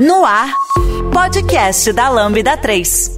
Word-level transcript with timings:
No 0.00 0.24
ar, 0.24 0.50
podcast 1.12 1.92
da 1.92 2.08
Lambda 2.08 2.56
3. 2.56 3.16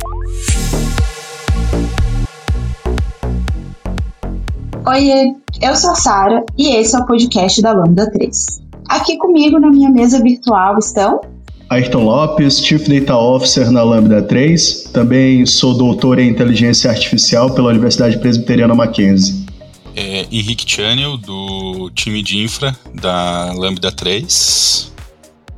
Oiê, 4.84 5.32
eu 5.62 5.76
sou 5.76 5.92
a 5.92 5.94
Sara 5.94 6.44
e 6.58 6.74
esse 6.74 6.96
é 6.96 6.98
o 6.98 7.06
podcast 7.06 7.62
da 7.62 7.72
Lambda 7.72 8.10
3. 8.10 8.46
Aqui 8.88 9.16
comigo 9.16 9.60
na 9.60 9.70
minha 9.70 9.90
mesa 9.90 10.20
virtual 10.20 10.76
estão 10.76 11.20
Ayrton 11.70 12.02
Lopes, 12.02 12.58
Chief 12.58 12.84
Data 12.88 13.16
Officer 13.16 13.70
na 13.70 13.84
Lambda 13.84 14.20
3. 14.20 14.90
Também 14.92 15.46
sou 15.46 15.74
doutor 15.74 16.18
em 16.18 16.30
Inteligência 16.30 16.90
Artificial 16.90 17.54
pela 17.54 17.70
Universidade 17.70 18.18
Presbiteriana 18.18 18.74
Mackenzie. 18.74 19.46
É 19.94 20.26
Henrique 20.32 20.68
Channel, 20.68 21.16
do 21.16 21.92
time 21.94 22.24
de 22.24 22.42
infra 22.42 22.74
da 22.92 23.52
Lambda 23.52 23.92
3. 23.92 24.91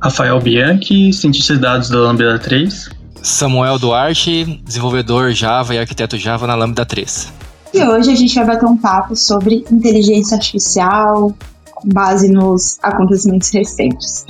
Rafael 0.01 0.39
Bianchi, 0.39 1.11
cientista 1.11 1.53
de 1.53 1.59
dados 1.59 1.89
da 1.89 1.97
Lambda 1.97 2.39
3. 2.39 2.89
Samuel 3.21 3.79
Duarte, 3.79 4.61
desenvolvedor 4.63 5.31
Java 5.31 5.73
e 5.73 5.79
arquiteto 5.79 6.17
Java 6.17 6.45
na 6.45 6.55
Lambda 6.55 6.85
3. 6.85 7.33
E 7.73 7.83
hoje 7.83 8.11
a 8.11 8.15
gente 8.15 8.33
vai 8.35 8.45
bater 8.45 8.65
um 8.65 8.77
papo 8.77 9.15
sobre 9.15 9.65
inteligência 9.69 10.37
artificial, 10.37 11.33
com 11.71 11.89
base 11.89 12.31
nos 12.31 12.77
acontecimentos 12.81 13.49
recentes. 13.51 14.25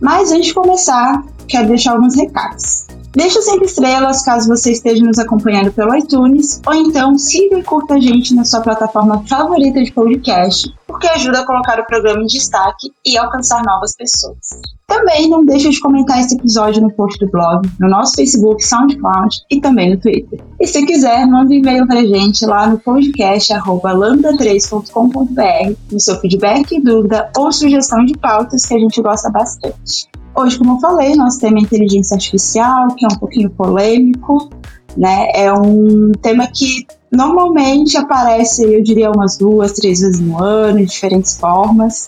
Mas 0.00 0.32
antes 0.32 0.48
de 0.48 0.54
começar, 0.54 1.22
quero 1.46 1.68
deixar 1.68 1.92
alguns 1.92 2.16
recados. 2.16 2.87
Deixa 3.12 3.40
cinco 3.40 3.64
estrelas 3.64 4.22
caso 4.22 4.48
você 4.48 4.72
esteja 4.72 5.02
nos 5.02 5.18
acompanhando 5.18 5.72
pelo 5.72 5.96
iTunes, 5.96 6.60
ou 6.66 6.74
então 6.74 7.18
siga 7.18 7.58
e 7.58 7.62
curta 7.62 7.94
a 7.94 8.00
gente 8.00 8.34
na 8.34 8.44
sua 8.44 8.60
plataforma 8.60 9.24
favorita 9.26 9.82
de 9.82 9.90
podcast, 9.92 10.70
porque 10.86 11.08
ajuda 11.08 11.40
a 11.40 11.46
colocar 11.46 11.80
o 11.80 11.86
programa 11.86 12.22
em 12.22 12.26
destaque 12.26 12.92
e 13.04 13.16
alcançar 13.16 13.62
novas 13.64 13.96
pessoas. 13.96 14.38
Também 14.86 15.28
não 15.28 15.44
deixe 15.44 15.70
de 15.70 15.80
comentar 15.80 16.20
esse 16.20 16.34
episódio 16.34 16.82
no 16.82 16.92
post 16.92 17.18
do 17.18 17.30
blog, 17.30 17.68
no 17.80 17.88
nosso 17.88 18.14
Facebook, 18.14 18.64
SoundCloud 18.64 19.36
e 19.50 19.60
também 19.60 19.90
no 19.90 20.00
Twitter. 20.00 20.40
E 20.60 20.66
se 20.66 20.84
quiser, 20.84 21.26
manda 21.26 21.50
um 21.50 21.54
e-mail 21.54 21.86
pra 21.86 22.04
gente 22.04 22.44
lá 22.46 22.66
no 22.66 22.78
podcast 22.78 23.52
lambda3.com.br 23.52 25.74
no 25.90 26.00
seu 26.00 26.18
feedback, 26.20 26.80
dúvida 26.82 27.30
ou 27.36 27.52
sugestão 27.52 28.04
de 28.04 28.16
pautas 28.18 28.64
que 28.64 28.74
a 28.74 28.78
gente 28.78 29.02
gosta 29.02 29.30
bastante. 29.30 30.08
Hoje, 30.38 30.56
como 30.56 30.74
eu 30.74 30.78
falei, 30.78 31.16
nós 31.16 31.36
temos 31.36 31.64
inteligência 31.64 32.14
artificial, 32.14 32.86
que 32.94 33.04
é 33.04 33.08
um 33.08 33.18
pouquinho 33.18 33.50
polêmico, 33.50 34.48
né? 34.96 35.32
É 35.34 35.52
um 35.52 36.12
tema 36.22 36.46
que 36.46 36.86
normalmente 37.10 37.96
aparece, 37.96 38.62
eu 38.62 38.80
diria, 38.80 39.10
umas 39.10 39.36
duas, 39.36 39.72
três 39.72 39.98
vezes 39.98 40.20
no 40.20 40.40
ano, 40.40 40.78
de 40.78 40.86
diferentes 40.86 41.36
formas. 41.36 42.06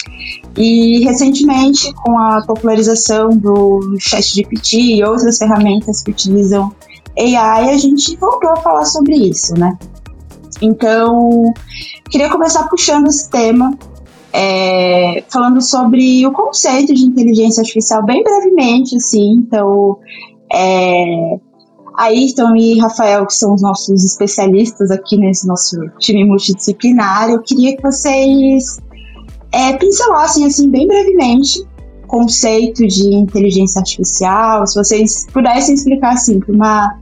E 0.56 1.05
recentemente, 1.05 1.92
com 2.05 2.17
a 2.20 2.41
popularização 2.47 3.31
do 3.31 3.97
ChatGPT 3.98 4.77
e 4.78 5.03
outras 5.03 5.36
ferramentas 5.36 6.01
que 6.01 6.12
utilizam 6.12 6.73
AI, 7.19 7.70
a 7.70 7.77
gente 7.78 8.17
voltou 8.17 8.51
a 8.51 8.56
falar 8.58 8.84
sobre 8.84 9.17
isso, 9.17 9.55
né? 9.55 9.77
Então, 10.62 11.53
queria 12.08 12.31
começar 12.31 12.69
puxando 12.69 13.08
esse 13.08 13.28
tema 13.28 13.77
é, 14.33 15.25
falando 15.28 15.61
sobre 15.61 16.27
o 16.27 16.33
conceito 16.33 16.95
de 16.95 17.05
inteligência 17.05 17.61
artificial 17.61 18.05
bem 18.05 18.23
brevemente, 18.23 18.97
assim. 18.97 19.39
Então, 19.39 19.98
é, 20.53 21.39
Ayrton 21.97 22.56
e 22.56 22.78
Rafael, 22.78 23.27
que 23.27 23.34
são 23.34 23.55
os 23.55 23.62
nossos 23.62 24.05
especialistas 24.05 24.91
aqui 24.91 25.17
nesse 25.17 25.47
nosso 25.47 25.77
time 25.98 26.25
multidisciplinar, 26.25 27.31
eu 27.31 27.41
queria 27.42 27.77
que 27.77 27.83
vocês 27.83 28.78
é, 29.53 29.73
pincelassem, 29.75 30.47
assim, 30.47 30.70
bem 30.70 30.86
brevemente 30.86 31.61
o 32.05 32.06
conceito 32.06 32.86
de 32.86 33.14
inteligência 33.14 33.81
artificial, 33.81 34.67
se 34.67 34.75
vocês 34.77 35.27
pudessem 35.33 35.75
explicar, 35.75 36.14
assim, 36.14 36.41
uma, 36.48 36.98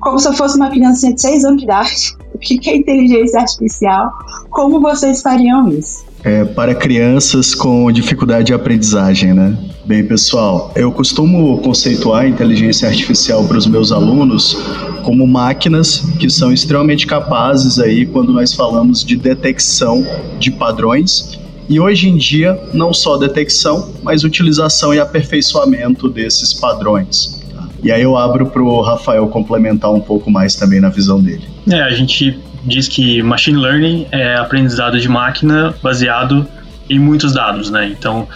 como 0.00 0.18
se 0.18 0.28
eu 0.28 0.32
fosse 0.32 0.56
uma 0.56 0.70
criança 0.70 1.12
de 1.12 1.20
6 1.20 1.44
anos 1.44 1.58
de 1.58 1.64
idade, 1.64 2.16
o 2.34 2.38
que 2.38 2.68
é 2.68 2.76
inteligência 2.76 3.40
artificial, 3.40 4.10
como 4.50 4.80
vocês 4.80 5.22
fariam 5.22 5.68
isso? 5.68 6.04
É, 6.24 6.44
para 6.44 6.74
crianças 6.74 7.54
com 7.54 7.90
dificuldade 7.90 8.46
de 8.46 8.54
aprendizagem, 8.54 9.34
né? 9.34 9.56
Bem, 9.84 10.04
pessoal, 10.06 10.72
eu 10.76 10.92
costumo 10.92 11.58
conceituar 11.58 12.22
a 12.22 12.28
inteligência 12.28 12.88
artificial 12.88 13.44
para 13.44 13.58
os 13.58 13.66
meus 13.66 13.90
alunos 13.90 14.56
como 15.02 15.26
máquinas 15.26 15.98
que 16.20 16.30
são 16.30 16.52
extremamente 16.52 17.04
capazes 17.04 17.80
aí 17.80 18.06
quando 18.06 18.32
nós 18.32 18.54
falamos 18.54 19.04
de 19.04 19.16
detecção 19.16 20.06
de 20.38 20.52
padrões 20.52 21.40
e 21.68 21.80
hoje 21.80 22.08
em 22.08 22.16
dia 22.16 22.58
não 22.72 22.94
só 22.94 23.16
detecção, 23.16 23.92
mas 24.02 24.22
utilização 24.22 24.94
e 24.94 25.00
aperfeiçoamento 25.00 26.08
desses 26.08 26.54
padrões. 26.54 27.40
E 27.82 27.90
aí 27.90 28.02
eu 28.02 28.16
abro 28.16 28.46
para 28.46 28.62
o 28.62 28.80
Rafael 28.80 29.26
complementar 29.28 29.92
um 29.92 30.00
pouco 30.00 30.30
mais 30.30 30.54
também 30.54 30.80
na 30.80 30.88
visão 30.88 31.20
dele. 31.20 31.42
É, 31.68 31.80
a 31.80 31.90
gente 31.90 32.38
diz 32.64 32.88
que 32.88 33.22
machine 33.22 33.58
learning 33.58 34.06
é 34.10 34.36
aprendizado 34.36 34.98
de 34.98 35.08
máquina 35.08 35.74
baseado 35.82 36.46
em 36.88 36.98
muitos 36.98 37.32
dados, 37.32 37.70
né? 37.70 37.88
Então, 37.88 38.28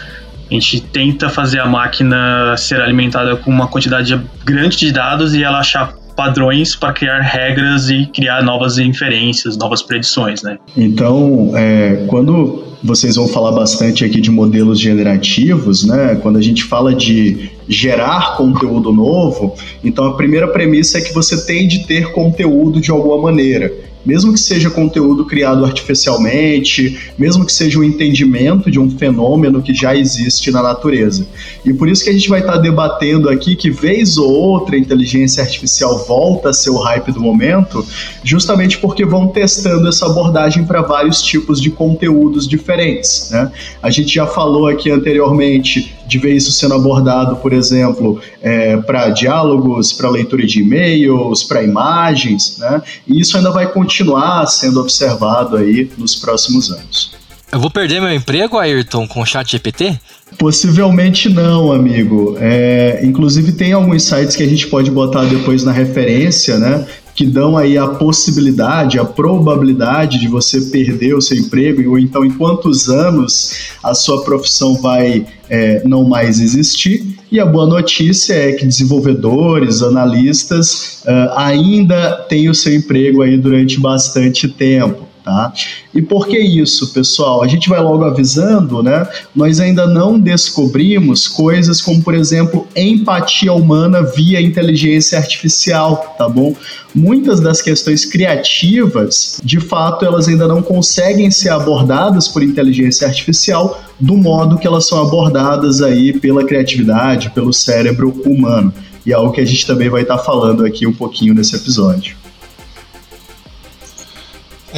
a 0.50 0.54
gente 0.54 0.80
tenta 0.80 1.28
fazer 1.28 1.60
a 1.60 1.66
máquina 1.66 2.56
ser 2.56 2.80
alimentada 2.80 3.36
com 3.36 3.50
uma 3.50 3.66
quantidade 3.66 4.18
grande 4.44 4.76
de 4.76 4.92
dados 4.92 5.34
e 5.34 5.42
ela 5.42 5.58
achar 5.58 5.94
padrões 6.16 6.74
para 6.74 6.92
criar 6.92 7.20
regras 7.20 7.90
e 7.90 8.06
criar 8.06 8.42
novas 8.42 8.78
inferências, 8.78 9.56
novas 9.56 9.82
predições, 9.82 10.42
né? 10.42 10.58
Então, 10.74 11.52
é, 11.54 12.04
quando 12.06 12.64
vocês 12.82 13.16
vão 13.16 13.28
falar 13.28 13.52
bastante 13.52 14.04
aqui 14.04 14.20
de 14.20 14.30
modelos 14.30 14.80
generativos, 14.80 15.84
né? 15.84 16.18
Quando 16.22 16.38
a 16.38 16.42
gente 16.42 16.64
fala 16.64 16.94
de 16.94 17.50
gerar 17.68 18.36
conteúdo 18.36 18.92
novo, 18.92 19.54
então 19.84 20.06
a 20.06 20.14
primeira 20.14 20.48
premissa 20.48 20.98
é 20.98 21.00
que 21.00 21.12
você 21.12 21.44
tem 21.44 21.68
de 21.68 21.86
ter 21.86 22.12
conteúdo 22.12 22.80
de 22.80 22.90
alguma 22.90 23.20
maneira 23.20 23.70
mesmo 24.06 24.32
que 24.32 24.38
seja 24.38 24.70
conteúdo 24.70 25.24
criado 25.24 25.64
artificialmente, 25.64 27.12
mesmo 27.18 27.44
que 27.44 27.52
seja 27.52 27.80
um 27.80 27.84
entendimento 27.84 28.70
de 28.70 28.78
um 28.78 28.88
fenômeno 28.88 29.60
que 29.60 29.74
já 29.74 29.96
existe 29.96 30.52
na 30.52 30.62
natureza. 30.62 31.26
E 31.64 31.74
por 31.74 31.88
isso 31.88 32.04
que 32.04 32.10
a 32.10 32.12
gente 32.12 32.28
vai 32.28 32.40
estar 32.40 32.58
debatendo 32.58 33.28
aqui 33.28 33.56
que 33.56 33.68
vez 33.68 34.16
ou 34.16 34.30
outra 34.30 34.76
a 34.76 34.78
inteligência 34.78 35.42
artificial 35.42 36.06
volta 36.06 36.50
a 36.50 36.52
ser 36.52 36.70
o 36.70 36.78
hype 36.78 37.10
do 37.10 37.20
momento, 37.20 37.84
justamente 38.22 38.78
porque 38.78 39.04
vão 39.04 39.26
testando 39.26 39.88
essa 39.88 40.06
abordagem 40.06 40.64
para 40.64 40.82
vários 40.82 41.20
tipos 41.20 41.60
de 41.60 41.70
conteúdos 41.70 42.46
diferentes. 42.46 43.30
Né? 43.32 43.50
A 43.82 43.90
gente 43.90 44.14
já 44.14 44.26
falou 44.26 44.68
aqui 44.68 44.88
anteriormente 44.88 45.95
de 46.06 46.18
ver 46.18 46.34
isso 46.34 46.52
sendo 46.52 46.74
abordado, 46.74 47.36
por 47.36 47.52
exemplo, 47.52 48.20
é, 48.40 48.76
para 48.76 49.10
diálogos, 49.10 49.92
para 49.92 50.08
leitura 50.08 50.46
de 50.46 50.60
e-mails, 50.60 51.42
para 51.42 51.62
imagens, 51.62 52.58
né? 52.58 52.82
E 53.06 53.20
isso 53.20 53.36
ainda 53.36 53.50
vai 53.50 53.70
continuar 53.72 54.46
sendo 54.46 54.80
observado 54.80 55.56
aí 55.56 55.90
nos 55.98 56.14
próximos 56.14 56.70
anos. 56.70 57.14
Eu 57.52 57.60
vou 57.60 57.70
perder 57.70 58.00
meu 58.00 58.12
emprego, 58.12 58.58
Ayrton, 58.58 59.06
com 59.06 59.20
o 59.20 59.26
chat 59.26 59.52
GPT? 59.52 59.98
Possivelmente 60.36 61.28
não, 61.28 61.72
amigo. 61.72 62.36
É, 62.40 63.00
inclusive 63.04 63.52
tem 63.52 63.72
alguns 63.72 64.02
sites 64.02 64.34
que 64.34 64.42
a 64.42 64.48
gente 64.48 64.66
pode 64.66 64.90
botar 64.90 65.24
depois 65.24 65.62
na 65.62 65.72
referência, 65.72 66.58
né? 66.58 66.84
Que 67.16 67.24
dão 67.24 67.56
aí 67.56 67.78
a 67.78 67.88
possibilidade, 67.88 68.98
a 68.98 69.04
probabilidade 69.04 70.20
de 70.20 70.28
você 70.28 70.60
perder 70.60 71.14
o 71.14 71.22
seu 71.22 71.38
emprego, 71.38 71.90
ou 71.90 71.98
então 71.98 72.22
em 72.22 72.30
quantos 72.30 72.90
anos 72.90 73.70
a 73.82 73.94
sua 73.94 74.22
profissão 74.22 74.74
vai 74.74 75.26
é, 75.48 75.82
não 75.82 76.04
mais 76.04 76.38
existir. 76.38 77.16
E 77.32 77.40
a 77.40 77.46
boa 77.46 77.66
notícia 77.66 78.34
é 78.34 78.52
que 78.52 78.66
desenvolvedores, 78.66 79.82
analistas 79.82 81.02
uh, 81.04 81.36
ainda 81.36 82.12
têm 82.28 82.50
o 82.50 82.54
seu 82.54 82.74
emprego 82.74 83.22
aí 83.22 83.38
durante 83.38 83.80
bastante 83.80 84.46
tempo. 84.46 85.06
Tá? 85.26 85.52
E 85.92 86.00
por 86.00 86.28
que 86.28 86.38
isso, 86.38 86.92
pessoal? 86.92 87.42
A 87.42 87.48
gente 87.48 87.68
vai 87.68 87.80
logo 87.80 88.04
avisando, 88.04 88.80
né? 88.80 89.04
Nós 89.34 89.58
ainda 89.58 89.84
não 89.84 90.20
descobrimos 90.20 91.26
coisas 91.26 91.82
como, 91.82 92.00
por 92.00 92.14
exemplo, 92.14 92.64
empatia 92.76 93.52
humana 93.52 94.04
via 94.04 94.40
inteligência 94.40 95.18
artificial, 95.18 96.14
tá 96.16 96.28
bom? 96.28 96.54
Muitas 96.94 97.40
das 97.40 97.60
questões 97.60 98.04
criativas, 98.04 99.40
de 99.42 99.58
fato, 99.58 100.04
elas 100.04 100.28
ainda 100.28 100.46
não 100.46 100.62
conseguem 100.62 101.28
ser 101.28 101.48
abordadas 101.48 102.28
por 102.28 102.40
inteligência 102.40 103.04
artificial 103.04 103.82
do 103.98 104.16
modo 104.16 104.58
que 104.58 104.66
elas 104.68 104.86
são 104.86 105.02
abordadas 105.02 105.82
aí 105.82 106.16
pela 106.20 106.44
criatividade, 106.44 107.30
pelo 107.30 107.52
cérebro 107.52 108.10
humano. 108.24 108.72
E 109.04 109.10
é 109.10 109.16
algo 109.16 109.32
que 109.32 109.40
a 109.40 109.44
gente 109.44 109.66
também 109.66 109.88
vai 109.88 110.02
estar 110.02 110.18
falando 110.18 110.64
aqui 110.64 110.86
um 110.86 110.92
pouquinho 110.92 111.34
nesse 111.34 111.56
episódio. 111.56 112.16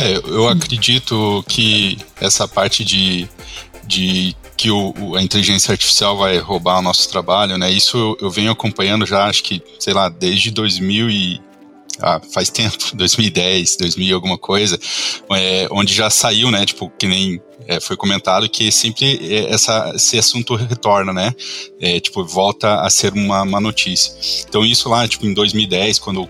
É, 0.01 0.17
eu 0.17 0.47
acredito 0.47 1.45
que 1.49 1.99
essa 2.21 2.47
parte 2.47 2.85
de, 2.85 3.29
de 3.85 4.37
que 4.57 4.71
o, 4.71 5.17
a 5.17 5.21
inteligência 5.21 5.73
artificial 5.73 6.17
vai 6.17 6.39
roubar 6.39 6.79
o 6.79 6.83
nosso 6.83 7.09
trabalho, 7.09 7.59
né? 7.59 7.69
Isso 7.69 7.97
eu, 7.97 8.17
eu 8.21 8.31
venho 8.31 8.53
acompanhando 8.53 9.05
já, 9.05 9.27
acho 9.27 9.43
que, 9.43 9.61
sei 9.77 9.93
lá, 9.93 10.09
desde 10.09 10.53
2000 10.53 11.11
e 11.11 11.41
ah, 12.01 12.21
faz 12.33 12.49
tempo, 12.49 12.77
2010, 12.95 13.77
2000 13.77 14.15
alguma 14.15 14.39
coisa, 14.39 14.79
é, 15.33 15.67
onde 15.73 15.93
já 15.93 16.09
saiu, 16.09 16.49
né, 16.49 16.65
tipo, 16.65 16.89
que 16.97 17.09
nem 17.09 17.43
é, 17.67 17.81
foi 17.81 17.97
comentado 17.97 18.49
que 18.49 18.71
sempre 18.71 19.19
é, 19.21 19.53
essa, 19.53 19.91
esse 19.97 20.17
assunto 20.17 20.55
retorna, 20.55 21.13
né, 21.13 21.35
é, 21.81 21.99
tipo, 21.99 22.25
volta 22.25 22.83
a 22.83 22.89
ser 22.89 23.13
uma, 23.13 23.43
uma 23.43 23.61
notícia. 23.61 24.15
Então 24.49 24.65
isso 24.65 24.89
lá, 24.89 25.09
tipo, 25.09 25.27
em 25.27 25.35
2010, 25.35 25.99
quando 25.99 26.29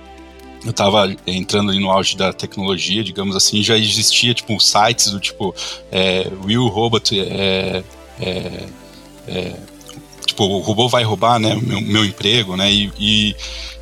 eu 0.64 0.70
estava 0.70 1.14
entrando 1.26 1.70
ali 1.70 1.80
no 1.80 1.90
auge 1.90 2.16
da 2.16 2.32
tecnologia, 2.32 3.04
digamos 3.04 3.36
assim, 3.36 3.62
já 3.62 3.76
existia, 3.76 4.34
tipo, 4.34 4.58
sites 4.60 5.10
do 5.10 5.20
tipo, 5.20 5.54
é, 5.90 6.30
Will 6.44 6.66
Robot, 6.66 7.18
é, 7.18 7.82
é, 8.20 8.66
é 9.26 9.56
tipo, 10.26 10.44
o 10.44 10.58
robô 10.60 10.88
vai 10.88 11.02
roubar, 11.04 11.38
né, 11.38 11.54
meu, 11.54 11.80
meu 11.80 12.04
emprego, 12.04 12.56
né, 12.56 12.70
e, 12.70 12.92
e, 12.98 13.36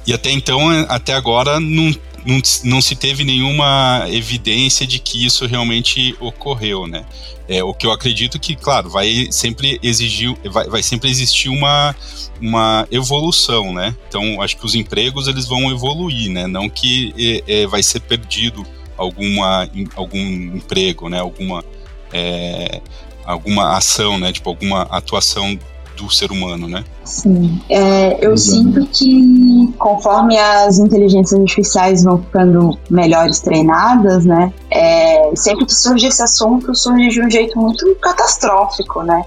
e, 0.06 0.12
até 0.12 0.30
então, 0.30 0.60
até 0.88 1.14
agora, 1.14 1.58
não, 1.58 1.94
não, 2.26 2.40
não 2.64 2.82
se 2.82 2.96
teve 2.96 3.24
nenhuma 3.24 4.04
evidência 4.08 4.86
de 4.86 4.98
que 4.98 5.24
isso 5.24 5.46
realmente 5.46 6.14
ocorreu, 6.20 6.86
né. 6.86 7.06
É, 7.48 7.62
o 7.62 7.72
que 7.72 7.86
eu 7.86 7.92
acredito 7.92 8.40
que, 8.40 8.56
claro, 8.56 8.90
vai 8.90 9.28
sempre 9.30 9.78
exigir, 9.80 10.36
vai, 10.50 10.68
vai 10.68 10.82
sempre 10.82 11.08
existir 11.08 11.48
uma, 11.48 11.94
uma 12.40 12.88
evolução, 12.90 13.72
né? 13.72 13.94
Então, 14.08 14.42
acho 14.42 14.56
que 14.56 14.66
os 14.66 14.74
empregos 14.74 15.28
eles 15.28 15.46
vão 15.46 15.70
evoluir, 15.70 16.28
né? 16.28 16.48
Não 16.48 16.68
que 16.68 17.14
é, 17.46 17.62
é, 17.62 17.66
vai 17.68 17.84
ser 17.84 18.00
perdido 18.00 18.66
alguma, 18.96 19.70
algum 19.94 20.18
emprego, 20.18 21.08
né? 21.08 21.20
Alguma, 21.20 21.64
é, 22.12 22.80
alguma 23.24 23.76
ação, 23.76 24.18
né? 24.18 24.32
Tipo, 24.32 24.50
alguma 24.50 24.82
atuação 24.82 25.56
do 25.96 26.10
ser 26.10 26.30
humano, 26.30 26.68
né? 26.68 26.84
Sim. 27.04 27.60
É, 27.68 28.24
eu 28.24 28.36
sinto 28.36 28.86
que 28.86 29.72
conforme 29.78 30.38
as 30.38 30.78
inteligências 30.78 31.40
artificiais 31.40 32.04
vão 32.04 32.18
ficando 32.22 32.78
melhores 32.90 33.40
treinadas, 33.40 34.24
né? 34.24 34.52
É, 34.70 35.30
sempre 35.34 35.66
que 35.66 35.74
surge 35.74 36.06
esse 36.06 36.22
assunto, 36.22 36.74
surge 36.74 37.08
de 37.08 37.22
um 37.22 37.30
jeito 37.30 37.58
muito 37.58 37.94
catastrófico, 37.96 39.02
né? 39.02 39.24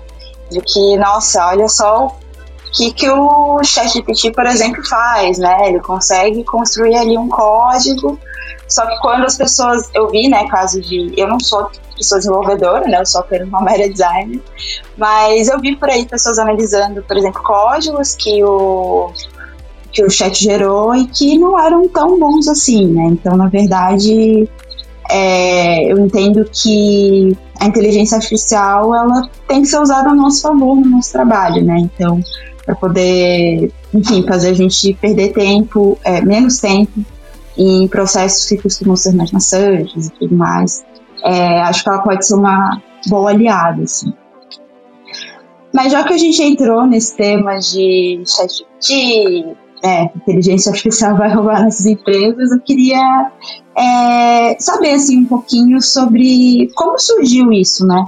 De 0.51 0.61
que, 0.61 0.97
nossa, 0.97 1.47
olha 1.47 1.67
só 1.67 2.07
o 2.07 2.11
que, 2.71 2.93
que 2.93 3.09
o 3.09 3.63
ChatGPT, 3.63 4.31
por 4.31 4.45
exemplo, 4.45 4.85
faz, 4.87 5.37
né? 5.37 5.69
Ele 5.69 5.79
consegue 5.79 6.43
construir 6.43 6.95
ali 6.95 7.17
um 7.17 7.27
código 7.27 8.19
só 8.69 8.85
que 8.85 8.97
quando 8.99 9.25
as 9.25 9.35
pessoas, 9.35 9.89
eu 9.95 10.09
vi, 10.09 10.29
né, 10.29 10.47
caso 10.47 10.79
de, 10.79 11.11
eu 11.17 11.27
não 11.27 11.39
sou 11.39 11.69
pessoa 11.99 12.19
desenvolvedora, 12.19 12.87
né, 12.87 12.99
eu 12.99 13.05
sou 13.05 13.21
apenas 13.21 13.47
uma 13.47 13.61
mera 13.61 13.89
designer, 13.89 14.41
mas 14.97 15.47
eu 15.47 15.59
vi 15.59 15.75
por 15.75 15.89
aí 15.89 16.05
pessoas 16.05 16.39
analisando, 16.39 17.03
por 17.03 17.17
exemplo, 17.17 17.41
códigos 17.43 18.15
que 18.15 18.43
o 18.43 19.11
que 19.91 20.03
o 20.03 20.09
chat 20.09 20.43
gerou 20.43 20.93
e 20.95 21.07
que 21.07 21.37
não 21.37 21.59
eram 21.59 21.87
tão 21.87 22.19
bons 22.19 22.47
assim, 22.47 22.85
né? 22.85 23.05
Então, 23.07 23.35
na 23.35 23.47
verdade, 23.47 24.47
é, 25.09 25.91
eu 25.91 25.97
entendo 25.97 26.47
que 26.51 27.35
a 27.59 27.65
inteligência 27.65 28.15
artificial 28.15 28.93
ela 28.93 29.27
tem 29.47 29.63
que 29.63 29.67
ser 29.67 29.79
usada 29.79 30.09
a 30.09 30.15
nosso 30.15 30.43
favor 30.43 30.75
no 30.75 30.85
nosso 30.85 31.11
trabalho, 31.11 31.63
né? 31.63 31.79
Então, 31.79 32.21
para 32.65 32.75
poder, 32.75 33.71
enfim, 33.93 34.23
fazer 34.27 34.49
a 34.49 34.53
gente 34.53 34.93
perder 34.93 35.33
tempo, 35.33 35.97
é, 36.03 36.21
menos 36.21 36.59
tempo 36.59 37.03
em 37.57 37.87
processos 37.87 38.47
que 38.47 38.57
costumam 38.57 38.95
ser 38.95 39.13
mais 39.13 39.31
maçantes 39.31 40.07
e 40.07 40.11
tudo 40.11 40.35
mais. 40.35 40.85
É, 41.23 41.61
acho 41.61 41.83
que 41.83 41.89
ela 41.89 42.01
pode 42.01 42.25
ser 42.25 42.35
uma 42.35 42.81
boa 43.07 43.31
aliada, 43.31 43.83
assim. 43.83 44.13
Mas 45.73 45.91
já 45.91 46.03
que 46.03 46.13
a 46.13 46.17
gente 46.17 46.41
entrou 46.41 46.85
nesse 46.85 47.15
tema 47.15 47.57
de 47.59 48.23
é, 49.83 50.03
inteligência 50.15 50.71
artificial 50.71 51.15
vai 51.17 51.33
roubar 51.33 51.63
nossas 51.63 51.85
empresas, 51.85 52.51
eu 52.51 52.59
queria 52.61 53.31
é, 53.77 54.55
saber 54.59 54.91
assim 54.91 55.19
um 55.19 55.25
pouquinho 55.25 55.81
sobre 55.81 56.69
como 56.75 56.97
surgiu 56.97 57.51
isso, 57.51 57.85
né? 57.85 58.05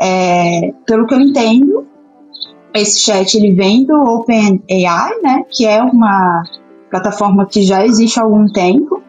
É, 0.00 0.72
pelo 0.86 1.06
que 1.06 1.14
eu 1.14 1.20
entendo, 1.20 1.86
esse 2.74 3.00
chat 3.00 3.34
ele 3.34 3.52
vem 3.52 3.84
do 3.84 3.94
OpenAI, 3.94 5.20
né? 5.22 5.44
Que 5.50 5.66
é 5.66 5.82
uma 5.82 6.42
plataforma 6.90 7.46
que 7.46 7.62
já 7.62 7.84
existe 7.84 8.18
há 8.18 8.22
algum 8.22 8.46
tempo, 8.46 9.01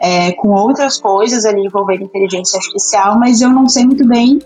é, 0.00 0.32
com 0.32 0.48
outras 0.48 0.98
coisas 0.98 1.44
ali 1.44 1.64
envolvendo 1.66 2.04
inteligência 2.04 2.58
artificial, 2.58 3.18
mas 3.18 3.40
eu 3.40 3.50
não 3.50 3.68
sei 3.68 3.84
muito 3.84 4.06
bem 4.06 4.38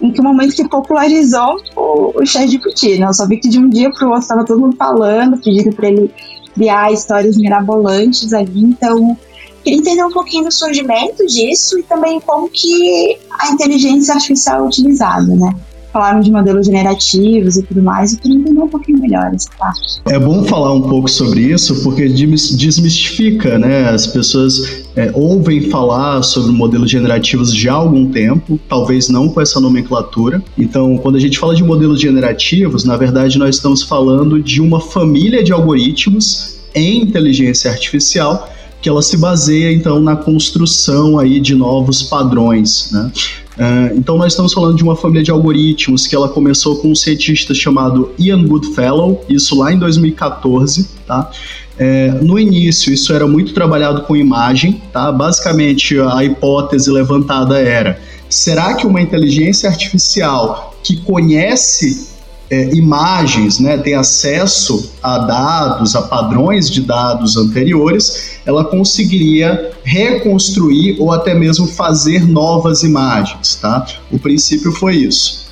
em 0.00 0.12
que 0.12 0.20
momento 0.20 0.54
que 0.54 0.68
popularizou 0.68 1.56
o, 1.76 2.20
o 2.20 2.26
ChatGPT, 2.26 2.98
né? 2.98 3.06
Eu 3.06 3.14
só 3.14 3.26
vi 3.26 3.38
que 3.38 3.48
de 3.48 3.58
um 3.58 3.68
dia 3.68 3.90
para 3.90 4.06
o 4.06 4.08
outro 4.08 4.22
estava 4.22 4.44
todo 4.44 4.60
mundo 4.60 4.76
falando, 4.76 5.40
pedindo 5.40 5.74
para 5.74 5.88
ele 5.88 6.10
criar 6.54 6.92
histórias 6.92 7.36
mirabolantes 7.36 8.32
ali, 8.32 8.64
então 8.64 9.16
queria 9.62 9.78
entender 9.78 10.04
um 10.04 10.12
pouquinho 10.12 10.44
do 10.44 10.52
surgimento 10.52 11.26
disso 11.26 11.78
e 11.78 11.82
também 11.82 12.20
como 12.20 12.48
que 12.48 13.18
a 13.40 13.50
inteligência 13.50 14.14
artificial 14.14 14.60
é 14.60 14.66
utilizada, 14.66 15.34
né? 15.34 15.54
falaram 15.94 16.20
de 16.20 16.30
modelos 16.30 16.66
generativos 16.66 17.56
e 17.56 17.62
tudo 17.62 17.80
mais, 17.80 18.12
eu 18.12 18.18
queria 18.18 18.36
entender 18.36 18.60
um 18.60 18.68
pouquinho 18.68 18.98
melhor 18.98 19.30
essa 19.32 19.48
parte. 19.56 20.02
É 20.06 20.18
bom 20.18 20.42
falar 20.42 20.74
um 20.74 20.82
pouco 20.82 21.08
sobre 21.08 21.42
isso, 21.42 21.84
porque 21.84 22.08
desmistifica, 22.08 23.60
né? 23.60 23.88
As 23.88 24.04
pessoas 24.04 24.83
é, 24.96 25.10
ouvem 25.12 25.70
falar 25.70 26.22
sobre 26.22 26.52
modelos 26.52 26.90
generativos 26.90 27.52
já 27.54 27.72
há 27.72 27.76
algum 27.76 28.10
tempo, 28.10 28.58
talvez 28.68 29.08
não 29.08 29.28
com 29.28 29.40
essa 29.40 29.60
nomenclatura. 29.60 30.42
Então, 30.56 30.96
quando 30.98 31.16
a 31.16 31.20
gente 31.20 31.38
fala 31.38 31.54
de 31.54 31.64
modelos 31.64 32.00
generativos, 32.00 32.84
na 32.84 32.96
verdade 32.96 33.38
nós 33.38 33.56
estamos 33.56 33.82
falando 33.82 34.40
de 34.40 34.60
uma 34.60 34.80
família 34.80 35.42
de 35.42 35.52
algoritmos 35.52 36.60
em 36.74 37.02
inteligência 37.02 37.70
artificial 37.70 38.48
que 38.84 38.88
ela 38.88 39.00
se 39.00 39.16
baseia 39.16 39.72
então 39.72 39.98
na 39.98 40.14
construção 40.14 41.18
aí 41.18 41.40
de 41.40 41.54
novos 41.54 42.02
padrões, 42.02 42.90
né? 42.92 43.10
Uh, 43.56 43.96
então 43.96 44.18
nós 44.18 44.32
estamos 44.32 44.52
falando 44.52 44.76
de 44.76 44.82
uma 44.82 44.94
família 44.94 45.22
de 45.22 45.30
algoritmos 45.30 46.06
que 46.06 46.14
ela 46.14 46.28
começou 46.28 46.76
com 46.76 46.90
um 46.90 46.94
cientista 46.94 47.54
chamado 47.54 48.12
Ian 48.18 48.44
Goodfellow, 48.44 49.24
isso 49.26 49.58
lá 49.58 49.72
em 49.72 49.78
2014, 49.78 50.90
tá? 51.06 51.30
É, 51.78 52.10
no 52.22 52.38
início 52.38 52.92
isso 52.92 53.12
era 53.12 53.26
muito 53.26 53.52
trabalhado 53.52 54.02
com 54.02 54.16
imagem, 54.16 54.80
tá? 54.92 55.10
Basicamente 55.10 55.98
a 55.98 56.22
hipótese 56.22 56.90
levantada 56.90 57.58
era: 57.58 57.98
será 58.28 58.74
que 58.74 58.86
uma 58.86 59.00
inteligência 59.00 59.68
artificial 59.68 60.74
que 60.82 60.96
conhece 60.98 62.14
é, 62.50 62.74
imagens, 62.74 63.58
né, 63.58 63.78
tem 63.78 63.94
acesso 63.94 64.92
a 65.02 65.18
dados, 65.18 65.96
a 65.96 66.02
padrões 66.02 66.70
de 66.70 66.82
dados 66.82 67.36
anteriores, 67.36 68.38
ela 68.44 68.64
conseguiria 68.64 69.72
reconstruir 69.82 70.96
ou 71.00 71.10
até 71.10 71.34
mesmo 71.34 71.66
fazer 71.66 72.28
novas 72.28 72.82
imagens, 72.82 73.56
tá? 73.56 73.86
O 74.12 74.18
princípio 74.18 74.70
foi 74.72 74.96
isso. 74.96 75.43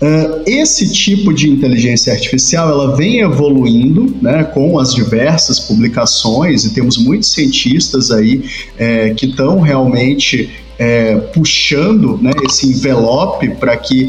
Uh, 0.00 0.42
esse 0.46 0.90
tipo 0.90 1.30
de 1.32 1.50
inteligência 1.50 2.10
artificial 2.10 2.70
ela 2.70 2.96
vem 2.96 3.20
evoluindo 3.20 4.16
né, 4.22 4.44
com 4.44 4.78
as 4.78 4.94
diversas 4.94 5.60
publicações 5.60 6.64
e 6.64 6.72
temos 6.72 6.96
muitos 6.96 7.30
cientistas 7.34 8.10
aí 8.10 8.42
é, 8.78 9.10
que 9.10 9.26
estão 9.26 9.60
realmente 9.60 10.48
é, 10.78 11.16
puxando 11.16 12.18
né, 12.22 12.30
esse 12.48 12.66
envelope 12.66 13.50
para 13.56 13.76
que 13.76 14.04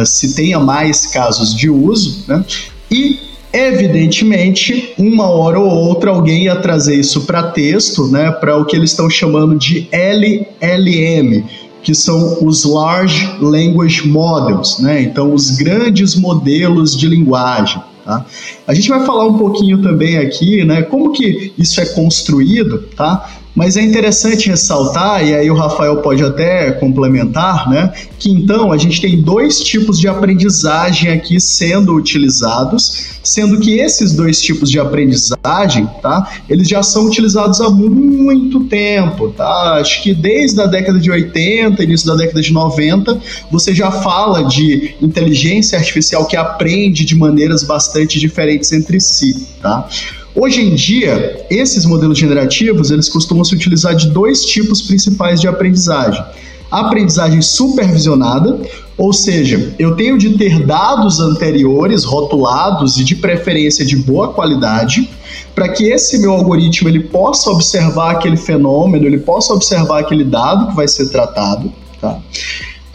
uh, 0.00 0.06
se 0.06 0.34
tenha 0.34 0.58
mais 0.58 1.04
casos 1.04 1.54
de 1.54 1.68
uso, 1.68 2.24
né? 2.26 2.42
E 2.90 3.18
evidentemente, 3.52 4.94
uma 4.96 5.28
hora 5.28 5.58
ou 5.58 5.68
outra 5.68 6.10
alguém 6.10 6.44
ia 6.44 6.56
trazer 6.56 6.94
isso 6.94 7.22
para 7.22 7.42
texto, 7.42 8.06
né, 8.08 8.30
para 8.30 8.56
o 8.56 8.64
que 8.64 8.76
eles 8.76 8.90
estão 8.90 9.08
chamando 9.08 9.58
de 9.58 9.88
LLM, 9.90 11.44
que 11.86 11.94
são 11.94 12.44
os 12.44 12.64
Large 12.64 13.36
Language 13.40 14.08
Models, 14.08 14.80
né? 14.80 15.00
Então, 15.02 15.32
os 15.32 15.52
grandes 15.52 16.16
modelos 16.16 16.96
de 16.96 17.06
linguagem. 17.06 17.80
Tá? 18.04 18.26
A 18.66 18.74
gente 18.74 18.88
vai 18.88 19.06
falar 19.06 19.24
um 19.24 19.38
pouquinho 19.38 19.80
também 19.80 20.18
aqui, 20.18 20.64
né, 20.64 20.82
como 20.82 21.12
que 21.12 21.52
isso 21.56 21.80
é 21.80 21.86
construído, 21.86 22.88
tá? 22.96 23.30
Mas 23.56 23.78
é 23.78 23.82
interessante 23.82 24.50
ressaltar, 24.50 25.26
e 25.26 25.34
aí 25.34 25.50
o 25.50 25.54
Rafael 25.54 25.96
pode 26.02 26.22
até 26.22 26.72
complementar, 26.72 27.70
né, 27.70 27.90
que 28.18 28.30
então 28.30 28.70
a 28.70 28.76
gente 28.76 29.00
tem 29.00 29.22
dois 29.22 29.60
tipos 29.60 29.98
de 29.98 30.06
aprendizagem 30.06 31.10
aqui 31.10 31.40
sendo 31.40 31.94
utilizados, 31.94 33.16
sendo 33.24 33.58
que 33.58 33.78
esses 33.78 34.12
dois 34.12 34.42
tipos 34.42 34.70
de 34.70 34.78
aprendizagem, 34.78 35.88
tá, 36.02 36.30
eles 36.50 36.68
já 36.68 36.82
são 36.82 37.06
utilizados 37.06 37.58
há 37.62 37.70
muito 37.70 38.64
tempo, 38.64 39.30
tá? 39.30 39.78
Acho 39.80 40.02
que 40.02 40.14
desde 40.14 40.60
a 40.60 40.66
década 40.66 40.98
de 40.98 41.10
80, 41.10 41.82
início 41.82 42.06
da 42.06 42.14
década 42.14 42.42
de 42.42 42.52
90, 42.52 43.18
você 43.50 43.74
já 43.74 43.90
fala 43.90 44.44
de 44.44 44.94
inteligência 45.00 45.78
artificial 45.78 46.26
que 46.26 46.36
aprende 46.36 47.04
de 47.04 47.14
maneiras 47.14 47.62
bastante 47.62 48.20
diferentes 48.20 48.70
entre 48.72 49.00
si, 49.00 49.46
tá? 49.62 49.88
Hoje 50.38 50.60
em 50.60 50.74
dia, 50.74 51.46
esses 51.48 51.86
modelos 51.86 52.18
generativos, 52.18 52.90
eles 52.90 53.08
costumam 53.08 53.42
se 53.42 53.54
utilizar 53.54 53.96
de 53.96 54.10
dois 54.10 54.44
tipos 54.44 54.82
principais 54.82 55.40
de 55.40 55.48
aprendizagem. 55.48 56.22
Aprendizagem 56.70 57.40
supervisionada, 57.40 58.60
Ou 58.98 59.12
seja, 59.12 59.74
eu 59.78 59.94
tenho 59.94 60.16
de 60.16 60.38
ter 60.38 60.64
dados 60.64 61.20
anteriores 61.20 62.02
rotulados 62.02 62.98
e 62.98 63.04
de 63.04 63.14
preferência 63.14 63.84
de 63.84 63.94
boa 63.94 64.32
qualidade 64.32 65.08
para 65.54 65.68
que 65.68 65.84
esse 65.84 66.18
meu 66.18 66.32
algoritmo 66.32 66.88
ele 66.88 67.00
possa 67.00 67.50
observar 67.50 68.12
aquele 68.12 68.38
fenômeno, 68.38 69.06
ele 69.06 69.18
possa 69.18 69.52
observar 69.52 70.00
aquele 70.00 70.24
dado 70.24 70.68
que 70.68 70.76
vai 70.76 70.88
ser 70.88 71.10
tratado, 71.10 71.70
tá? 72.00 72.18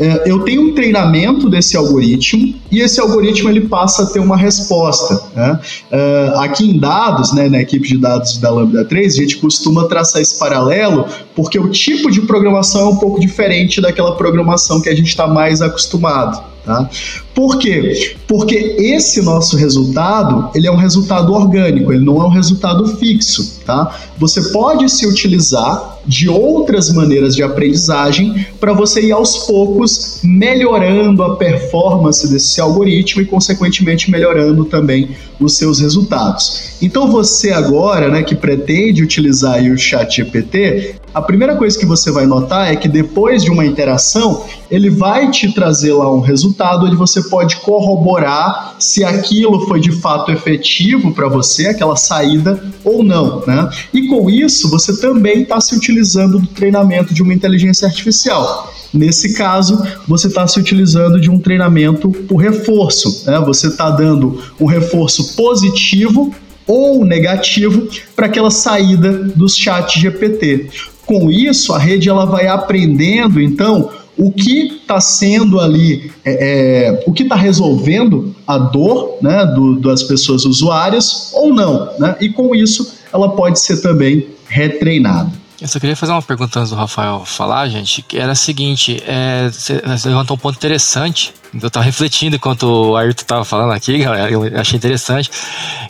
É, 0.02 0.24
eu 0.26 0.40
tenho 0.40 0.64
um 0.64 0.74
treinamento 0.74 1.48
desse 1.48 1.78
algoritmo 1.78 2.56
e 2.72 2.80
esse 2.80 3.00
algoritmo 3.00 3.52
ele 3.52 3.62
passa 3.62 4.02
a 4.02 4.06
ter 4.08 4.20
uma 4.20 4.36
resposta. 4.36 5.22
Né? 5.36 5.60
Uh, 5.92 6.40
aqui 6.40 6.72
em 6.72 6.80
dados, 6.80 7.32
né, 7.34 7.48
na 7.48 7.62
equipe 7.62 7.88
de 7.88 8.00
dados 8.00 8.40
da 8.40 8.50
Lambda 8.50 8.84
3, 8.84 9.14
a 9.14 9.18
gente 9.18 9.38
costuma 9.38 9.84
traçar 9.88 10.20
esse 10.20 10.40
paralelo 10.40 11.06
porque 11.36 11.60
o 11.60 11.70
tipo 11.70 12.10
de 12.10 12.22
programação 12.22 12.82
é 12.82 12.86
um 12.86 12.96
pouco 12.96 13.20
diferente 13.20 13.80
daquela 13.80 14.16
programação 14.16 14.82
que 14.82 14.90
a 14.90 14.96
gente 14.96 15.10
está 15.10 15.28
mais 15.28 15.62
acostumado. 15.62 16.50
Tá? 16.66 16.90
Por 17.34 17.58
quê? 17.58 18.16
Porque 18.28 18.76
esse 18.78 19.22
nosso 19.22 19.56
resultado 19.56 20.50
ele 20.54 20.68
é 20.68 20.72
um 20.72 20.76
resultado 20.76 21.34
orgânico, 21.34 21.92
ele 21.92 22.04
não 22.04 22.22
é 22.22 22.26
um 22.26 22.30
resultado 22.30 22.86
fixo. 22.98 23.62
Tá? 23.66 23.96
Você 24.18 24.52
pode 24.52 24.90
se 24.90 25.08
utilizar 25.08 26.00
de 26.06 26.28
outras 26.28 26.92
maneiras 26.92 27.36
de 27.36 27.44
aprendizagem 27.44 28.46
para 28.60 28.74
você 28.74 29.02
ir 29.02 29.12
aos 29.12 29.46
poucos 29.46 30.20
melhorando 30.24 31.24
a 31.24 31.36
performance 31.36 32.28
desse 32.28 32.60
algoritmo 32.60 33.22
e, 33.22 33.26
consequentemente, 33.26 34.10
melhorando 34.10 34.66
também 34.66 35.10
os 35.40 35.58
seus 35.58 35.80
resultados. 35.80 36.78
Então, 36.82 37.12
você 37.12 37.52
agora, 37.52 38.10
né, 38.10 38.24
que 38.24 38.36
pretende 38.36 39.04
utilizar 39.04 39.62
o 39.64 39.78
Chat 39.78 40.18
GPT, 40.18 40.96
a 41.14 41.22
primeira 41.22 41.56
coisa 41.56 41.78
que 41.78 41.86
você 41.86 42.12
vai 42.12 42.26
notar 42.26 42.72
é 42.72 42.76
que 42.76 42.88
depois 42.88 43.44
de 43.44 43.52
uma 43.52 43.66
interação, 43.66 44.44
ele 44.70 44.90
vai 44.90 45.30
te 45.30 45.54
trazer 45.54 45.94
lá 45.94 46.12
um 46.12 46.22
resultado 46.22 46.86
onde 46.86 46.96
você 46.96 47.21
pode 47.30 47.58
corroborar 47.58 48.76
se 48.80 49.04
aquilo 49.04 49.68
foi 49.68 49.80
de 49.80 49.92
fato 49.92 50.32
efetivo 50.32 51.14
para 51.14 51.28
você, 51.28 51.68
aquela 51.68 51.96
saída 51.96 52.64
ou 52.84 53.04
não, 53.04 53.44
né? 53.46 53.70
E 53.94 54.08
com 54.08 54.30
isso, 54.30 54.70
você 54.70 55.00
também 55.00 55.44
está 55.44 55.60
se 55.60 55.76
utilizando 55.76 56.40
do 56.40 56.48
treinamento 56.48 57.14
de 57.14 57.22
uma 57.22 57.34
inteligência 57.34 57.88
artificial. 57.88 58.72
Nesse 58.94 59.34
caso, 59.34 59.82
você 60.08 60.28
está 60.28 60.46
se 60.48 60.60
utilizando 60.60 61.20
de 61.20 61.30
um 61.30 61.40
treinamento 61.40 62.10
por 62.10 62.38
reforço. 62.38 63.24
Né? 63.26 63.40
Você 63.40 63.68
está 63.68 63.90
dando 63.90 64.42
um 64.60 64.66
reforço 64.66 65.36
positivo 65.36 66.34
ou 66.68 67.06
negativo 67.06 67.88
para 68.16 68.26
aquela 68.26 68.52
saída 68.52 69.12
dos 69.12 69.56
chats 69.56 70.00
GPT. 70.02 70.70
Com 71.06 71.32
isso, 71.32 71.74
a 71.74 71.80
rede 71.80 72.10
ela 72.10 72.26
vai 72.26 72.48
aprendendo, 72.48 73.42
então, 73.42 73.90
o 74.18 74.32
que 74.32 74.68
está 74.82 75.00
sendo 75.00 75.60
ali, 75.60 76.12
é, 76.24 76.88
é, 76.88 77.04
o 77.08 77.14
que 77.14 77.24
está 77.24 77.36
resolvendo 77.36 78.36
a 78.46 78.58
dor 78.58 79.18
né, 79.22 79.46
do, 79.48 79.80
das 79.80 80.04
pessoas 80.04 80.46
usuárias 80.46 81.32
ou 81.34 81.54
não. 81.54 81.90
Né? 81.98 82.16
E 82.20 82.30
com 82.30 82.54
isso, 82.56 82.96
ela 83.12 83.30
pode 83.30 83.60
ser 83.60 83.82
também 83.82 84.28
retreinada. 84.48 85.32
Eu 85.62 85.68
só 85.68 85.80
queria 85.80 85.96
fazer 85.96 86.12
uma 86.12 86.22
pergunta 86.22 86.60
antes 86.60 86.72
do 86.72 86.76
Rafael 86.76 87.24
falar, 87.24 87.70
gente, 87.70 88.02
que 88.02 88.18
era 88.18 88.32
a 88.32 88.36
seguinte, 88.36 89.02
é, 89.06 89.48
você 89.50 90.10
levantou 90.10 90.36
um 90.36 90.40
ponto 90.40 90.56
interessante, 90.56 91.34
eu 91.54 91.68
estava 91.68 91.86
refletindo 91.86 92.36
enquanto 92.36 92.64
o 92.64 92.96
Ayrton 92.96 93.22
estava 93.22 93.44
falando 93.44 93.72
aqui, 93.72 93.98
galera, 93.98 94.32
eu 94.32 94.44
achei 94.58 94.78
interessante, 94.78 95.30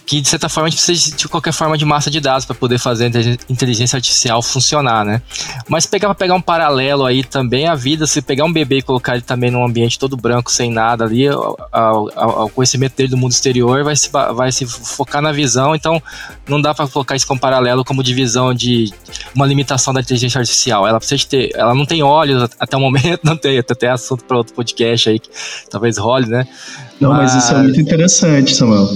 que 0.05 0.19
de 0.19 0.27
certa 0.27 0.49
forma 0.49 0.67
a 0.67 0.69
gente 0.69 0.83
precisa 0.83 1.15
de 1.15 1.27
qualquer 1.27 1.53
forma 1.53 1.77
de 1.77 1.85
massa 1.85 2.09
de 2.09 2.19
dados 2.19 2.45
para 2.45 2.55
poder 2.55 2.79
fazer 2.79 3.05
a 3.05 3.51
inteligência 3.51 3.97
artificial 3.97 4.41
funcionar, 4.41 5.05
né? 5.05 5.21
Mas 5.67 5.85
pegar 5.85 6.07
para 6.07 6.15
pegar 6.15 6.33
um 6.33 6.41
paralelo 6.41 7.05
aí 7.05 7.23
também 7.23 7.67
a 7.67 7.75
vida, 7.75 8.07
se 8.07 8.21
pegar 8.21 8.45
um 8.45 8.51
bebê 8.51 8.77
e 8.77 8.81
colocar 8.81 9.13
ele 9.13 9.21
também 9.21 9.51
num 9.51 9.63
ambiente 9.63 9.99
todo 9.99 10.17
branco, 10.17 10.51
sem 10.51 10.71
nada 10.71 11.05
ali, 11.05 11.29
o 11.29 12.49
conhecimento 12.53 12.95
dele 12.95 13.09
do 13.09 13.17
mundo 13.17 13.31
exterior 13.31 13.83
vai 13.83 13.95
se, 13.95 14.09
vai 14.09 14.51
se 14.51 14.65
focar 14.65 15.21
na 15.21 15.31
visão, 15.31 15.75
então 15.75 16.01
não 16.47 16.59
dá 16.59 16.73
para 16.73 16.87
colocar 16.87 17.15
isso 17.15 17.27
como 17.27 17.39
paralelo 17.39 17.85
como 17.85 18.03
divisão 18.03 18.53
de 18.53 18.91
uma 19.35 19.45
limitação 19.45 19.93
da 19.93 20.01
inteligência 20.01 20.39
artificial. 20.39 20.87
Ela 20.87 20.99
precisa 20.99 21.25
ter, 21.27 21.51
ela 21.55 21.75
não 21.75 21.85
tem 21.85 22.01
olhos 22.01 22.49
até 22.59 22.75
o 22.75 22.79
momento, 22.79 23.21
não 23.23 23.37
tem, 23.37 23.59
até 23.59 23.89
assunto 23.89 24.23
para 24.23 24.37
outro 24.37 24.53
podcast 24.53 25.09
aí, 25.09 25.19
talvez 25.69 25.97
role, 25.97 26.27
né? 26.27 26.47
Não, 26.99 27.09
mas, 27.09 27.33
mas 27.33 27.43
isso 27.43 27.53
é 27.53 27.57
muito 27.57 27.79
interessante, 27.79 28.55
Samuel. 28.55 28.87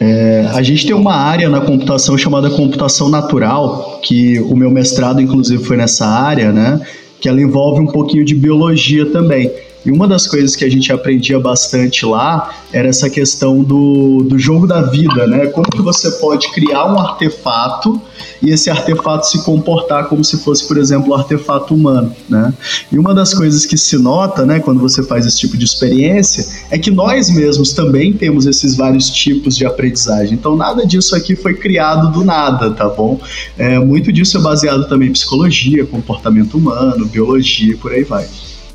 É, 0.00 0.48
a 0.54 0.62
gente 0.62 0.86
tem 0.86 0.94
uma 0.94 1.14
área 1.14 1.48
na 1.48 1.60
computação 1.60 2.16
chamada 2.16 2.48
computação 2.50 3.08
natural, 3.08 4.00
que 4.02 4.38
o 4.40 4.54
meu 4.54 4.70
mestrado, 4.70 5.20
inclusive, 5.20 5.62
foi 5.64 5.76
nessa 5.76 6.06
área, 6.06 6.52
né? 6.52 6.80
Que 7.20 7.28
ela 7.28 7.40
envolve 7.40 7.80
um 7.80 7.86
pouquinho 7.86 8.24
de 8.24 8.34
biologia 8.34 9.06
também. 9.06 9.50
E 9.88 9.90
uma 9.90 10.06
das 10.06 10.26
coisas 10.26 10.54
que 10.54 10.66
a 10.66 10.70
gente 10.70 10.92
aprendia 10.92 11.40
bastante 11.40 12.04
lá 12.04 12.54
era 12.70 12.88
essa 12.88 13.08
questão 13.08 13.62
do, 13.62 14.22
do 14.22 14.38
jogo 14.38 14.66
da 14.66 14.82
vida, 14.82 15.26
né? 15.26 15.46
Como 15.46 15.66
que 15.66 15.80
você 15.80 16.10
pode 16.10 16.52
criar 16.52 16.92
um 16.92 16.98
artefato 16.98 17.98
e 18.42 18.50
esse 18.50 18.68
artefato 18.68 19.26
se 19.26 19.42
comportar 19.42 20.08
como 20.10 20.22
se 20.22 20.36
fosse, 20.44 20.68
por 20.68 20.76
exemplo, 20.76 21.12
um 21.12 21.14
artefato 21.14 21.74
humano, 21.74 22.14
né? 22.28 22.52
E 22.92 22.98
uma 22.98 23.14
das 23.14 23.32
coisas 23.32 23.64
que 23.64 23.78
se 23.78 23.96
nota, 23.96 24.44
né, 24.44 24.60
quando 24.60 24.78
você 24.78 25.02
faz 25.02 25.24
esse 25.24 25.38
tipo 25.38 25.56
de 25.56 25.64
experiência, 25.64 26.46
é 26.70 26.78
que 26.78 26.90
nós 26.90 27.30
mesmos 27.30 27.72
também 27.72 28.12
temos 28.12 28.44
esses 28.44 28.76
vários 28.76 29.08
tipos 29.08 29.56
de 29.56 29.64
aprendizagem. 29.64 30.34
Então, 30.34 30.54
nada 30.54 30.86
disso 30.86 31.16
aqui 31.16 31.34
foi 31.34 31.54
criado 31.54 32.12
do 32.12 32.22
nada, 32.22 32.72
tá 32.72 32.90
bom? 32.90 33.18
É, 33.56 33.78
muito 33.78 34.12
disso 34.12 34.36
é 34.36 34.40
baseado 34.42 34.86
também 34.86 35.08
em 35.08 35.12
psicologia, 35.12 35.86
comportamento 35.86 36.58
humano, 36.58 37.06
biologia 37.06 37.72
e 37.72 37.76
por 37.76 37.90
aí 37.92 38.04
vai. 38.04 38.28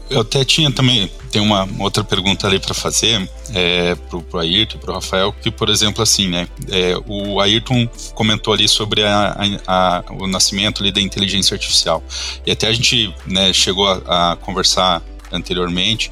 Eu 0.09 0.21
até 0.21 0.43
tinha 0.43 0.71
também 0.71 1.09
tem 1.31 1.41
uma 1.41 1.67
outra 1.79 2.03
pergunta 2.03 2.45
ali 2.45 2.59
para 2.59 2.75
fazer 2.75 3.27
é, 3.53 3.95
pro, 3.95 4.21
pro 4.21 4.39
Ayrton, 4.39 4.77
pro 4.77 4.93
Rafael, 4.93 5.33
que 5.41 5.49
por 5.49 5.67
exemplo 5.67 6.03
assim, 6.03 6.27
né, 6.27 6.47
é, 6.69 6.93
o 7.07 7.39
Ayrton 7.39 7.89
comentou 8.13 8.53
ali 8.53 8.67
sobre 8.67 9.03
a, 9.03 9.35
a, 9.65 9.97
a, 9.97 10.03
o 10.11 10.27
nascimento 10.27 10.83
ali 10.83 10.91
da 10.91 11.01
inteligência 11.01 11.55
artificial. 11.55 12.03
E 12.45 12.51
até 12.51 12.67
a 12.67 12.73
gente 12.73 13.13
né, 13.25 13.51
chegou 13.51 13.87
a, 13.87 14.33
a 14.33 14.35
conversar 14.35 15.01
anteriormente 15.31 16.11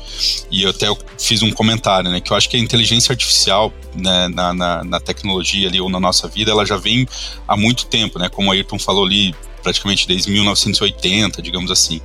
e 0.50 0.64
eu 0.64 0.72
até 0.72 0.88
fiz 1.20 1.44
um 1.44 1.52
comentário, 1.52 2.10
né, 2.10 2.20
que 2.20 2.34
eu 2.34 2.38
acho 2.38 2.50
que 2.50 2.58
a 2.58 2.60
inteligência 2.60 3.14
artificial 3.14 3.72
né, 3.94 4.28
na, 4.30 4.54
na, 4.54 4.84
na, 4.84 5.00
tecnologia 5.00 5.68
ali 5.68 5.80
ou 5.80 5.90
na 5.90 6.00
nossa 6.00 6.28
vida, 6.28 6.50
ela 6.50 6.66
já 6.66 6.78
vem 6.78 7.08
há 7.48 7.56
muito 7.56 7.86
tempo, 7.86 8.18
né, 8.18 8.28
como 8.28 8.50
o 8.50 8.52
Ayrton 8.52 8.80
falou 8.80 9.06
ali, 9.06 9.36
praticamente 9.62 10.08
desde 10.08 10.32
1980, 10.32 11.42
digamos 11.42 11.72
assim. 11.72 12.02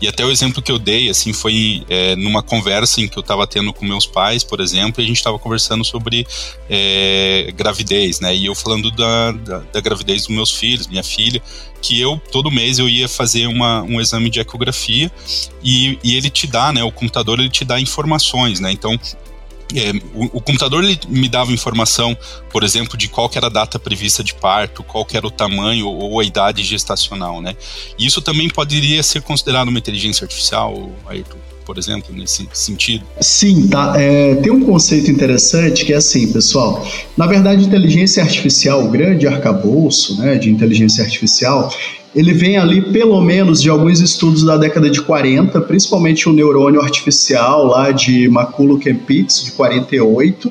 E 0.00 0.08
até 0.08 0.24
o 0.24 0.30
exemplo 0.30 0.62
que 0.62 0.72
eu 0.72 0.78
dei, 0.78 1.08
assim, 1.08 1.32
foi 1.32 1.84
é, 1.88 2.16
numa 2.16 2.42
conversa 2.42 3.00
em 3.00 3.08
que 3.08 3.16
eu 3.16 3.20
estava 3.20 3.46
tendo 3.46 3.72
com 3.72 3.84
meus 3.84 4.06
pais, 4.06 4.42
por 4.42 4.60
exemplo, 4.60 5.00
e 5.00 5.04
a 5.04 5.06
gente 5.06 5.16
estava 5.16 5.38
conversando 5.38 5.84
sobre 5.84 6.26
é, 6.68 7.52
gravidez, 7.56 8.20
né? 8.20 8.34
E 8.34 8.46
eu 8.46 8.54
falando 8.54 8.90
da, 8.90 9.32
da, 9.32 9.58
da, 9.58 9.80
gravidez 9.80 10.22
dos 10.22 10.34
meus 10.34 10.50
filhos, 10.50 10.86
minha 10.86 11.04
filha, 11.04 11.42
que 11.80 12.00
eu, 12.00 12.20
todo 12.32 12.50
mês, 12.50 12.78
eu 12.78 12.88
ia 12.88 13.08
fazer 13.08 13.46
uma, 13.46 13.82
um 13.82 14.00
exame 14.00 14.30
de 14.30 14.40
ecografia 14.40 15.12
e, 15.62 15.98
e 16.02 16.16
ele 16.16 16.30
te 16.30 16.46
dá, 16.46 16.72
né? 16.72 16.82
O 16.82 16.90
computador, 16.90 17.38
ele 17.38 17.50
te 17.50 17.64
dá 17.64 17.78
informações, 17.80 18.60
né? 18.60 18.72
Então, 18.72 18.98
é, 19.74 19.92
o, 20.14 20.24
o, 20.38 20.40
computador 20.40 20.84
ele 20.84 20.98
me 21.08 21.28
dava 21.28 21.52
informação, 21.52 22.16
por 22.50 22.62
exemplo, 22.62 22.96
de 22.96 23.08
qual 23.08 23.30
era 23.34 23.46
a 23.46 23.50
data 23.50 23.78
prevista 23.78 24.22
de 24.22 24.34
parto, 24.34 24.82
qual 24.82 25.06
era 25.12 25.26
o 25.26 25.30
tamanho 25.30 25.86
ou, 25.88 26.20
a 26.20 26.24
idade 26.24 26.62
gestacional, 26.62 27.40
né? 27.40 27.56
E 27.98 28.06
isso 28.06 28.20
também 28.20 28.48
poderia 28.48 29.02
ser 29.02 29.22
considerado 29.22 29.68
uma 29.68 29.78
inteligência 29.78 30.24
artificial, 30.24 30.90
Ayrton? 31.06 31.38
por 31.64 31.78
exemplo, 31.78 32.14
nesse 32.14 32.46
sentido? 32.52 33.04
Sim, 33.20 33.68
tá. 33.68 33.94
É, 33.96 34.34
tem 34.34 34.52
um 34.52 34.64
conceito 34.64 35.10
interessante 35.10 35.84
que 35.84 35.92
é 35.92 35.96
assim, 35.96 36.30
pessoal. 36.30 36.86
Na 37.16 37.26
verdade, 37.26 37.64
inteligência 37.64 38.22
artificial, 38.22 38.84
o 38.84 38.90
grande 38.90 39.26
arcabouço 39.26 40.20
né, 40.20 40.36
de 40.36 40.50
inteligência 40.50 41.02
artificial, 41.02 41.72
ele 42.14 42.32
vem 42.32 42.56
ali 42.56 42.80
pelo 42.80 43.20
menos 43.20 43.60
de 43.60 43.68
alguns 43.68 44.00
estudos 44.00 44.44
da 44.44 44.56
década 44.56 44.88
de 44.88 45.00
40, 45.02 45.60
principalmente 45.62 46.28
o 46.28 46.32
neurônio 46.32 46.80
artificial 46.80 47.66
lá 47.66 47.90
de 47.90 48.28
Maculo-Kempitz, 48.28 49.44
de 49.44 49.52
48, 49.52 50.50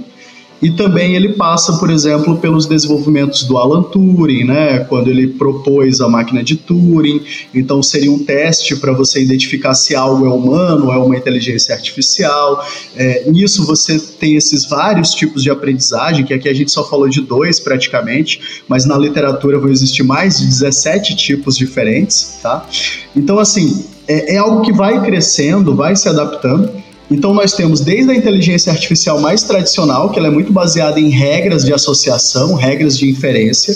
e 0.63 0.71
também 0.71 1.13
ele 1.13 1.33
passa, 1.33 1.73
por 1.73 1.91
exemplo, 1.91 2.37
pelos 2.37 2.65
desenvolvimentos 2.65 3.43
do 3.43 3.57
Alan 3.57 3.83
Turing, 3.83 4.45
né, 4.45 4.79
quando 4.79 5.09
ele 5.09 5.27
propôs 5.27 5.99
a 5.99 6.07
máquina 6.07 6.41
de 6.41 6.55
Turing. 6.55 7.21
Então 7.53 7.83
seria 7.83 8.09
um 8.09 8.19
teste 8.19 8.73
para 8.77 8.93
você 8.93 9.21
identificar 9.21 9.73
se 9.73 9.93
algo 9.93 10.25
é 10.25 10.29
humano 10.29 10.85
ou 10.85 10.93
é 10.93 10.97
uma 10.97 11.17
inteligência 11.17 11.75
artificial. 11.75 12.65
É, 12.95 13.29
nisso 13.29 13.65
você 13.65 13.99
tem 13.99 14.37
esses 14.37 14.65
vários 14.65 15.13
tipos 15.13 15.43
de 15.43 15.49
aprendizagem, 15.49 16.25
que 16.25 16.33
aqui 16.33 16.47
a 16.47 16.53
gente 16.53 16.71
só 16.71 16.87
falou 16.87 17.09
de 17.09 17.19
dois 17.19 17.59
praticamente, 17.59 18.63
mas 18.65 18.85
na 18.85 18.97
literatura 18.97 19.59
vão 19.59 19.69
existir 19.69 20.03
mais 20.03 20.39
de 20.39 20.45
17 20.45 21.13
tipos 21.17 21.57
diferentes, 21.57 22.39
tá? 22.41 22.65
Então 23.13 23.37
assim, 23.37 23.85
é, 24.07 24.35
é 24.35 24.37
algo 24.37 24.61
que 24.61 24.71
vai 24.71 25.03
crescendo, 25.03 25.75
vai 25.75 25.93
se 25.93 26.07
adaptando. 26.07 26.82
Então 27.11 27.33
nós 27.33 27.53
temos 27.53 27.81
desde 27.81 28.11
a 28.11 28.15
inteligência 28.15 28.71
artificial 28.71 29.19
mais 29.19 29.43
tradicional, 29.43 30.09
que 30.09 30.19
ela 30.19 30.27
é 30.27 30.31
muito 30.31 30.51
baseada 30.51 30.99
em 30.99 31.09
regras 31.09 31.63
de 31.63 31.73
associação, 31.73 32.55
regras 32.55 32.97
de 32.97 33.09
inferência. 33.09 33.75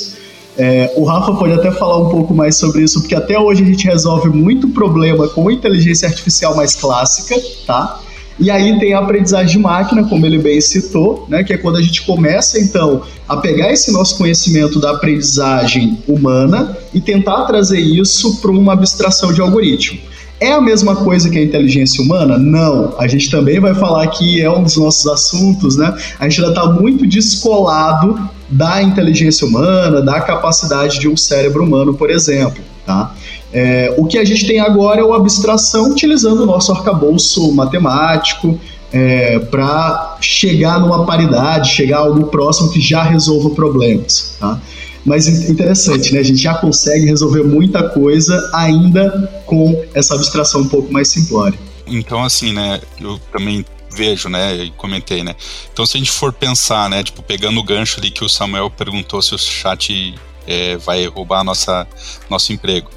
É, 0.58 0.92
o 0.96 1.04
Rafa 1.04 1.34
pode 1.34 1.54
até 1.54 1.72
falar 1.72 2.00
um 2.00 2.10
pouco 2.10 2.34
mais 2.34 2.56
sobre 2.56 2.82
isso, 2.82 3.00
porque 3.02 3.14
até 3.14 3.38
hoje 3.38 3.64
a 3.64 3.66
gente 3.66 3.86
resolve 3.86 4.30
muito 4.30 4.70
problema 4.70 5.28
com 5.28 5.52
inteligência 5.52 6.08
artificial 6.08 6.56
mais 6.56 6.76
clássica, 6.76 7.40
tá? 7.68 8.02
E 8.40 8.52
aí 8.52 8.80
tem 8.80 8.94
a 8.94 9.00
aprendizagem 9.00 9.58
de 9.58 9.60
máquina, 9.60 10.04
como 10.04 10.26
ele 10.26 10.38
bem 10.38 10.62
citou, 10.62 11.26
né, 11.28 11.44
que 11.44 11.54
é 11.54 11.58
quando 11.58 11.78
a 11.78 11.82
gente 11.82 12.04
começa 12.04 12.60
então 12.60 13.02
a 13.28 13.38
pegar 13.38 13.72
esse 13.72 13.92
nosso 13.92 14.16
conhecimento 14.16 14.80
da 14.80 14.92
aprendizagem 14.92 15.98
humana 16.08 16.78
e 16.94 17.02
tentar 17.02 17.46
trazer 17.46 17.80
isso 17.80 18.40
para 18.40 18.52
uma 18.52 18.74
abstração 18.74 19.34
de 19.34 19.42
algoritmo. 19.42 20.00
É 20.40 20.52
a 20.52 20.62
mesma 20.62 20.96
coisa 20.96 21.30
que 21.30 21.38
a 21.38 21.44
inteligência 21.44 22.04
humana? 22.04 22.38
Não. 22.38 22.94
A 23.00 23.08
gente 23.08 23.30
também 23.32 23.60
vai 23.60 23.74
falar 23.74 24.06
que 24.08 24.42
é 24.42 24.50
um 24.50 24.62
dos 24.62 24.78
nossos 24.78 25.08
assuntos, 25.08 25.78
né? 25.78 25.96
A 26.20 26.30
gente 26.30 26.42
ainda 26.42 26.54
está 26.54 26.72
muito 26.72 27.08
descolado 27.08 28.20
da 28.48 28.82
inteligência 28.82 29.48
humana, 29.48 30.02
da 30.02 30.22
capacidade 30.22 31.00
de 31.00 31.08
um 31.08 31.18
cérebro 31.18 31.64
humano, 31.64 31.96
por 31.96 32.12
exemplo, 32.12 32.64
tá? 32.86 33.14
É, 33.52 33.94
o 33.98 34.06
que 34.06 34.18
a 34.18 34.26
gente 34.26 34.46
tem 34.46 34.60
agora 34.60 35.02
é 35.02 35.04
uma 35.04 35.18
abstração 35.18 35.90
utilizando 35.90 36.42
o 36.42 36.46
nosso 36.46 36.72
arcabouço 36.72 37.52
matemático 37.54 38.60
é, 38.92 39.40
para 39.40 40.18
chegar 40.22 40.80
numa 40.80 41.06
paridade, 41.06 41.72
chegar 41.72 41.98
a 41.98 42.02
algo 42.02 42.26
próximo 42.28 42.70
que 42.72 42.80
já 42.80 43.04
resolva 43.04 43.50
problemas. 43.52 44.36
Tá? 44.40 44.60
Mas 45.08 45.26
interessante, 45.50 46.14
né? 46.14 46.20
A 46.20 46.24
gente 46.24 46.42
já 46.42 46.54
consegue 46.56 47.06
resolver 47.06 47.42
muita 47.42 47.88
coisa 47.88 48.52
ainda 48.54 49.10
com 49.46 49.82
essa 49.94 50.16
abstração 50.16 50.62
um 50.62 50.68
pouco 50.68 50.92
mais 50.92 51.08
simplória. 51.08 51.58
Então, 51.88 52.22
assim, 52.22 52.52
né? 52.52 52.82
Eu 53.00 53.18
também 53.32 53.66
vejo, 53.96 54.28
né, 54.28 54.56
e 54.56 54.72
comentei, 54.72 55.24
né. 55.24 55.34
Então, 55.72 55.86
se 55.86 55.96
a 55.96 56.00
gente 56.00 56.12
for 56.12 56.32
pensar, 56.32 56.88
né, 56.88 57.04
tipo 57.04 57.24
pegando 57.24 57.60
o 57.60 57.64
gancho 57.64 58.00
ali 58.00 58.12
que 58.12 58.24
o 58.24 58.30
Samuel 58.30 58.70
perguntou 58.70 59.22
se 59.24 59.34
o 59.34 59.40
chat 59.40 60.14
é, 60.46 60.78
vai 60.78 61.08
roubar 61.08 61.44
nossa 61.44 61.88
nosso 62.30 62.52
emprego. 62.54 62.92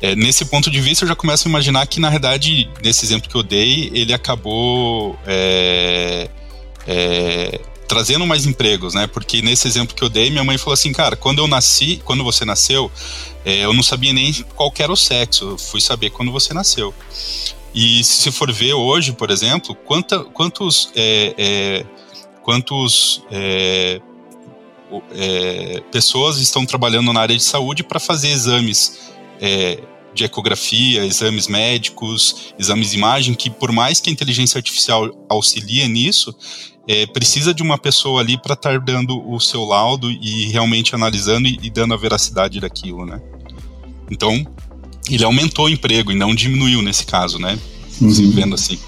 É, 0.00 0.14
nesse 0.14 0.44
ponto 0.46 0.70
de 0.70 0.80
vista, 0.80 1.04
eu 1.04 1.08
já 1.08 1.16
começo 1.16 1.46
a 1.46 1.50
imaginar 1.50 1.86
que, 1.88 2.00
na 2.00 2.08
verdade, 2.08 2.70
nesse 2.82 3.04
exemplo 3.04 3.28
que 3.28 3.36
eu 3.36 3.42
dei, 3.42 3.90
ele 3.92 4.14
acabou 4.14 5.18
é, 5.26 6.30
é, 6.86 7.60
trazendo 7.86 8.26
mais 8.26 8.46
empregos, 8.46 8.94
né? 8.94 9.06
Porque 9.06 9.42
nesse 9.42 9.66
exemplo 9.66 9.94
que 9.94 10.02
eu 10.02 10.08
dei, 10.08 10.30
minha 10.30 10.44
mãe 10.44 10.58
falou 10.58 10.74
assim, 10.74 10.92
cara, 10.92 11.16
quando 11.16 11.38
eu 11.38 11.46
nasci, 11.46 12.00
quando 12.04 12.24
você 12.24 12.44
nasceu, 12.44 12.90
é, 13.44 13.64
eu 13.64 13.72
não 13.72 13.82
sabia 13.82 14.12
nem 14.12 14.32
qual 14.54 14.72
era 14.78 14.92
o 14.92 14.96
sexo, 14.96 15.50
eu 15.50 15.58
fui 15.58 15.80
saber 15.80 16.10
quando 16.10 16.32
você 16.32 16.52
nasceu. 16.52 16.92
E 17.74 18.02
se 18.02 18.32
for 18.32 18.50
ver 18.50 18.72
hoje, 18.72 19.12
por 19.12 19.30
exemplo, 19.30 19.74
quanta, 19.74 20.20
quantos, 20.20 20.90
é, 20.96 21.34
é, 21.36 21.86
quantos 22.42 23.22
é, 23.30 24.00
é, 25.12 25.82
pessoas 25.92 26.38
estão 26.38 26.64
trabalhando 26.64 27.12
na 27.12 27.20
área 27.20 27.36
de 27.36 27.42
saúde 27.42 27.82
para 27.82 28.00
fazer 28.00 28.28
exames 28.28 29.12
é, 29.40 29.78
de 30.14 30.24
ecografia, 30.24 31.04
exames 31.04 31.46
médicos, 31.46 32.54
exames 32.58 32.90
de 32.90 32.96
imagem, 32.96 33.34
que 33.34 33.50
por 33.50 33.70
mais 33.70 34.00
que 34.00 34.08
a 34.08 34.12
inteligência 34.12 34.58
artificial 34.58 35.10
auxilie 35.28 35.86
nisso, 35.86 36.34
é, 36.88 37.06
precisa 37.06 37.52
de 37.52 37.62
uma 37.62 37.76
pessoa 37.76 38.20
ali 38.20 38.38
para 38.38 38.54
estar 38.54 38.78
dando 38.78 39.28
o 39.28 39.40
seu 39.40 39.64
laudo 39.64 40.10
e 40.10 40.46
realmente 40.46 40.94
analisando 40.94 41.48
e, 41.48 41.58
e, 41.62 41.70
dando 41.70 41.94
a 41.94 41.96
veracidade 41.96 42.60
daquilo, 42.60 43.04
né? 43.04 43.20
Então, 44.10 44.46
ele 45.10 45.24
aumentou 45.24 45.66
o 45.66 45.68
emprego 45.68 46.12
e 46.12 46.14
não 46.14 46.34
diminuiu 46.34 46.82
nesse 46.82 47.04
caso, 47.04 47.38
né? 47.38 47.58
Uhum. 48.00 48.30
Vendo 48.30 48.54
assim. 48.54 48.78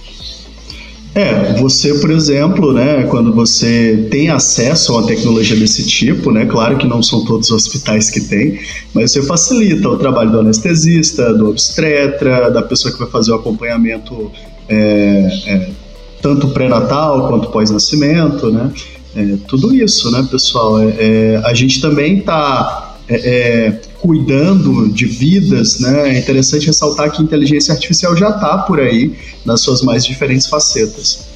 É, 1.14 1.54
você, 1.54 1.94
por 1.94 2.10
exemplo, 2.10 2.72
né, 2.72 3.02
quando 3.04 3.34
você 3.34 4.06
tem 4.10 4.28
acesso 4.28 4.92
a 4.92 4.98
uma 4.98 5.06
tecnologia 5.06 5.56
desse 5.56 5.84
tipo, 5.84 6.30
né, 6.30 6.46
claro 6.46 6.76
que 6.76 6.86
não 6.86 7.02
são 7.02 7.24
todos 7.24 7.50
os 7.50 7.66
hospitais 7.66 8.10
que 8.10 8.20
têm, 8.20 8.60
mas 8.94 9.10
você 9.10 9.22
facilita 9.22 9.88
o 9.88 9.98
trabalho 9.98 10.30
do 10.30 10.40
anestesista, 10.40 11.34
do 11.34 11.48
obstetra, 11.48 12.50
da 12.50 12.62
pessoa 12.62 12.92
que 12.92 13.00
vai 13.00 13.10
fazer 13.10 13.32
o 13.32 13.34
acompanhamento 13.34 14.30
é, 14.68 15.40
é, 15.46 15.70
tanto 16.20 16.48
pré-natal 16.48 17.28
quanto 17.28 17.48
pós-nascimento, 17.48 18.50
né, 18.50 18.70
é, 19.16 19.36
tudo 19.46 19.74
isso, 19.74 20.10
né, 20.10 20.26
pessoal. 20.30 20.80
É, 20.80 20.94
é, 20.98 21.42
a 21.44 21.54
gente 21.54 21.80
também 21.80 22.18
está 22.18 22.96
é, 23.08 23.72
cuidando 24.00 24.92
de 24.92 25.06
vidas, 25.06 25.80
né? 25.80 26.14
É 26.14 26.18
interessante 26.18 26.66
ressaltar 26.66 27.10
que 27.10 27.20
a 27.20 27.24
inteligência 27.24 27.72
artificial 27.72 28.16
já 28.16 28.30
está 28.30 28.58
por 28.58 28.78
aí 28.80 29.16
nas 29.44 29.60
suas 29.60 29.82
mais 29.82 30.04
diferentes 30.04 30.46
facetas. 30.46 31.26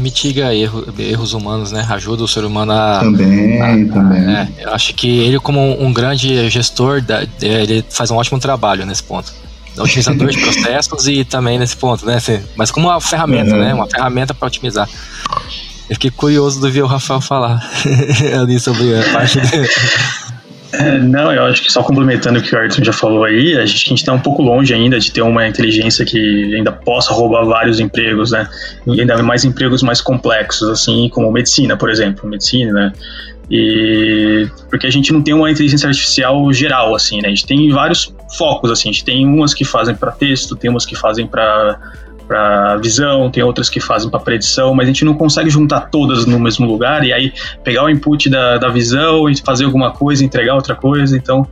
Mitiga 0.00 0.54
erro, 0.54 0.86
erros 0.98 1.32
humanos, 1.32 1.72
né? 1.72 1.86
Ajuda 1.90 2.22
o 2.22 2.28
ser 2.28 2.44
humano 2.44 2.72
a. 2.72 3.00
Também, 3.00 3.60
a, 3.60 3.92
também. 3.92 4.34
É, 4.34 4.48
eu 4.60 4.72
acho 4.72 4.94
que 4.94 5.08
ele, 5.08 5.38
como 5.38 5.60
um 5.82 5.92
grande 5.92 6.48
gestor, 6.48 7.02
ele 7.40 7.84
faz 7.90 8.10
um 8.10 8.16
ótimo 8.16 8.38
trabalho 8.38 8.86
nesse 8.86 9.02
ponto. 9.02 9.32
Otimizador 9.78 10.28
de 10.28 10.38
processos 10.38 11.08
e 11.08 11.24
também 11.24 11.58
nesse 11.58 11.76
ponto, 11.76 12.04
né? 12.04 12.18
Mas 12.56 12.70
como 12.70 12.88
uma 12.88 13.00
ferramenta, 13.00 13.54
uhum. 13.54 13.60
né? 13.60 13.74
Uma 13.74 13.88
ferramenta 13.88 14.34
para 14.34 14.46
otimizar. 14.46 14.88
Eu 15.88 15.96
fiquei 15.96 16.10
curioso 16.10 16.60
de 16.60 16.70
ver 16.70 16.82
o 16.82 16.86
Rafael 16.86 17.20
falar 17.20 17.60
ali 18.40 18.58
sobre 18.58 18.98
a 18.98 19.12
parte 19.12 19.40
de, 19.40 19.68
é, 20.72 20.98
não, 21.00 21.32
eu 21.32 21.44
acho 21.44 21.62
que 21.62 21.70
só 21.70 21.82
complementando 21.82 22.38
o 22.38 22.42
que 22.42 22.54
o 22.54 22.58
Arthur 22.58 22.84
já 22.84 22.92
falou 22.92 23.24
aí, 23.24 23.56
a 23.56 23.66
gente 23.66 23.94
está 23.94 24.12
um 24.12 24.18
pouco 24.18 24.42
longe 24.42 24.72
ainda 24.72 24.98
de 24.98 25.12
ter 25.12 25.22
uma 25.22 25.46
inteligência 25.46 26.04
que 26.04 26.54
ainda 26.54 26.72
possa 26.72 27.12
roubar 27.12 27.44
vários 27.44 27.78
empregos, 27.78 28.30
né? 28.32 28.48
E 28.86 29.00
ainda 29.00 29.22
mais 29.22 29.44
empregos 29.44 29.82
mais 29.82 30.00
complexos, 30.00 30.68
assim, 30.68 31.08
como 31.10 31.30
medicina, 31.30 31.76
por 31.76 31.90
exemplo, 31.90 32.28
medicina, 32.28 32.72
né? 32.72 32.92
E 33.50 34.48
porque 34.70 34.86
a 34.86 34.90
gente 34.90 35.12
não 35.12 35.20
tem 35.20 35.34
uma 35.34 35.50
inteligência 35.50 35.86
artificial 35.86 36.50
geral, 36.52 36.94
assim, 36.94 37.20
né? 37.20 37.26
A 37.26 37.30
gente 37.30 37.46
tem 37.46 37.70
vários 37.70 38.14
focos, 38.36 38.70
assim, 38.70 38.88
a 38.88 38.92
gente 38.92 39.04
tem 39.04 39.26
umas 39.26 39.54
que 39.54 39.64
fazem 39.64 39.94
para 39.94 40.10
texto, 40.12 40.56
tem 40.56 40.70
umas 40.70 40.86
que 40.86 40.96
fazem 40.96 41.26
para 41.26 41.78
para 42.26 42.76
visão, 42.76 43.30
tem 43.30 43.42
outras 43.42 43.68
que 43.68 43.80
fazem 43.80 44.08
para 44.08 44.20
predição, 44.20 44.72
mas 44.72 44.86
a 44.86 44.88
gente 44.88 45.04
não 45.04 45.12
consegue 45.12 45.50
juntar 45.50 45.90
todas 45.90 46.24
no 46.24 46.38
mesmo 46.38 46.66
lugar 46.66 47.04
e 47.04 47.12
aí 47.12 47.32
pegar 47.62 47.84
o 47.84 47.90
input 47.90 48.30
da, 48.30 48.58
da 48.58 48.68
visão 48.68 49.28
e 49.28 49.36
fazer 49.36 49.64
alguma 49.64 49.90
coisa, 49.90 50.24
entregar 50.24 50.54
outra 50.54 50.74
coisa. 50.74 51.16
Então, 51.16 51.46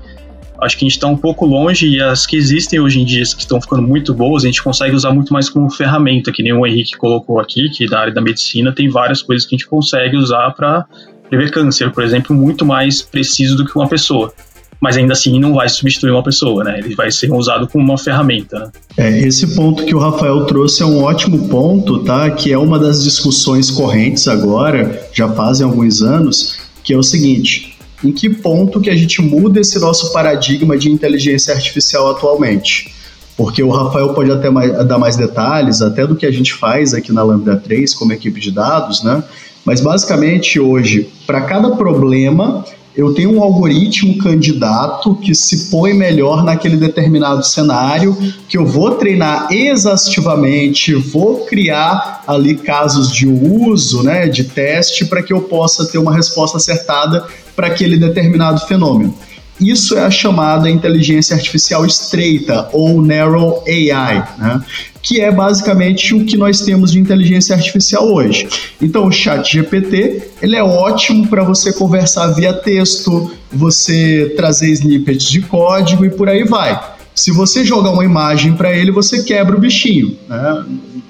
acho 0.61 0.79
que 0.79 0.85
a 0.85 0.89
gente 0.89 0.97
está 0.97 1.07
um 1.07 1.17
pouco 1.17 1.45
longe 1.45 1.89
e 1.89 2.01
as 2.01 2.27
que 2.27 2.37
existem 2.37 2.79
hoje 2.81 3.01
em 3.01 3.05
dia, 3.05 3.23
que 3.23 3.41
estão 3.41 3.61
ficando 3.61 3.83
muito 3.83 4.15
boas, 4.15 4.45
a 4.45 4.47
gente 4.47 4.63
consegue 4.63 4.95
usar 4.95 5.13
muito 5.13 5.33
mais 5.33 5.49
como 5.49 5.71
ferramenta, 5.71 6.31
que 6.33 6.43
nem 6.43 6.53
o 6.53 6.67
Henrique 6.67 6.97
colocou 6.97 7.41
aqui, 7.41 7.69
que 7.71 7.87
na 7.87 7.99
área 7.99 8.15
da 8.15 8.21
medicina 8.21 8.73
tem 8.73 8.89
várias 8.89 9.23
coisas 9.23 9.47
que 9.47 9.55
a 9.55 9.59
gente 9.59 9.69
consegue 9.69 10.17
usar 10.17 10.51
para 10.53 10.87
prever 11.29 11.51
câncer, 11.51 11.91
por 11.93 12.03
exemplo, 12.03 12.35
muito 12.35 12.65
mais 12.65 13.01
preciso 13.03 13.57
do 13.57 13.65
que 13.65 13.77
uma 13.77 13.89
pessoa 13.89 14.33
mas 14.81 14.97
ainda 14.97 15.13
assim 15.13 15.39
não 15.39 15.55
vai 15.55 15.69
substituir 15.69 16.11
uma 16.11 16.23
pessoa, 16.23 16.65
né? 16.65 16.79
Ele 16.79 16.95
vai 16.95 17.11
ser 17.11 17.31
usado 17.33 17.69
como 17.69 17.85
uma 17.85 17.99
ferramenta. 17.99 18.59
Né? 18.59 18.71
É, 18.97 19.19
esse 19.21 19.55
ponto 19.55 19.85
que 19.85 19.95
o 19.95 19.99
Rafael 19.99 20.47
trouxe 20.47 20.83
é 20.83 20.87
um 20.87 21.03
ótimo 21.03 21.49
ponto, 21.49 22.03
tá? 22.03 22.31
Que 22.31 22.53
é 22.53 22.59
uma 22.59 22.79
das 22.79 23.05
discussões 23.05 23.71
correntes 23.71 24.27
agora, 24.27 25.09
já 25.13 25.29
fazem 25.29 25.67
alguns 25.67 26.01
anos, 26.03 26.59
que 26.83 26.95
é 26.95 26.97
o 26.97 27.03
seguinte: 27.03 27.77
em 28.03 28.11
que 28.11 28.31
ponto 28.31 28.81
que 28.81 28.89
a 28.89 28.97
gente 28.97 29.21
muda 29.21 29.61
esse 29.61 29.79
nosso 29.79 30.13
paradigma 30.13 30.79
de 30.79 30.91
inteligência 30.91 31.53
artificial 31.53 32.11
atualmente? 32.11 32.95
Porque 33.37 33.63
o 33.63 33.71
Rafael 33.71 34.13
pode 34.15 34.31
até 34.31 34.51
mais, 34.51 34.87
dar 34.87 34.99
mais 34.99 35.17
detalhes, 35.17 35.81
até 35.81 36.07
do 36.07 36.17
que 36.17 36.27
a 36.27 36.31
gente 36.31 36.53
faz 36.55 36.93
aqui 36.95 37.13
na 37.13 37.23
Lambda 37.23 37.57
3 37.57 37.95
como 37.95 38.13
equipe 38.13 38.41
de 38.41 38.51
dados, 38.51 39.03
né? 39.03 39.23
Mas 39.65 39.81
basicamente 39.81 40.59
hoje, 40.59 41.09
para 41.27 41.43
cada 41.43 41.71
problema, 41.77 42.65
eu 42.97 43.15
tenho 43.15 43.33
um 43.33 43.43
algoritmo 43.43 44.19
candidato 44.19 45.15
que 45.15 45.35
se 45.35 45.71
põe 45.71 45.95
melhor 45.95 46.43
naquele 46.43 46.77
determinado 46.77 47.45
cenário, 47.45 48.17
que 48.49 48.59
eu 48.59 48.67
vou 48.67 48.93
treinar 48.93 49.47
exaustivamente, 49.51 50.95
vou 50.95 51.47
criar 51.47 52.25
ali 52.27 52.57
casos 52.57 53.13
de 53.13 53.29
uso, 53.29 54.03
né, 54.03 54.27
de 54.27 54.45
teste, 54.45 55.05
para 55.05 55.23
que 55.23 55.33
eu 55.33 55.43
possa 55.43 55.87
ter 55.87 55.99
uma 55.99 56.15
resposta 56.15 56.57
acertada 56.57 57.25
para 57.55 57.69
aquele 57.69 57.97
determinado 57.97 58.61
fenômeno. 58.67 59.15
Isso 59.61 59.97
é 59.97 60.05
a 60.05 60.11
chamada 60.11 60.71
inteligência 60.71 61.37
artificial 61.37 61.85
estreita 61.85 62.69
ou 62.73 63.03
narrow 63.03 63.63
AI, 63.67 64.27
né? 64.39 64.65
que 65.03 65.21
é 65.21 65.31
basicamente 65.31 66.15
o 66.15 66.25
que 66.25 66.37
nós 66.37 66.61
temos 66.61 66.93
de 66.93 66.99
inteligência 66.99 67.55
artificial 67.55 68.11
hoje. 68.13 68.49
Então, 68.81 69.07
o 69.07 69.13
Chat 69.13 69.53
GPT 69.53 70.31
ele 70.43 70.57
é 70.57 70.63
ótimo 70.63 71.27
para 71.29 71.43
você 71.43 71.73
conversar 71.73 72.29
via 72.29 72.53
texto, 72.53 73.31
você 73.53 74.33
trazer 74.37 74.71
snippets 74.71 75.29
de 75.29 75.43
código 75.43 76.05
e 76.05 76.11
por 76.11 76.29
aí 76.29 76.45
vai. 76.45 76.79
Se 77.15 77.31
você 77.31 77.65
jogar 77.65 77.91
uma 77.91 78.05
imagem 78.05 78.55
para 78.55 78.73
ele, 78.73 78.91
você 78.91 79.23
quebra 79.23 79.57
o 79.57 79.61
bichinho, 79.61 80.17
né? 80.29 80.65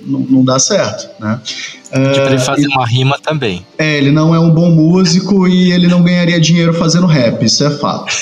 não, 0.04 0.20
não 0.20 0.44
dá 0.44 0.58
certo, 0.58 1.08
né? 1.20 1.38
Tipo, 1.90 2.29
ele 2.29 2.38
fazer 2.38 2.68
uma 2.68 2.87
rima 2.87 3.18
também. 3.20 3.66
É, 3.76 3.98
ele 3.98 4.12
não 4.12 4.33
é 4.33 4.38
um 4.38 4.50
bom 4.50 4.70
músico 4.70 5.48
e 5.48 5.72
ele 5.72 5.88
não 5.88 6.03
ganharia 6.03 6.40
dinheiro 6.40 6.72
fazendo 6.72 7.07
rap, 7.07 7.44
isso 7.44 7.64
é 7.64 7.70
fato. 7.70 8.12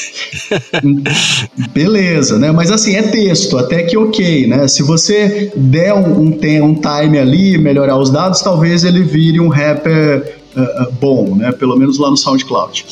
Beleza, 1.74 2.38
né? 2.38 2.50
Mas 2.50 2.70
assim, 2.70 2.96
é 2.96 3.02
texto, 3.02 3.58
até 3.58 3.82
que 3.82 3.96
ok, 3.96 4.46
né? 4.46 4.66
Se 4.68 4.82
você 4.82 5.52
der 5.54 5.92
um, 5.92 6.18
um, 6.18 6.64
um 6.64 6.74
time 6.74 7.18
ali, 7.18 7.58
melhorar 7.58 7.98
os 7.98 8.10
dados, 8.10 8.40
talvez 8.40 8.84
ele 8.84 9.02
vire 9.02 9.38
um 9.38 9.48
rapper 9.48 10.38
uh, 10.58 10.92
bom, 11.00 11.34
né? 11.34 11.52
Pelo 11.52 11.76
menos 11.76 11.98
lá 11.98 12.10
no 12.10 12.16
SoundCloud. 12.16 12.84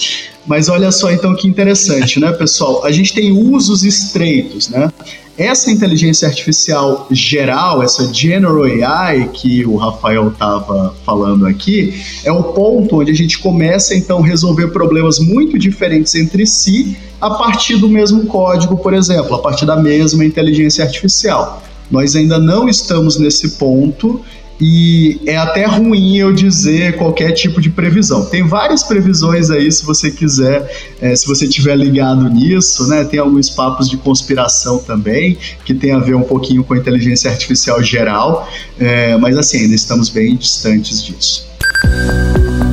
Mas 0.47 0.69
olha 0.69 0.93
só 0.93 1.11
então 1.11 1.35
que 1.35 1.49
interessante, 1.49 2.21
né, 2.21 2.33
pessoal? 2.33 2.85
A 2.85 2.93
gente 2.93 3.13
tem 3.13 3.33
usos 3.33 3.83
estreitos, 3.83 4.69
né? 4.69 4.93
Essa 5.37 5.71
inteligência 5.71 6.27
artificial 6.27 7.07
geral, 7.11 7.83
essa 7.83 8.13
General 8.13 8.63
AI 8.63 9.29
que 9.35 9.67
o 9.67 9.77
Rafael 9.77 10.29
estava 10.29 10.95
falando 11.05 11.47
aqui, 11.47 12.03
é 12.25 12.33
o 12.33 12.43
ponto 12.43 13.01
onde 13.01 13.11
a 13.11 13.15
gente 13.15 13.39
começa 13.41 13.95
então 13.95 14.21
a 14.21 14.27
resolver 14.27 14.69
problemas 14.69 15.19
muito 15.19 15.59
diferentes 15.59 16.15
entre 16.15 16.47
si 16.47 16.97
a 17.21 17.29
partir 17.29 17.77
do 17.77 17.87
mesmo 17.87 18.25
código, 18.27 18.79
por 18.79 18.95
exemplo, 18.95 19.35
a 19.35 19.39
partir 19.39 19.67
da 19.67 19.77
mesma 19.77 20.25
inteligência 20.25 20.83
artificial. 20.83 21.63
Nós 21.91 22.17
ainda 22.17 22.39
não 22.39 22.67
estamos 22.67 23.19
nesse 23.19 23.59
ponto 23.59 24.23
e 24.61 25.21
é 25.27 25.37
até 25.37 25.67
ruim 25.67 26.17
eu 26.17 26.33
dizer 26.33 26.97
qualquer 26.97 27.33
tipo 27.33 27.61
de 27.61 27.71
previsão. 27.71 28.25
Tem 28.25 28.47
várias 28.47 28.83
previsões 28.83 29.51
aí, 29.51 29.71
se 29.71 29.85
você 29.85 30.11
quiser, 30.11 30.71
é, 31.01 31.15
se 31.15 31.27
você 31.27 31.47
tiver 31.47 31.77
ligado 31.77 32.29
nisso, 32.31 32.87
né? 32.89 33.05
Tem 33.05 33.21
alguns 33.21 33.51
papos 33.51 33.89
de 33.89 33.97
conspiração 33.97 34.79
também, 34.79 35.37
que 35.65 35.75
tem 35.75 35.93
a 35.93 35.99
ver 35.99 36.15
um 36.15 36.23
pouquinho 36.23 36.65
com 36.65 36.75
a 36.75 36.79
inteligência 36.79 37.31
artificial 37.31 37.83
geral, 37.83 38.49
é, 38.79 39.17
mas 39.17 39.37
assim, 39.37 39.59
ainda 39.59 39.75
estamos 39.75 40.09
bem 40.09 40.37
distantes 40.37 41.05
disso. 41.05 41.47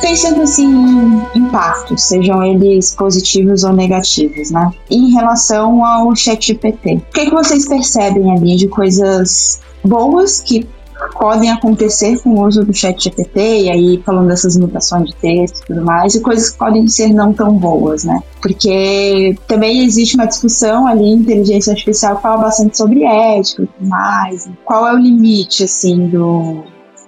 pensando 0.00 0.42
assim 0.42 0.66
em 0.66 1.38
impactos, 1.38 2.02
sejam 2.02 2.42
eles 2.42 2.94
positivos 2.94 3.64
ou 3.64 3.72
negativos, 3.72 4.50
né? 4.50 4.70
Em 4.90 5.12
relação 5.12 5.84
ao 5.84 6.14
ChatGPT, 6.14 6.94
o 6.94 7.12
que, 7.12 7.20
é 7.20 7.24
que 7.26 7.30
vocês 7.30 7.68
percebem 7.68 8.30
ali 8.30 8.56
de 8.56 8.68
coisas 8.68 9.60
boas 9.84 10.40
que 10.40 10.66
podem 11.14 11.50
acontecer 11.50 12.20
com 12.20 12.30
o 12.30 12.46
uso 12.46 12.64
do 12.64 12.74
chat 12.74 13.02
GPT, 13.02 13.62
e 13.62 13.70
aí 13.70 14.02
falando 14.04 14.28
dessas 14.28 14.56
mutações 14.56 15.08
de 15.08 15.16
texto 15.16 15.62
e 15.62 15.66
tudo 15.66 15.84
mais, 15.84 16.14
e 16.14 16.20
coisas 16.20 16.50
que 16.50 16.58
podem 16.58 16.86
ser 16.88 17.08
não 17.08 17.32
tão 17.32 17.56
boas, 17.56 18.04
né? 18.04 18.20
Porque 18.40 19.36
também 19.46 19.84
existe 19.84 20.16
uma 20.16 20.26
discussão 20.26 20.86
ali, 20.86 21.08
inteligência 21.10 21.72
artificial 21.72 22.20
fala 22.20 22.42
bastante 22.42 22.76
sobre 22.76 23.04
ética 23.04 23.62
e 23.62 23.66
tudo 23.66 23.88
mais. 23.88 24.48
Qual 24.64 24.86
é 24.88 24.92
o 24.92 24.98
limite, 24.98 25.64
assim, 25.64 26.08
do, 26.08 26.64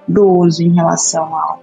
do 0.07 0.25
uso 0.25 0.63
em 0.63 0.75
relação 0.75 1.25
ao 1.25 1.61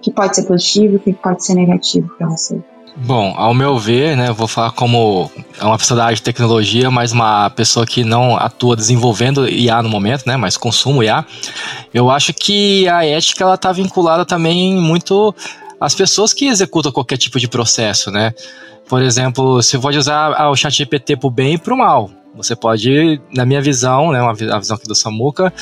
que 0.00 0.10
pode 0.10 0.36
ser 0.36 0.44
positivo 0.44 0.94
e 0.94 0.96
o 0.96 1.00
que 1.00 1.12
pode 1.12 1.44
ser 1.44 1.54
negativo 1.54 2.08
para 2.16 2.28
você? 2.28 2.60
Bom, 2.96 3.32
ao 3.36 3.54
meu 3.54 3.78
ver, 3.78 4.16
né, 4.16 4.32
vou 4.32 4.48
falar 4.48 4.72
como 4.72 5.30
uma 5.60 5.78
pessoa 5.78 5.96
da 5.96 6.04
área 6.04 6.16
de 6.16 6.22
tecnologia, 6.22 6.90
mas 6.90 7.12
uma 7.12 7.48
pessoa 7.50 7.86
que 7.86 8.04
não 8.04 8.36
atua 8.36 8.76
desenvolvendo 8.76 9.48
IA 9.48 9.82
no 9.82 9.88
momento, 9.88 10.26
né, 10.26 10.36
mas 10.36 10.56
consumo 10.56 11.02
IA. 11.02 11.24
Eu 11.94 12.10
acho 12.10 12.34
que 12.34 12.88
a 12.88 13.04
ética 13.04 13.44
ela 13.44 13.54
está 13.54 13.72
vinculada 13.72 14.26
também 14.26 14.74
muito 14.74 15.34
às 15.80 15.94
pessoas 15.94 16.34
que 16.34 16.46
executam 16.46 16.92
qualquer 16.92 17.16
tipo 17.16 17.38
de 17.38 17.48
processo, 17.48 18.10
né? 18.10 18.34
Por 18.88 19.00
exemplo, 19.00 19.62
você 19.62 19.78
pode 19.78 19.96
usar 19.96 20.48
o 20.50 20.56
chat 20.56 20.76
GPT 20.76 21.16
para 21.16 21.26
o 21.28 21.30
bem 21.30 21.54
e 21.54 21.58
para 21.58 21.72
o 21.72 21.78
mal. 21.78 22.10
Você 22.34 22.54
pode, 22.54 23.20
na 23.34 23.46
minha 23.46 23.62
visão, 23.62 24.12
né, 24.12 24.20
a 24.20 24.58
visão 24.58 24.76
aqui 24.76 24.86
do 24.86 24.94
Samuca, 24.94 25.52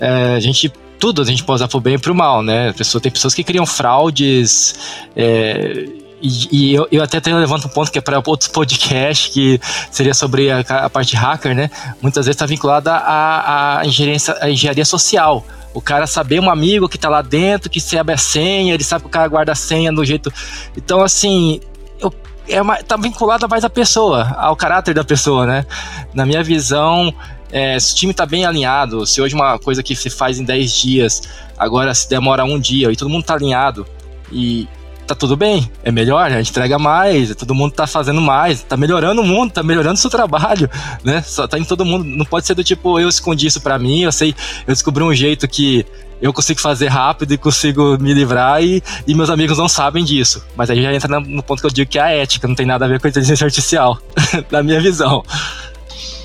é, 0.00 0.34
a 0.36 0.40
gente 0.40 0.72
tudo 0.98 1.22
a 1.22 1.24
gente 1.24 1.44
pode 1.44 1.56
usar 1.56 1.68
pro 1.68 1.80
bem 1.80 1.94
e 1.94 1.98
pro 1.98 2.14
mal, 2.14 2.42
né? 2.42 2.72
Pessoa, 2.72 3.00
tem 3.00 3.10
pessoas 3.10 3.34
que 3.34 3.44
criam 3.44 3.64
fraudes. 3.64 4.74
É, 5.16 5.86
e, 6.20 6.48
e 6.50 6.74
eu, 6.74 6.88
eu, 6.90 7.02
até 7.02 7.20
levanto 7.32 7.66
um 7.66 7.70
ponto 7.70 7.90
que 7.90 7.98
é 7.98 8.00
para 8.00 8.20
outros 8.26 8.48
podcasts, 8.48 9.32
que 9.32 9.60
seria 9.90 10.12
sobre 10.12 10.50
a, 10.50 10.60
a 10.60 10.90
parte 10.90 11.14
hacker, 11.14 11.54
né? 11.54 11.70
Muitas 12.02 12.26
vezes 12.26 12.34
está 12.34 12.46
vinculada 12.46 12.92
à, 12.92 13.80
à 13.80 13.86
engenharia 13.86 14.84
social. 14.84 15.44
O 15.72 15.80
cara 15.80 16.06
saber 16.06 16.40
um 16.40 16.50
amigo 16.50 16.88
que 16.88 16.96
está 16.96 17.08
lá 17.08 17.22
dentro, 17.22 17.70
que 17.70 17.80
sabe 17.80 18.12
a 18.12 18.16
senha, 18.16 18.74
ele 18.74 18.82
sabe 18.82 19.02
que 19.02 19.08
o 19.08 19.10
cara 19.10 19.28
guarda 19.28 19.52
a 19.52 19.54
senha 19.54 19.92
do 19.92 20.04
jeito. 20.04 20.32
Então, 20.76 21.02
assim, 21.02 21.60
eu, 22.00 22.12
é 22.48 22.60
uma, 22.60 22.76
tá 22.82 22.96
vinculada 22.96 23.46
mais 23.46 23.64
à 23.64 23.70
pessoa, 23.70 24.34
ao 24.38 24.56
caráter 24.56 24.94
da 24.94 25.04
pessoa, 25.04 25.46
né? 25.46 25.64
Na 26.12 26.26
minha 26.26 26.42
visão, 26.42 27.14
é, 27.50 27.78
se 27.78 27.92
o 27.92 27.96
time 27.96 28.12
está 28.12 28.26
bem 28.26 28.44
alinhado, 28.44 29.06
se 29.06 29.20
hoje 29.20 29.34
uma 29.34 29.58
coisa 29.58 29.82
que 29.82 29.94
se 29.96 30.10
faz 30.10 30.38
em 30.38 30.44
10 30.44 30.72
dias, 30.72 31.22
agora 31.56 31.94
se 31.94 32.08
demora 32.08 32.44
um 32.44 32.58
dia 32.58 32.90
e 32.92 32.96
todo 32.96 33.08
mundo 33.08 33.22
está 33.22 33.34
alinhado 33.34 33.86
e 34.30 34.68
tá 35.06 35.14
tudo 35.14 35.38
bem, 35.38 35.70
é 35.82 35.90
melhor, 35.90 36.30
a 36.30 36.36
gente 36.36 36.50
entrega 36.50 36.78
mais, 36.78 37.34
todo 37.34 37.54
mundo 37.54 37.72
tá 37.72 37.86
fazendo 37.86 38.20
mais, 38.20 38.62
tá 38.62 38.76
melhorando 38.76 39.22
o 39.22 39.24
mundo, 39.24 39.50
tá 39.50 39.62
melhorando 39.62 39.94
o 39.94 39.98
seu 39.98 40.10
trabalho, 40.10 40.68
né? 41.02 41.22
Só 41.22 41.48
tá 41.48 41.58
em 41.58 41.64
todo 41.64 41.84
mundo, 41.84 42.04
não 42.04 42.26
pode 42.26 42.46
ser 42.46 42.54
do 42.54 42.62
tipo, 42.62 43.00
eu 43.00 43.08
escondi 43.08 43.46
isso 43.46 43.60
para 43.62 43.78
mim, 43.78 44.02
eu 44.02 44.12
sei, 44.12 44.34
eu 44.66 44.74
descobri 44.74 45.02
um 45.02 45.14
jeito 45.14 45.48
que 45.48 45.86
eu 46.20 46.32
consigo 46.32 46.60
fazer 46.60 46.88
rápido 46.88 47.32
e 47.32 47.38
consigo 47.38 47.96
me 47.98 48.12
livrar 48.12 48.62
e, 48.62 48.82
e 49.06 49.14
meus 49.14 49.30
amigos 49.30 49.56
não 49.56 49.68
sabem 49.68 50.04
disso. 50.04 50.44
Mas 50.54 50.68
aí 50.68 50.82
já 50.82 50.92
entra 50.92 51.20
no 51.20 51.42
ponto 51.42 51.60
que 51.60 51.66
eu 51.66 51.70
digo 51.70 51.90
que 51.90 51.98
é 51.98 52.02
a 52.02 52.10
ética, 52.10 52.46
não 52.46 52.54
tem 52.54 52.66
nada 52.66 52.84
a 52.84 52.88
ver 52.88 53.00
com 53.00 53.06
a 53.06 53.10
inteligência 53.10 53.46
artificial, 53.46 53.98
na 54.50 54.62
minha 54.62 54.80
visão. 54.80 55.24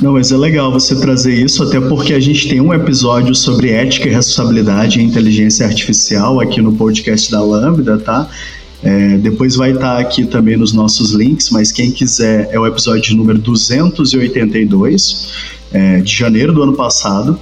Não, 0.01 0.13
mas 0.13 0.31
é 0.31 0.37
legal 0.37 0.71
você 0.71 0.95
trazer 0.95 1.33
isso, 1.33 1.63
até 1.63 1.79
porque 1.79 2.13
a 2.13 2.19
gente 2.19 2.49
tem 2.49 2.59
um 2.59 2.73
episódio 2.73 3.33
sobre 3.35 3.69
ética 3.69 4.07
e 4.07 4.11
responsabilidade 4.11 4.99
em 4.99 5.05
inteligência 5.05 5.65
artificial 5.65 6.39
aqui 6.39 6.61
no 6.61 6.73
podcast 6.73 7.31
da 7.31 7.41
Lambda, 7.41 7.97
tá? 7.97 8.27
É, 8.81 9.17
depois 9.17 9.55
vai 9.55 9.71
estar 9.71 9.95
tá 9.95 9.99
aqui 9.99 10.25
também 10.25 10.57
nos 10.57 10.73
nossos 10.73 11.11
links, 11.11 11.49
mas 11.49 11.71
quem 11.71 11.89
quiser 11.89 12.49
é 12.51 12.59
o 12.59 12.67
episódio 12.67 13.15
número 13.15 13.39
282, 13.39 15.31
é, 15.71 16.01
de 16.01 16.13
janeiro 16.13 16.51
do 16.51 16.63
ano 16.63 16.73
passado. 16.73 17.39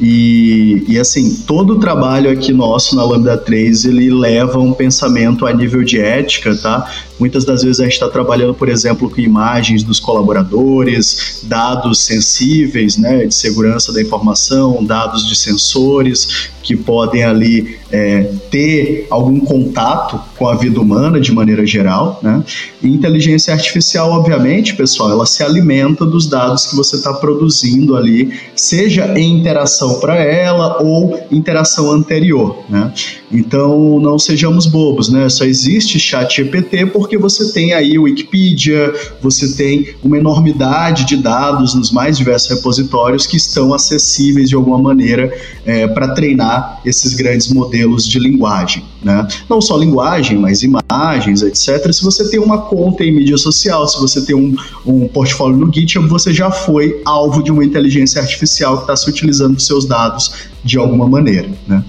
E, 0.00 0.84
e, 0.88 0.98
assim, 0.98 1.36
todo 1.46 1.74
o 1.74 1.78
trabalho 1.78 2.30
aqui 2.30 2.52
nosso 2.52 2.96
na 2.96 3.04
Lambda 3.04 3.38
3, 3.38 3.84
ele 3.84 4.10
leva 4.12 4.58
um 4.58 4.72
pensamento 4.72 5.46
a 5.46 5.52
nível 5.52 5.84
de 5.84 6.00
ética, 6.00 6.54
tá? 6.56 6.90
Muitas 7.18 7.44
das 7.44 7.62
vezes 7.62 7.78
a 7.78 7.84
gente 7.84 7.92
está 7.92 8.08
trabalhando, 8.08 8.54
por 8.54 8.68
exemplo, 8.68 9.08
com 9.08 9.20
imagens 9.20 9.84
dos 9.84 10.00
colaboradores, 10.00 11.40
dados 11.44 12.00
sensíveis, 12.04 12.96
né, 12.96 13.26
de 13.26 13.34
segurança 13.34 13.92
da 13.92 14.02
informação, 14.02 14.84
dados 14.84 15.26
de 15.28 15.36
sensores 15.36 16.50
que 16.64 16.74
podem 16.74 17.22
ali 17.22 17.78
é, 17.92 18.28
ter 18.50 19.06
algum 19.08 19.38
contato 19.38 20.20
com 20.36 20.48
a 20.48 20.56
vida 20.56 20.80
humana 20.80 21.20
de 21.20 21.30
maneira 21.30 21.64
geral, 21.64 22.18
né? 22.20 22.42
E 22.82 22.88
inteligência 22.88 23.54
artificial, 23.54 24.10
obviamente, 24.10 24.74
pessoal, 24.74 25.12
ela 25.12 25.26
se 25.26 25.44
alimenta 25.44 26.04
dos 26.04 26.26
dados 26.26 26.66
que 26.66 26.74
você 26.74 26.96
está 26.96 27.12
produzindo 27.12 27.96
ali, 27.96 28.32
seja 28.56 29.16
em 29.16 29.38
interação 29.38 30.00
para 30.00 30.16
ela 30.16 30.82
ou 30.82 31.20
interação 31.30 31.92
anterior, 31.92 32.64
né? 32.68 32.92
Então, 33.30 34.00
não 34.00 34.18
sejamos 34.18 34.66
bobos, 34.66 35.08
né? 35.08 35.28
Só 35.28 35.44
existe 35.44 36.00
chat 36.00 36.36
GPT 36.36 36.86
por 36.86 37.04
porque 37.04 37.18
você 37.18 37.52
tem 37.52 37.74
aí 37.74 37.98
o 37.98 38.04
Wikipedia, 38.04 38.90
você 39.20 39.54
tem 39.54 39.94
uma 40.02 40.16
enormidade 40.16 41.04
de 41.04 41.18
dados 41.18 41.74
nos 41.74 41.90
mais 41.90 42.16
diversos 42.16 42.48
repositórios 42.48 43.26
que 43.26 43.36
estão 43.36 43.74
acessíveis 43.74 44.48
de 44.48 44.54
alguma 44.54 44.78
maneira 44.78 45.30
é, 45.66 45.86
para 45.86 46.14
treinar 46.14 46.53
esses 46.84 47.14
grandes 47.14 47.48
modelos 47.48 48.06
de 48.06 48.18
linguagem. 48.18 48.84
Né? 49.02 49.26
Não 49.48 49.60
só 49.60 49.76
linguagem, 49.76 50.38
mas 50.38 50.62
imagens, 50.62 51.42
etc. 51.42 51.92
Se 51.92 52.02
você 52.02 52.28
tem 52.28 52.40
uma 52.40 52.62
conta 52.62 53.04
em 53.04 53.12
mídia 53.12 53.36
social, 53.36 53.86
se 53.86 54.00
você 54.00 54.24
tem 54.24 54.34
um, 54.34 54.54
um 54.86 55.06
portfólio 55.08 55.56
no 55.56 55.72
GitHub, 55.72 56.08
você 56.08 56.32
já 56.32 56.50
foi 56.50 57.00
alvo 57.04 57.42
de 57.42 57.50
uma 57.50 57.64
inteligência 57.64 58.20
artificial 58.20 58.76
que 58.76 58.82
está 58.84 58.96
se 58.96 59.08
utilizando 59.08 59.54
dos 59.54 59.66
seus 59.66 59.86
dados 59.86 60.32
de 60.64 60.78
alguma 60.78 61.08
maneira. 61.08 61.48
Né? 61.66 61.84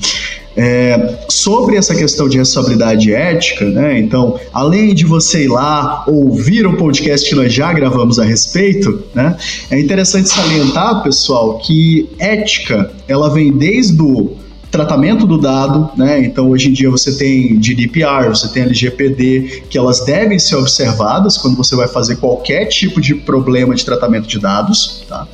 É, 0.58 1.26
sobre 1.30 1.76
essa 1.76 1.94
questão 1.94 2.30
de 2.30 2.38
responsabilidade 2.38 3.14
ética, 3.14 3.66
né? 3.66 4.00
Então, 4.00 4.40
além 4.54 4.96
de 4.96 5.04
você 5.06 5.44
ir 5.44 5.48
lá 5.50 6.06
ouvir 6.08 6.66
o 6.66 6.78
podcast 6.78 7.28
que 7.28 7.36
nós 7.36 7.54
já 7.54 7.74
gravamos 7.74 8.20
a 8.20 8.24
respeito, 8.24 9.04
né? 9.14 9.36
É 9.70 9.78
interessante 9.78 10.30
salientar, 10.30 11.04
pessoal, 11.04 11.60
que 11.60 12.10
ética 12.20 12.90
ela 13.06 13.30
vem 13.30 13.52
desde 13.52 14.02
o 14.02 14.38
tratamento 14.76 15.26
do 15.26 15.38
dado, 15.38 15.90
né? 15.96 16.20
Então 16.20 16.50
hoje 16.50 16.70
em 16.70 16.74
dia 16.74 16.90
você 16.90 17.18
tem 17.18 17.62
GDPR, 17.62 18.28
você 18.28 18.50
tem 18.50 18.64
LGPD, 18.64 19.64
que 19.70 19.78
elas 19.78 20.04
devem 20.04 20.38
ser 20.38 20.58
observadas 20.58 21.38
quando 21.38 21.56
você 21.56 21.76
vai 21.76 21.88
fazer 21.88 22.18
qualquer 22.18 22.66
tipo 22.66 23.00
de 23.00 23.16
problema 23.16 23.74
de 23.74 23.86
tratamento 23.86 24.28
de 24.28 24.38
dados, 24.38 25.06
tá? 25.08 25.26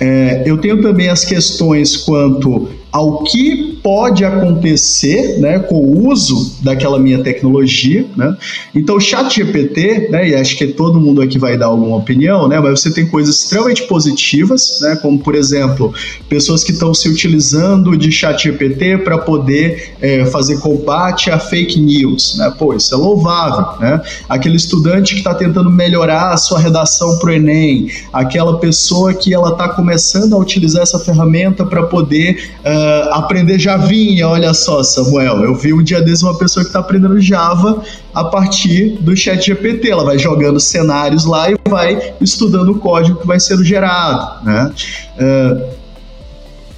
É, 0.00 0.42
eu 0.44 0.58
tenho 0.58 0.82
também 0.82 1.08
as 1.08 1.24
questões 1.24 1.96
quanto 1.96 2.68
ao 2.92 3.22
que 3.24 3.78
pode 3.82 4.22
acontecer 4.22 5.38
né, 5.38 5.58
com 5.58 5.76
o 5.76 6.08
uso 6.10 6.56
daquela 6.62 6.98
minha 6.98 7.22
tecnologia. 7.22 8.04
Né? 8.14 8.36
Então, 8.74 8.96
o 8.96 9.00
chat 9.00 9.34
GPT, 9.34 10.08
né, 10.10 10.28
e 10.28 10.34
acho 10.34 10.56
que 10.58 10.66
todo 10.66 11.00
mundo 11.00 11.22
aqui 11.22 11.38
vai 11.38 11.56
dar 11.56 11.66
alguma 11.66 11.96
opinião, 11.96 12.46
né, 12.46 12.60
mas 12.60 12.80
você 12.80 12.92
tem 12.92 13.06
coisas 13.06 13.36
extremamente 13.36 13.84
positivas, 13.84 14.80
né, 14.82 14.96
como, 14.96 15.18
por 15.18 15.34
exemplo, 15.34 15.92
pessoas 16.28 16.62
que 16.62 16.72
estão 16.72 16.92
se 16.92 17.08
utilizando 17.08 17.96
de 17.96 18.12
chat 18.12 18.42
GPT 18.42 18.98
para 18.98 19.16
poder 19.16 19.94
é, 20.00 20.26
fazer 20.26 20.58
combate 20.60 21.30
a 21.30 21.38
fake 21.38 21.80
news. 21.80 22.36
Né? 22.36 22.52
Pô, 22.58 22.74
isso 22.74 22.94
é 22.94 22.98
louvável. 22.98 23.80
Né? 23.80 24.02
Aquele 24.28 24.56
estudante 24.56 25.14
que 25.14 25.20
está 25.20 25.34
tentando 25.34 25.70
melhorar 25.70 26.32
a 26.32 26.36
sua 26.36 26.58
redação 26.58 27.18
para 27.18 27.30
o 27.30 27.32
Enem, 27.32 27.90
aquela 28.12 28.58
pessoa 28.58 29.14
que 29.14 29.32
ela 29.32 29.50
está 29.50 29.70
começando 29.70 30.34
a 30.34 30.38
utilizar 30.38 30.82
essa 30.82 30.98
ferramenta 30.98 31.64
para 31.64 31.84
poder 31.84 32.50
uh, 32.60 32.81
aprender 33.10 33.58
Javinha. 33.58 34.28
Olha 34.28 34.54
só, 34.54 34.82
Samuel, 34.82 35.42
eu 35.44 35.54
vi 35.54 35.72
um 35.72 35.82
dia 35.82 36.00
desses 36.00 36.22
uma 36.22 36.36
pessoa 36.38 36.62
que 36.64 36.68
está 36.68 36.80
aprendendo 36.80 37.20
Java 37.20 37.82
a 38.14 38.24
partir 38.24 38.98
do 39.00 39.16
chat 39.16 39.44
GPT. 39.44 39.90
Ela 39.90 40.04
vai 40.04 40.18
jogando 40.18 40.60
cenários 40.60 41.24
lá 41.24 41.50
e 41.50 41.56
vai 41.68 42.14
estudando 42.20 42.70
o 42.70 42.78
código 42.78 43.20
que 43.20 43.26
vai 43.26 43.40
sendo 43.40 43.64
gerado. 43.64 44.44
Né? 44.44 44.72
Uh, 45.18 45.81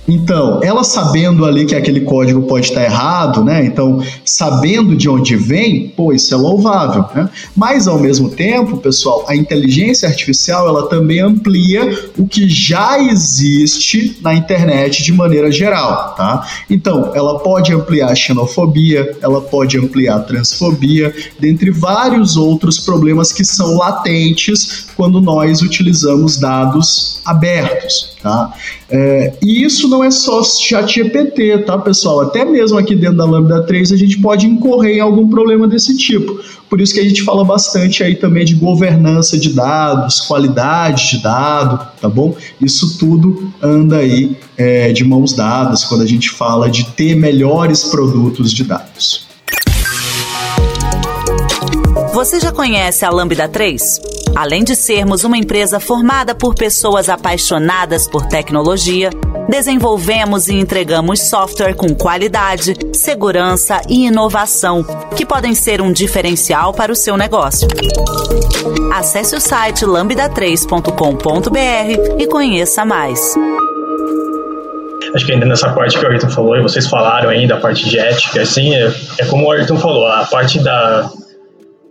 então, 0.06 0.60
ela 0.62 0.84
sabendo 0.84 1.46
ali 1.46 1.64
que 1.64 1.74
aquele 1.74 2.02
código 2.02 2.42
pode 2.42 2.66
estar 2.66 2.84
errado, 2.84 3.42
né? 3.42 3.64
Então, 3.64 4.02
sabendo 4.24 4.94
de 4.94 5.08
onde 5.08 5.34
vem, 5.34 5.88
pô, 5.88 6.12
isso 6.12 6.34
é 6.34 6.36
louvável, 6.36 7.06
né? 7.14 7.28
Mas 7.56 7.88
ao 7.88 7.98
mesmo 7.98 8.28
tempo, 8.28 8.76
pessoal, 8.76 9.24
a 9.26 9.34
inteligência 9.34 10.06
artificial, 10.06 10.68
ela 10.68 10.88
também 10.88 11.20
amplia 11.20 11.98
o 12.18 12.26
que 12.26 12.48
já 12.48 12.98
existe 12.98 14.18
na 14.20 14.34
internet 14.34 15.02
de 15.02 15.12
maneira 15.12 15.50
geral, 15.50 16.14
tá? 16.14 16.46
Então, 16.68 17.12
ela 17.14 17.38
pode 17.38 17.72
ampliar 17.72 18.10
a 18.10 18.14
xenofobia, 18.14 19.16
ela 19.22 19.40
pode 19.40 19.78
ampliar 19.78 20.16
a 20.16 20.20
transfobia, 20.20 21.14
dentre 21.38 21.70
vários 21.70 22.36
outros 22.36 22.78
problemas 22.78 23.32
que 23.32 23.44
são 23.44 23.76
latentes 23.78 24.86
quando 24.96 25.20
nós 25.20 25.62
utilizamos 25.62 26.36
dados 26.36 27.13
abertos, 27.24 28.16
tá? 28.22 28.52
É, 28.90 29.32
e 29.42 29.64
isso 29.64 29.88
não 29.88 30.04
é 30.04 30.10
só 30.10 30.42
chat 30.42 30.94
GPT, 30.94 31.58
tá, 31.58 31.78
pessoal? 31.78 32.20
Até 32.20 32.44
mesmo 32.44 32.78
aqui 32.78 32.94
dentro 32.94 33.16
da 33.16 33.24
Lambda 33.24 33.62
3 33.62 33.92
a 33.92 33.96
gente 33.96 34.18
pode 34.18 34.46
incorrer 34.46 34.96
em 34.96 35.00
algum 35.00 35.28
problema 35.28 35.66
desse 35.66 35.96
tipo. 35.96 36.38
Por 36.68 36.80
isso 36.80 36.92
que 36.92 37.00
a 37.00 37.04
gente 37.04 37.22
fala 37.22 37.44
bastante 37.44 38.02
aí 38.02 38.14
também 38.14 38.44
de 38.44 38.54
governança 38.54 39.38
de 39.38 39.52
dados, 39.52 40.20
qualidade 40.20 41.10
de 41.10 41.22
dado, 41.22 41.86
tá 42.00 42.08
bom? 42.08 42.36
Isso 42.60 42.98
tudo 42.98 43.52
anda 43.62 43.98
aí 43.98 44.36
é, 44.56 44.92
de 44.92 45.04
mãos 45.04 45.32
dadas 45.32 45.84
quando 45.84 46.02
a 46.02 46.06
gente 46.06 46.30
fala 46.30 46.68
de 46.68 46.84
ter 46.92 47.14
melhores 47.14 47.84
produtos 47.84 48.52
de 48.52 48.64
dados. 48.64 49.33
Você 52.14 52.38
já 52.38 52.52
conhece 52.52 53.04
a 53.04 53.10
Lambda 53.10 53.48
3? 53.48 54.00
Além 54.36 54.62
de 54.62 54.76
sermos 54.76 55.24
uma 55.24 55.36
empresa 55.36 55.80
formada 55.80 56.32
por 56.32 56.54
pessoas 56.54 57.08
apaixonadas 57.08 58.06
por 58.06 58.24
tecnologia, 58.26 59.10
desenvolvemos 59.48 60.46
e 60.46 60.54
entregamos 60.54 61.22
software 61.22 61.74
com 61.74 61.92
qualidade, 61.92 62.76
segurança 62.92 63.80
e 63.88 64.06
inovação, 64.06 64.84
que 65.16 65.26
podem 65.26 65.56
ser 65.56 65.80
um 65.80 65.92
diferencial 65.92 66.72
para 66.72 66.92
o 66.92 66.94
seu 66.94 67.16
negócio. 67.16 67.66
Acesse 68.92 69.34
o 69.34 69.40
site 69.40 69.84
lambda3.com.br 69.84 72.22
e 72.22 72.26
conheça 72.28 72.84
mais. 72.84 73.34
Acho 75.12 75.26
que 75.26 75.32
ainda 75.32 75.46
nessa 75.46 75.70
parte 75.70 75.98
que 75.98 76.06
o 76.06 76.08
Ayrton 76.08 76.30
falou, 76.30 76.56
e 76.56 76.62
vocês 76.62 76.86
falaram 76.86 77.28
ainda, 77.28 77.56
a 77.56 77.60
parte 77.60 77.88
de 77.88 77.98
ética, 77.98 78.42
assim, 78.42 78.72
é, 78.72 78.94
é 79.18 79.26
como 79.26 79.46
o 79.46 79.50
Ayrton 79.50 79.78
falou, 79.78 80.06
a 80.06 80.24
parte 80.24 80.60
da, 80.60 81.10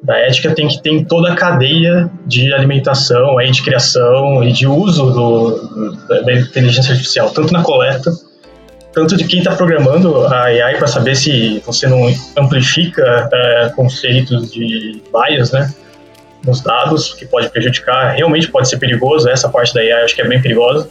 da 0.03 0.17
ética 0.17 0.53
tem 0.53 0.67
que 0.67 0.81
ter 0.81 1.05
toda 1.05 1.31
a 1.31 1.35
cadeia 1.35 2.11
de 2.25 2.53
alimentação, 2.53 3.37
aí, 3.37 3.49
de 3.49 3.63
criação 3.63 4.43
e 4.43 4.51
de 4.51 4.67
uso 4.67 5.11
do, 5.11 5.97
da 6.25 6.33
inteligência 6.33 6.91
artificial, 6.91 7.29
tanto 7.29 7.53
na 7.53 7.63
coleta, 7.63 8.11
tanto 8.91 9.15
de 9.15 9.23
quem 9.23 9.39
está 9.39 9.55
programando 9.55 10.27
a 10.27 10.43
AI 10.43 10.77
para 10.77 10.87
saber 10.87 11.15
se 11.15 11.63
você 11.65 11.87
não 11.87 12.13
amplifica 12.37 13.29
é, 13.31 13.69
conceitos 13.69 14.51
de 14.51 15.01
bias, 15.11 15.51
né, 15.51 15.73
nos 16.45 16.59
dados, 16.59 17.13
que 17.13 17.25
pode 17.25 17.49
prejudicar, 17.49 18.13
realmente 18.13 18.49
pode 18.49 18.67
ser 18.67 18.77
perigoso, 18.77 19.29
essa 19.29 19.47
parte 19.47 19.73
da 19.73 19.79
AI 19.79 20.03
acho 20.03 20.13
que 20.13 20.21
é 20.21 20.27
bem 20.27 20.41
perigosa, 20.41 20.89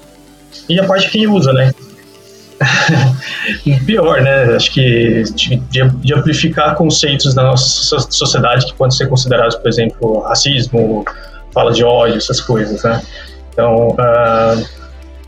e 0.68 0.81
a 0.81 0.85
parte 0.85 1.05
de 1.05 1.12
quem 1.12 1.27
usa, 1.27 1.53
né, 1.53 1.70
Pior, 3.87 4.20
né? 4.20 4.55
Acho 4.55 4.72
que 4.72 5.22
de, 5.35 5.57
de, 5.57 6.14
amplificar 6.14 6.75
conceitos 6.75 7.35
da 7.35 7.42
nossa 7.42 7.98
sociedade 8.11 8.66
que 8.66 8.75
podem 8.75 8.96
ser 8.96 9.09
considerados, 9.09 9.57
por 9.57 9.68
exemplo, 9.68 10.20
racismo, 10.20 11.05
fala 11.53 11.72
de 11.72 11.85
ódio, 11.85 12.16
essas 12.16 12.40
coisas, 12.40 12.83
né? 12.83 13.03
Então, 13.53 13.88
uh, 13.88 14.66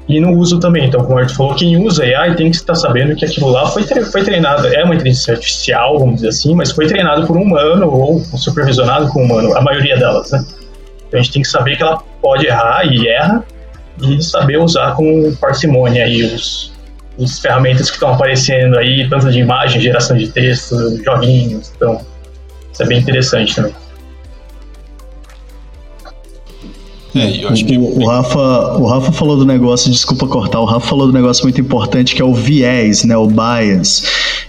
e 0.09 0.21
no 0.21 0.33
uso 0.33 0.59
também. 0.59 0.87
Então, 0.87 1.03
como 1.03 1.17
o 1.17 1.19
Arthur 1.19 1.35
falou, 1.35 1.55
quem 1.55 1.77
usa 1.77 2.05
AI 2.05 2.35
tem 2.35 2.51
que 2.51 2.57
estar 2.57 2.75
sabendo 2.75 3.17
que 3.17 3.25
aquilo 3.25 3.49
lá 3.49 3.67
foi, 3.67 3.83
foi 3.85 4.23
treinado, 4.23 4.67
é 4.67 4.85
uma 4.85 4.95
inteligência 4.95 5.35
artificial, 5.35 5.99
vamos 5.99 6.17
dizer 6.17 6.29
assim, 6.29 6.55
mas 6.55 6.71
foi 6.73 6.87
treinado 6.87 7.27
por 7.27 7.37
um 7.37 7.43
humano 7.43 7.91
ou 7.91 8.21
supervisionado 8.37 9.09
com 9.09 9.23
um 9.23 9.25
humano, 9.25 9.57
a 9.57 9.63
maioria 9.63 9.97
delas, 9.97 10.31
né? 10.31 10.45
Então 11.09 11.21
a 11.21 11.23
gente 11.23 11.33
tem 11.33 11.43
que 11.43 11.49
saber 11.49 11.77
que 11.77 11.83
ela 11.83 12.03
pode 12.21 12.47
errar 12.47 12.85
e 12.85 13.09
erra 13.09 13.45
e 14.03 14.23
saber 14.23 14.59
usar 14.59 14.95
com 14.95 15.35
parcimônia 15.37 16.05
aí 16.05 16.25
os, 16.25 16.74
as 17.21 17.39
ferramentas 17.39 17.91
que 17.91 17.97
estão 17.97 18.13
aparecendo 18.13 18.77
aí, 18.77 19.09
tanto 19.09 19.31
de 19.31 19.39
imagem, 19.39 19.81
geração 19.81 20.17
de 20.17 20.29
texto, 20.29 20.75
joguinhos. 21.05 21.73
Então, 21.77 22.01
isso 22.73 22.83
é 22.83 22.87
bem 22.87 22.99
interessante 22.99 23.55
também. 23.55 23.75
É, 27.15 27.45
eu 27.45 27.49
acho 27.49 27.65
que... 27.65 27.79
o, 27.79 28.01
o, 28.01 28.09
Rafa, 28.09 28.77
o 28.77 28.87
Rafa 28.87 29.13
falou 29.13 29.37
do 29.37 29.47
negócio, 29.47 29.91
desculpa 29.91 30.27
cortar, 30.27 30.59
o 30.59 30.65
Rafa 30.65 30.89
falou 30.89 31.07
do 31.07 31.13
negócio 31.13 31.45
muito 31.45 31.61
importante 31.61 32.15
que 32.15 32.21
é 32.21 32.25
o 32.25 32.35
viés, 32.35 33.05
né, 33.05 33.17
o 33.17 33.29
bias. 33.29 34.03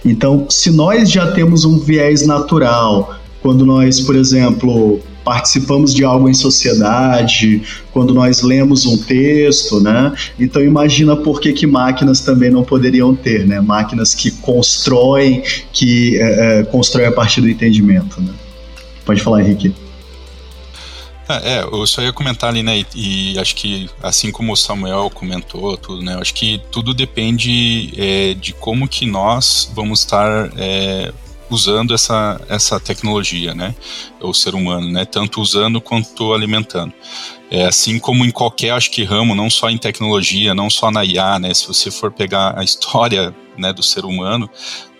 Então, 0.04 0.46
se 0.48 0.72
nós 0.72 1.10
já 1.10 1.30
temos 1.30 1.64
um 1.64 1.78
viés 1.78 2.26
natural, 2.26 3.14
quando 3.40 3.64
nós, 3.64 4.00
por 4.00 4.16
exemplo, 4.16 5.00
participamos 5.26 5.92
de 5.92 6.04
algo 6.04 6.28
em 6.28 6.34
sociedade, 6.34 7.60
quando 7.90 8.14
nós 8.14 8.42
lemos 8.42 8.86
um 8.86 8.96
texto, 8.96 9.80
né? 9.80 10.14
Então 10.38 10.62
imagina 10.62 11.16
por 11.16 11.40
que, 11.40 11.52
que 11.52 11.66
máquinas 11.66 12.20
também 12.20 12.48
não 12.48 12.62
poderiam 12.62 13.12
ter, 13.12 13.44
né? 13.44 13.60
Máquinas 13.60 14.14
que 14.14 14.30
constroem, 14.30 15.42
que 15.72 16.16
é, 16.16 16.60
é, 16.60 16.62
constroem 16.62 17.08
a 17.08 17.12
partir 17.12 17.40
do 17.40 17.50
entendimento, 17.50 18.20
né? 18.20 18.32
Pode 19.04 19.20
falar, 19.20 19.42
Henrique. 19.42 19.74
É, 21.28 21.54
é, 21.54 21.64
eu 21.64 21.84
só 21.88 22.02
ia 22.02 22.12
comentar 22.12 22.50
ali, 22.50 22.62
né, 22.62 22.84
e, 22.94 23.32
e, 23.34 23.38
acho 23.40 23.56
que 23.56 23.90
assim 24.00 24.30
como 24.30 24.52
o 24.52 24.56
Samuel 24.56 25.10
comentou, 25.12 25.76
tudo, 25.76 26.04
né, 26.04 26.16
acho 26.20 26.32
que 26.32 26.62
tudo 26.70 26.94
depende 26.94 27.92
é, 27.96 28.34
de 28.34 28.52
como 28.52 28.86
que 28.86 29.06
nós 29.06 29.72
vamos 29.74 30.00
estar 30.00 30.52
é, 30.56 31.12
usando 31.50 31.94
essa, 31.94 32.40
essa 32.48 32.80
tecnologia, 32.80 33.54
né? 33.54 33.74
O 34.20 34.32
ser 34.34 34.54
humano, 34.54 34.90
né? 34.90 35.04
Tanto 35.04 35.40
usando 35.40 35.80
quanto 35.80 36.32
alimentando. 36.32 36.92
É, 37.50 37.66
assim 37.66 37.98
como 37.98 38.24
em 38.24 38.30
qualquer, 38.30 38.70
acho 38.70 38.90
que 38.90 39.04
ramo, 39.04 39.34
não 39.34 39.48
só 39.48 39.70
em 39.70 39.78
tecnologia, 39.78 40.54
não 40.54 40.68
só 40.68 40.90
na 40.90 41.04
IA, 41.04 41.38
né? 41.38 41.54
Se 41.54 41.66
você 41.66 41.90
for 41.90 42.10
pegar 42.10 42.58
a 42.58 42.64
história 42.64 43.34
né, 43.56 43.72
do 43.72 43.82
ser 43.82 44.04
humano, 44.04 44.50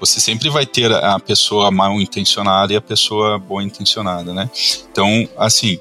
você 0.01 0.21
sempre 0.21 0.49
vai 0.49 0.65
ter 0.65 0.93
a 0.93 1.19
pessoa 1.19 1.71
mal 1.71 2.01
intencionada 2.01 2.73
e 2.73 2.77
a 2.77 2.81
pessoa 2.81 3.39
boa 3.39 3.63
intencionada, 3.63 4.33
né? 4.33 4.49
Então, 4.91 5.29
assim, 5.37 5.79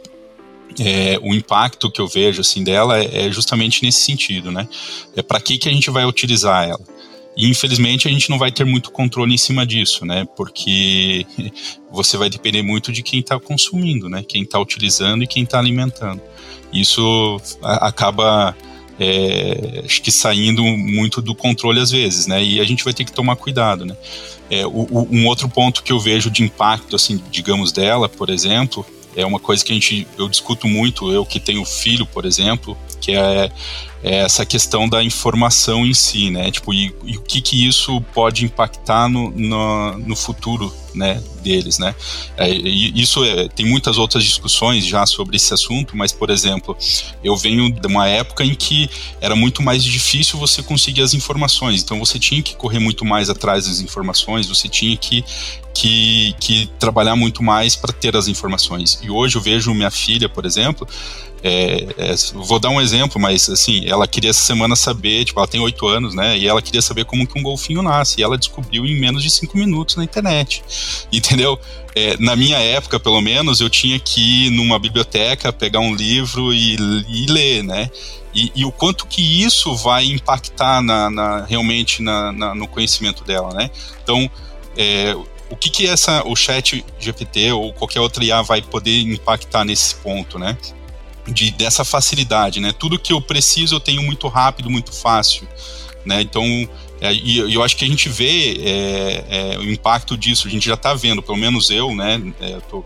é, 0.80 1.19
o 1.21 1.34
impacto 1.34 1.89
que 1.89 2.01
eu 2.01 2.08
vejo 2.08 2.41
assim 2.41 2.63
dela 2.63 2.99
é, 2.99 3.28
é 3.28 3.32
justamente 3.32 3.84
nesse 3.84 4.01
sentido, 4.01 4.51
né? 4.51 4.67
É 5.15 5.21
para 5.21 5.39
que 5.39 5.58
que 5.58 5.69
a 5.69 5.71
gente 5.71 5.89
vai 5.89 6.06
utilizar 6.06 6.67
ela? 6.67 6.94
E 7.38 7.50
infelizmente 7.50 8.08
a 8.08 8.12
gente 8.12 8.30
não 8.30 8.38
vai 8.38 8.52
ter 8.52 8.63
muito 8.63 8.91
controle 8.91 9.34
em 9.34 9.38
cima 9.38 9.65
disso, 9.65 10.06
né? 10.06 10.26
Porque 10.38 11.26
você 11.91 12.17
vai 12.17 12.30
depender 12.30 12.62
muito 12.62 12.91
de 12.91 13.04
quem 13.04 13.19
está 13.19 13.39
consumindo, 13.39 14.08
né? 14.08 14.24
Quem 14.28 14.43
está 14.43 14.60
utilizando 14.60 15.24
e 15.24 15.28
quem 15.28 15.43
está 15.43 15.60
alimentando. 15.60 16.21
Isso 16.71 17.41
acaba, 17.62 18.56
é, 19.00 19.82
acho 19.86 20.02
que 20.02 20.12
saindo 20.12 20.63
muito 20.63 21.21
do 21.21 21.36
controle 21.36 21.80
às 21.80 21.91
vezes, 21.91 22.26
né? 22.26 22.43
E 22.43 22.60
a 22.60 22.63
gente 22.63 22.84
vai 22.84 22.93
ter 22.93 23.04
que 23.04 23.12
tomar 23.12 23.36
cuidado, 23.36 23.86
né? 23.86 23.95
É, 24.50 24.65
o, 24.65 24.88
o, 24.89 25.08
um 25.12 25.28
outro 25.28 25.50
ponto 25.50 25.84
que 25.84 25.91
eu 25.91 26.00
vejo 26.00 26.30
de 26.30 26.43
impacto, 26.43 26.95
assim, 26.95 27.21
digamos 27.32 27.71
dela, 27.71 28.08
por 28.08 28.30
exemplo, 28.30 28.86
é 29.15 29.26
uma 29.26 29.39
coisa 29.39 29.63
que 29.63 29.71
a 29.71 29.76
gente, 29.76 30.08
eu 30.17 30.30
discuto 30.30 30.67
muito, 30.67 31.12
eu 31.12 31.26
que 31.26 31.39
tenho 31.39 31.65
filho, 31.65 32.06
por 32.06 32.26
exemplo, 32.26 32.78
que 33.05 33.11
é, 33.11 33.51
é 34.03 34.15
essa 34.23 34.43
questão 34.45 34.89
da 34.89 35.03
informação 35.03 35.85
em 35.85 35.93
si, 35.93 36.31
né? 36.31 36.49
Tipo, 36.49 36.73
e, 36.73 36.93
e 37.05 37.17
o 37.17 37.21
que 37.21 37.39
que 37.39 37.67
isso 37.67 38.01
pode 38.13 38.43
impactar 38.43 39.07
no, 39.07 39.29
no, 39.29 39.97
no 39.99 40.15
futuro, 40.15 40.73
né, 40.93 41.21
deles, 41.43 41.77
né? 41.77 41.93
É, 42.35 42.49
isso 42.49 43.23
é, 43.23 43.47
tem 43.49 43.65
muitas 43.65 43.97
outras 43.97 44.23
discussões 44.23 44.85
já 44.85 45.05
sobre 45.05 45.35
esse 45.35 45.53
assunto, 45.53 45.95
mas 45.95 46.11
por 46.11 46.29
exemplo, 46.31 46.75
eu 47.23 47.35
venho 47.35 47.71
de 47.71 47.85
uma 47.85 48.07
época 48.07 48.43
em 48.43 48.55
que 48.55 48.89
era 49.21 49.35
muito 49.35 49.61
mais 49.61 49.83
difícil 49.83 50.39
você 50.39 50.63
conseguir 50.63 51.01
as 51.01 51.13
informações, 51.13 51.83
então 51.83 51.99
você 51.99 52.17
tinha 52.17 52.41
que 52.41 52.55
correr 52.55 52.79
muito 52.79 53.05
mais 53.05 53.29
atrás 53.29 53.67
das 53.67 53.81
informações, 53.81 54.47
você 54.47 54.67
tinha 54.67 54.97
que 54.97 55.23
que, 55.75 56.33
que 56.39 56.69
trabalhar 56.79 57.17
muito 57.17 57.43
mais 57.43 57.75
para 57.75 57.91
ter 57.91 58.15
as 58.15 58.29
informações. 58.29 58.97
E 59.03 59.09
hoje 59.09 59.35
eu 59.35 59.41
vejo 59.41 59.73
minha 59.73 59.91
filha, 59.91 60.29
por 60.29 60.45
exemplo, 60.45 60.87
é, 61.47 61.86
é, 61.99 62.15
vou 62.34 62.58
dar 62.58 62.69
um 62.69 62.81
exemplo, 62.81 63.21
mas 63.21 63.47
assim, 63.47 63.88
ela 63.88 64.08
queria 64.08 64.31
essa 64.31 64.41
semana 64.41 64.75
saber, 64.75 65.25
tipo, 65.25 65.39
ela 65.39 65.47
tem 65.47 65.62
oito 65.62 65.88
anos, 65.88 66.15
né? 66.15 66.36
E 66.36 66.47
ela 66.47 66.60
queria 66.60 66.81
saber 66.81 67.05
como 67.05 67.27
que 67.27 67.38
um 67.38 67.43
golfinho 67.43 67.84
nasce. 67.84 68.19
E 68.19 68.23
ela 68.23 68.36
descobriu 68.36 68.84
em 68.84 68.99
menos 68.99 69.21
de 69.21 69.29
cinco 69.29 69.55
minutos 69.55 69.95
na 69.95 70.03
internet. 70.03 70.63
Entendeu? 71.13 71.60
É, 71.95 72.17
na 72.17 72.36
minha 72.36 72.58
época, 72.58 72.99
pelo 72.99 73.21
menos, 73.21 73.62
eu 73.62 73.69
tinha 73.69 73.99
que 73.99 74.47
ir 74.47 74.49
numa 74.49 74.79
biblioteca, 74.79 75.53
pegar 75.53 75.81
um 75.81 75.93
livro 75.93 76.51
e, 76.51 76.77
e 77.08 77.27
ler, 77.27 77.63
né? 77.63 77.91
E, 78.34 78.51
e, 78.55 78.65
o 78.65 78.71
quanto 78.71 79.05
que 79.05 79.21
isso 79.43 79.75
vai 79.75 80.05
impactar 80.05 80.81
na, 80.81 81.12
na 81.12 81.45
realmente 81.45 82.01
na, 82.01 82.31
na, 82.31 82.55
no 82.55 82.67
conhecimento 82.67 83.23
dela, 83.23 83.53
né? 83.53 83.69
Então, 84.03 84.27
é, 84.75 85.15
o 85.49 85.55
que 85.55 85.69
que 85.69 85.88
essa, 85.88 86.23
o 86.25 86.36
chat 86.36 86.84
GPT 86.99 87.51
ou 87.51 87.71
qualquer 87.71 87.99
outra 88.01 88.25
IA 88.25 88.41
vai 88.41 88.63
poder 88.63 89.01
impactar 89.01 89.63
nesse 89.63 89.93
ponto, 89.95 90.39
né? 90.39 90.58
De, 91.27 91.51
dessa 91.51 91.83
facilidade, 91.83 92.59
né? 92.59 92.73
Tudo 92.77 92.99
que 92.99 93.13
eu 93.13 93.21
preciso 93.21 93.75
eu 93.75 93.79
tenho 93.79 94.01
muito 94.03 94.27
rápido, 94.27 94.69
muito 94.69 94.91
fácil, 94.93 95.47
né? 96.05 96.21
Então, 96.21 96.43
é, 97.01 97.13
e 97.13 97.53
eu 97.53 97.61
acho 97.63 97.75
que 97.75 97.85
a 97.85 97.88
gente 97.88 98.09
vê 98.09 98.57
é, 98.63 99.25
é, 99.29 99.57
o 99.59 99.63
impacto 99.63 100.17
disso, 100.17 100.47
a 100.47 100.51
gente 100.51 100.65
já 100.65 100.75
está 100.75 100.93
vendo, 100.93 101.21
pelo 101.21 101.38
menos 101.38 101.69
eu, 101.69 101.93
né? 101.95 102.21
É, 102.39 102.53
eu 102.53 102.61
tô, 102.61 102.85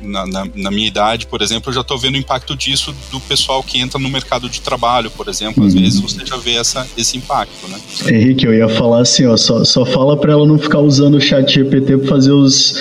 na, 0.00 0.26
na, 0.26 0.46
na, 0.54 0.70
minha 0.70 0.86
idade, 0.86 1.26
por 1.26 1.42
exemplo, 1.42 1.70
eu 1.70 1.74
já 1.74 1.80
estou 1.80 1.98
vendo 1.98 2.14
o 2.14 2.18
impacto 2.18 2.56
disso 2.56 2.94
do 3.10 3.20
pessoal 3.20 3.62
que 3.62 3.80
entra 3.80 3.98
no 3.98 4.08
mercado 4.08 4.48
de 4.48 4.60
trabalho, 4.60 5.10
por 5.10 5.28
exemplo. 5.28 5.64
Às 5.64 5.74
uhum. 5.74 5.80
vezes 5.80 6.00
você 6.00 6.24
já 6.24 6.36
vê 6.36 6.54
essa, 6.54 6.86
esse 6.96 7.16
impacto, 7.16 7.66
né? 7.68 7.80
Henrique, 8.06 8.46
eu 8.46 8.54
ia 8.54 8.68
falar 8.68 9.00
assim, 9.00 9.26
ó, 9.26 9.36
só, 9.36 9.64
só 9.64 9.84
fala 9.84 10.16
para 10.16 10.32
ela 10.32 10.46
não 10.46 10.58
ficar 10.58 10.78
usando 10.78 11.16
o 11.16 11.20
chat 11.20 11.52
GPT 11.52 11.98
para 11.98 12.08
fazer 12.08 12.32
os 12.32 12.74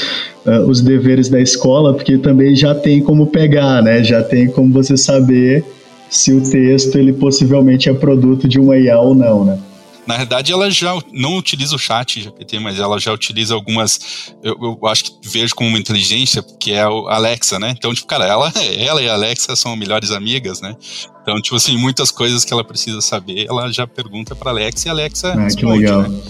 uh, 0.47 0.67
os 0.67 0.81
deveres 0.81 1.29
da 1.29 1.39
escola, 1.39 1.93
porque 1.93 2.17
também 2.17 2.55
já 2.55 2.73
tem 2.73 3.01
como 3.01 3.27
pegar, 3.27 3.83
né? 3.83 4.03
Já 4.03 4.23
tem 4.23 4.47
como 4.47 4.71
você 4.71 4.97
saber 4.97 5.63
se 6.10 6.31
o 6.31 6.41
texto 6.49 6.97
ele 6.97 7.13
possivelmente 7.13 7.89
é 7.89 7.93
produto 7.93 8.47
de 8.47 8.60
uma 8.60 8.77
IA 8.77 8.99
ou 8.99 9.13
não, 9.13 9.43
né? 9.43 9.60
Na 10.07 10.15
verdade, 10.15 10.53
ela 10.53 10.71
já 10.71 10.97
não 11.12 11.36
utiliza 11.36 11.75
o 11.75 11.79
chat 11.79 12.21
GPT, 12.21 12.60
mas 12.60 12.79
ela 12.79 12.97
já 12.97 13.12
utiliza 13.12 13.53
algumas. 13.53 14.33
Eu, 14.41 14.55
eu 14.62 14.88
acho 14.88 15.03
que 15.03 15.12
vejo 15.21 15.53
como 15.53 15.67
uma 15.67 15.77
inteligência, 15.77 16.41
que 16.57 16.71
é 16.71 16.81
a 16.81 16.88
Alexa, 16.88 17.60
né? 17.60 17.75
Então, 17.77 17.93
tipo, 17.93 18.07
cara, 18.07 18.25
ela, 18.25 18.51
ela 18.79 19.01
e 19.01 19.10
a 19.10 19.13
Alexa 19.13 19.53
são 19.57 19.75
melhores 19.75 20.12
amigas, 20.12 20.62
né? 20.62 20.77
Então, 21.21 21.41
tipo 21.41 21.57
assim, 21.57 21.77
muitas 21.77 22.10
coisas 22.10 22.45
que 22.45 22.53
ela 22.53 22.63
precisa 22.63 23.01
saber, 23.01 23.47
ela 23.49 23.69
já 23.69 23.86
pergunta 23.86 24.33
para 24.33 24.49
Alexa 24.49 24.88
e 24.88 24.89
a 24.89 24.93
Alexa 24.93 25.33
ah, 25.33 25.41
responde, 25.41 25.57
que 25.57 25.65
legal. 25.65 26.03
Né? 26.03 26.21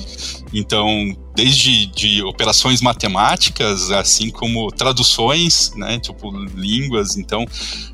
Então, 0.53 1.15
desde 1.35 1.87
de 1.87 2.23
operações 2.23 2.81
matemáticas, 2.81 3.91
assim 3.91 4.29
como 4.29 4.71
traduções, 4.71 5.73
né, 5.75 5.99
tipo 5.99 6.31
línguas. 6.55 7.17
Então, 7.17 7.45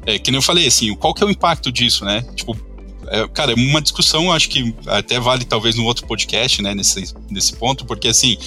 é, 0.05 0.19
que 0.19 0.31
nem 0.31 0.37
eu 0.37 0.41
falei, 0.41 0.67
assim, 0.67 0.93
qual 0.95 1.13
que 1.13 1.23
é 1.23 1.25
o 1.25 1.31
impacto 1.31 1.71
disso, 1.71 2.05
né? 2.05 2.21
Tipo, 2.35 2.55
é, 3.07 3.27
cara, 3.27 3.51
é 3.51 3.55
uma 3.55 3.81
discussão, 3.81 4.31
acho 4.31 4.49
que 4.49 4.73
até 4.87 5.19
vale 5.19 5.45
talvez 5.45 5.75
no 5.75 5.83
outro 5.83 6.05
podcast, 6.07 6.61
né, 6.61 6.73
nesse, 6.73 7.13
nesse 7.29 7.53
ponto, 7.53 7.85
porque 7.85 8.07
assim, 8.07 8.37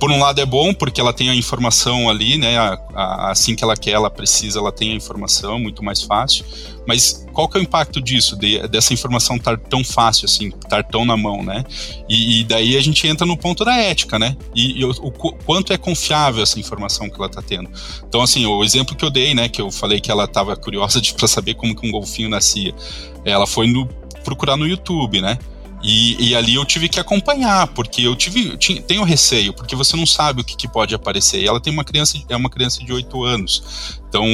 por 0.00 0.10
um 0.10 0.18
lado 0.18 0.40
é 0.40 0.46
bom 0.46 0.72
porque 0.72 0.98
ela 0.98 1.12
tem 1.12 1.28
a 1.28 1.34
informação 1.34 2.08
ali, 2.08 2.38
né? 2.38 2.56
A, 2.56 2.80
a, 2.94 3.30
assim 3.30 3.54
que 3.54 3.62
ela 3.62 3.76
quer, 3.76 3.90
ela 3.90 4.10
precisa, 4.10 4.58
ela 4.58 4.72
tem 4.72 4.92
a 4.92 4.94
informação 4.94 5.60
muito 5.60 5.84
mais 5.84 6.02
fácil. 6.02 6.42
Mas 6.88 7.26
qual 7.34 7.46
que 7.46 7.58
é 7.58 7.60
o 7.60 7.62
impacto 7.62 8.00
disso, 8.00 8.34
de, 8.34 8.66
dessa 8.68 8.94
informação 8.94 9.36
estar 9.36 9.58
tão 9.58 9.84
fácil 9.84 10.24
assim, 10.24 10.48
estar 10.48 10.82
tão 10.84 11.04
na 11.04 11.18
mão, 11.18 11.42
né? 11.42 11.64
E, 12.08 12.40
e, 12.40 12.44
daí 12.44 12.78
a 12.78 12.80
gente 12.80 13.06
entra 13.06 13.26
no 13.26 13.36
ponto 13.36 13.62
da 13.62 13.76
ética, 13.76 14.18
né? 14.18 14.34
E, 14.56 14.80
e 14.80 14.84
o, 14.86 14.90
o, 14.90 15.12
quanto 15.12 15.70
é 15.72 15.76
confiável 15.76 16.42
essa 16.42 16.58
informação 16.58 17.10
que 17.10 17.16
ela 17.16 17.26
está 17.26 17.42
tendo. 17.42 17.70
Então, 18.08 18.22
assim, 18.22 18.46
o 18.46 18.64
exemplo 18.64 18.96
que 18.96 19.04
eu 19.04 19.10
dei, 19.10 19.34
né? 19.34 19.50
Que 19.50 19.60
eu 19.60 19.70
falei 19.70 20.00
que 20.00 20.10
ela 20.10 20.24
estava 20.24 20.56
curiosa 20.56 21.00
para 21.14 21.28
saber 21.28 21.54
como 21.54 21.76
que 21.76 21.86
um 21.86 21.92
golfinho 21.92 22.30
nascia. 22.30 22.74
Ela 23.22 23.46
foi 23.46 23.66
no, 23.66 23.86
procurar 24.24 24.56
no 24.56 24.66
YouTube, 24.66 25.20
né? 25.20 25.38
E, 25.82 26.30
e, 26.30 26.34
ali 26.34 26.54
eu 26.54 26.64
tive 26.64 26.88
que 26.88 27.00
acompanhar, 27.00 27.66
porque 27.68 28.02
eu 28.02 28.14
tive, 28.14 28.56
tinha, 28.58 28.82
tenho 28.82 29.02
receio, 29.02 29.52
porque 29.52 29.74
você 29.74 29.96
não 29.96 30.04
sabe 30.04 30.42
o 30.42 30.44
que, 30.44 30.54
que, 30.54 30.68
pode 30.68 30.94
aparecer. 30.94 31.40
E 31.40 31.48
ela 31.48 31.60
tem 31.60 31.72
uma 31.72 31.84
criança, 31.84 32.18
é 32.28 32.36
uma 32.36 32.50
criança 32.50 32.84
de 32.84 32.92
8 32.92 33.24
anos. 33.24 33.98
Então, 34.08 34.24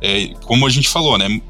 é, 0.00 0.28
como 0.44 0.66
a 0.66 0.70
gente 0.70 0.88
falou, 0.88 1.16
né? 1.16 1.40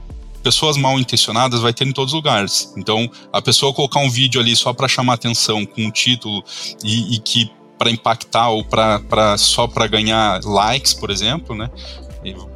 Pessoas 0.43 0.77
mal 0.77 0.99
intencionadas 0.99 1.61
vai 1.61 1.73
ter 1.73 1.87
em 1.87 1.93
todos 1.93 2.15
os 2.15 2.17
lugares. 2.17 2.73
Então, 2.77 3.11
a 3.33 3.43
pessoa 3.43 3.75
colocar 3.75 4.01
um 4.01 4.09
vídeo 4.09 4.41
ali 4.41 4.55
só 4.55 4.73
para 4.73 4.89
chamar 4.89 5.15
atenção 5.15 5.67
com 5.67 5.83
um 5.83 5.91
título 5.91 6.43
e, 6.83 7.17
e 7.17 7.19
que 7.19 7.51
para 7.77 7.91
impactar 7.91 8.51
ou 8.51 8.65
para 8.65 9.37
só 9.37 9.67
para 9.67 9.87
ganhar 9.87 10.41
likes, 10.45 10.95
por 10.95 11.11
exemplo, 11.11 11.57
né? 11.57 11.71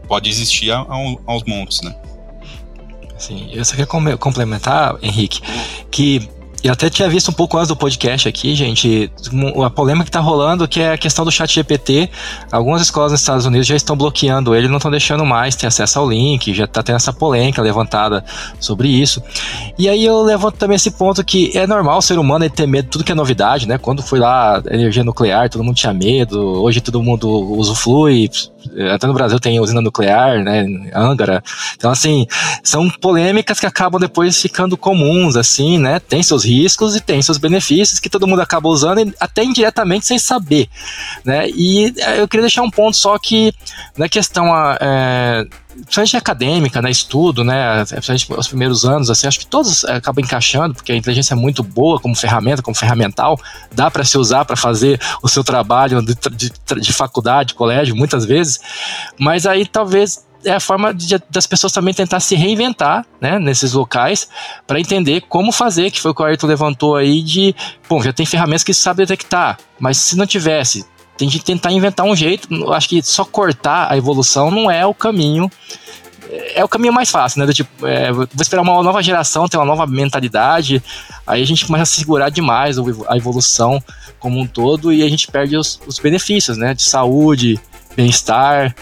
Pode 0.07 0.29
existir 0.29 0.71
aos 0.71 1.43
montes, 1.45 1.81
né? 1.81 1.95
Sim, 3.19 3.49
eu 3.53 3.65
só 3.65 3.71
queria 3.73 4.17
complementar, 4.19 4.99
Henrique, 5.01 5.41
que 5.91 6.29
eu 6.65 6.73
até 6.73 6.89
tinha 6.89 7.07
visto 7.11 7.29
um 7.31 7.35
pouco 7.35 7.59
antes 7.59 7.69
do 7.69 7.77
podcast 7.77 8.27
aqui, 8.27 8.55
gente, 8.55 9.13
a 9.63 9.69
polêmica 9.69 10.07
que 10.07 10.11
tá 10.11 10.21
rolando, 10.21 10.67
que 10.67 10.81
é 10.81 10.93
a 10.93 10.99
questão 10.99 11.23
do 11.23 11.31
chat 11.31 11.55
GPT. 11.55 12.09
Algumas 12.51 12.81
escolas 12.81 13.13
nos 13.13 13.21
Estados 13.21 13.45
Unidos 13.45 13.67
já 13.67 13.77
estão 13.77 13.95
bloqueando 13.95 14.55
ele, 14.55 14.67
não 14.67 14.79
estão 14.79 14.91
deixando 14.91 15.27
mais 15.27 15.55
ter 15.55 15.67
acesso 15.67 15.99
ao 15.99 16.09
link, 16.09 16.55
já 16.55 16.67
tá 16.67 16.83
tendo 16.83 16.97
essa 16.97 17.13
polêmica 17.13 17.61
levantada 17.61 18.25
sobre 18.59 18.89
isso. 18.89 19.23
E 19.79 19.91
aí 19.91 20.07
eu 20.07 20.23
levanto 20.23 20.57
também 20.57 20.77
esse 20.77 20.93
ponto 20.93 21.23
que 21.23 21.55
é 21.55 21.67
normal 21.67 21.99
o 21.99 22.03
ser 22.03 22.19
humano 22.19 22.49
ter 22.49 22.67
medo 22.67 22.87
de 22.87 22.91
tudo 22.93 23.05
que 23.05 23.13
é 23.13 23.15
novidade, 23.15 23.69
né? 23.69 23.77
Quando 23.77 24.03
foi 24.03 24.19
lá 24.19 24.63
energia 24.71 25.05
nuclear, 25.05 25.51
todo 25.51 25.63
mundo 25.63 25.77
tinha 25.77 25.93
medo, 25.93 26.41
hoje 26.63 26.81
todo 26.81 27.03
mundo 27.03 27.29
usufrui, 27.29 28.31
até 28.93 29.07
no 29.07 29.15
Brasil 29.15 29.39
tem 29.39 29.61
usina 29.61 29.81
nuclear, 29.81 30.43
né, 30.43 30.65
Angara. 30.95 31.43
Então, 31.77 31.91
assim, 31.91 32.27
são 32.63 32.89
polêmicas 32.91 33.61
que 33.61 33.67
acabam 33.67 34.01
depois 34.01 34.41
ficando 34.41 34.77
comuns, 34.77 35.37
assim, 35.37 35.79
né? 35.79 36.01
Tem 36.01 36.23
seus 36.23 36.45
riscos 36.45 36.97
e 36.97 37.01
tem 37.01 37.21
seus 37.23 37.39
benefícios 37.39 38.01
que 38.01 38.11
todo 38.11 38.27
mundo 38.27 38.43
acaba 38.43 38.69
usando, 38.69 39.13
até 39.21 39.45
indiretamente 39.45 40.07
sem 40.07 40.19
saber, 40.19 40.69
né? 41.25 41.49
E 41.49 41.93
é, 41.99 42.21
eu 42.21 42.29
queria 42.29 42.43
deixar 42.43 42.63
um 42.63 42.71
ponto 42.71 42.97
só 42.97 43.19
que 43.19 43.53
na 43.97 44.09
questão 44.09 44.47
é, 44.81 45.47
principalmente 45.83 46.17
acadêmica, 46.17 46.81
né, 46.81 46.91
estudo, 46.91 47.45
né, 47.45 47.83
os 48.37 48.49
primeiros 48.49 48.85
anos, 48.85 49.11
assim, 49.11 49.27
acho 49.27 49.39
que 49.39 49.47
todos 49.47 49.85
acabam 49.85 50.25
encaixando, 50.25 50.75
porque 50.75 50.93
a 50.93 50.97
inteligência 50.97 51.35
é 51.35 51.37
muito 51.37 51.63
boa 51.63 51.99
como 52.01 52.15
ferramenta, 52.15 52.63
como 52.63 52.77
ferramental, 52.77 53.39
dá 53.73 53.91
para 53.91 54.05
se 54.05 54.17
usar 54.17 54.45
para 54.45 54.57
fazer 54.57 55.01
o 55.23 55.29
seu 55.29 55.43
trabalho 55.43 56.03
de, 56.03 56.15
de, 56.31 56.81
de 56.81 56.93
faculdade, 56.93 57.55
colégio, 57.55 57.97
muitas 57.97 58.25
vezes, 58.25 58.61
mas 59.19 59.47
aí 59.47 59.67
talvez 59.67 60.25
é 60.45 60.53
a 60.53 60.61
forma 60.61 60.93
de, 60.93 61.21
das 61.31 61.47
pessoas 61.47 61.73
também 61.73 61.95
tentar 61.95 62.21
se 62.21 62.35
reinventar, 62.35 63.05
né, 63.21 63.39
nesses 63.39 63.73
locais, 63.73 64.29
para 64.67 64.79
entender 64.79 65.23
como 65.23 65.51
fazer, 65.51 65.91
que 65.91 66.01
foi 66.01 66.11
o 66.11 66.15
que 66.15 66.23
o 66.23 66.25
Ayrton 66.25 66.47
levantou 66.47 66.97
aí 66.97 67.23
de, 67.23 67.55
bom, 67.89 68.03
já 68.03 68.13
tem 68.13 68.27
ferramentas 68.27 68.63
que 68.63 68.75
sabe 68.75 68.99
detectar, 68.99 69.59
mas 69.79 69.97
se 69.97 70.17
não 70.17 70.27
tivesse, 70.27 70.85
tem 71.17 71.29
que 71.29 71.39
tentar 71.39 71.73
inventar 71.73 72.07
um 72.07 72.15
jeito. 72.15 72.73
Acho 72.73 72.89
que 72.89 73.03
só 73.03 73.25
cortar 73.25 73.91
a 73.91 73.97
evolução 73.97 74.51
não 74.51 74.71
é 74.71 74.87
o 74.87 74.95
caminho. 74.95 75.51
É 76.55 76.65
o 76.65 76.69
caminho 76.69 76.93
mais 76.93 77.11
fácil, 77.11 77.41
né? 77.41 77.47
Do 77.47 77.55
tipo, 77.55 77.87
é, 77.87 78.11
vou 78.11 78.27
esperar 78.41 78.63
uma 78.63 78.83
nova 78.83 79.03
geração 79.03 79.47
ter 79.47 79.57
uma 79.57 79.67
nova 79.67 79.87
mentalidade, 79.87 80.83
aí 81.27 81.43
a 81.43 81.47
gente 81.47 81.67
começa 81.67 81.83
a 81.83 81.87
segurar 81.87 82.31
demais 82.31 82.77
a 83.09 83.17
evolução 83.17 83.81
como 84.19 84.41
um 84.41 84.47
todo 84.47 84.93
e 84.93 85.03
a 85.03 85.09
gente 85.09 85.31
perde 85.31 85.57
os, 85.57 85.79
os 85.87 85.99
benefícios, 85.99 86.57
né? 86.57 86.75
De 86.75 86.83
saúde, 86.83 87.61
bem-estar, 87.95 88.75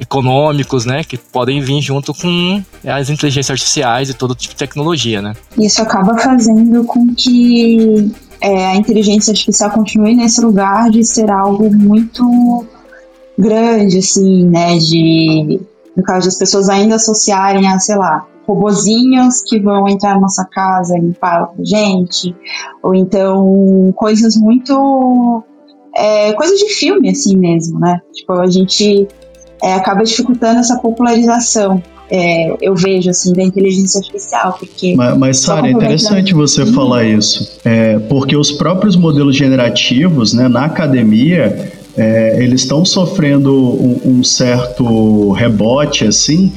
econômicos, 0.00 0.84
né, 0.84 1.02
que 1.02 1.16
podem 1.16 1.60
vir 1.60 1.80
junto 1.80 2.14
com 2.14 2.62
as 2.86 3.10
inteligências 3.10 3.50
artificiais 3.50 4.08
e 4.08 4.14
todo 4.14 4.34
tipo 4.34 4.54
de 4.54 4.58
tecnologia, 4.58 5.20
né? 5.20 5.34
Isso 5.58 5.82
acaba 5.82 6.16
fazendo 6.18 6.84
com 6.84 7.14
que 7.14 8.12
é, 8.40 8.66
a 8.66 8.76
inteligência 8.76 9.32
artificial 9.32 9.70
continue 9.70 10.14
nesse 10.14 10.40
lugar 10.40 10.90
de 10.90 11.04
ser 11.04 11.30
algo 11.30 11.70
muito 11.70 12.66
grande, 13.36 13.98
assim, 13.98 14.44
né? 14.46 14.76
De, 14.78 15.60
no 15.96 16.02
caso 16.02 16.26
das 16.26 16.38
pessoas 16.38 16.68
ainda 16.68 16.96
associarem 16.96 17.66
a, 17.68 17.78
sei 17.78 17.96
lá, 17.96 18.26
robozinhos 18.46 19.42
que 19.42 19.60
vão 19.60 19.88
entrar 19.88 20.14
na 20.14 20.20
nossa 20.20 20.44
casa 20.44 20.96
e 20.96 21.00
limpar 21.00 21.42
a 21.42 21.64
gente, 21.64 22.34
ou 22.82 22.94
então 22.94 23.92
coisas 23.94 24.36
muito. 24.36 25.44
É, 25.96 26.32
coisas 26.34 26.58
de 26.58 26.68
filme, 26.68 27.10
assim 27.10 27.36
mesmo, 27.36 27.80
né? 27.80 28.00
Tipo, 28.12 28.34
a 28.34 28.46
gente 28.46 29.08
é, 29.62 29.74
acaba 29.74 30.04
dificultando 30.04 30.60
essa 30.60 30.78
popularização 30.78 31.82
é, 32.10 32.56
eu 32.60 32.74
vejo 32.74 33.10
assim 33.10 33.32
da 33.32 33.42
inteligência 33.42 33.98
artificial, 33.98 34.56
porque. 34.58 34.94
Mas, 34.96 35.18
mas 35.18 35.38
Sara, 35.38 35.68
é 35.68 35.70
interessante 35.70 36.32
você 36.32 36.64
falar 36.66 37.04
isso, 37.04 37.58
é, 37.64 37.98
porque 37.98 38.36
os 38.36 38.50
próprios 38.50 38.96
modelos 38.96 39.36
generativos, 39.36 40.32
né, 40.32 40.48
na 40.48 40.64
academia, 40.64 41.70
é, 41.96 42.42
eles 42.42 42.62
estão 42.62 42.84
sofrendo 42.84 43.54
um, 43.54 44.00
um, 44.04 44.24
certo 44.24 45.32
rebote, 45.32 46.04
assim, 46.06 46.52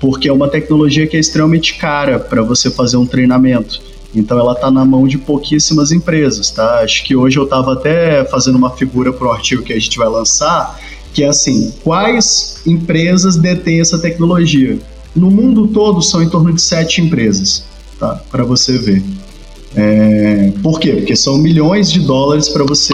porque 0.00 0.28
é 0.28 0.32
uma 0.32 0.48
tecnologia 0.48 1.06
que 1.06 1.16
é 1.16 1.20
extremamente 1.20 1.76
cara 1.76 2.18
para 2.18 2.42
você 2.42 2.70
fazer 2.70 2.96
um 2.96 3.06
treinamento. 3.06 3.82
Então 4.14 4.38
ela 4.38 4.52
está 4.52 4.70
na 4.70 4.84
mão 4.84 5.08
de 5.08 5.18
pouquíssimas 5.18 5.90
empresas, 5.90 6.50
tá? 6.50 6.78
Acho 6.78 7.04
que 7.04 7.16
hoje 7.16 7.36
eu 7.36 7.44
estava 7.44 7.72
até 7.72 8.24
fazendo 8.24 8.56
uma 8.56 8.70
figura 8.70 9.12
para 9.12 9.26
o 9.26 9.32
artigo 9.32 9.62
que 9.62 9.72
a 9.72 9.78
gente 9.78 9.98
vai 9.98 10.08
lançar, 10.08 10.78
que 11.12 11.24
é 11.24 11.28
assim, 11.28 11.72
quais 11.82 12.60
empresas 12.64 13.36
detêm 13.36 13.80
essa 13.80 13.98
tecnologia? 13.98 14.78
No 15.14 15.30
mundo 15.30 15.68
todo 15.68 16.02
são 16.02 16.22
em 16.22 16.28
torno 16.28 16.52
de 16.52 16.60
sete 16.60 17.00
empresas, 17.00 17.64
tá? 17.98 18.20
Para 18.30 18.44
você 18.44 18.76
ver. 18.78 19.02
É, 19.76 20.52
por 20.62 20.78
quê? 20.78 20.92
Porque 20.92 21.16
são 21.16 21.36
milhões 21.38 21.90
de 21.90 22.00
dólares 22.00 22.48
para 22.48 22.64
você 22.64 22.92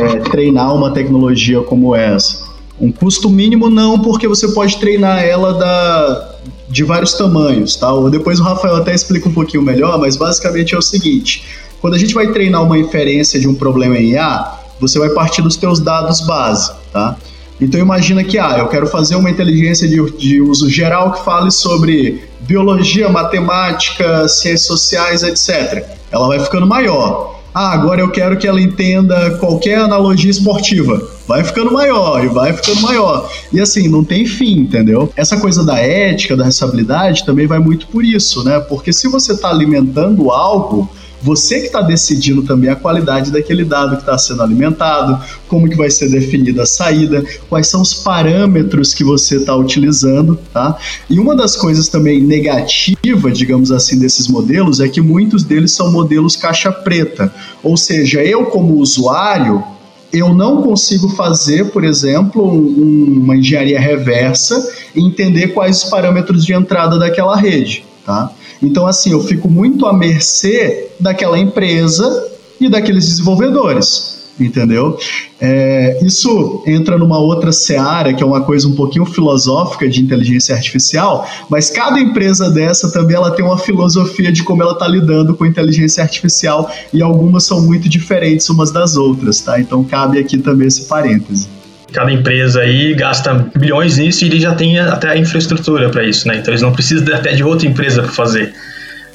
é, 0.00 0.16
treinar 0.30 0.74
uma 0.74 0.90
tecnologia 0.90 1.60
como 1.62 1.94
essa. 1.94 2.44
Um 2.80 2.90
custo 2.90 3.28
mínimo 3.30 3.70
não, 3.70 4.00
porque 4.00 4.26
você 4.26 4.48
pode 4.48 4.78
treinar 4.78 5.22
ela 5.22 5.54
da, 5.54 6.34
de 6.68 6.82
vários 6.82 7.14
tamanhos, 7.14 7.76
tá? 7.76 7.92
Ou 7.92 8.10
depois 8.10 8.40
o 8.40 8.42
Rafael 8.42 8.76
até 8.76 8.94
explica 8.94 9.28
um 9.28 9.32
pouquinho 9.32 9.62
melhor, 9.62 9.98
mas 9.98 10.16
basicamente 10.16 10.74
é 10.74 10.78
o 10.78 10.82
seguinte: 10.82 11.44
quando 11.80 11.94
a 11.94 11.98
gente 11.98 12.14
vai 12.14 12.32
treinar 12.32 12.62
uma 12.64 12.78
inferência 12.78 13.38
de 13.38 13.48
um 13.48 13.54
problema 13.54 13.96
em 13.96 14.12
IA, 14.12 14.58
você 14.80 14.98
vai 14.98 15.10
partir 15.10 15.42
dos 15.42 15.56
teus 15.56 15.78
dados 15.78 16.20
base, 16.20 16.72
tá? 16.92 17.16
Então 17.64 17.80
imagina 17.80 18.22
que 18.22 18.38
ah, 18.38 18.56
eu 18.58 18.68
quero 18.68 18.86
fazer 18.86 19.16
uma 19.16 19.30
inteligência 19.30 19.88
de, 19.88 19.98
de 20.18 20.40
uso 20.40 20.68
geral 20.68 21.12
que 21.12 21.24
fale 21.24 21.50
sobre 21.50 22.22
biologia, 22.40 23.08
matemática, 23.08 24.28
ciências 24.28 24.66
sociais, 24.66 25.22
etc. 25.22 25.82
Ela 26.12 26.28
vai 26.28 26.38
ficando 26.40 26.66
maior. 26.66 27.40
Ah, 27.54 27.72
agora 27.72 28.00
eu 28.00 28.10
quero 28.10 28.36
que 28.36 28.46
ela 28.46 28.60
entenda 28.60 29.38
qualquer 29.38 29.78
analogia 29.78 30.30
esportiva. 30.30 31.00
Vai 31.26 31.42
ficando 31.42 31.72
maior 31.72 32.22
e 32.22 32.28
vai 32.28 32.52
ficando 32.52 32.82
maior. 32.82 33.30
E 33.52 33.60
assim, 33.60 33.88
não 33.88 34.04
tem 34.04 34.26
fim, 34.26 34.58
entendeu? 34.58 35.10
Essa 35.16 35.38
coisa 35.38 35.64
da 35.64 35.78
ética, 35.78 36.36
da 36.36 36.44
responsabilidade 36.44 37.24
também 37.24 37.46
vai 37.46 37.60
muito 37.60 37.86
por 37.86 38.04
isso, 38.04 38.44
né? 38.44 38.58
Porque 38.60 38.92
se 38.92 39.08
você 39.08 39.32
está 39.32 39.48
alimentando 39.48 40.30
algo 40.30 40.90
você 41.24 41.60
que 41.60 41.66
está 41.66 41.80
decidindo 41.80 42.42
também 42.42 42.68
a 42.68 42.76
qualidade 42.76 43.32
daquele 43.32 43.64
dado 43.64 43.96
que 43.96 44.02
está 44.02 44.18
sendo 44.18 44.42
alimentado, 44.42 45.18
como 45.48 45.66
que 45.66 45.74
vai 45.74 45.90
ser 45.90 46.10
definida 46.10 46.64
a 46.64 46.66
saída, 46.66 47.24
quais 47.48 47.66
são 47.66 47.80
os 47.80 47.94
parâmetros 47.94 48.92
que 48.92 49.02
você 49.02 49.36
está 49.36 49.56
utilizando, 49.56 50.38
tá? 50.52 50.76
E 51.08 51.18
uma 51.18 51.34
das 51.34 51.56
coisas 51.56 51.88
também 51.88 52.20
negativa, 52.20 53.32
digamos 53.32 53.72
assim, 53.72 53.98
desses 53.98 54.28
modelos 54.28 54.80
é 54.80 54.88
que 54.88 55.00
muitos 55.00 55.44
deles 55.44 55.72
são 55.72 55.90
modelos 55.90 56.36
caixa 56.36 56.70
preta, 56.70 57.32
ou 57.62 57.74
seja, 57.74 58.22
eu 58.22 58.44
como 58.46 58.74
usuário 58.74 59.64
eu 60.12 60.32
não 60.32 60.62
consigo 60.62 61.08
fazer, 61.08 61.72
por 61.72 61.82
exemplo, 61.82 62.44
um, 62.44 63.18
uma 63.20 63.36
engenharia 63.36 63.80
reversa 63.80 64.70
e 64.94 65.00
entender 65.00 65.48
quais 65.48 65.82
os 65.82 65.90
parâmetros 65.90 66.44
de 66.44 66.52
entrada 66.52 67.00
daquela 67.00 67.34
rede, 67.34 67.84
tá? 68.06 68.30
Então, 68.64 68.86
assim, 68.86 69.12
eu 69.12 69.20
fico 69.22 69.48
muito 69.48 69.86
à 69.86 69.92
mercê 69.92 70.88
daquela 70.98 71.38
empresa 71.38 72.28
e 72.60 72.68
daqueles 72.68 73.06
desenvolvedores 73.06 74.14
entendeu? 74.38 74.98
É, 75.40 75.98
isso 76.02 76.62
entra 76.66 76.98
numa 76.98 77.18
outra 77.18 77.52
seara, 77.52 78.12
que 78.12 78.22
é 78.22 78.26
uma 78.26 78.40
coisa 78.40 78.66
um 78.66 78.74
pouquinho 78.74 79.04
filosófica 79.04 79.88
de 79.88 80.02
inteligência 80.02 80.54
artificial, 80.54 81.26
mas 81.48 81.70
cada 81.70 82.00
empresa 82.00 82.50
dessa 82.50 82.90
também 82.90 83.16
ela 83.16 83.30
tem 83.30 83.44
uma 83.44 83.58
filosofia 83.58 84.32
de 84.32 84.42
como 84.42 84.62
ela 84.62 84.72
está 84.72 84.88
lidando 84.88 85.34
com 85.34 85.46
inteligência 85.46 86.02
artificial 86.02 86.70
e 86.92 87.02
algumas 87.02 87.44
são 87.44 87.60
muito 87.60 87.88
diferentes 87.88 88.48
umas 88.48 88.72
das 88.72 88.96
outras, 88.96 89.40
tá? 89.40 89.60
Então 89.60 89.84
cabe 89.84 90.18
aqui 90.18 90.38
também 90.38 90.66
esse 90.66 90.82
parêntese 90.86 91.46
cada 91.94 92.10
empresa 92.10 92.60
aí 92.60 92.92
gasta 92.92 93.32
bilhões 93.56 93.96
nisso 93.98 94.24
e 94.24 94.28
ele 94.28 94.40
já 94.40 94.54
tem 94.54 94.78
até 94.78 95.10
a 95.10 95.16
infraestrutura 95.16 95.88
para 95.88 96.02
isso, 96.02 96.26
né? 96.26 96.36
Então 96.36 96.52
eles 96.52 96.60
não 96.60 96.72
precisam 96.72 97.14
até 97.14 97.32
de 97.32 97.44
outra 97.44 97.68
empresa 97.68 98.02
para 98.02 98.12
fazer. 98.12 98.52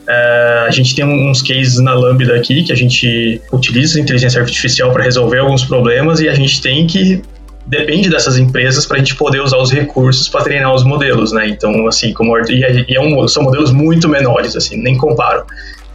Uh, 0.07 0.65
a 0.65 0.71
gente 0.71 0.95
tem 0.95 1.05
uns 1.05 1.41
cases 1.41 1.77
na 1.79 1.93
Lambda 1.93 2.35
aqui 2.35 2.63
que 2.63 2.71
a 2.71 2.75
gente 2.75 3.39
utiliza 3.51 3.99
inteligência 3.99 4.41
artificial 4.41 4.91
para 4.91 5.03
resolver 5.03 5.37
alguns 5.39 5.65
problemas 5.65 6.19
e 6.19 6.27
a 6.27 6.33
gente 6.33 6.61
tem 6.61 6.87
que 6.87 7.21
depende 7.67 8.09
dessas 8.09 8.39
empresas 8.39 8.87
para 8.87 8.95
a 8.95 8.99
gente 8.99 9.15
poder 9.15 9.41
usar 9.41 9.57
os 9.57 9.71
recursos 9.71 10.27
para 10.27 10.43
treinar 10.43 10.73
os 10.73 10.83
modelos, 10.83 11.31
né? 11.31 11.47
Então, 11.47 11.85
assim, 11.85 12.13
como 12.13 12.35
e, 12.49 12.63
é, 12.63 12.85
e 12.87 12.95
é 12.95 13.01
um, 13.01 13.27
são 13.27 13.43
modelos 13.43 13.71
muito 13.71 14.09
menores, 14.09 14.55
assim, 14.55 14.81
nem 14.81 14.97
comparo. 14.97 15.43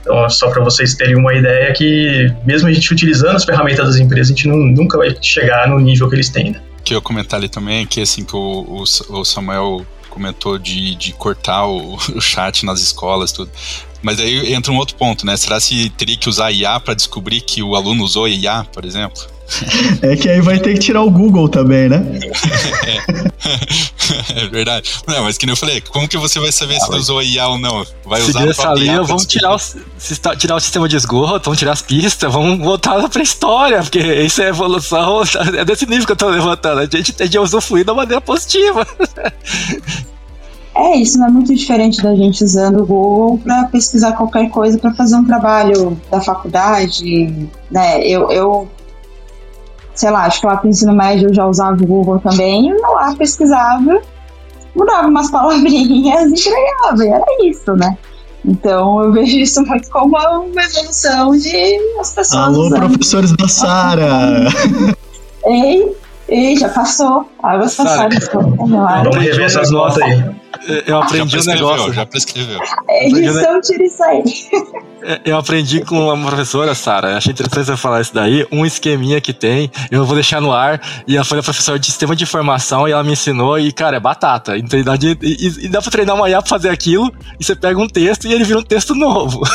Então, 0.02 0.28
só 0.28 0.50
para 0.50 0.62
vocês 0.62 0.94
terem 0.94 1.16
uma 1.16 1.34
ideia 1.34 1.72
que 1.72 2.30
mesmo 2.44 2.68
a 2.68 2.72
gente 2.72 2.92
utilizando 2.92 3.34
as 3.34 3.44
ferramentas 3.44 3.86
das 3.86 3.96
empresas, 3.96 4.26
a 4.26 4.34
gente 4.34 4.46
nunca 4.46 4.98
vai 4.98 5.16
chegar 5.20 5.66
no 5.66 5.80
nível 5.80 6.08
que 6.08 6.14
eles 6.14 6.28
têm. 6.28 6.52
Né? 6.52 6.60
Que 6.84 6.94
eu 6.94 7.02
comentar 7.02 7.38
ali 7.38 7.48
também, 7.48 7.86
que 7.86 8.00
assim, 8.00 8.24
que 8.24 8.36
o, 8.36 8.84
o, 9.08 9.24
Samuel 9.24 9.84
comentou 10.10 10.58
de, 10.58 10.94
de 10.94 11.12
cortar 11.14 11.66
o, 11.66 11.96
o 12.14 12.20
chat 12.20 12.64
nas 12.64 12.80
escolas, 12.80 13.32
tudo. 13.32 13.50
Mas 14.02 14.20
aí 14.20 14.52
entra 14.52 14.70
um 14.70 14.76
outro 14.76 14.94
ponto, 14.96 15.24
né? 15.24 15.36
Será 15.36 15.58
se 15.58 15.88
teria 15.90 16.16
que 16.16 16.28
usar 16.28 16.52
IA 16.52 16.78
para 16.78 16.92
descobrir 16.92 17.40
que 17.40 17.62
o 17.62 17.74
aluno 17.74 18.04
usou 18.04 18.28
IA, 18.28 18.64
por 18.64 18.84
exemplo? 18.84 19.33
É 20.02 20.16
que 20.16 20.28
aí 20.28 20.40
vai 20.40 20.58
ter 20.58 20.74
que 20.74 20.80
tirar 20.80 21.02
o 21.02 21.10
Google 21.10 21.48
também, 21.48 21.88
né? 21.88 22.02
é. 22.86 23.34
é 24.44 24.46
verdade. 24.48 24.90
Não, 25.06 25.24
mas 25.24 25.36
que 25.36 25.46
nem 25.46 25.52
eu 25.52 25.56
falei, 25.56 25.80
como 25.80 26.08
que 26.08 26.16
você 26.16 26.40
vai 26.40 26.50
saber 26.50 26.76
ah, 26.76 26.80
se 26.80 26.90
usou 26.92 27.22
IA 27.22 27.48
ou 27.48 27.58
não? 27.58 27.84
Vai 28.04 28.22
usar 28.22 28.48
essa 28.48 28.72
linha, 28.74 29.02
vamos 29.02 29.26
tirar 29.26 29.54
o, 29.54 30.36
tirar 30.36 30.56
o 30.56 30.60
sistema 30.60 30.88
de 30.88 30.96
esgoto, 30.96 31.44
vamos 31.44 31.58
tirar 31.58 31.72
as 31.72 31.82
pistas, 31.82 32.32
vamos 32.32 32.58
voltar 32.58 33.08
pra 33.08 33.22
história, 33.22 33.82
porque 33.82 33.98
isso 33.98 34.42
é 34.42 34.48
evolução, 34.48 35.22
é 35.56 35.64
desse 35.64 35.86
nível 35.86 36.06
que 36.06 36.12
eu 36.12 36.16
tô 36.16 36.28
levantando. 36.28 36.80
A 36.80 36.96
gente 36.96 37.12
tem 37.12 37.28
de 37.28 37.38
usufruir 37.38 37.84
da 37.84 37.94
maneira 37.94 38.20
positiva. 38.20 38.86
É, 40.74 40.96
isso 40.96 41.18
não 41.18 41.28
é 41.28 41.30
muito 41.30 41.54
diferente 41.54 42.02
da 42.02 42.14
gente 42.16 42.42
usando 42.42 42.82
o 42.82 42.86
Google 42.86 43.38
para 43.38 43.64
pesquisar 43.66 44.12
qualquer 44.12 44.50
coisa 44.50 44.76
para 44.76 44.92
fazer 44.92 45.14
um 45.14 45.24
trabalho 45.24 45.96
da 46.10 46.20
faculdade, 46.20 47.48
né? 47.70 48.04
Eu, 48.04 48.28
eu 48.32 48.68
sei 49.94 50.10
lá, 50.10 50.26
acho 50.26 50.40
que 50.40 50.46
lá 50.46 50.56
pro 50.56 50.68
ensino 50.68 50.92
médio 50.92 51.28
eu 51.28 51.34
já 51.34 51.46
usava 51.46 51.82
o 51.82 51.86
Google 51.86 52.18
também, 52.18 52.68
eu 52.68 52.80
lá 52.80 53.14
pesquisava, 53.16 54.00
mudava 54.74 55.08
umas 55.08 55.30
palavrinhas 55.32 56.30
e 56.30 56.32
entregava, 56.32 57.04
e 57.04 57.08
era 57.08 57.24
isso, 57.44 57.72
né? 57.74 57.96
Então 58.44 59.02
eu 59.02 59.12
vejo 59.12 59.38
isso 59.38 59.62
muito 59.64 59.88
como 59.90 60.16
uma 60.16 60.62
evolução 60.62 61.30
de 61.32 61.78
as 61.98 62.12
pessoas. 62.12 62.42
Alô, 62.42 62.66
usando. 62.66 62.78
professores 62.78 63.32
da 63.32 63.48
Sara! 63.48 64.48
Ei, 65.46 65.94
ei, 66.26 66.56
já 66.56 66.70
passou. 66.70 67.28
Águas 67.44 67.74
passadas. 67.74 68.30
Vamos 68.32 69.16
rever 69.16 69.44
essas 69.44 69.70
notas 69.70 70.02
aí. 70.02 70.24
Eu 70.86 71.02
aprendi 71.02 71.38
um 71.38 71.44
negócio. 71.44 71.92
Já 71.92 72.06
prescreveu. 72.06 72.58
Edição, 72.88 73.60
tira 73.60 73.84
isso 73.84 74.02
aí. 74.02 74.22
É, 75.06 75.20
eu 75.26 75.36
aprendi 75.36 75.84
com 75.84 76.08
uma 76.08 76.28
professora, 76.28 76.74
Sara, 76.74 77.18
achei 77.18 77.30
interessante 77.30 77.66
você 77.66 77.76
falar 77.76 78.00
isso 78.00 78.14
daí, 78.14 78.46
um 78.50 78.64
esqueminha 78.64 79.20
que 79.20 79.34
tem, 79.34 79.70
eu 79.90 80.06
vou 80.06 80.14
deixar 80.14 80.40
no 80.40 80.50
ar, 80.50 80.80
e 81.06 81.14
ela 81.14 81.26
foi 81.26 81.40
a 81.40 81.42
professora 81.42 81.78
de 81.78 81.84
sistema 81.84 82.16
de 82.16 82.24
informação, 82.24 82.88
e 82.88 82.92
ela 82.92 83.04
me 83.04 83.12
ensinou, 83.12 83.58
e 83.58 83.70
cara, 83.70 83.98
é 83.98 84.00
batata, 84.00 84.56
e, 84.56 84.64
e, 85.22 85.66
e 85.66 85.68
dá 85.68 85.82
pra 85.82 85.90
treinar 85.90 86.16
uma 86.16 86.30
IA 86.30 86.40
pra 86.40 86.48
fazer 86.48 86.70
aquilo, 86.70 87.12
e 87.38 87.44
você 87.44 87.54
pega 87.54 87.78
um 87.78 87.86
texto 87.86 88.26
e 88.26 88.32
ele 88.32 88.44
vira 88.44 88.58
um 88.58 88.62
texto 88.62 88.94
novo. 88.94 89.42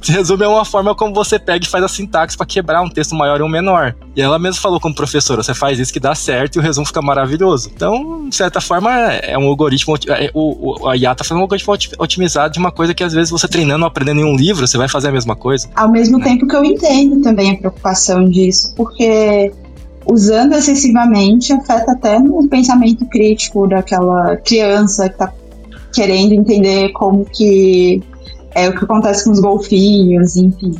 Se 0.00 0.10
resume, 0.10 0.44
é 0.44 0.48
uma 0.48 0.64
forma 0.64 0.94
como 0.94 1.12
você 1.12 1.38
pega 1.38 1.62
e 1.62 1.68
faz 1.68 1.84
a 1.84 1.88
sintaxe 1.88 2.38
para 2.38 2.46
quebrar 2.46 2.80
um 2.80 2.88
texto 2.88 3.14
maior 3.14 3.40
e 3.40 3.42
um 3.42 3.48
menor. 3.48 3.94
E 4.16 4.22
ela 4.22 4.38
mesma 4.38 4.62
falou 4.62 4.80
como 4.80 4.94
professora, 4.94 5.42
você 5.42 5.52
faz 5.52 5.78
isso 5.78 5.89
que 5.90 6.00
dá 6.00 6.14
certo 6.14 6.56
e 6.56 6.58
o 6.58 6.62
resumo 6.62 6.86
fica 6.86 7.02
maravilhoso. 7.02 7.70
Então, 7.74 8.28
de 8.28 8.34
certa 8.34 8.60
forma, 8.60 8.90
é 8.90 9.36
um 9.38 9.46
algoritmo, 9.46 9.94
é, 10.08 10.30
o, 10.34 10.84
o, 10.84 10.88
a 10.88 10.96
IA 10.96 11.14
tá 11.14 11.24
fazendo 11.24 11.38
um 11.38 11.42
algoritmo 11.42 11.74
otimizado 11.98 12.52
de 12.52 12.58
uma 12.58 12.70
coisa 12.70 12.94
que 12.94 13.02
às 13.02 13.12
vezes 13.12 13.30
você 13.30 13.48
treinando 13.48 13.84
ou 13.84 13.88
aprendendo 13.88 14.20
em 14.20 14.24
um 14.24 14.36
livro, 14.36 14.66
você 14.66 14.78
vai 14.78 14.88
fazer 14.88 15.08
a 15.08 15.12
mesma 15.12 15.36
coisa. 15.36 15.68
Ao 15.74 15.90
mesmo 15.90 16.20
tempo 16.20 16.46
que 16.46 16.56
eu 16.56 16.64
entendo 16.64 17.20
também 17.22 17.52
a 17.52 17.56
preocupação 17.56 18.28
disso, 18.28 18.72
porque 18.76 19.52
usando 20.06 20.54
excessivamente 20.54 21.52
afeta 21.52 21.92
até 21.92 22.18
no 22.18 22.48
pensamento 22.48 23.04
crítico 23.06 23.66
daquela 23.66 24.36
criança 24.36 25.08
que 25.08 25.14
está 25.14 25.32
querendo 25.92 26.32
entender 26.32 26.90
como 26.90 27.24
que 27.24 28.02
é 28.54 28.68
o 28.68 28.76
que 28.76 28.84
acontece 28.84 29.24
com 29.24 29.30
os 29.30 29.40
golfinhos, 29.40 30.36
enfim. 30.36 30.74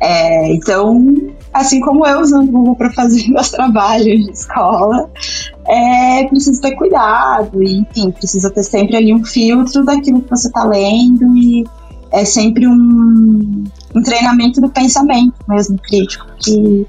É, 0.00 0.52
então, 0.52 1.16
assim 1.54 1.80
como 1.80 2.04
eu 2.04 2.20
usando 2.20 2.48
o 2.48 2.52
Google 2.52 2.76
para 2.76 2.92
fazer 2.92 3.26
meus 3.30 3.50
trabalhos 3.50 4.26
de 4.26 4.30
escola, 4.32 5.08
é 5.66 6.24
preciso 6.24 6.60
ter 6.60 6.72
cuidado 6.72 7.62
e, 7.62 7.78
enfim, 7.78 8.10
precisa 8.10 8.50
ter 8.50 8.64
sempre 8.64 8.96
ali 8.96 9.14
um 9.14 9.24
filtro 9.24 9.84
daquilo 9.84 10.20
que 10.20 10.30
você 10.30 10.48
está 10.48 10.64
lendo 10.64 11.36
e 11.36 11.64
é 12.12 12.24
sempre 12.24 12.66
um, 12.66 13.64
um 13.94 14.02
treinamento 14.02 14.60
do 14.60 14.68
pensamento 14.68 15.34
mesmo 15.48 15.78
crítico 15.78 16.26
que, 16.38 16.86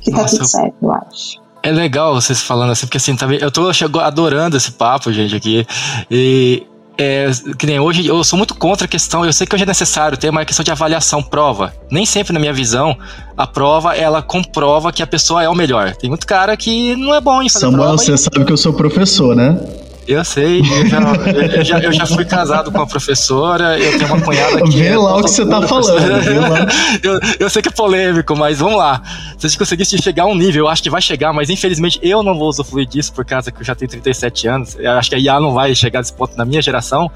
que 0.00 0.10
tá 0.10 0.22
Nossa, 0.22 0.36
tudo 0.36 0.46
certo, 0.46 0.76
eu 0.80 0.92
acho. 0.92 1.42
É 1.64 1.70
legal 1.70 2.14
vocês 2.14 2.40
falando 2.42 2.70
assim, 2.70 2.86
porque 2.86 2.96
assim, 2.96 3.14
também 3.14 3.38
eu 3.40 3.50
tô 3.50 3.70
adorando 4.00 4.56
esse 4.56 4.72
papo, 4.72 5.12
gente, 5.12 5.36
aqui. 5.36 5.64
E 6.10 6.66
é, 6.98 7.30
que 7.58 7.66
nem 7.66 7.80
hoje, 7.80 8.06
eu 8.06 8.22
sou 8.22 8.36
muito 8.36 8.54
contra 8.54 8.84
a 8.84 8.88
questão, 8.88 9.24
eu 9.24 9.32
sei 9.32 9.46
que 9.46 9.54
hoje 9.54 9.64
é 9.64 9.66
necessário 9.66 10.16
ter 10.16 10.28
uma 10.28 10.44
questão 10.44 10.62
de 10.62 10.70
avaliação, 10.70 11.22
prova. 11.22 11.72
Nem 11.90 12.04
sempre, 12.04 12.32
na 12.32 12.40
minha 12.40 12.52
visão, 12.52 12.96
a 13.36 13.46
prova, 13.46 13.96
ela 13.96 14.22
comprova 14.22 14.92
que 14.92 15.02
a 15.02 15.06
pessoa 15.06 15.42
é 15.42 15.48
o 15.48 15.54
melhor. 15.54 15.94
Tem 15.96 16.10
muito 16.10 16.26
cara 16.26 16.56
que 16.56 16.94
não 16.96 17.14
é 17.14 17.20
bom 17.20 17.42
em 17.42 17.48
fazer 17.48 17.66
Samuel, 17.66 17.82
prova. 17.82 17.98
Samuel, 17.98 18.18
você 18.18 18.28
e... 18.28 18.32
sabe 18.32 18.44
que 18.44 18.52
eu 18.52 18.56
sou 18.56 18.72
professor, 18.72 19.34
né? 19.34 19.58
Eu 20.06 20.24
sei, 20.24 20.60
eu 20.60 20.86
já, 20.86 20.98
eu, 20.98 21.64
já, 21.64 21.78
eu 21.78 21.92
já 21.92 22.06
fui 22.06 22.24
casado 22.24 22.72
com 22.72 22.78
uma 22.78 22.86
professora, 22.86 23.78
eu 23.78 23.98
tenho 23.98 24.12
uma 24.12 24.20
cunhada 24.20 24.60
que. 24.62 24.76
Vê 24.76 24.88
é 24.88 24.98
lá 24.98 25.16
o 25.16 25.22
que 25.22 25.30
você 25.30 25.46
tá 25.46 25.62
falando. 25.62 26.68
eu, 27.02 27.20
eu 27.38 27.50
sei 27.50 27.62
que 27.62 27.68
é 27.68 27.72
polêmico, 27.72 28.36
mas 28.36 28.58
vamos 28.58 28.78
lá. 28.78 29.00
Se 29.38 29.46
a 29.46 29.48
gente 29.48 29.58
conseguisse 29.58 29.96
chegar 29.98 30.24
a 30.24 30.26
um 30.26 30.34
nível, 30.34 30.64
eu 30.64 30.68
acho 30.68 30.82
que 30.82 30.90
vai 30.90 31.00
chegar, 31.00 31.32
mas 31.32 31.50
infelizmente 31.50 32.00
eu 32.02 32.22
não 32.22 32.36
vou 32.36 32.48
usufruir 32.48 32.86
disso 32.86 33.12
por 33.12 33.24
causa 33.24 33.52
que 33.52 33.60
eu 33.60 33.64
já 33.64 33.74
tenho 33.74 33.90
37 33.90 34.48
anos. 34.48 34.76
Eu 34.76 34.92
acho 34.92 35.08
que 35.08 35.14
a 35.14 35.18
IA 35.18 35.38
não 35.38 35.52
vai 35.52 35.74
chegar 35.74 36.00
nesse 36.00 36.12
ponto 36.12 36.36
na 36.36 36.44
minha 36.44 36.60
geração. 36.60 37.10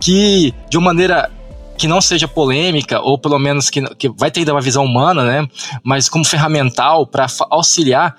Que 0.00 0.52
de 0.68 0.76
uma 0.76 0.86
maneira 0.86 1.30
que 1.76 1.88
não 1.88 2.00
seja 2.00 2.28
polêmica, 2.28 3.00
ou 3.00 3.18
pelo 3.18 3.38
menos 3.38 3.68
que, 3.68 3.82
que 3.96 4.08
vai 4.08 4.30
ter 4.30 4.48
uma 4.50 4.60
visão 4.60 4.84
humana, 4.84 5.24
né? 5.24 5.48
Mas 5.82 6.08
como 6.08 6.24
ferramental 6.24 7.06
para 7.06 7.26
auxiliar, 7.50 8.14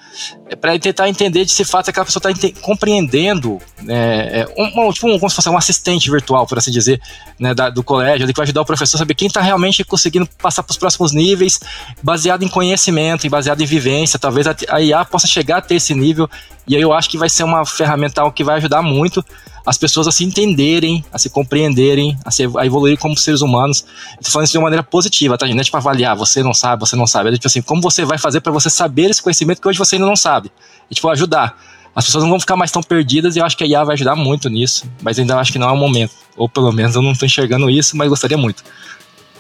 é 0.50 0.56
para 0.56 0.78
tentar 0.78 1.10
entender 1.10 1.46
de 1.46 1.52
se 1.52 1.64
fato 1.64 1.90
aquela 1.90 2.06
pessoa 2.06 2.32
está 2.32 2.62
compreendendo, 2.62 3.60
né, 3.82 4.42
é, 4.42 4.46
tipo 4.92 5.08
um, 5.08 5.18
como 5.18 5.30
se 5.30 5.36
fosse 5.36 5.50
um 5.50 5.58
assistente 5.58 6.10
virtual, 6.12 6.46
por 6.46 6.58
assim 6.58 6.72
dizer, 6.72 7.02
né, 7.40 7.54
da, 7.54 7.70
do 7.70 7.84
colégio, 7.84 8.28
que 8.28 8.34
vai 8.34 8.44
ajudar 8.44 8.62
o 8.62 8.66
professor 8.66 8.98
a 8.98 9.00
saber 9.00 9.16
quem 9.16 9.28
está 9.28 9.42
realmente 9.42 9.84
conseguindo 9.84 10.28
passar 10.42 10.62
para 10.62 10.72
os 10.72 10.78
próximos 10.78 11.14
níveis, 11.14 11.60
baseado 12.04 12.44
em 12.44 12.48
conhecimento 12.48 13.26
e 13.26 13.30
baseado 13.30 13.62
em 13.62 13.66
vivência. 13.66 14.20
Talvez 14.20 14.46
a, 14.46 14.56
a 14.70 14.82
IA 14.82 15.04
possa 15.06 15.28
chegar 15.28 15.58
a 15.58 15.62
ter 15.62 15.76
esse 15.76 15.94
nível, 15.96 16.30
e 16.68 16.76
aí 16.76 16.82
eu 16.82 16.94
acho 16.94 17.10
que 17.10 17.18
vai 17.18 17.30
ser 17.30 17.44
uma 17.44 17.66
ferramental 17.66 18.32
que 18.32 18.44
vai 18.44 18.58
ajudar 18.58 18.82
muito 18.82 19.24
as 19.66 19.78
pessoas 19.78 20.08
a 20.08 20.12
se 20.12 20.24
entenderem, 20.24 21.04
a 21.12 21.18
se 21.18 21.30
compreenderem, 21.30 22.18
a, 22.24 22.30
se, 22.30 22.44
a 22.58 22.66
evoluir 22.66 22.98
como 22.98 23.18
seres 23.18 23.42
humanos. 23.42 23.86
Estou 24.20 24.32
falando 24.32 24.46
isso 24.46 24.52
de 24.52 24.58
uma 24.60 24.66
maneira 24.66 24.84
positiva, 24.84 25.38
tá, 25.38 25.46
gente? 25.46 25.56
Não 25.56 25.62
é 25.62 25.64
tipo 25.64 25.78
avaliar, 25.78 26.16
você 26.16 26.44
não 26.44 26.54
sabe, 26.54 26.82
você 26.82 26.96
não 26.96 27.08
sabe. 27.08 27.30
É 27.30 27.34
tipo 27.34 27.48
assim, 27.48 27.62
como 27.62 27.82
você 27.82 28.06
vai 28.06 28.18
fazer 28.18 28.42
para 28.42 28.52
você 28.52 28.70
saber 28.70 29.10
esse 29.10 29.22
conhecimento 29.22 29.62
que 29.62 29.68
hoje 29.68 29.80
você 29.80 29.96
ainda 29.96 30.06
não 30.06 30.16
sabe? 30.16 30.52
E 30.90 30.94
tipo, 30.94 31.10
ajudar. 31.10 31.58
As 31.96 32.06
pessoas 32.06 32.24
não 32.26 32.30
vão 32.30 32.40
ficar 32.40 32.58
mais 32.58 32.72
tão 32.72 32.84
perdidas 32.84 33.36
e 33.36 33.40
eu 33.40 33.46
acho 33.46 33.56
que 33.56 33.64
a 33.64 33.68
IA 33.68 33.84
vai 33.84 33.94
ajudar 33.94 34.16
muito 34.18 34.50
nisso, 34.50 34.86
mas 35.02 35.18
ainda 35.18 35.38
acho 35.40 35.54
que 35.54 35.58
não 35.58 35.70
é 35.70 35.72
o 35.72 35.78
momento. 35.78 36.12
Ou 36.36 36.50
pelo 36.50 36.72
menos 36.72 36.94
eu 36.94 37.02
não 37.02 37.14
estou 37.14 37.26
enxergando 37.26 37.70
isso, 37.70 37.96
mas 37.96 38.10
gostaria 38.10 38.38
muito. 38.38 38.64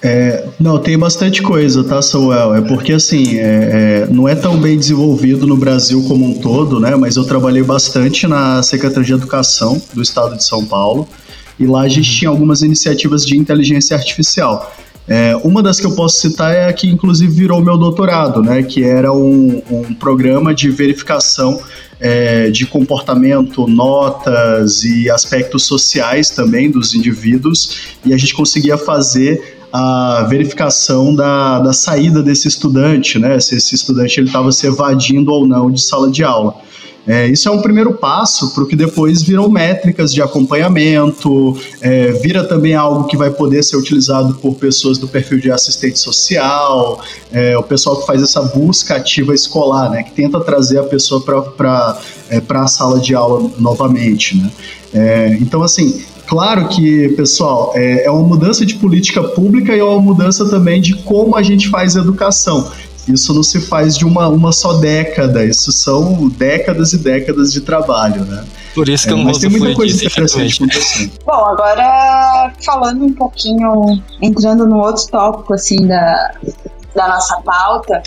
É, 0.01 0.45
não, 0.59 0.77
tem 0.77 0.97
bastante 0.97 1.41
coisa, 1.41 1.83
tá, 1.83 2.01
Samuel? 2.01 2.55
É 2.55 2.61
porque, 2.61 2.93
assim, 2.93 3.37
é, 3.37 4.03
é, 4.03 4.07
não 4.11 4.27
é 4.27 4.35
tão 4.35 4.57
bem 4.57 4.77
desenvolvido 4.77 5.47
no 5.47 5.57
Brasil 5.57 6.03
como 6.07 6.25
um 6.25 6.33
todo, 6.35 6.79
né? 6.79 6.95
Mas 6.95 7.15
eu 7.15 7.23
trabalhei 7.23 7.63
bastante 7.63 8.27
na 8.27 8.61
Secretaria 8.61 9.03
de 9.03 9.13
Educação 9.13 9.81
do 9.93 10.01
Estado 10.01 10.35
de 10.35 10.43
São 10.43 10.65
Paulo 10.65 11.07
e 11.59 11.65
lá 11.65 11.81
a 11.81 11.87
gente 11.87 12.09
uhum. 12.09 12.15
tinha 12.17 12.29
algumas 12.29 12.61
iniciativas 12.61 13.25
de 13.25 13.37
inteligência 13.37 13.95
artificial. 13.95 14.75
É, 15.07 15.35
uma 15.43 15.61
das 15.61 15.79
que 15.79 15.85
eu 15.85 15.91
posso 15.91 16.19
citar 16.19 16.53
é 16.53 16.67
a 16.67 16.73
que, 16.73 16.87
inclusive, 16.87 17.31
virou 17.31 17.61
meu 17.61 17.77
doutorado, 17.77 18.41
né? 18.41 18.63
Que 18.63 18.83
era 18.83 19.13
um, 19.13 19.61
um 19.69 19.93
programa 19.93 20.53
de 20.53 20.69
verificação 20.69 21.61
é, 21.99 22.49
de 22.49 22.65
comportamento, 22.65 23.67
notas 23.67 24.83
e 24.83 25.09
aspectos 25.09 25.63
sociais 25.63 26.29
também 26.29 26.69
dos 26.69 26.93
indivíduos, 26.93 27.95
e 28.05 28.13
a 28.13 28.17
gente 28.17 28.33
conseguia 28.33 28.77
fazer 28.77 29.54
a 29.77 30.23
verificação 30.29 31.13
da, 31.13 31.59
da 31.59 31.73
saída 31.73 32.23
desse 32.23 32.47
estudante, 32.47 33.19
né? 33.19 33.37
Se 33.41 33.55
esse 33.55 33.75
estudante 33.75 34.17
ele 34.19 34.27
estava 34.27 34.49
se 34.51 34.65
evadindo 34.65 35.31
ou 35.31 35.45
não 35.45 35.69
de 35.69 35.81
sala 35.81 36.09
de 36.09 36.23
aula. 36.23 36.55
É, 37.05 37.27
isso 37.27 37.47
é 37.47 37.51
um 37.51 37.61
primeiro 37.61 37.93
passo 37.93 38.51
para 38.51 38.63
o 38.63 38.67
que 38.67 38.75
depois 38.75 39.21
viram 39.21 39.47
métricas 39.47 40.11
de 40.11 40.21
acompanhamento, 40.21 41.55
é, 41.79 42.13
vira 42.13 42.43
também 42.43 42.73
algo 42.73 43.03
que 43.03 43.15
vai 43.15 43.29
poder 43.29 43.61
ser 43.63 43.75
utilizado 43.75 44.33
por 44.35 44.55
pessoas 44.55 44.97
do 44.97 45.07
perfil 45.07 45.39
de 45.39 45.51
assistente 45.51 45.99
social, 45.99 46.99
é, 47.31 47.55
o 47.55 47.61
pessoal 47.61 47.99
que 47.99 48.07
faz 48.07 48.23
essa 48.23 48.41
busca 48.41 48.95
ativa 48.95 49.35
escolar, 49.35 49.91
né, 49.91 50.01
que 50.01 50.13
tenta 50.13 50.39
trazer 50.39 50.79
a 50.79 50.83
pessoa 50.83 51.21
para 51.21 51.99
é, 52.29 52.41
a 52.49 52.67
sala 52.67 52.99
de 52.99 53.13
aula 53.13 53.51
novamente. 53.59 54.37
Né. 54.37 54.51
É, 54.91 55.37
então, 55.39 55.61
assim, 55.61 56.03
Claro 56.27 56.67
que, 56.69 57.09
pessoal, 57.09 57.71
é, 57.75 58.05
é 58.05 58.11
uma 58.11 58.23
mudança 58.23 58.65
de 58.65 58.75
política 58.75 59.23
pública 59.23 59.75
e 59.75 59.79
é 59.79 59.83
uma 59.83 60.01
mudança 60.01 60.49
também 60.49 60.81
de 60.81 60.95
como 60.95 61.35
a 61.35 61.43
gente 61.43 61.69
faz 61.69 61.95
educação. 61.95 62.71
Isso 63.07 63.33
não 63.33 63.43
se 63.43 63.61
faz 63.61 63.95
de 63.95 64.03
uma, 64.03 64.27
uma 64.27 64.51
só 64.51 64.73
década, 64.73 65.45
isso 65.45 65.71
são 65.71 66.27
décadas 66.29 66.91
e 66.93 66.97
décadas 66.97 67.53
de 67.53 67.61
trabalho, 67.61 68.25
né? 68.25 68.43
Por 68.73 68.89
isso 68.89 69.05
que 69.05 69.13
eu 69.13 69.17
não 69.17 69.23
é, 69.23 69.27
Mas 69.27 69.37
tem 69.37 69.49
muita 69.49 69.75
coisa 69.75 70.03
interessante 70.03 70.55
acontecendo. 70.55 71.11
Bom, 71.23 71.45
agora 71.45 72.51
falando 72.63 73.05
um 73.05 73.13
pouquinho, 73.13 74.01
entrando 74.21 74.65
no 74.65 74.79
outro 74.79 75.05
tópico, 75.07 75.53
assim, 75.53 75.85
da, 75.85 76.33
da 76.95 77.07
nossa 77.07 77.39
pauta, 77.41 78.01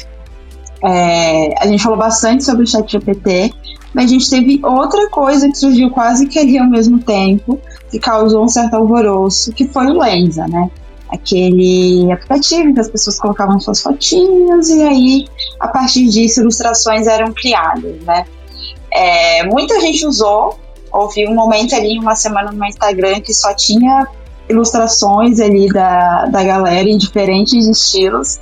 é, 0.84 1.54
a 1.62 1.66
gente 1.66 1.82
falou 1.82 1.98
bastante 1.98 2.44
sobre 2.44 2.64
o 2.64 2.66
chat 2.66 2.90
GPT, 2.90 3.54
mas 3.94 4.04
a 4.04 4.08
gente 4.08 4.28
teve 4.28 4.60
outra 4.62 5.08
coisa 5.08 5.48
que 5.48 5.56
surgiu 5.56 5.90
quase 5.90 6.26
que 6.26 6.38
ali 6.38 6.58
ao 6.58 6.68
mesmo 6.68 6.98
tempo, 6.98 7.60
que 7.90 7.98
causou 7.98 8.44
um 8.44 8.48
certo 8.48 8.74
alvoroço, 8.74 9.52
que 9.52 9.66
foi 9.66 9.86
o 9.86 9.98
Lenza, 9.98 10.46
né? 10.46 10.70
Aquele 11.08 12.12
aplicativo 12.12 12.74
que 12.74 12.80
as 12.80 12.88
pessoas 12.88 13.18
colocavam 13.18 13.58
suas 13.58 13.80
fotinhas 13.80 14.68
e 14.68 14.82
aí, 14.82 15.28
a 15.58 15.68
partir 15.68 16.06
disso, 16.06 16.40
ilustrações 16.40 17.06
eram 17.06 17.32
criadas, 17.32 17.96
né? 18.02 18.26
É, 18.90 19.44
muita 19.44 19.80
gente 19.80 20.06
usou, 20.06 20.58
houve 20.92 21.26
um 21.26 21.34
momento 21.34 21.74
ali, 21.74 21.98
uma 21.98 22.14
semana 22.14 22.52
no 22.52 22.64
Instagram, 22.64 23.20
que 23.20 23.32
só 23.32 23.54
tinha 23.54 24.06
ilustrações 24.48 25.40
ali 25.40 25.68
da, 25.68 26.26
da 26.26 26.42
galera 26.42 26.88
em 26.88 26.96
diferentes 26.96 27.66
estilos. 27.66 28.40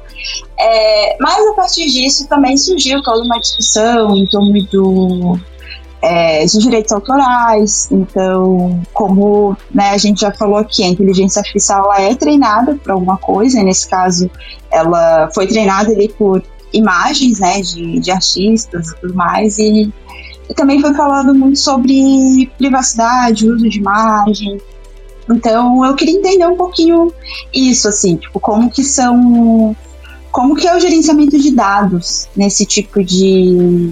É, 0.58 1.16
mas 1.20 1.46
a 1.48 1.52
partir 1.54 1.86
disso 1.86 2.26
também 2.28 2.56
surgiu 2.56 3.02
toda 3.02 3.22
uma 3.22 3.38
discussão 3.38 4.16
em 4.16 4.26
torno 4.26 4.52
do, 4.66 5.38
é, 6.02 6.44
direitos 6.44 6.92
autorais. 6.92 7.88
Então, 7.90 8.80
como 8.92 9.56
né, 9.74 9.90
a 9.90 9.98
gente 9.98 10.20
já 10.20 10.32
falou 10.32 10.56
aqui, 10.56 10.82
a 10.82 10.88
inteligência 10.88 11.40
artificial 11.40 11.84
ela 11.92 12.02
é 12.02 12.14
treinada 12.14 12.76
para 12.76 12.94
alguma 12.94 13.18
coisa, 13.18 13.62
nesse 13.62 13.88
caso 13.88 14.30
ela 14.70 15.30
foi 15.34 15.46
treinada 15.46 15.92
ali 15.92 16.08
por 16.08 16.42
imagens 16.72 17.40
né, 17.40 17.60
de, 17.60 18.00
de 18.00 18.10
artistas 18.10 18.88
e 18.88 18.96
tudo 19.00 19.14
mais, 19.14 19.58
e, 19.58 19.92
e 20.48 20.54
também 20.54 20.80
foi 20.80 20.92
falando 20.94 21.34
muito 21.34 21.58
sobre 21.58 22.50
privacidade, 22.58 23.48
uso 23.48 23.68
de 23.68 23.78
imagem, 23.78 24.60
então 25.30 25.84
eu 25.84 25.94
queria 25.94 26.16
entender 26.16 26.46
um 26.46 26.56
pouquinho 26.56 27.12
isso, 27.52 27.88
assim, 27.88 28.16
tipo, 28.16 28.38
como 28.38 28.70
que 28.70 28.84
são. 28.84 29.76
Como 30.36 30.54
que 30.54 30.68
é 30.68 30.76
o 30.76 30.78
gerenciamento 30.78 31.38
de 31.38 31.50
dados 31.50 32.28
nesse 32.36 32.66
tipo 32.66 33.02
de, 33.02 33.90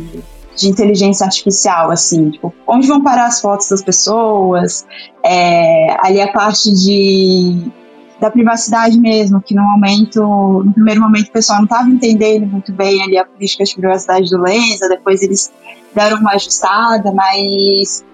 de 0.55 0.69
inteligência 0.69 1.25
artificial, 1.25 1.91
assim, 1.91 2.33
tipo, 2.33 2.53
onde 2.67 2.87
vão 2.87 3.03
parar 3.03 3.29
as 3.29 3.41
fotos 3.41 3.71
das 3.71 3.83
pessoas, 3.83 4.85
é, 5.25 5.97
ali 6.07 6.21
a 6.21 6.31
parte 6.31 6.71
de 6.71 7.73
da 8.21 8.31
privacidade 8.31 9.01
mesmo, 9.01 9.41
que 9.41 9.55
no 9.55 9.63
momento, 9.63 10.21
no 10.67 10.73
primeiro 10.75 11.01
momento 11.01 11.29
o 11.29 11.33
pessoal 11.33 11.61
não 11.61 11.65
estava 11.65 11.89
entendendo 11.89 12.47
muito 12.47 12.75
bem 12.75 13.03
ali 13.03 13.17
a 13.17 13.25
política 13.25 13.65
de 13.65 13.75
privacidade 13.75 14.29
do 14.29 14.39
Lenza, 14.39 14.87
depois 14.87 15.23
eles 15.23 15.51
deram 15.95 16.19
uma 16.19 16.33
ajustada, 16.33 17.11
mas 17.11 18.05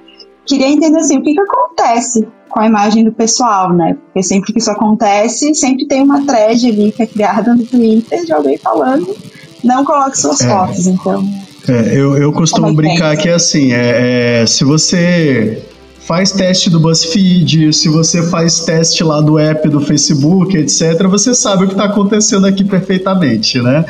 queria 0.47 0.69
entender 0.69 0.99
assim, 0.99 1.19
o 1.19 1.23
que 1.23 1.35
que 1.35 1.41
acontece 1.41 2.29
com 2.51 2.61
a 2.61 2.67
imagem 2.67 3.05
do 3.05 3.13
pessoal, 3.13 3.73
né? 3.73 3.97
Porque 4.07 4.23
sempre 4.23 4.53
que 4.53 4.59
isso 4.59 4.71
acontece, 4.71 5.55
sempre 5.55 5.87
tem 5.87 6.03
uma 6.03 6.27
thread 6.27 6.67
ali 6.69 6.93
que 6.93 7.03
é 7.03 7.07
criada 7.07 7.55
no 7.55 7.65
Twitter 7.65 8.25
de 8.25 8.33
alguém 8.33 8.59
falando, 8.59 9.17
não 9.65 9.85
coloque 9.85 10.19
suas 10.19 10.41
é. 10.41 10.49
fotos, 10.49 10.87
então... 10.87 11.25
É, 11.69 11.95
eu, 11.95 12.17
eu 12.17 12.33
costumo 12.33 12.75
brincar 12.75 13.17
que 13.17 13.29
é 13.29 13.35
assim, 13.35 13.73
é, 13.73 14.43
é, 14.43 14.47
se 14.47 14.65
você 14.65 15.63
faz 16.11 16.33
teste 16.33 16.69
do 16.69 16.81
BuzzFeed, 16.81 17.73
se 17.73 17.89
você 17.89 18.21
faz 18.21 18.65
teste 18.65 19.05
lá 19.05 19.21
do 19.21 19.39
app 19.39 19.69
do 19.69 19.79
Facebook, 19.79 20.57
etc., 20.57 21.07
você 21.07 21.33
sabe 21.33 21.63
o 21.63 21.67
que 21.69 21.75
está 21.75 21.85
acontecendo 21.85 22.49
aqui 22.49 22.65
perfeitamente, 22.65 23.63
né? 23.63 23.85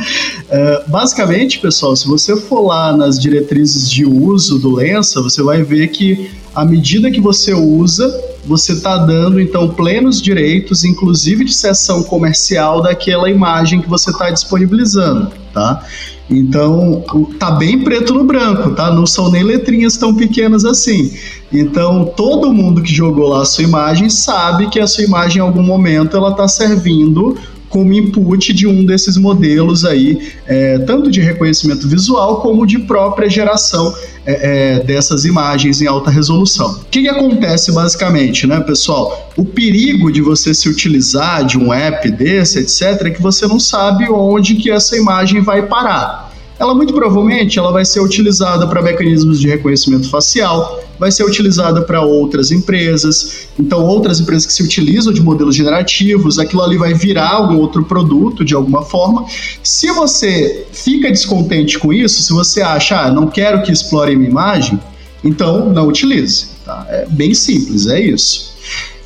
É, 0.50 0.84
basicamente, 0.86 1.58
pessoal, 1.60 1.96
se 1.96 2.06
você 2.06 2.36
for 2.36 2.60
lá 2.60 2.94
nas 2.94 3.18
diretrizes 3.18 3.90
de 3.90 4.04
uso 4.04 4.58
do 4.58 4.74
Lensa, 4.74 5.22
você 5.22 5.42
vai 5.42 5.62
ver 5.62 5.88
que 5.88 6.30
à 6.54 6.62
medida 6.62 7.10
que 7.10 7.22
você 7.22 7.54
usa, 7.54 8.14
você 8.44 8.74
está 8.74 8.98
dando 8.98 9.40
então 9.40 9.70
plenos 9.70 10.20
direitos, 10.20 10.84
inclusive 10.84 11.46
de 11.46 11.54
sessão 11.54 12.02
comercial 12.02 12.82
daquela 12.82 13.30
imagem 13.30 13.80
que 13.80 13.88
você 13.88 14.10
está 14.10 14.28
disponibilizando, 14.30 15.32
tá? 15.54 15.82
Então, 16.30 17.04
tá 17.38 17.50
bem 17.50 17.82
preto 17.82 18.14
no 18.14 18.24
branco, 18.24 18.70
tá? 18.70 18.90
Não 18.92 19.04
são 19.04 19.30
nem 19.30 19.42
letrinhas 19.42 19.96
tão 19.96 20.14
pequenas 20.14 20.64
assim. 20.64 21.12
Então, 21.52 22.04
todo 22.04 22.52
mundo 22.52 22.82
que 22.82 22.94
jogou 22.94 23.28
lá 23.28 23.42
a 23.42 23.44
sua 23.44 23.64
imagem 23.64 24.08
sabe 24.08 24.68
que 24.68 24.78
a 24.78 24.86
sua 24.86 25.02
imagem 25.02 25.38
em 25.38 25.44
algum 25.44 25.62
momento 25.62 26.16
ela 26.16 26.30
está 26.30 26.46
servindo 26.46 27.36
como 27.68 27.92
input 27.92 28.52
de 28.52 28.66
um 28.66 28.84
desses 28.84 29.16
modelos 29.16 29.84
aí, 29.84 30.32
é, 30.46 30.78
tanto 30.80 31.10
de 31.10 31.20
reconhecimento 31.20 31.88
visual 31.88 32.40
como 32.40 32.66
de 32.66 32.80
própria 32.80 33.30
geração 33.30 33.94
é, 34.30 34.76
é, 34.76 34.84
dessas 34.84 35.24
imagens 35.24 35.80
em 35.80 35.86
alta 35.86 36.10
resolução. 36.10 36.72
O 36.72 36.84
que, 36.90 37.02
que, 37.02 37.08
acontece 37.08 37.72
basicamente, 37.72 38.46
né, 38.46 38.60
pessoal? 38.60 39.30
O 39.36 39.44
perigo 39.44 40.12
de 40.12 40.20
você 40.20 40.54
se 40.54 40.68
utilizar 40.68 41.44
de 41.44 41.58
um 41.58 41.72
app 41.72 42.10
desse, 42.10 42.58
etc., 42.58 43.06
é 43.06 43.10
que 43.10 43.22
você 43.22 43.46
não 43.46 43.58
sabe 43.58 44.08
onde 44.10 44.54
que 44.54 44.70
essa 44.70 44.96
imagem 44.96 45.42
vai 45.42 45.66
parar 45.66 46.30
ela 46.60 46.74
muito 46.74 46.92
provavelmente 46.92 47.58
ela 47.58 47.72
vai 47.72 47.86
ser 47.86 48.00
utilizada 48.00 48.66
para 48.66 48.82
mecanismos 48.82 49.40
de 49.40 49.48
reconhecimento 49.48 50.10
facial, 50.10 50.78
vai 51.00 51.10
ser 51.10 51.24
utilizada 51.24 51.80
para 51.80 52.02
outras 52.02 52.50
empresas. 52.50 53.48
Então, 53.58 53.82
outras 53.86 54.20
empresas 54.20 54.44
que 54.44 54.52
se 54.52 54.62
utilizam 54.62 55.14
de 55.14 55.22
modelos 55.22 55.56
generativos, 55.56 56.38
aquilo 56.38 56.62
ali 56.62 56.76
vai 56.76 56.92
virar 56.92 57.30
algum 57.30 57.56
outro 57.56 57.82
produto 57.82 58.44
de 58.44 58.54
alguma 58.54 58.82
forma. 58.82 59.24
Se 59.62 59.90
você 59.90 60.66
fica 60.70 61.08
descontente 61.08 61.78
com 61.78 61.90
isso, 61.90 62.22
se 62.22 62.34
você 62.34 62.60
acha, 62.60 63.00
ah, 63.00 63.10
não 63.10 63.26
quero 63.28 63.62
que 63.62 63.72
explore 63.72 64.14
minha 64.14 64.28
imagem, 64.28 64.78
então 65.24 65.72
não 65.72 65.88
utilize. 65.88 66.48
Tá? 66.66 66.86
É 66.90 67.06
bem 67.06 67.32
simples, 67.32 67.86
é 67.86 67.98
isso. 67.98 68.50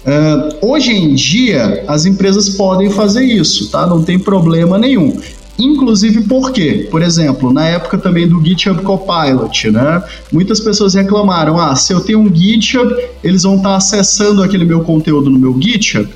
Uh, 0.05 0.66
hoje 0.72 0.90
em 0.90 1.14
dia, 1.14 1.84
as 1.86 2.05
empresas 2.07 2.51
podem 2.51 2.90
fazer 2.90 3.24
isso, 3.24 3.70
tá? 3.70 3.86
Não 3.86 4.03
tem 4.03 4.18
problema 4.18 4.76
nenhum. 4.76 5.16
Inclusive 5.59 6.22
porque, 6.22 6.88
por 6.90 7.00
exemplo, 7.00 7.52
na 7.52 7.66
época 7.66 7.96
também 7.96 8.26
do 8.26 8.44
GitHub 8.44 8.82
Copilot, 8.82 9.70
né? 9.70 10.02
Muitas 10.32 10.59
pessoas 10.59 10.94
reclamaram: 10.94 11.59
ah, 11.61 11.76
se 11.76 11.92
eu 11.92 12.00
tenho 12.00 12.20
um 12.20 12.34
GitHub, 12.34 12.92
eles 13.22 13.44
vão 13.44 13.57
estar 13.57 13.76
acessando 13.76 14.42
aquele 14.42 14.64
meu 14.64 14.80
conteúdo 14.80 15.30
no 15.30 15.38
meu 15.38 15.57
GitHub. 15.61 16.09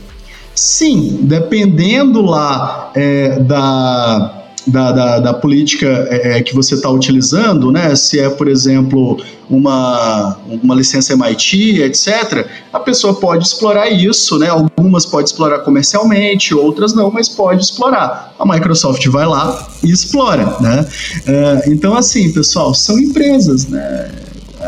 Sim, 0.54 1.20
dependendo 1.22 2.20
lá 2.20 2.90
é, 2.94 3.38
da 3.38 4.37
da, 4.68 4.92
da, 4.92 5.20
da 5.20 5.34
política 5.34 6.06
é, 6.10 6.38
é 6.38 6.42
que 6.42 6.54
você 6.54 6.74
está 6.74 6.90
utilizando, 6.90 7.70
né? 7.70 7.94
Se 7.96 8.18
é, 8.18 8.28
por 8.28 8.48
exemplo, 8.48 9.20
uma, 9.48 10.36
uma 10.46 10.74
licença 10.74 11.12
MIT, 11.14 11.82
etc., 11.82 12.46
a 12.72 12.80
pessoa 12.80 13.14
pode 13.14 13.46
explorar 13.46 13.88
isso, 13.88 14.38
né? 14.38 14.48
Algumas 14.48 15.06
pode 15.06 15.28
explorar 15.28 15.60
comercialmente, 15.60 16.54
outras 16.54 16.94
não, 16.94 17.10
mas 17.10 17.28
pode 17.28 17.62
explorar. 17.62 18.34
A 18.38 18.46
Microsoft 18.46 19.06
vai 19.08 19.26
lá 19.26 19.68
e 19.82 19.90
explora, 19.90 20.56
né? 20.60 20.86
Uh, 21.26 21.72
então, 21.72 21.94
assim, 21.94 22.32
pessoal, 22.32 22.74
são 22.74 22.98
empresas, 22.98 23.66
né? 23.66 24.10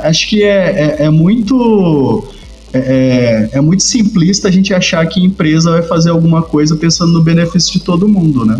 Acho 0.03 0.29
que 0.29 0.43
é, 0.43 0.97
é, 0.99 1.05
é 1.05 1.11
muito 1.11 2.25
é, 2.73 3.49
é 3.53 3.61
muito 3.61 3.83
simplista 3.83 4.49
a 4.49 4.51
gente 4.51 4.73
achar 4.73 5.05
que 5.07 5.21
a 5.21 5.25
empresa 5.25 5.71
vai 5.71 5.83
fazer 5.83 6.11
alguma 6.11 6.43
coisa 6.43 6.77
pensando 6.77 7.12
no 7.12 7.23
benefício 7.23 7.73
de 7.73 7.81
todo 7.81 8.09
mundo, 8.09 8.45
né? 8.45 8.59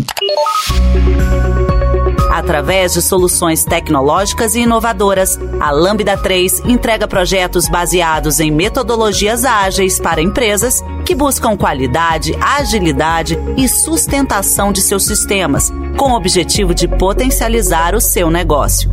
Através 2.31 2.93
de 2.93 3.01
soluções 3.01 3.63
tecnológicas 3.63 4.55
e 4.55 4.61
inovadoras, 4.61 5.39
a 5.59 5.69
Lambda 5.69 6.17
3 6.17 6.61
entrega 6.65 7.07
projetos 7.07 7.69
baseados 7.69 8.39
em 8.39 8.49
metodologias 8.49 9.45
ágeis 9.45 9.99
para 9.99 10.21
empresas 10.21 10.81
que 11.05 11.13
buscam 11.13 11.55
qualidade, 11.55 12.35
agilidade 12.41 13.37
e 13.57 13.67
sustentação 13.67 14.71
de 14.71 14.81
seus 14.81 15.05
sistemas, 15.05 15.71
com 15.97 16.11
o 16.11 16.15
objetivo 16.15 16.73
de 16.73 16.87
potencializar 16.87 17.93
o 17.93 18.01
seu 18.01 18.29
negócio. 18.29 18.90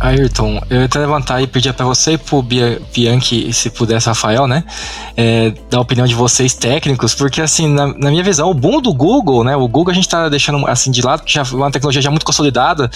Ayrton, 0.00 0.60
eu 0.70 0.80
ia 0.80 0.86
até 0.86 0.98
levantar 0.98 1.42
e 1.42 1.46
pedir 1.46 1.72
para 1.74 1.84
você 1.84 2.12
e 2.12 2.18
pro 2.18 2.42
Bianchi, 2.42 3.52
se 3.52 3.68
pudesse, 3.70 4.08
Rafael, 4.08 4.46
né? 4.46 4.64
É, 5.16 5.52
dar 5.70 5.78
a 5.78 5.80
opinião 5.80 6.06
de 6.06 6.14
vocês 6.14 6.54
técnicos, 6.54 7.14
porque 7.14 7.40
assim, 7.42 7.68
na, 7.68 7.86
na, 7.86 8.10
minha 8.10 8.24
visão, 8.24 8.50
o 8.50 8.54
boom 8.54 8.80
do 8.80 8.94
Google, 8.94 9.44
né? 9.44 9.54
O 9.54 9.68
Google 9.68 9.92
a 9.92 9.94
gente 9.94 10.08
tá 10.08 10.28
deixando 10.28 10.66
assim 10.66 10.90
de 10.90 11.02
lado, 11.02 11.22
que 11.22 11.32
já 11.32 11.42
é 11.42 11.54
uma 11.54 11.70
tecnologia 11.70 12.00
já 12.00 12.10
muito 12.10 12.24
consolidada. 12.24 12.90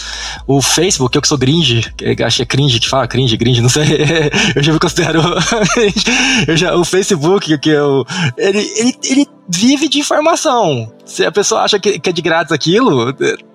O 0.46 0.62
Facebook, 0.62 1.14
eu 1.14 1.20
que 1.20 1.28
sou 1.28 1.38
cringe, 1.38 1.92
que 1.96 2.22
achei 2.22 2.46
cringe 2.46 2.80
que 2.80 2.88
fala, 2.88 3.06
cringe, 3.06 3.36
cringe, 3.36 3.60
não 3.60 3.68
sei. 3.68 3.84
eu 4.56 4.62
já 4.62 4.72
me 4.72 4.78
considero. 4.78 5.20
eu 6.48 6.56
já, 6.56 6.74
o 6.74 6.84
Facebook, 6.84 7.58
que 7.58 7.70
eu. 7.70 8.06
Ele, 8.38 8.58
ele, 8.58 8.98
ele 9.04 9.26
vive 9.48 9.88
de 9.88 9.98
informação. 9.98 10.92
Se 11.04 11.24
a 11.24 11.32
pessoa 11.32 11.62
acha 11.62 11.78
que, 11.78 11.98
que 11.98 12.10
é 12.10 12.12
de 12.12 12.22
grátis 12.22 12.52
aquilo, 12.52 13.06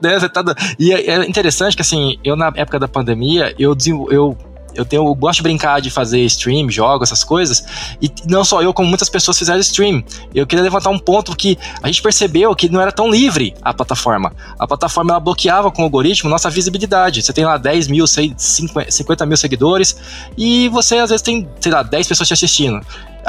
né, 0.01 0.19
você 0.19 0.29
tá, 0.29 0.43
e 0.77 0.93
é, 0.93 1.09
é, 1.09 1.25
interessante 1.25 1.75
que 1.75 1.81
assim, 1.81 2.17
eu 2.23 2.35
na 2.35 2.51
época 2.55 2.79
da 2.79 2.87
pandemia, 2.87 3.53
eu 3.57 3.75
eu 4.11 4.37
eu 4.75 4.85
tenho 4.85 5.05
eu 5.05 5.15
gosto 5.15 5.37
de 5.37 5.43
brincar 5.43 5.81
de 5.81 5.89
fazer 5.89 6.19
stream, 6.25 6.69
jogos, 6.69 7.09
essas 7.09 7.23
coisas, 7.23 7.63
e 8.01 8.09
não 8.27 8.45
só 8.45 8.61
eu, 8.61 8.73
como 8.73 8.87
muitas 8.87 9.09
pessoas 9.09 9.37
fizeram 9.37 9.59
stream. 9.59 10.03
Eu 10.33 10.45
queria 10.45 10.63
levantar 10.63 10.89
um 10.89 10.99
ponto 10.99 11.35
que 11.35 11.57
a 11.81 11.87
gente 11.87 12.01
percebeu 12.01 12.55
que 12.55 12.69
não 12.69 12.79
era 12.79 12.91
tão 12.91 13.09
livre 13.09 13.55
a 13.61 13.73
plataforma. 13.73 14.31
A 14.57 14.67
plataforma 14.67 15.11
ela 15.11 15.19
bloqueava 15.19 15.71
com 15.71 15.81
o 15.81 15.85
algoritmo 15.85 16.29
nossa 16.29 16.49
visibilidade. 16.49 17.21
Você 17.21 17.33
tem 17.33 17.45
lá 17.45 17.57
10 17.57 17.87
mil, 17.87 18.05
50 18.07 19.25
mil 19.25 19.37
seguidores, 19.37 19.97
e 20.37 20.69
você 20.69 20.99
às 20.99 21.09
vezes 21.09 21.23
tem, 21.23 21.49
sei 21.59 21.71
lá, 21.71 21.83
10 21.83 22.07
pessoas 22.07 22.27
te 22.27 22.33
assistindo 22.33 22.79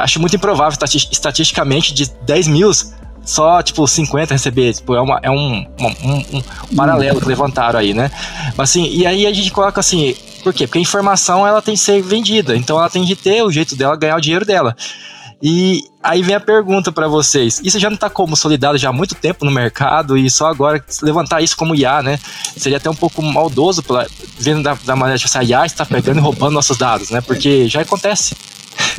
acho 0.02 0.20
muito 0.20 0.36
improvável 0.36 0.78
estatisticamente 1.12 1.94
de 1.94 2.10
10 2.22 2.48
mil 2.48 2.70
só, 3.24 3.62
tipo, 3.62 3.86
50 3.86 4.34
receber. 4.34 4.74
Tipo, 4.74 4.94
é, 4.94 5.00
uma, 5.00 5.20
é 5.22 5.30
um, 5.30 5.66
um, 5.78 6.38
um, 6.38 6.76
paralelo 6.76 7.20
que 7.20 7.28
levantaram 7.28 7.78
aí, 7.78 7.94
né? 7.94 8.10
Mas 8.56 8.70
assim, 8.70 8.88
e 8.90 9.06
aí 9.06 9.26
a 9.26 9.32
gente 9.32 9.50
coloca 9.50 9.80
assim, 9.80 10.14
por 10.42 10.52
quê? 10.52 10.66
Porque 10.66 10.78
a 10.78 10.82
informação 10.82 11.46
ela 11.46 11.62
tem 11.62 11.74
que 11.74 11.80
ser 11.80 12.02
vendida, 12.02 12.56
então 12.56 12.78
ela 12.78 12.90
tem 12.90 13.04
que 13.04 13.14
ter 13.14 13.42
o 13.42 13.50
jeito 13.50 13.76
dela 13.76 13.96
ganhar 13.96 14.16
o 14.16 14.20
dinheiro 14.20 14.44
dela. 14.44 14.74
E 15.42 15.84
aí 16.02 16.22
vem 16.22 16.34
a 16.34 16.40
pergunta 16.40 16.92
para 16.92 17.08
vocês: 17.08 17.60
isso 17.64 17.78
já 17.78 17.88
não 17.88 17.94
está 17.94 18.10
consolidado 18.10 18.76
já 18.76 18.90
há 18.90 18.92
muito 18.92 19.14
tempo 19.14 19.44
no 19.44 19.50
mercado 19.50 20.16
e 20.18 20.28
só 20.28 20.46
agora 20.46 20.84
levantar 21.02 21.40
isso 21.40 21.56
como 21.56 21.74
IA, 21.74 22.02
né? 22.02 22.18
Seria 22.56 22.76
até 22.76 22.90
um 22.90 22.94
pouco 22.94 23.22
maldoso, 23.22 23.82
pela, 23.82 24.06
vendo 24.38 24.62
da, 24.62 24.76
da 24.84 24.94
maneira 24.94 25.18
que 25.18 25.26
tipo, 25.26 25.38
a 25.38 25.44
IA 25.44 25.64
está 25.64 25.86
pegando 25.86 26.18
e 26.18 26.20
roubando 26.20 26.52
nossos 26.52 26.76
dados, 26.76 27.08
né? 27.10 27.22
Porque 27.22 27.66
já 27.68 27.80
acontece. 27.80 28.36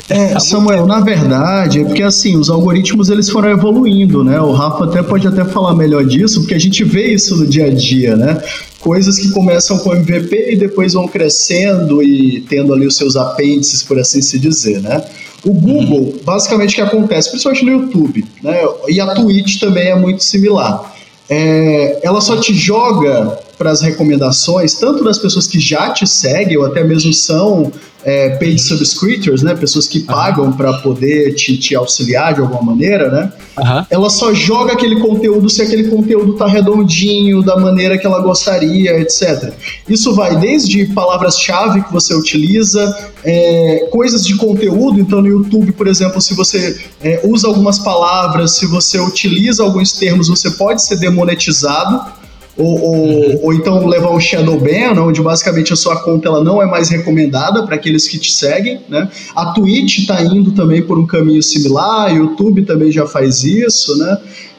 É, 0.10 0.38
Samuel, 0.40 0.86
na 0.86 1.00
verdade, 1.00 1.82
é 1.82 1.84
porque 1.84 2.04
assim, 2.04 2.38
os 2.38 2.50
algoritmos 2.50 3.10
eles 3.10 3.30
foram 3.30 3.50
evoluindo, 3.50 4.24
né? 4.24 4.40
O 4.40 4.52
Rafa 4.52 4.86
até 4.86 5.02
pode 5.02 5.28
até 5.28 5.44
falar 5.46 5.76
melhor 5.76 6.06
disso, 6.06 6.42
porque 6.42 6.56
a 6.56 6.60
gente 6.60 6.84
vê 6.84 7.14
isso 7.14 7.36
no 7.36 7.48
dia 7.48 7.66
a 7.66 7.70
dia, 7.70 8.16
né? 8.16 8.42
Coisas 8.80 9.20
que 9.20 9.30
começam 9.30 9.78
com 9.80 9.94
MVP 9.94 10.54
e 10.54 10.56
depois 10.56 10.94
vão 10.94 11.08
crescendo 11.08 12.02
e 12.02 12.42
tendo 12.42 12.74
ali 12.74 12.88
os 12.88 12.96
seus 12.96 13.16
apêndices, 13.16 13.84
por 13.84 14.00
assim 14.00 14.22
se 14.22 14.40
dizer, 14.40 14.82
né? 14.82 15.04
O 15.44 15.54
Google, 15.54 16.16
basicamente 16.24 16.74
o 16.74 16.76
que 16.76 16.82
acontece, 16.82 17.30
principalmente 17.30 17.66
no 17.66 17.72
YouTube, 17.72 18.26
né? 18.44 18.60
E 18.88 19.00
a 19.00 19.08
Twitch 19.14 19.60
também 19.60 19.90
é 19.90 19.96
muito 19.96 20.24
similar. 20.24 20.94
É, 21.30 22.00
ela 22.04 22.20
só 22.20 22.38
te 22.38 22.54
joga 22.54 23.40
para 23.62 23.70
as 23.70 23.80
recomendações, 23.80 24.74
tanto 24.74 25.04
das 25.04 25.20
pessoas 25.20 25.46
que 25.46 25.60
já 25.60 25.92
te 25.92 26.08
seguem, 26.08 26.58
ou 26.58 26.66
até 26.66 26.84
mesmo 26.84 27.14
são 27.14 27.72
é, 28.04 28.30
paid 28.30 28.60
subscriptors, 28.60 29.44
né? 29.44 29.54
Pessoas 29.54 29.88
que 29.88 30.00
pagam 30.00 30.46
uhum. 30.46 30.54
para 30.54 30.74
poder 30.80 31.36
te, 31.36 31.56
te, 31.58 31.76
auxiliar 31.76 32.34
de 32.34 32.42
alguma 32.42 32.64
maneira, 32.64 33.12
né? 33.12 33.32
Uhum. 33.60 33.86
Ela 33.88 34.10
só 34.10 34.34
joga 34.34 34.74
aquele 34.74 35.00
conteúdo 35.00 35.48
se 35.48 35.62
aquele 35.62 35.92
conteúdo 35.92 36.34
tá 36.34 36.48
redondinho, 36.48 37.44
da 37.44 37.56
maneira 37.56 38.00
que 38.00 38.08
ela 38.08 38.20
gostaria, 38.20 39.00
etc. 39.00 39.54
Isso 39.88 40.16
vai 40.16 40.36
desde 40.40 40.88
palavras-chave 40.88 41.84
que 41.84 41.94
você 41.94 42.16
utiliza, 42.16 43.12
é, 43.24 43.88
coisas 43.92 44.26
de 44.26 44.36
conteúdo. 44.38 45.00
Então, 45.00 45.22
no 45.22 45.28
YouTube, 45.28 45.72
por 45.74 45.88
exemplo, 45.88 46.20
se 46.20 46.34
você 46.34 46.84
é, 47.04 47.22
usa 47.24 47.48
algumas 47.48 47.78
palavras, 47.78 48.54
se 48.54 48.66
você 48.66 49.00
utiliza 49.00 49.62
alguns 49.62 49.94
termos, 49.94 50.30
você 50.30 50.50
pode 50.50 50.82
ser 50.84 50.96
demonetizado 50.96 52.20
ou, 52.58 52.82
ou, 52.82 52.96
uhum. 52.96 53.40
ou, 53.44 53.54
então 53.54 53.86
levar 53.88 54.12
um 54.12 54.20
shadow 54.20 54.60
ban, 54.60 55.02
onde 55.02 55.22
basicamente 55.22 55.72
a 55.72 55.76
sua 55.76 55.96
conta 56.02 56.28
ela 56.28 56.44
não 56.44 56.62
é 56.62 56.66
mais 56.66 56.90
recomendada 56.90 57.64
para 57.64 57.76
aqueles 57.76 58.08
que 58.08 58.20
te 58.20 58.32
seguem, 58.32 58.82
né? 58.90 59.10
A 59.36 59.48
Twitch 59.54 60.00
está 60.00 60.22
indo 60.22 60.52
também 60.52 60.82
por 60.82 61.00
um 61.00 61.08
caminho 61.08 61.42
similar, 61.42 62.14
YouTube 62.14 62.64
também 62.64 62.92
já 62.92 63.08
faz 63.08 63.44
isso, 63.44 63.98
né? 63.98 64.18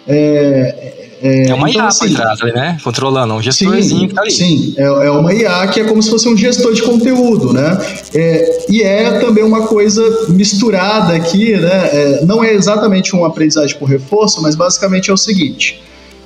É, 0.08 1.02
é, 1.22 1.50
é 1.50 1.54
uma 1.54 1.70
então, 1.70 1.82
IA 1.82 1.88
assim, 1.88 2.08
por 2.08 2.16
trás, 2.16 2.40
né? 2.40 2.78
Controlando, 2.82 3.34
um 3.34 3.42
gestorzinho 3.42 4.00
sim, 4.00 4.08
que 4.08 4.14
tá 4.14 4.22
ali. 4.22 4.30
Sim, 4.30 4.74
é, 4.76 4.82
é 4.82 5.10
uma 5.10 5.32
IA 5.32 5.66
que 5.68 5.80
é 5.80 5.84
como 5.84 6.02
se 6.02 6.10
fosse 6.10 6.28
um 6.28 6.36
gestor 6.36 6.72
de 6.72 6.82
conteúdo, 6.82 7.52
né? 7.52 7.78
É, 8.14 8.66
e 8.68 8.82
é 8.82 9.20
também 9.20 9.44
uma 9.44 9.66
coisa 9.66 10.02
misturada 10.30 11.14
aqui, 11.14 11.52
né? 11.56 11.90
É, 11.92 12.24
não 12.24 12.42
é 12.42 12.52
exatamente 12.54 13.14
uma 13.14 13.28
aprendizagem 13.28 13.76
por 13.78 13.88
reforço, 13.88 14.42
mas 14.42 14.56
basicamente 14.56 15.10
é 15.10 15.12
o 15.12 15.16
seguinte 15.16 15.80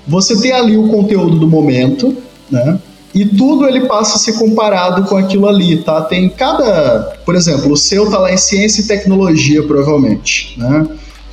você 0.06 0.40
tem 0.40 0.52
ali 0.52 0.76
o 0.76 0.88
conteúdo 0.88 1.38
do 1.38 1.46
momento, 1.46 2.16
né? 2.50 2.78
E 3.14 3.24
tudo 3.24 3.66
ele 3.66 3.86
passa 3.86 4.16
a 4.16 4.18
ser 4.18 4.34
comparado 4.34 5.04
com 5.04 5.16
aquilo 5.16 5.48
ali, 5.48 5.78
tá? 5.78 6.02
Tem 6.02 6.28
cada, 6.28 7.16
por 7.24 7.34
exemplo, 7.34 7.72
o 7.72 7.76
seu 7.76 8.10
tá 8.10 8.18
lá 8.18 8.32
em 8.32 8.36
ciência 8.36 8.82
e 8.82 8.84
tecnologia, 8.84 9.62
provavelmente, 9.62 10.54
né? 10.58 10.86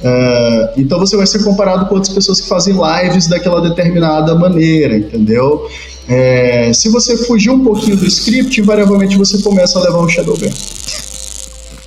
Uh, 0.03 0.82
então 0.82 0.99
você 0.99 1.15
vai 1.15 1.26
ser 1.28 1.43
comparado 1.43 1.86
com 1.86 1.95
outras 1.95 2.13
pessoas 2.13 2.41
que 2.41 2.47
fazem 2.47 2.74
lives 2.74 3.28
daquela 3.28 3.61
determinada 3.61 4.34
maneira, 4.36 4.97
entendeu? 4.97 5.69
É, 6.07 6.71
se 6.74 6.89
você 6.89 7.17
fugir 7.17 7.49
um 7.49 7.63
pouquinho 7.63 7.95
do 7.95 8.05
script, 8.05 8.59
invariavelmente 8.59 9.17
você 9.17 9.41
começa 9.41 9.80
a 9.80 9.84
levar 9.84 9.99
um 9.99 10.09
shadow 10.09 10.38
ban. 10.38 10.49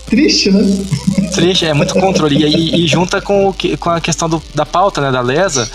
Triste, 0.06 0.50
né? 0.50 0.62
Triste, 1.34 1.66
é 1.66 1.74
muito 1.74 1.94
controle. 1.94 2.36
E, 2.36 2.84
e 2.84 2.86
junta 2.86 3.20
com, 3.20 3.48
o 3.48 3.52
que, 3.52 3.76
com 3.76 3.90
a 3.90 4.00
questão 4.00 4.28
do, 4.28 4.42
da 4.54 4.64
pauta, 4.64 5.00
né, 5.00 5.10
da 5.10 5.20
lesa, 5.20 5.68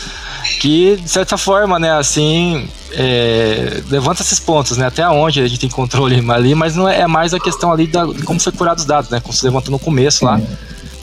que, 0.62 0.96
de 0.96 1.10
certa 1.10 1.40
forma, 1.40 1.80
né, 1.80 1.92
assim, 1.94 2.68
é, 2.92 3.82
levanta 3.90 4.22
esses 4.22 4.40
pontos, 4.40 4.78
né, 4.78 4.86
até 4.86 5.10
onde 5.10 5.42
a 5.42 5.48
gente 5.48 5.60
tem 5.60 5.70
controle 5.70 6.24
ali, 6.30 6.54
mas 6.54 6.76
não 6.76 6.88
é, 6.88 7.00
é 7.00 7.08
mais 7.08 7.34
a 7.34 7.40
questão 7.40 7.74
ali 7.74 7.88
da, 7.88 8.06
de 8.06 8.22
como 8.22 8.40
foi 8.40 8.52
curado 8.52 8.78
os 8.78 8.86
dados, 8.86 9.10
né, 9.10 9.20
como 9.20 9.34
se 9.34 9.44
levantou 9.44 9.72
no 9.72 9.80
começo 9.80 10.24
lá, 10.24 10.40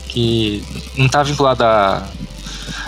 que 0.06 0.62
não 0.96 1.06
está 1.06 1.24
vinculado 1.24 1.64
a, 1.64 2.06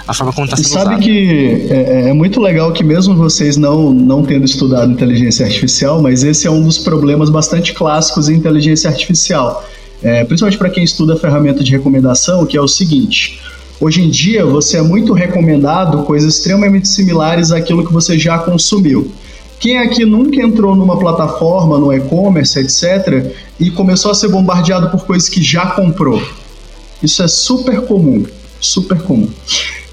a 0.07 0.15
forma 0.15 0.33
como 0.33 0.45
está 0.45 0.57
sendo 0.57 0.69
sabe 0.69 0.91
usado. 0.91 1.03
que 1.03 1.67
é, 1.71 2.11
é, 2.11 2.13
muito 2.13 2.41
legal 2.41 2.73
que 2.73 2.85
mesmo 2.85 3.17
vocês 3.17 3.57
não, 3.57 3.93
não 3.93 4.23
tendo 4.23 4.45
estudado 4.45 4.93
inteligência 4.93 5.45
artificial, 5.45 6.01
mas 6.01 6.23
esse 6.23 6.47
é 6.47 6.51
um 6.53 6.63
dos 6.63 6.79
problemas 6.79 7.31
bastante 7.31 7.75
clássicos 7.75 8.29
em 8.29 8.37
inteligência 8.37 8.89
artificial 8.89 9.65
é, 10.03 10.25
principalmente 10.25 10.57
para 10.57 10.71
quem 10.71 10.83
estuda 10.83 11.15
a 11.15 11.17
ferramenta 11.17 11.63
de 11.63 11.71
recomendação, 11.71 12.47
que 12.47 12.57
é 12.57 12.61
o 12.61 12.69
seguinte: 12.69 13.39
hoje 13.81 14.03
em 14.03 14.11
dia 14.11 14.45
você 14.45 14.77
é 14.77 14.83
muito 14.83 15.13
recomendado 15.13 16.03
coisas 16.05 16.35
extremamente 16.35 16.87
similares 16.87 17.51
àquilo 17.51 17.87
que 17.87 17.93
você 17.93 18.19
já 18.19 18.39
consumiu. 18.39 19.11
Quem 19.59 19.79
aqui 19.79 20.05
nunca 20.05 20.41
entrou 20.41 20.75
numa 20.75 20.99
plataforma, 20.99 21.79
no 21.79 21.93
e-commerce, 21.93 22.59
etc., 22.59 23.33
e 23.59 23.71
começou 23.71 24.11
a 24.11 24.15
ser 24.15 24.29
bombardeado 24.29 24.89
por 24.91 25.05
coisas 25.05 25.29
que 25.29 25.43
já 25.43 25.67
comprou? 25.67 26.23
Isso 27.03 27.23
é 27.23 27.29
super 27.29 27.83
comum, 27.83 28.25
super 28.59 29.03
comum. 29.03 29.29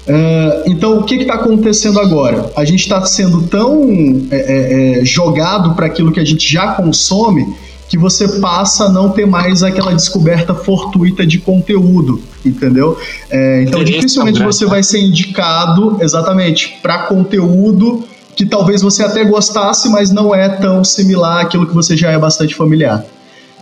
Uh, 0.08 0.62
então, 0.64 0.98
o 0.98 1.04
que 1.04 1.16
está 1.16 1.34
acontecendo 1.34 2.00
agora? 2.00 2.50
A 2.56 2.64
gente 2.64 2.80
está 2.80 3.04
sendo 3.04 3.42
tão 3.42 3.84
é, 4.30 4.36
é, 4.36 5.00
é 5.00 5.04
jogado 5.04 5.74
para 5.74 5.84
aquilo 5.84 6.12
que 6.12 6.20
a 6.20 6.24
gente 6.24 6.50
já 6.50 6.68
consome 6.68 7.46
que 7.88 7.96
você 7.96 8.28
passa 8.38 8.84
a 8.84 8.88
não 8.88 9.10
ter 9.10 9.26
mais 9.26 9.62
aquela 9.62 9.94
descoberta 9.94 10.54
fortuita 10.54 11.26
de 11.26 11.38
conteúdo, 11.38 12.20
entendeu? 12.48 12.98
É, 13.30 13.62
então, 13.62 13.82
dificilmente 13.84 14.42
você 14.42 14.66
vai 14.66 14.82
ser 14.82 15.00
indicado 15.00 15.98
exatamente 16.00 16.78
para 16.82 17.04
conteúdo 17.04 18.04
que 18.34 18.46
talvez 18.46 18.82
você 18.82 19.02
até 19.02 19.24
gostasse, 19.24 19.88
mas 19.88 20.10
não 20.10 20.34
é 20.34 20.48
tão 20.48 20.84
similar 20.84 21.40
àquilo 21.40 21.66
que 21.66 21.74
você 21.74 21.96
já 21.96 22.10
é 22.10 22.18
bastante 22.18 22.54
familiar. 22.54 23.04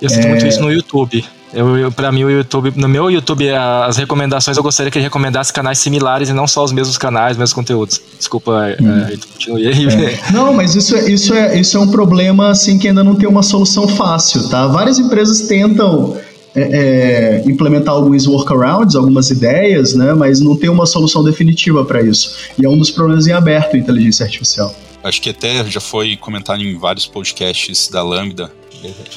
Eu 0.00 0.10
sinto 0.10 0.26
é... 0.26 0.28
muito 0.28 0.46
isso 0.46 0.60
no 0.60 0.70
YouTube. 0.70 1.24
Eu, 1.54 1.78
eu, 1.78 1.92
pra 1.92 2.12
mim, 2.12 2.24
o 2.24 2.30
YouTube, 2.30 2.72
no 2.76 2.86
meu 2.86 3.10
YouTube, 3.10 3.48
as 3.50 3.96
recomendações 3.96 4.56
eu 4.58 4.62
gostaria 4.62 4.90
que 4.90 4.98
ele 4.98 5.04
recomendasse 5.04 5.50
canais 5.50 5.78
similares 5.78 6.28
e 6.28 6.32
não 6.34 6.46
só 6.46 6.62
os 6.62 6.72
mesmos 6.72 6.98
canais, 6.98 7.32
os 7.32 7.38
mesmos 7.38 7.54
conteúdos. 7.54 8.00
Desculpa, 8.18 8.68
é, 8.68 8.82
hum. 8.82 9.06
é, 9.08 9.16
continue 9.16 9.66
aí. 9.66 9.86
É. 9.86 10.32
Não, 10.32 10.52
mas 10.52 10.74
isso 10.74 10.94
é, 10.94 11.10
isso, 11.10 11.32
é, 11.32 11.58
isso 11.58 11.76
é 11.78 11.80
um 11.80 11.88
problema 11.88 12.50
assim 12.50 12.78
que 12.78 12.88
ainda 12.88 13.02
não 13.02 13.14
tem 13.14 13.26
uma 13.26 13.42
solução 13.42 13.88
fácil, 13.88 14.48
tá? 14.50 14.66
Várias 14.66 14.98
empresas 14.98 15.42
tentam 15.42 16.18
é, 16.56 16.62
é, 16.62 17.42
implementar 17.46 17.94
alguns 17.94 18.26
workarounds, 18.26 18.96
algumas 18.96 19.30
ideias, 19.30 19.94
né? 19.94 20.14
Mas 20.14 20.40
não 20.40 20.56
tem 20.56 20.70
uma 20.70 20.86
solução 20.86 21.22
definitiva 21.22 21.84
para 21.84 22.02
isso. 22.02 22.34
E 22.58 22.64
é 22.64 22.68
um 22.68 22.78
dos 22.78 22.90
problemas 22.90 23.26
em 23.26 23.32
aberto 23.32 23.76
a 23.76 23.78
inteligência 23.78 24.24
artificial. 24.24 24.74
Acho 25.04 25.20
que 25.20 25.30
até 25.30 25.62
já 25.66 25.80
foi 25.80 26.16
comentado 26.16 26.62
em 26.62 26.76
vários 26.78 27.06
podcasts 27.06 27.88
da 27.88 28.02
Lambda 28.02 28.50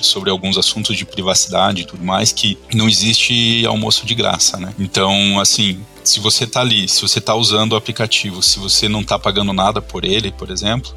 sobre 0.01 0.29
alguns 0.29 0.57
assuntos 0.57 0.97
de 0.97 1.05
privacidade 1.05 1.81
e 1.81 1.85
tudo 1.85 2.03
mais, 2.03 2.31
que 2.31 2.57
não 2.73 2.87
existe 2.87 3.65
almoço 3.65 4.05
de 4.05 4.13
graça, 4.15 4.57
né? 4.57 4.73
Então, 4.79 5.39
assim, 5.39 5.79
se 6.03 6.19
você 6.19 6.45
tá 6.45 6.61
ali, 6.61 6.87
se 6.87 7.01
você 7.01 7.21
tá 7.21 7.35
usando 7.35 7.73
o 7.73 7.75
aplicativo, 7.75 8.41
se 8.41 8.59
você 8.59 8.87
não 8.89 9.03
tá 9.03 9.17
pagando 9.17 9.53
nada 9.53 9.81
por 9.81 10.03
ele, 10.03 10.31
por 10.31 10.49
exemplo, 10.49 10.93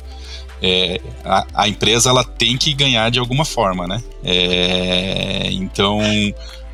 é, 0.63 1.01
a, 1.25 1.47
a, 1.55 1.69
empresa 1.69 2.09
ela 2.09 2.23
tem 2.23 2.57
que 2.57 2.73
ganhar 2.73 3.11
de 3.11 3.19
alguma 3.19 3.45
forma, 3.45 3.87
né? 3.87 4.03
É, 4.23 5.49
então, 5.51 6.01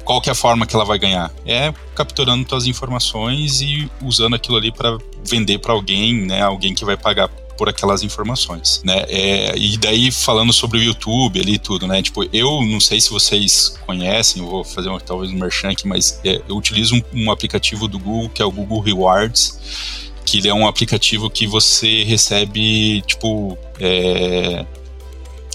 qual 0.04 0.20
que 0.20 0.28
é 0.28 0.32
a 0.32 0.34
forma 0.34 0.66
que 0.66 0.76
ela 0.76 0.84
vai 0.84 0.98
ganhar? 0.98 1.32
É 1.46 1.72
capturando 1.94 2.48
suas 2.48 2.66
informações 2.66 3.60
e 3.60 3.90
usando 4.02 4.36
aquilo 4.36 4.56
ali 4.56 4.70
para 4.70 4.96
vender 5.24 5.58
para 5.58 5.72
alguém, 5.72 6.26
né? 6.26 6.42
Alguém 6.42 6.74
que 6.74 6.84
vai 6.84 6.96
pagar 6.96 7.28
por 7.58 7.68
aquelas 7.68 8.02
informações, 8.02 8.80
né? 8.84 9.04
É, 9.08 9.58
e 9.58 9.76
daí 9.76 10.12
falando 10.12 10.52
sobre 10.52 10.78
o 10.78 10.82
YouTube 10.82 11.40
ali 11.40 11.58
tudo, 11.58 11.86
né? 11.88 12.00
Tipo, 12.00 12.24
eu 12.32 12.62
não 12.62 12.78
sei 12.80 13.00
se 13.00 13.10
vocês 13.10 13.76
conhecem, 13.84 14.42
vou 14.42 14.62
fazer 14.62 14.88
uma, 14.88 15.00
talvez 15.00 15.32
um 15.32 15.36
merchan 15.36 15.70
aqui, 15.70 15.88
mas 15.88 16.20
é, 16.24 16.40
eu 16.48 16.56
utilizo 16.56 16.94
um, 16.94 17.24
um 17.24 17.30
aplicativo 17.32 17.88
do 17.88 17.98
Google 17.98 18.28
que 18.28 18.40
é 18.40 18.44
o 18.44 18.52
Google 18.52 18.80
Rewards, 18.80 19.97
que 20.30 20.38
ele 20.38 20.48
é 20.48 20.54
um 20.54 20.66
aplicativo 20.66 21.30
que 21.30 21.46
você 21.46 22.04
recebe, 22.04 23.02
tipo, 23.02 23.56
é, 23.80 24.66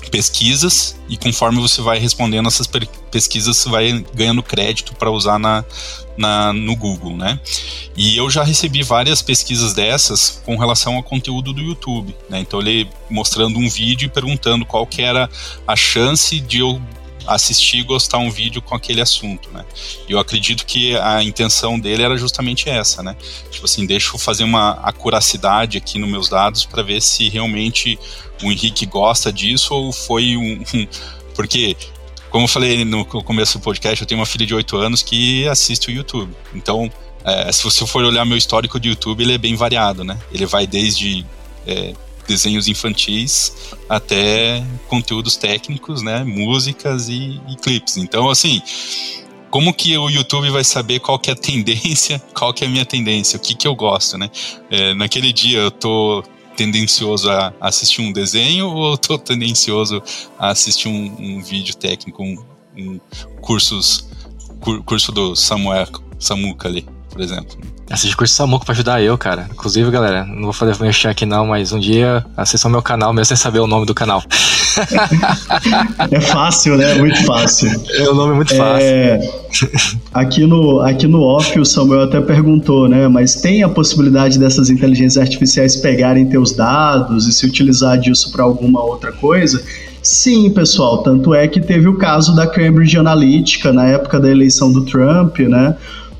pesquisas 0.09 0.99
e 1.07 1.17
conforme 1.17 1.61
você 1.61 1.81
vai 1.81 1.99
respondendo 1.99 2.47
essas 2.47 2.67
pesquisas, 3.11 3.57
você 3.57 3.69
vai 3.69 4.05
ganhando 4.13 4.41
crédito 4.41 4.95
para 4.95 5.11
usar 5.11 5.39
na, 5.39 5.63
na, 6.17 6.53
no 6.53 6.75
Google, 6.75 7.15
né? 7.15 7.39
E 7.95 8.17
eu 8.17 8.29
já 8.29 8.43
recebi 8.43 8.83
várias 8.83 9.21
pesquisas 9.21 9.73
dessas 9.73 10.41
com 10.45 10.57
relação 10.57 10.95
ao 10.95 11.03
conteúdo 11.03 11.53
do 11.53 11.61
YouTube, 11.61 12.15
né? 12.29 12.39
Então 12.39 12.59
ele 12.59 12.89
mostrando 13.09 13.57
um 13.57 13.69
vídeo 13.69 14.07
e 14.07 14.09
perguntando 14.09 14.65
qual 14.65 14.85
que 14.85 15.01
era 15.01 15.29
a 15.67 15.75
chance 15.75 16.39
de 16.39 16.59
eu 16.59 16.81
assistir 17.27 17.77
e 17.77 17.83
gostar 17.83 18.17
um 18.17 18.29
vídeo 18.29 18.61
com 18.61 18.75
aquele 18.75 19.01
assunto, 19.01 19.49
né? 19.51 19.65
E 20.07 20.11
eu 20.11 20.19
acredito 20.19 20.65
que 20.65 20.95
a 20.97 21.23
intenção 21.23 21.79
dele 21.79 22.03
era 22.03 22.17
justamente 22.17 22.69
essa, 22.69 23.01
né? 23.01 23.15
Tipo 23.49 23.65
assim, 23.65 23.85
deixa 23.85 24.13
eu 24.13 24.17
fazer 24.19 24.43
uma 24.43 24.71
acuracidade 24.83 25.77
aqui 25.77 25.99
nos 25.99 26.09
meus 26.09 26.29
dados 26.29 26.65
para 26.65 26.83
ver 26.83 27.01
se 27.01 27.29
realmente 27.29 27.97
o 28.41 28.51
Henrique 28.51 28.85
gosta 28.85 29.31
disso 29.31 29.73
ou 29.73 29.91
foi 29.91 30.35
um, 30.37 30.63
porque 31.35 31.75
como 32.29 32.45
eu 32.45 32.47
falei 32.47 32.83
no 32.83 33.05
começo 33.05 33.59
do 33.59 33.61
podcast, 33.61 34.01
eu 34.01 34.07
tenho 34.07 34.19
uma 34.19 34.25
filha 34.25 34.43
de 34.43 34.55
8 34.55 34.75
anos 34.77 35.03
que 35.03 35.47
assiste 35.47 35.89
o 35.89 35.91
YouTube. 35.91 36.33
Então, 36.55 36.91
é, 37.23 37.51
se 37.51 37.63
você 37.63 37.85
for 37.85 38.03
olhar 38.03 38.25
meu 38.25 38.35
histórico 38.35 38.79
de 38.79 38.89
YouTube, 38.89 39.21
ele 39.21 39.33
é 39.33 39.37
bem 39.37 39.55
variado, 39.55 40.03
né? 40.03 40.17
Ele 40.31 40.47
vai 40.47 40.65
desde 40.65 41.23
é, 41.67 41.93
desenhos 42.27 42.67
infantis 42.67 43.75
até 43.89 44.63
conteúdos 44.87 45.35
técnicos, 45.35 46.01
né? 46.01 46.23
Músicas 46.23 47.09
e, 47.09 47.41
e 47.47 47.55
clipes. 47.55 47.97
Então, 47.97 48.29
assim, 48.29 48.61
como 49.49 49.73
que 49.73 49.95
o 49.97 50.09
YouTube 50.09 50.49
vai 50.49 50.63
saber 50.63 50.99
qual 50.99 51.19
que 51.19 51.29
é 51.29 51.33
a 51.33 51.35
tendência, 51.35 52.19
qual 52.33 52.53
que 52.53 52.63
é 52.63 52.67
a 52.67 52.69
minha 52.69 52.85
tendência, 52.85 53.37
o 53.37 53.39
que 53.39 53.53
que 53.53 53.67
eu 53.67 53.75
gosto, 53.75 54.17
né? 54.17 54.29
É, 54.69 54.93
naquele 54.93 55.31
dia 55.31 55.59
eu 55.59 55.71
tô 55.71 56.23
tendencioso 56.55 57.29
a 57.29 57.53
assistir 57.59 58.01
um 58.01 58.11
desenho 58.11 58.67
ou 58.67 58.93
estou 58.95 59.17
tendencioso 59.17 60.01
a 60.37 60.49
assistir 60.49 60.87
um, 60.87 61.15
um 61.19 61.43
vídeo 61.43 61.75
técnico, 61.75 62.23
um, 62.23 62.43
um 62.77 62.99
cursos, 63.41 64.07
cur, 64.59 64.83
curso 64.83 65.11
do 65.11 65.35
Samuel 65.35 65.87
Samuca 66.19 66.67
ali, 66.67 66.85
por 67.13 67.21
exemplo? 67.21 67.57
Assiste 67.89 68.17
curso 68.17 68.33
Samuca 68.33 68.65
pra 68.65 68.73
ajudar 68.73 69.01
eu, 69.03 69.15
cara. 69.17 69.47
Inclusive, 69.51 69.91
galera, 69.91 70.25
não 70.25 70.45
vou 70.45 70.53
fazer 70.53 70.81
mexer 70.83 71.09
aqui 71.09 71.27
não, 71.27 71.45
mas 71.45 71.71
um 71.71 71.79
dia 71.79 72.25
acessam 72.35 72.71
meu 72.71 72.81
canal, 72.81 73.13
mesmo 73.13 73.25
sem 73.25 73.37
saber 73.37 73.59
o 73.59 73.67
nome 73.67 73.85
do 73.85 73.93
canal. 73.93 74.23
é 76.09 76.19
fácil, 76.19 76.75
né? 76.75 76.95
Muito 76.95 77.23
fácil. 77.23 77.69
É, 77.91 78.09
o 78.09 78.15
nome 78.15 78.33
é 78.33 78.35
muito 78.35 78.55
fácil. 78.55 78.87
É, 78.87 79.19
aqui, 80.11 80.47
no, 80.47 80.79
aqui 80.81 81.05
no 81.05 81.21
off, 81.21 81.59
o 81.59 81.63
Samuel 81.63 82.03
até 82.03 82.19
perguntou, 82.19 82.89
né? 82.89 83.07
Mas 83.07 83.35
tem 83.35 83.61
a 83.61 83.69
possibilidade 83.69 84.39
dessas 84.39 84.71
inteligências 84.71 85.21
artificiais 85.21 85.75
pegarem 85.75 86.25
teus 86.25 86.53
dados 86.53 87.27
e 87.27 87.31
se 87.31 87.45
utilizar 87.45 87.99
disso 87.99 88.31
para 88.31 88.43
alguma 88.43 88.83
outra 88.83 89.11
coisa? 89.11 89.63
Sim, 90.01 90.49
pessoal. 90.49 91.03
Tanto 91.03 91.33
é 91.33 91.47
que 91.47 91.61
teve 91.61 91.87
o 91.87 91.95
caso 91.95 92.35
da 92.35 92.47
Cambridge 92.47 92.97
Analytica 92.97 93.71
na 93.71 93.85
época 93.85 94.19
da 94.19 94.29
eleição 94.29 94.71
do 94.71 94.83
Trump, 94.83 95.39
né? 95.39 95.75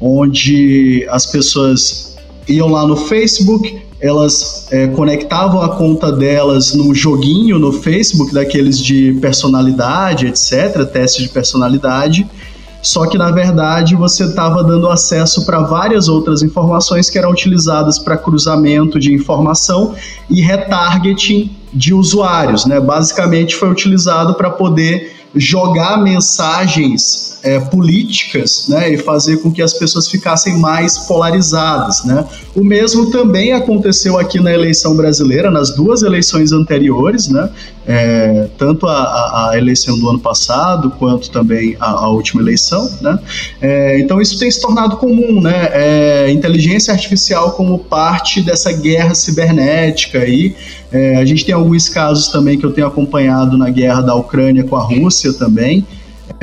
Onde 0.05 1.07
as 1.09 1.25
pessoas 1.25 2.17
iam 2.45 2.67
lá 2.67 2.85
no 2.85 2.97
Facebook, 2.97 3.81
elas 4.01 4.67
é, 4.69 4.87
conectavam 4.87 5.61
a 5.61 5.77
conta 5.77 6.11
delas 6.11 6.73
num 6.73 6.93
joguinho 6.93 7.57
no 7.57 7.71
Facebook, 7.71 8.33
daqueles 8.33 8.77
de 8.77 9.13
personalidade, 9.21 10.27
etc., 10.27 10.85
teste 10.91 11.23
de 11.23 11.29
personalidade. 11.29 12.29
Só 12.81 13.07
que 13.07 13.17
na 13.17 13.31
verdade 13.31 13.95
você 13.95 14.25
estava 14.25 14.61
dando 14.61 14.89
acesso 14.89 15.45
para 15.45 15.61
várias 15.61 16.09
outras 16.09 16.43
informações 16.43 17.09
que 17.09 17.17
eram 17.17 17.31
utilizadas 17.31 17.97
para 17.97 18.17
cruzamento 18.17 18.99
de 18.99 19.13
informação 19.13 19.95
e 20.29 20.41
retargeting 20.41 21.55
de 21.73 21.93
usuários, 21.93 22.65
né? 22.65 22.81
Basicamente 22.81 23.55
foi 23.55 23.69
utilizado 23.69 24.33
para 24.33 24.49
poder 24.49 25.22
jogar 25.35 25.97
mensagens 25.97 27.39
é, 27.43 27.59
políticas 27.59 28.67
né, 28.69 28.93
e 28.93 28.97
fazer 28.97 29.37
com 29.37 29.51
que 29.51 29.61
as 29.61 29.73
pessoas 29.73 30.07
ficassem 30.07 30.57
mais 30.57 30.99
polarizadas. 30.99 32.03
Né? 32.05 32.25
O 32.55 32.63
mesmo 32.63 33.11
também 33.11 33.51
aconteceu 33.53 34.17
aqui 34.17 34.39
na 34.39 34.53
eleição 34.53 34.95
brasileira, 34.95 35.49
nas 35.49 35.75
duas 35.75 36.03
eleições 36.03 36.51
anteriores, 36.51 37.27
né? 37.27 37.49
É, 37.85 38.47
tanto 38.57 38.87
a, 38.87 39.49
a, 39.49 39.57
eleição 39.57 39.99
do 39.99 40.09
ano 40.09 40.19
passado 40.19 40.89
quanto 40.91 41.29
também 41.29 41.75
a, 41.79 41.91
a 41.91 42.09
última 42.09 42.41
eleição. 42.41 42.89
Né? 43.01 43.19
É, 43.61 43.99
então 43.99 44.21
isso 44.21 44.39
tem 44.39 44.49
se 44.49 44.61
tornado 44.61 44.97
comum, 44.97 45.41
né? 45.41 45.69
É, 45.73 46.31
inteligência 46.31 46.93
artificial 46.93 47.51
como 47.51 47.77
parte 47.79 48.41
dessa 48.41 48.71
guerra 48.71 49.13
cibernética 49.13 50.19
aí. 50.19 50.55
É, 50.91 51.17
a 51.17 51.25
gente 51.25 51.43
tem 51.45 51.53
alguns 51.53 51.89
casos 51.89 52.29
também 52.29 52.57
que 52.57 52.65
eu 52.65 52.71
tenho 52.71 52.87
acompanhado 52.87 53.57
na 53.57 53.69
guerra 53.69 54.01
da 54.01 54.15
Ucrânia 54.15 54.63
com 54.63 54.75
a 54.75 54.81
Rússia 54.81 55.33
também. 55.33 55.85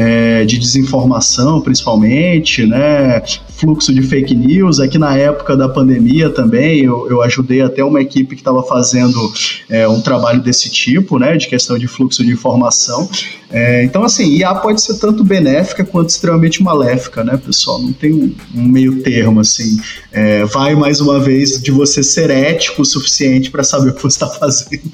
É, 0.00 0.46
de 0.46 0.58
desinformação, 0.58 1.60
principalmente, 1.60 2.64
né? 2.64 3.22
Fluxo 3.58 3.92
de 3.92 4.00
fake 4.00 4.34
news. 4.34 4.80
Aqui 4.80 4.96
na 4.96 5.14
época 5.14 5.54
da 5.54 5.68
pandemia 5.68 6.30
também, 6.30 6.80
eu, 6.80 7.06
eu 7.10 7.20
ajudei 7.20 7.60
até 7.60 7.84
uma 7.84 8.00
equipe 8.00 8.34
que 8.34 8.40
estava 8.40 8.62
fazendo 8.62 9.30
é, 9.68 9.86
um 9.86 10.00
trabalho 10.00 10.40
desse 10.40 10.70
tipo, 10.70 11.18
né? 11.18 11.36
De 11.36 11.46
questão 11.46 11.78
de 11.78 11.86
fluxo 11.86 12.24
de 12.24 12.30
informação. 12.32 13.10
É, 13.50 13.84
então, 13.84 14.02
assim, 14.02 14.24
IA 14.36 14.54
pode 14.54 14.80
ser 14.80 14.98
tanto 14.98 15.22
benéfica 15.22 15.84
quanto 15.84 16.08
extremamente 16.08 16.62
maléfica, 16.62 17.22
né, 17.22 17.36
pessoal? 17.36 17.82
Não 17.82 17.92
tem 17.92 18.14
um, 18.14 18.34
um 18.54 18.62
meio 18.62 19.02
termo, 19.02 19.40
assim. 19.40 19.78
É, 20.10 20.46
vai 20.46 20.74
mais 20.74 21.02
uma 21.02 21.20
vez 21.20 21.60
de 21.60 21.70
você 21.70 22.02
ser 22.02 22.30
ético 22.30 22.80
o 22.80 22.86
suficiente 22.86 23.50
para 23.50 23.62
saber 23.62 23.90
o 23.90 23.94
que 23.94 24.02
você 24.02 24.16
está 24.16 24.28
fazendo. 24.28 24.92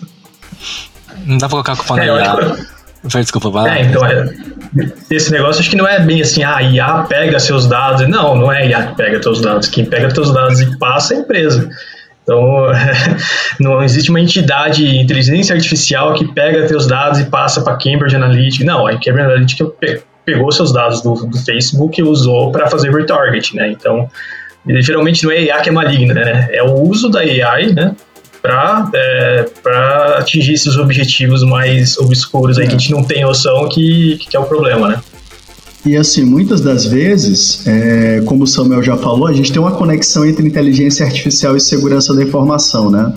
Não 1.25 1.39
dá 1.39 1.47
pra 1.47 1.51
colocar 1.51 1.75
a 1.75 1.77
culpa 1.77 2.03
é, 2.03 2.07
na 2.07 2.25
IA. 2.25 2.76
Desculpa, 3.05 3.51
vai. 3.51 3.79
É, 3.79 3.83
então, 3.83 4.05
é, 4.05 4.29
esse 5.11 5.31
negócio 5.31 5.61
acho 5.61 5.71
que 5.71 5.77
não 5.77 5.87
é 5.87 6.01
bem 6.01 6.21
assim, 6.21 6.43
ah, 6.43 6.63
IA 6.63 7.07
pega 7.09 7.39
seus 7.39 7.67
dados. 7.67 8.09
Não, 8.09 8.37
não 8.37 8.53
é 8.53 8.69
IA 8.69 8.87
que 8.89 8.97
pega 8.97 9.23
seus 9.23 9.41
dados. 9.41 9.69
Quem 9.69 9.85
pega 9.85 10.11
seus 10.11 10.33
dados 10.33 10.61
e 10.61 10.79
passa 10.79 11.15
é 11.15 11.19
a 11.19 11.21
empresa. 11.21 11.71
Então, 12.23 12.67
não 13.61 13.83
existe 13.83 14.11
uma 14.11 14.21
entidade 14.21 14.85
de 14.85 14.99
inteligência 14.99 15.55
artificial 15.55 16.15
que 16.15 16.27
pega 16.27 16.67
seus 16.67 16.87
dados 16.87 17.21
e 17.21 17.27
passa 17.27 17.61
para 17.63 17.77
Cambridge 17.77 18.17
Analytica. 18.17 18.65
Não, 18.65 18.87
a 18.87 18.93
Cambridge 18.93 19.21
Analytica 19.21 19.67
pegou 20.25 20.51
seus 20.51 20.73
dados 20.73 21.01
do, 21.01 21.15
do 21.15 21.39
Facebook 21.39 22.01
e 22.01 22.03
usou 22.03 22.51
para 22.51 22.67
fazer 22.67 22.91
retarget, 22.91 23.55
né? 23.55 23.71
Então, 23.71 24.11
geralmente 24.81 25.23
não 25.25 25.31
é 25.31 25.43
IA 25.43 25.61
que 25.61 25.69
é 25.69 25.73
maligna, 25.73 26.15
né? 26.15 26.49
É 26.51 26.63
o 26.65 26.83
uso 26.83 27.09
da 27.09 27.21
AI, 27.21 27.73
né? 27.73 27.95
Para 28.47 28.91
é, 28.95 30.19
atingir 30.19 30.55
esses 30.55 30.77
objetivos 30.77 31.43
mais 31.43 31.99
obscuros 31.99 32.59
aí 32.59 32.67
que 32.69 32.75
a 32.75 32.79
gente 32.79 32.93
não 32.93 33.03
tem 33.03 33.25
noção 33.25 33.69
que, 33.69 34.19
que 34.19 34.37
é 34.37 34.41
o 34.41 34.45
problema, 34.45 34.89
né? 34.89 35.01
E 35.85 35.97
assim, 35.97 36.25
muitas 36.25 36.61
das 36.61 36.85
vezes, 36.85 37.65
é, 37.67 38.21
como 38.27 38.43
o 38.45 38.47
Samuel 38.47 38.83
já 38.83 38.97
falou, 38.97 39.29
a 39.29 39.33
gente 39.33 39.53
tem 39.53 39.61
uma 39.63 39.73
conexão 39.73 40.27
entre 40.27 40.45
inteligência 40.45 41.07
artificial 41.07 41.57
e 41.57 41.61
segurança 41.61 42.13
da 42.13 42.23
informação, 42.25 42.91
né? 42.91 43.13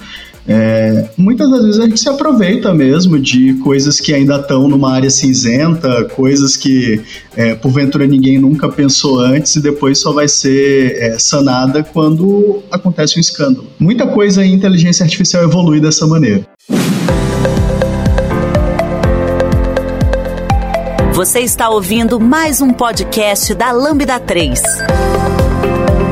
É, 0.51 1.05
muitas 1.15 1.47
das 1.47 1.63
vezes 1.63 1.79
a 1.79 1.83
gente 1.85 1.99
se 1.99 2.09
aproveita 2.09 2.73
mesmo 2.73 3.19
de 3.19 3.53
coisas 3.63 3.99
que 3.99 4.11
ainda 4.11 4.37
estão 4.37 4.67
numa 4.67 4.91
área 4.91 5.09
cinzenta, 5.11 6.05
coisas 6.05 6.57
que 6.57 6.99
é, 7.35 7.53
porventura 7.53 8.07
ninguém 8.07 8.39
nunca 8.39 8.67
pensou 8.67 9.19
antes 9.19 9.55
e 9.55 9.61
depois 9.61 9.99
só 9.99 10.11
vai 10.11 10.27
ser 10.27 10.97
é, 10.97 11.19
sanada 11.19 11.83
quando 11.83 12.63
acontece 12.71 13.19
um 13.19 13.21
escândalo. 13.21 13.67
Muita 13.79 14.07
coisa 14.07 14.43
em 14.43 14.51
inteligência 14.51 15.03
artificial 15.03 15.43
evolui 15.43 15.79
dessa 15.79 16.07
maneira. 16.07 16.47
Você 21.13 21.41
está 21.41 21.69
ouvindo 21.69 22.19
mais 22.19 22.59
um 22.59 22.73
podcast 22.73 23.53
da 23.53 23.71
Lambda 23.71 24.19
3. 24.19 24.59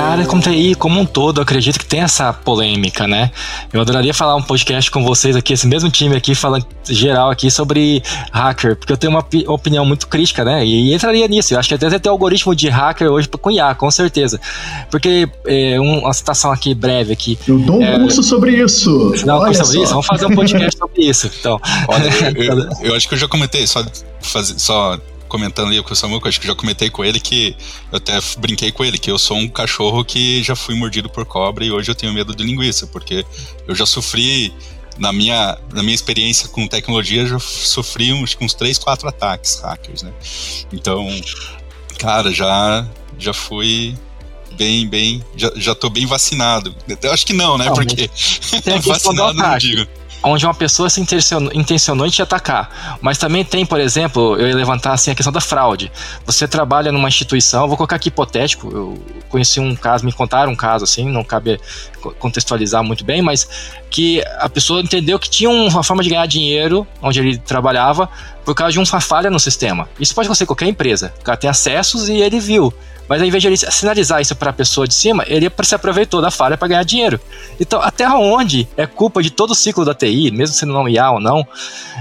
a 0.00 0.12
área 0.12 0.26
como 0.26 0.40
TI 0.40 0.74
como 0.74 0.98
um 0.98 1.04
todo, 1.04 1.40
acredito 1.40 1.78
que 1.78 1.84
tem 1.84 2.00
essa 2.00 2.32
polêmica, 2.32 3.06
né? 3.06 3.30
Eu 3.72 3.80
adoraria 3.80 4.14
falar 4.14 4.34
um 4.34 4.42
podcast 4.42 4.90
com 4.90 5.04
vocês 5.04 5.36
aqui, 5.36 5.52
esse 5.52 5.66
mesmo 5.66 5.90
time 5.90 6.16
aqui, 6.16 6.34
falando 6.34 6.66
geral 6.88 7.30
aqui 7.30 7.50
sobre 7.50 8.02
hacker, 8.32 8.76
porque 8.76 8.92
eu 8.92 8.96
tenho 8.96 9.12
uma 9.12 9.24
opinião 9.46 9.84
muito 9.84 10.08
crítica, 10.08 10.44
né? 10.44 10.64
E, 10.64 10.94
entraria 10.94 11.28
nisso. 11.28 11.54
Eu 11.54 11.58
acho 11.58 11.68
que 11.68 11.74
até 11.74 11.98
tem 11.98 12.10
algoritmo 12.10 12.54
de 12.54 12.68
hacker 12.68 13.10
hoje 13.10 13.28
com 13.28 13.50
IA, 13.50 13.74
com 13.74 13.90
certeza. 13.90 14.40
Porque 14.90 15.28
é, 15.46 15.78
uma 15.78 16.12
citação 16.12 16.50
aqui 16.50 16.74
breve 16.74 17.12
aqui. 17.12 17.38
Eu 17.46 17.58
dou 17.58 17.78
um 17.78 17.84
é, 17.84 17.98
curso 17.98 18.22
sobre 18.22 18.56
isso. 18.56 19.12
Não, 19.26 19.38
Olha 19.38 19.54
sobre 19.54 19.76
só. 19.76 19.82
isso? 19.82 19.92
Vamos 19.92 20.06
fazer 20.06 20.26
um 20.26 20.34
podcast 20.34 20.78
sobre 20.78 21.02
isso. 21.04 21.30
Então. 21.38 21.60
Olha, 21.88 22.08
eu, 22.36 22.42
eu, 22.42 22.68
eu, 22.90 22.94
acho 22.96 23.06
que 23.06 23.14
eu 23.14 23.18
já 23.18 23.28
comentei, 23.28 23.66
só, 23.66 23.84
fazer, 24.20 24.58
só 24.58 24.98
comentando 25.30 25.68
ali 25.68 25.82
com 25.82 25.92
o 25.92 25.96
Samuel, 25.96 26.20
que 26.20 26.26
eu 26.26 26.28
acho 26.28 26.40
que 26.40 26.46
já 26.46 26.54
comentei 26.54 26.90
com 26.90 27.04
ele 27.04 27.20
que 27.20 27.56
eu 27.90 27.96
até 27.96 28.18
brinquei 28.38 28.70
com 28.72 28.84
ele, 28.84 28.98
que 28.98 29.10
eu 29.10 29.18
sou 29.18 29.38
um 29.38 29.48
cachorro 29.48 30.04
que 30.04 30.42
já 30.42 30.54
fui 30.54 30.74
mordido 30.74 31.08
por 31.08 31.24
cobra 31.24 31.64
e 31.64 31.70
hoje 31.70 31.90
eu 31.90 31.94
tenho 31.94 32.12
medo 32.12 32.34
de 32.34 32.42
linguiça, 32.42 32.86
porque 32.88 33.24
eu 33.66 33.74
já 33.74 33.86
sofri 33.86 34.52
na 34.98 35.12
minha, 35.12 35.56
na 35.72 35.82
minha 35.82 35.94
experiência 35.94 36.48
com 36.48 36.66
tecnologia, 36.66 37.24
já 37.24 37.38
sofri 37.38 38.12
uns, 38.12 38.36
uns 38.40 38.52
3, 38.52 38.76
4 38.76 39.08
ataques 39.08 39.60
hackers, 39.60 40.02
né? 40.02 40.12
Então, 40.72 41.08
cara, 41.98 42.32
já, 42.32 42.86
já 43.18 43.32
fui 43.32 43.96
bem, 44.52 44.86
bem, 44.86 45.24
já, 45.36 45.50
já 45.56 45.74
tô 45.74 45.88
bem 45.88 46.04
vacinado. 46.04 46.74
Eu 47.02 47.12
acho 47.12 47.24
que 47.24 47.32
não, 47.32 47.56
né? 47.56 47.66
Não, 47.66 47.74
Porque 47.74 48.10
vacinado 48.84 49.34
não 49.34 49.56
digo 49.56 49.86
onde 50.22 50.44
uma 50.44 50.54
pessoa 50.54 50.90
se 50.90 51.00
intencionou, 51.00 51.50
intencionou 51.54 52.06
em 52.06 52.10
te 52.10 52.22
atacar. 52.22 52.98
Mas 53.00 53.18
também 53.18 53.44
tem, 53.44 53.64
por 53.64 53.80
exemplo, 53.80 54.36
eu 54.36 54.48
ia 54.48 54.54
levantar 54.54 54.92
assim 54.92 55.10
a 55.10 55.14
questão 55.14 55.32
da 55.32 55.40
fraude. 55.40 55.90
Você 56.26 56.46
trabalha 56.46 56.92
numa 56.92 57.08
instituição, 57.08 57.68
vou 57.68 57.76
colocar 57.76 57.96
aqui 57.96 58.08
hipotético, 58.08 58.70
eu 58.70 58.98
conheci 59.28 59.60
um 59.60 59.74
caso, 59.74 60.04
me 60.04 60.12
contaram 60.12 60.52
um 60.52 60.56
caso 60.56 60.84
assim, 60.84 61.08
não 61.08 61.24
cabe 61.24 61.60
contextualizar 62.18 62.82
muito 62.82 63.04
bem, 63.04 63.22
mas 63.22 63.48
que 63.90 64.22
a 64.38 64.48
pessoa 64.48 64.80
entendeu 64.80 65.18
que 65.18 65.28
tinha 65.28 65.50
uma 65.50 65.82
forma 65.82 66.02
de 66.02 66.10
ganhar 66.10 66.26
dinheiro 66.26 66.86
onde 67.02 67.20
ele 67.20 67.38
trabalhava 67.38 68.08
por 68.50 68.56
causa 68.56 68.72
de 68.72 68.78
uma 68.78 69.00
falha 69.00 69.30
no 69.30 69.38
sistema. 69.38 69.88
Isso 69.98 70.12
pode 70.12 70.26
acontecer 70.26 70.42
em 70.42 70.46
qualquer 70.46 70.66
empresa. 70.66 71.14
O 71.20 71.22
cara 71.22 71.36
tem 71.36 71.48
acessos 71.48 72.08
e 72.08 72.16
ele 72.16 72.40
viu. 72.40 72.74
Mas 73.08 73.20
ao 73.20 73.26
invés 73.26 73.42
de 73.42 73.48
ele 73.48 73.56
sinalizar 73.56 74.20
isso 74.20 74.34
para 74.34 74.50
a 74.50 74.52
pessoa 74.52 74.88
de 74.88 74.94
cima, 74.94 75.24
ele 75.26 75.50
se 75.62 75.74
aproveitou 75.74 76.20
da 76.20 76.30
falha 76.30 76.56
para 76.56 76.68
ganhar 76.68 76.84
dinheiro. 76.84 77.20
Então, 77.60 77.80
até 77.80 78.08
onde 78.08 78.68
é 78.76 78.86
culpa 78.86 79.22
de 79.22 79.30
todo 79.30 79.50
o 79.50 79.54
ciclo 79.54 79.84
da 79.84 79.94
TI, 79.94 80.30
mesmo 80.32 80.54
sendo 80.54 80.72
não 80.72 80.88
IA 80.88 81.10
ou 81.12 81.20
não, 81.20 81.46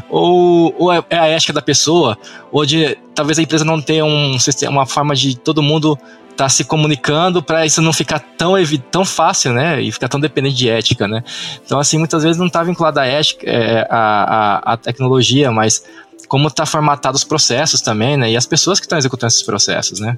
ou, 0.09 0.75
ou 0.77 0.91
é, 0.91 1.03
é 1.09 1.19
a 1.19 1.27
ética 1.27 1.53
da 1.53 1.61
pessoa, 1.61 2.17
ou 2.51 2.65
de 2.65 2.97
talvez 3.13 3.37
a 3.37 3.41
empresa 3.41 3.65
não 3.65 3.81
tenha 3.81 4.05
um 4.05 4.39
sistema, 4.39 4.71
uma 4.71 4.85
forma 4.85 5.15
de 5.15 5.35
todo 5.37 5.61
mundo 5.61 5.97
estar 6.29 6.45
tá 6.45 6.49
se 6.49 6.63
comunicando 6.63 7.43
para 7.43 7.65
isso 7.65 7.81
não 7.81 7.91
ficar 7.91 8.19
tão, 8.19 8.53
tão 8.89 9.03
fácil, 9.03 9.51
né? 9.51 9.81
E 9.81 9.91
ficar 9.91 10.07
tão 10.07 10.19
dependente 10.19 10.55
de 10.55 10.69
ética, 10.69 11.07
né? 11.07 11.23
Então, 11.65 11.79
assim, 11.79 11.97
muitas 11.97 12.23
vezes 12.23 12.37
não 12.37 12.47
está 12.47 12.63
vinculado 12.63 12.99
à 12.99 13.05
ética, 13.05 13.45
é, 13.49 13.85
à, 13.89 14.61
à, 14.71 14.73
à 14.73 14.77
tecnologia, 14.77 15.51
mas 15.51 15.83
como 16.30 16.47
está 16.47 16.65
formatado 16.65 17.17
os 17.17 17.25
processos 17.25 17.82
também, 17.82 18.15
né? 18.15 18.32
E 18.32 18.38
as 18.38 18.45
pessoas 18.45 18.80
que 18.80 18.86
estão 18.86 18.97
executando 18.97 19.32
esses 19.32 19.43
processos, 19.43 19.99
né? 19.99 20.17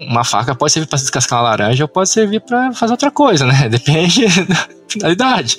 uma 0.00 0.24
faca 0.24 0.54
pode 0.54 0.72
servir 0.72 0.88
para 0.88 0.98
descascar 0.98 1.38
uma 1.38 1.48
laranja 1.48 1.84
ou 1.84 1.88
pode 1.88 2.10
servir 2.10 2.40
para 2.40 2.72
fazer 2.72 2.92
outra 2.92 3.10
coisa, 3.10 3.46
né? 3.46 3.66
Depende 3.70 4.26
da 4.44 4.68
finalidade. 4.88 5.56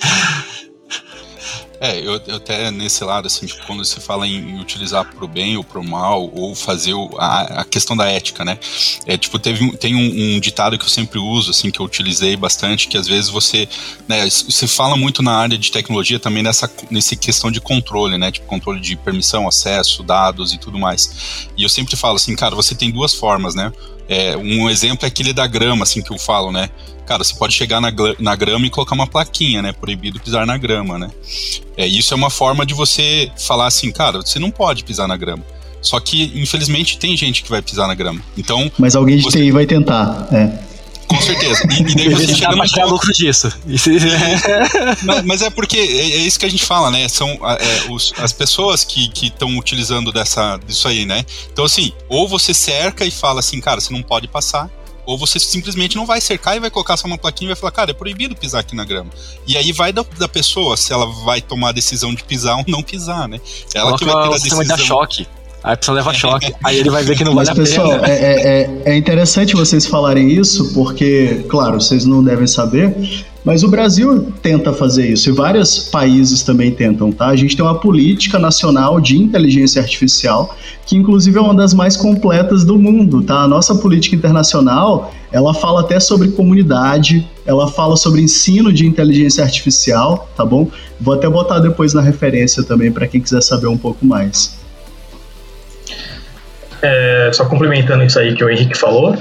É, 1.80 1.98
eu, 2.00 2.20
eu, 2.26 2.36
até 2.36 2.70
nesse 2.72 3.04
lado, 3.04 3.26
assim, 3.26 3.46
tipo, 3.46 3.64
quando 3.64 3.84
se 3.84 4.00
fala 4.00 4.26
em, 4.26 4.36
em 4.36 4.60
utilizar 4.60 5.04
pro 5.14 5.28
bem 5.28 5.56
ou 5.56 5.62
pro 5.62 5.82
mal, 5.82 6.28
ou 6.34 6.54
fazer 6.54 6.92
o, 6.94 7.08
a, 7.18 7.60
a, 7.60 7.64
questão 7.64 7.96
da 7.96 8.06
ética, 8.10 8.44
né? 8.44 8.58
É, 9.06 9.16
tipo, 9.16 9.38
teve, 9.38 9.76
tem 9.76 9.94
um, 9.94 10.36
um, 10.36 10.40
ditado 10.40 10.76
que 10.76 10.84
eu 10.84 10.88
sempre 10.88 11.20
uso, 11.20 11.52
assim, 11.52 11.70
que 11.70 11.78
eu 11.78 11.86
utilizei 11.86 12.36
bastante, 12.36 12.88
que 12.88 12.96
às 12.96 13.06
vezes 13.06 13.30
você, 13.30 13.68
né, 14.08 14.28
você 14.28 14.66
fala 14.66 14.96
muito 14.96 15.22
na 15.22 15.36
área 15.36 15.56
de 15.56 15.70
tecnologia 15.70 16.18
também 16.18 16.42
nessa, 16.42 16.68
nessa 16.90 17.14
questão 17.14 17.50
de 17.50 17.60
controle, 17.60 18.18
né? 18.18 18.32
Tipo, 18.32 18.46
controle 18.46 18.80
de 18.80 18.96
permissão, 18.96 19.46
acesso, 19.46 20.02
dados 20.02 20.52
e 20.52 20.58
tudo 20.58 20.78
mais. 20.78 21.48
E 21.56 21.62
eu 21.62 21.68
sempre 21.68 21.94
falo 21.94 22.16
assim, 22.16 22.34
cara, 22.34 22.56
você 22.56 22.74
tem 22.74 22.90
duas 22.90 23.14
formas, 23.14 23.54
né? 23.54 23.72
É, 24.08 24.36
um 24.36 24.68
exemplo 24.68 25.04
é 25.04 25.08
aquele 25.08 25.32
da 25.32 25.46
grama, 25.46 25.84
assim, 25.84 26.02
que 26.02 26.12
eu 26.12 26.18
falo, 26.18 26.50
né? 26.50 26.70
Cara, 27.08 27.24
você 27.24 27.34
pode 27.34 27.54
chegar 27.54 27.80
na, 27.80 27.90
na 28.18 28.36
grama 28.36 28.66
e 28.66 28.70
colocar 28.70 28.94
uma 28.94 29.06
plaquinha, 29.06 29.62
né? 29.62 29.72
Proibido 29.72 30.20
pisar 30.20 30.46
na 30.46 30.58
grama, 30.58 30.98
né? 30.98 31.10
É, 31.74 31.86
isso 31.86 32.12
é 32.12 32.16
uma 32.16 32.28
forma 32.28 32.66
de 32.66 32.74
você 32.74 33.30
falar 33.38 33.66
assim, 33.66 33.90
cara, 33.90 34.20
você 34.20 34.38
não 34.38 34.50
pode 34.50 34.84
pisar 34.84 35.08
na 35.08 35.16
grama. 35.16 35.42
Só 35.80 35.98
que, 36.00 36.30
infelizmente, 36.34 36.98
tem 36.98 37.16
gente 37.16 37.42
que 37.42 37.48
vai 37.48 37.62
pisar 37.62 37.88
na 37.88 37.94
grama. 37.94 38.20
Então. 38.36 38.70
Mas 38.78 38.94
alguém 38.94 39.16
de 39.16 39.22
você... 39.22 39.38
TI 39.38 39.50
vai 39.50 39.64
tentar, 39.64 40.28
é. 40.30 40.52
Com 41.06 41.18
certeza. 41.22 41.66
E, 41.70 41.80
e 41.80 41.94
daí 41.94 42.10
você 42.10 42.34
chega 42.34 42.54
no 42.54 42.68
ponto... 42.68 42.88
lucro 42.90 43.12
disso. 43.14 43.50
mas, 45.02 45.24
mas, 45.24 45.40
é 45.40 45.48
porque 45.48 45.78
é, 45.78 45.80
é, 45.80 46.16
isso 46.18 46.38
que 46.38 46.44
a 46.44 46.50
gente 46.50 46.66
fala, 46.66 46.90
né? 46.90 47.08
São 47.08 47.30
é, 47.30 47.90
os, 47.90 48.12
as 48.18 48.34
pessoas 48.34 48.84
que 48.84 49.10
estão 49.22 49.56
utilizando 49.56 50.12
dessa, 50.12 50.60
disso 50.66 50.86
aí, 50.86 51.06
né? 51.06 51.24
Então, 51.50 51.64
assim, 51.64 51.90
ou 52.06 52.28
você 52.28 52.52
cerca 52.52 53.06
e 53.06 53.10
fala 53.10 53.40
assim, 53.40 53.62
cara, 53.62 53.80
você 53.80 53.94
não 53.94 54.02
pode 54.02 54.28
passar, 54.28 54.70
ou 55.08 55.16
você 55.16 55.40
simplesmente 55.40 55.96
não 55.96 56.04
vai 56.04 56.20
cercar 56.20 56.54
e 56.54 56.60
vai 56.60 56.70
colocar 56.70 56.94
só 56.98 57.06
uma 57.06 57.16
plaquinha 57.16 57.48
e 57.48 57.54
vai 57.54 57.56
falar, 57.56 57.72
cara, 57.72 57.92
é 57.92 57.94
proibido 57.94 58.36
pisar 58.36 58.60
aqui 58.60 58.76
na 58.76 58.84
grama. 58.84 59.10
E 59.46 59.56
aí 59.56 59.72
vai 59.72 59.90
da, 59.90 60.04
da 60.18 60.28
pessoa 60.28 60.76
se 60.76 60.92
ela 60.92 61.06
vai 61.24 61.40
tomar 61.40 61.70
a 61.70 61.72
decisão 61.72 62.14
de 62.14 62.22
pisar 62.22 62.58
ou 62.58 62.64
não 62.68 62.82
pisar, 62.82 63.26
né? 63.26 63.40
Ela 63.74 63.96
Coloca 63.96 64.04
que 64.04 64.04
vai 64.04 64.22
ter 64.22 64.28
a 64.28 64.32
decisão. 64.32 64.64
Dar 64.66 64.76
choque. 64.76 65.26
Aí 65.62 65.74
a 65.74 65.76
pessoa 65.76 65.96
leva 65.96 66.12
choque. 66.12 66.52
Aí 66.64 66.78
ele 66.78 66.90
vai 66.90 67.02
ver 67.02 67.16
que 67.16 67.24
não 67.24 67.34
Mas, 67.34 67.48
vale 67.48 67.60
pessoal, 67.60 67.92
a 67.92 67.98
pena. 67.98 68.12
É, 68.12 68.60
é, 68.86 68.92
é 68.92 68.96
interessante 68.96 69.54
vocês 69.54 69.86
falarem 69.86 70.30
isso, 70.30 70.72
porque, 70.72 71.44
claro, 71.48 71.80
vocês 71.80 72.04
não 72.04 72.22
devem 72.22 72.46
saber, 72.46 72.94
Mas 73.48 73.62
o 73.62 73.68
Brasil 73.68 74.30
tenta 74.42 74.74
fazer 74.74 75.08
isso 75.08 75.30
e 75.30 75.32
vários 75.32 75.78
países 75.78 76.42
também 76.42 76.70
tentam, 76.70 77.10
tá? 77.10 77.28
A 77.28 77.36
gente 77.36 77.56
tem 77.56 77.64
uma 77.64 77.78
política 77.78 78.38
nacional 78.38 79.00
de 79.00 79.16
inteligência 79.16 79.80
artificial 79.80 80.54
que 80.84 80.94
inclusive 80.94 81.38
é 81.38 81.40
uma 81.40 81.54
das 81.54 81.72
mais 81.72 81.96
completas 81.96 82.62
do 82.62 82.78
mundo, 82.78 83.22
tá? 83.22 83.40
A 83.40 83.48
nossa 83.48 83.74
política 83.74 84.14
internacional, 84.14 85.14
ela 85.32 85.54
fala 85.54 85.80
até 85.80 85.98
sobre 85.98 86.28
comunidade, 86.28 87.26
ela 87.46 87.68
fala 87.68 87.96
sobre 87.96 88.20
ensino 88.20 88.70
de 88.70 88.86
inteligência 88.86 89.42
artificial, 89.42 90.28
tá 90.36 90.44
bom? 90.44 90.68
Vou 91.00 91.14
até 91.14 91.26
botar 91.26 91.58
depois 91.58 91.94
na 91.94 92.02
referência 92.02 92.62
também 92.62 92.92
para 92.92 93.06
quem 93.06 93.18
quiser 93.18 93.42
saber 93.42 93.68
um 93.68 93.78
pouco 93.78 94.04
mais. 94.04 94.57
É, 96.82 97.30
só 97.32 97.44
complementando 97.46 98.04
isso 98.04 98.18
aí 98.18 98.34
que 98.34 98.44
o 98.44 98.48
Henrique 98.48 98.76
falou, 98.76 99.16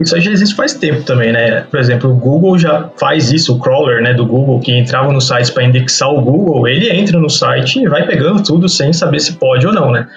isso 0.00 0.14
aí 0.14 0.22
já 0.22 0.30
existe 0.30 0.54
faz 0.54 0.72
tempo 0.72 1.02
também, 1.02 1.30
né? 1.30 1.60
Por 1.70 1.78
exemplo, 1.78 2.10
o 2.10 2.14
Google 2.14 2.58
já 2.58 2.88
faz 2.98 3.30
isso, 3.30 3.54
o 3.54 3.58
crawler 3.58 4.02
né, 4.02 4.14
do 4.14 4.24
Google, 4.24 4.58
que 4.58 4.72
entrava 4.72 5.12
no 5.12 5.20
site 5.20 5.52
para 5.52 5.62
indexar 5.62 6.08
o 6.08 6.22
Google, 6.22 6.66
ele 6.66 6.90
entra 6.90 7.20
no 7.20 7.28
site 7.28 7.80
e 7.80 7.86
vai 7.86 8.06
pegando 8.06 8.42
tudo 8.42 8.66
sem 8.66 8.94
saber 8.94 9.20
se 9.20 9.34
pode 9.34 9.66
ou 9.66 9.74
não, 9.74 9.92
né? 9.92 10.08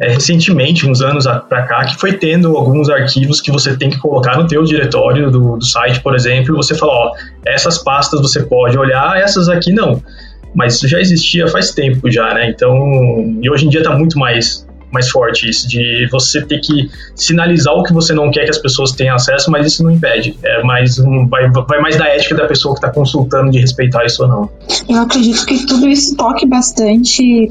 É, 0.00 0.10
recentemente, 0.10 0.88
uns 0.88 1.00
anos 1.00 1.24
para 1.48 1.62
cá, 1.62 1.84
que 1.84 1.96
foi 1.96 2.12
tendo 2.12 2.56
alguns 2.56 2.88
arquivos 2.88 3.40
que 3.40 3.50
você 3.50 3.76
tem 3.76 3.90
que 3.90 3.98
colocar 3.98 4.36
no 4.36 4.46
teu 4.46 4.64
diretório 4.64 5.30
do, 5.30 5.56
do 5.56 5.64
site, 5.64 6.00
por 6.00 6.14
exemplo, 6.16 6.56
você 6.56 6.74
fala, 6.74 6.92
ó, 6.92 7.12
essas 7.46 7.78
pastas 7.78 8.20
você 8.20 8.42
pode 8.42 8.76
olhar, 8.76 9.20
essas 9.20 9.48
aqui 9.48 9.72
não. 9.72 10.02
Mas 10.54 10.74
isso 10.74 10.88
já 10.88 11.00
existia 11.00 11.46
faz 11.46 11.72
tempo 11.72 12.10
já, 12.10 12.32
né? 12.34 12.48
Então, 12.48 13.38
e 13.40 13.48
hoje 13.50 13.66
em 13.66 13.68
dia 13.68 13.80
está 13.80 13.96
muito 13.96 14.18
mais 14.18 14.67
mais 14.92 15.08
forte 15.10 15.48
isso, 15.48 15.68
de 15.68 16.08
você 16.10 16.42
ter 16.44 16.60
que 16.60 16.90
sinalizar 17.14 17.74
o 17.74 17.82
que 17.82 17.92
você 17.92 18.14
não 18.14 18.30
quer 18.30 18.44
que 18.44 18.50
as 18.50 18.58
pessoas 18.58 18.92
tenham 18.92 19.14
acesso, 19.14 19.50
mas 19.50 19.66
isso 19.66 19.82
não 19.82 19.90
impede. 19.90 20.38
É 20.42 20.62
mais 20.62 20.98
um, 20.98 21.26
vai, 21.26 21.50
vai 21.50 21.80
mais 21.80 21.96
da 21.96 22.06
ética 22.08 22.34
da 22.34 22.46
pessoa 22.46 22.74
que 22.74 22.78
está 22.78 22.90
consultando 22.90 23.50
de 23.50 23.58
respeitar 23.58 24.04
isso 24.04 24.22
ou 24.22 24.28
não. 24.28 24.50
Eu 24.88 25.02
acredito 25.02 25.44
que 25.46 25.66
tudo 25.66 25.88
isso 25.88 26.16
toque 26.16 26.46
bastante, 26.46 27.50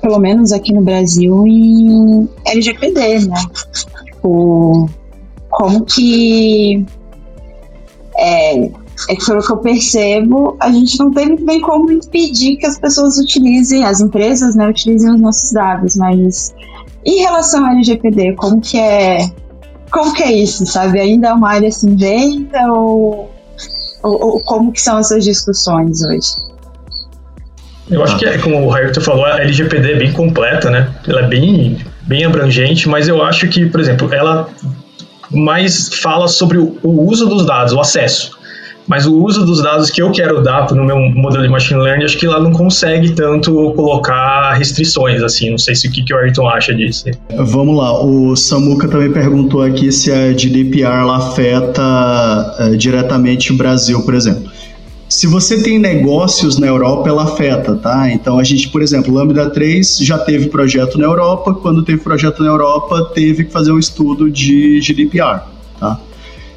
pelo 0.00 0.18
menos 0.18 0.52
aqui 0.52 0.72
no 0.72 0.82
Brasil, 0.82 1.46
em 1.46 2.28
LGPD, 2.46 3.26
né? 3.28 3.44
Tipo, 4.04 4.88
como 5.50 5.84
que 5.84 6.84
é, 8.16 8.64
é 8.64 9.16
que 9.16 9.26
pelo 9.26 9.40
que 9.40 9.52
eu 9.52 9.56
percebo, 9.58 10.56
a 10.60 10.70
gente 10.70 10.98
não 10.98 11.10
tem 11.10 11.36
bem 11.36 11.60
como 11.60 11.90
impedir 11.90 12.56
que 12.56 12.66
as 12.66 12.78
pessoas 12.78 13.18
utilizem, 13.18 13.84
as 13.84 14.00
empresas, 14.00 14.54
né, 14.54 14.68
utilizem 14.68 15.12
os 15.12 15.20
nossos 15.20 15.52
dados, 15.52 15.96
mas 15.96 16.54
em 17.04 17.20
relação 17.20 17.64
ao 17.64 17.72
LGPD, 17.72 18.34
como 18.34 18.60
que 18.60 18.78
é, 18.78 19.28
como 19.90 20.14
que 20.14 20.22
é 20.22 20.32
isso, 20.32 20.64
sabe? 20.66 21.00
Ainda 21.00 21.28
é 21.28 21.32
uma 21.32 21.50
área 21.50 21.70
cinzenta 21.70 22.70
ou, 22.72 23.30
ou, 24.02 24.24
ou 24.24 24.40
como 24.40 24.72
que 24.72 24.80
são 24.80 24.98
essas 24.98 25.24
discussões 25.24 26.02
hoje? 26.04 26.52
Eu 27.90 28.02
acho 28.02 28.16
que, 28.16 28.24
é, 28.24 28.38
como 28.38 28.64
o 28.64 28.72
Ayrton 28.72 29.00
falou, 29.00 29.26
a 29.26 29.40
LGPD 29.40 29.92
é 29.92 29.96
bem 29.96 30.12
completa, 30.12 30.70
né? 30.70 30.94
Ela 31.06 31.22
é 31.22 31.26
bem, 31.26 31.78
bem 32.02 32.24
abrangente, 32.24 32.88
mas 32.88 33.06
eu 33.06 33.22
acho 33.22 33.48
que, 33.48 33.66
por 33.66 33.80
exemplo, 33.80 34.12
ela 34.14 34.48
mais 35.30 35.88
fala 35.94 36.28
sobre 36.28 36.58
o 36.58 36.78
uso 36.82 37.26
dos 37.26 37.44
dados, 37.44 37.72
o 37.72 37.80
acesso. 37.80 38.38
Mas 38.86 39.06
o 39.06 39.16
uso 39.16 39.46
dos 39.46 39.62
dados 39.62 39.90
que 39.90 40.02
eu 40.02 40.10
quero 40.10 40.42
dar 40.42 40.70
no 40.72 40.84
meu 40.84 40.98
modelo 40.98 41.44
de 41.44 41.48
machine 41.48 41.80
learning, 41.80 42.04
acho 42.04 42.18
que 42.18 42.26
lá 42.26 42.40
não 42.40 42.52
consegue 42.52 43.12
tanto 43.12 43.72
colocar 43.74 44.54
restrições, 44.54 45.22
assim. 45.22 45.50
Não 45.50 45.58
sei 45.58 45.74
se 45.74 45.88
o 45.88 45.92
que, 45.92 46.02
que 46.02 46.12
o 46.12 46.18
Ayrton 46.18 46.48
acha 46.48 46.74
disso. 46.74 47.04
Vamos 47.36 47.76
lá, 47.76 48.04
o 48.04 48.34
Samuca 48.34 48.88
também 48.88 49.12
perguntou 49.12 49.62
aqui 49.62 49.92
se 49.92 50.10
a 50.10 50.32
GDPR 50.32 51.08
afeta 51.10 52.56
é, 52.58 52.70
diretamente 52.70 53.52
o 53.52 53.56
Brasil, 53.56 54.02
por 54.02 54.14
exemplo. 54.14 54.50
Se 55.08 55.26
você 55.26 55.62
tem 55.62 55.78
negócios 55.78 56.58
na 56.58 56.66
Europa, 56.66 57.06
ela 57.06 57.24
afeta, 57.24 57.76
tá? 57.76 58.10
Então 58.10 58.38
a 58.38 58.44
gente, 58.44 58.70
por 58.70 58.80
exemplo, 58.80 59.12
Lambda 59.12 59.50
3 59.50 59.98
já 59.98 60.16
teve 60.16 60.48
projeto 60.48 60.98
na 60.98 61.04
Europa, 61.04 61.52
quando 61.52 61.82
teve 61.82 62.00
projeto 62.00 62.42
na 62.42 62.48
Europa, 62.48 63.10
teve 63.14 63.44
que 63.44 63.52
fazer 63.52 63.72
um 63.72 63.78
estudo 63.78 64.30
de 64.30 64.80
GDPR, 64.80 65.42
tá? 65.78 66.00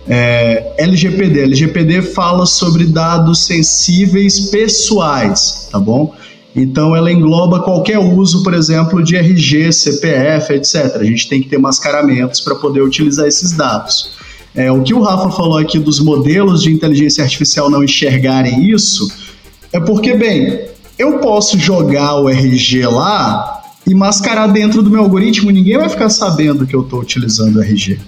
É, 0.07 0.73
LGPD. 0.77 1.41
LGPD 1.41 2.01
fala 2.01 2.45
sobre 2.45 2.85
dados 2.85 3.45
sensíveis 3.45 4.39
pessoais, 4.51 5.67
tá 5.71 5.79
bom? 5.79 6.13
Então 6.55 6.95
ela 6.95 7.11
engloba 7.11 7.61
qualquer 7.61 7.99
uso, 7.99 8.43
por 8.43 8.53
exemplo, 8.53 9.03
de 9.03 9.17
RG, 9.17 9.73
CPF, 9.73 10.53
etc. 10.53 10.97
A 10.99 11.03
gente 11.03 11.27
tem 11.27 11.41
que 11.41 11.49
ter 11.49 11.57
mascaramentos 11.57 12.39
para 12.39 12.55
poder 12.55 12.81
utilizar 12.81 13.27
esses 13.27 13.51
dados. 13.51 14.15
É, 14.53 14.71
o 14.71 14.81
que 14.81 14.93
o 14.93 15.01
Rafa 15.01 15.31
falou 15.31 15.57
aqui 15.57 15.77
dos 15.77 15.99
modelos 15.99 16.63
de 16.63 16.71
inteligência 16.71 17.23
artificial 17.23 17.69
não 17.69 17.83
enxergarem 17.83 18.69
isso 18.69 19.11
é 19.73 19.79
porque, 19.81 20.13
bem, 20.15 20.61
eu 20.97 21.17
posso 21.17 21.59
jogar 21.59 22.15
o 22.21 22.29
RG 22.29 22.85
lá 22.85 23.63
e 23.85 23.93
mascarar 23.93 24.47
dentro 24.47 24.81
do 24.81 24.89
meu 24.89 25.01
algoritmo, 25.01 25.51
ninguém 25.51 25.77
vai 25.77 25.89
ficar 25.89 26.09
sabendo 26.09 26.65
que 26.65 26.73
eu 26.73 26.81
estou 26.81 27.01
utilizando 27.01 27.57
o 27.57 27.61
RG 27.61 27.99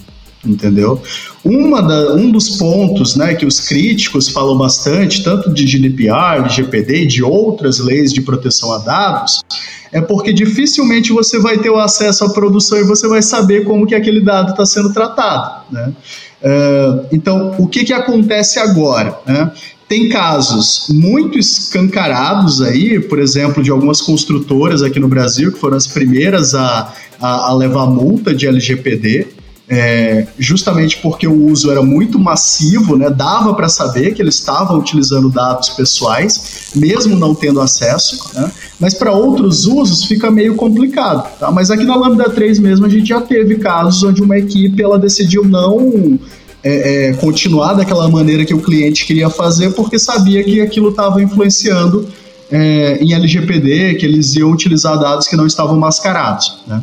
entendeu? 0.49 1.01
Uma 1.43 1.81
da, 1.81 2.13
um 2.13 2.31
dos 2.31 2.57
pontos 2.57 3.15
né, 3.15 3.35
que 3.35 3.45
os 3.45 3.59
críticos 3.61 4.29
falam 4.29 4.57
bastante, 4.57 5.23
tanto 5.23 5.53
de 5.53 5.65
GDPR, 5.65 6.47
de 6.47 6.55
GPD 6.55 7.03
e 7.03 7.07
de 7.07 7.23
outras 7.23 7.79
leis 7.79 8.11
de 8.11 8.21
proteção 8.21 8.71
a 8.73 8.79
dados, 8.79 9.43
é 9.91 10.01
porque 10.01 10.33
dificilmente 10.33 11.11
você 11.11 11.39
vai 11.39 11.57
ter 11.57 11.69
o 11.69 11.79
acesso 11.79 12.25
à 12.25 12.29
produção 12.29 12.77
e 12.77 12.83
você 12.83 13.07
vai 13.07 13.21
saber 13.21 13.63
como 13.63 13.85
que 13.85 13.95
aquele 13.95 14.21
dado 14.21 14.51
está 14.51 14.65
sendo 14.65 14.93
tratado. 14.93 15.63
Né? 15.71 15.93
Uh, 16.41 17.07
então, 17.11 17.55
o 17.57 17.67
que, 17.67 17.83
que 17.83 17.93
acontece 17.93 18.59
agora? 18.59 19.17
Né? 19.25 19.51
Tem 19.87 20.09
casos 20.09 20.87
muito 20.89 21.39
escancarados 21.39 22.61
aí, 22.61 22.99
por 22.99 23.19
exemplo, 23.19 23.63
de 23.63 23.71
algumas 23.71 24.01
construtoras 24.01 24.83
aqui 24.83 24.99
no 24.99 25.07
Brasil, 25.07 25.51
que 25.51 25.57
foram 25.57 25.77
as 25.77 25.87
primeiras 25.87 26.53
a, 26.53 26.93
a, 27.21 27.49
a 27.49 27.53
levar 27.53 27.87
multa 27.87 28.35
de 28.35 28.47
LGPD, 28.47 29.27
é, 29.70 30.28
justamente 30.39 30.97
porque 30.97 31.28
o 31.28 31.47
uso 31.47 31.70
era 31.70 31.82
muito 31.82 32.18
massivo, 32.18 32.95
né, 32.95 33.09
dava 33.09 33.53
para 33.53 33.68
saber 33.68 34.13
que 34.13 34.22
eles 34.22 34.36
estavam 34.36 34.78
utilizando 34.78 35.30
dados 35.30 35.70
pessoais, 35.70 36.72
mesmo 36.76 37.18
não 37.18 37.36
tendo 37.36 37.59
acesso, 37.59 38.32
né, 38.34 38.49
mas 38.80 38.93
para 38.93 39.11
outros 39.11 39.65
usos 39.65 40.05
fica 40.05 40.32
meio 40.32 40.55
complicado. 40.55 41.28
Tá? 41.38 41.51
Mas 41.51 41.70
aqui 41.70 41.84
na 41.84 41.95
Lambda 41.95 42.30
3 42.30 42.59
mesmo 42.59 42.86
a 42.86 42.89
gente 42.89 43.09
já 43.09 43.20
teve 43.20 43.55
casos 43.55 44.03
onde 44.03 44.22
uma 44.22 44.38
equipe 44.38 44.82
ela 44.82 44.97
decidiu 44.97 45.43
não 45.43 46.18
é, 46.63 47.09
é, 47.09 47.13
continuar 47.13 47.74
daquela 47.74 48.07
maneira 48.09 48.45
que 48.45 48.53
o 48.53 48.61
cliente 48.61 49.05
queria 49.05 49.30
fazer, 49.30 49.72
porque 49.74 49.99
sabia 49.99 50.43
que 50.43 50.61
aquilo 50.61 50.89
estava 50.89 51.22
influenciando 51.22 52.07
é, 52.49 52.99
em 53.01 53.13
LGPD, 53.13 53.95
que 53.95 54.05
eles 54.05 54.36
iam 54.36 54.51
utilizar 54.51 54.97
dados 54.97 55.28
que 55.28 55.36
não 55.36 55.45
estavam 55.45 55.78
mascarados. 55.78 56.59
Né? 56.65 56.82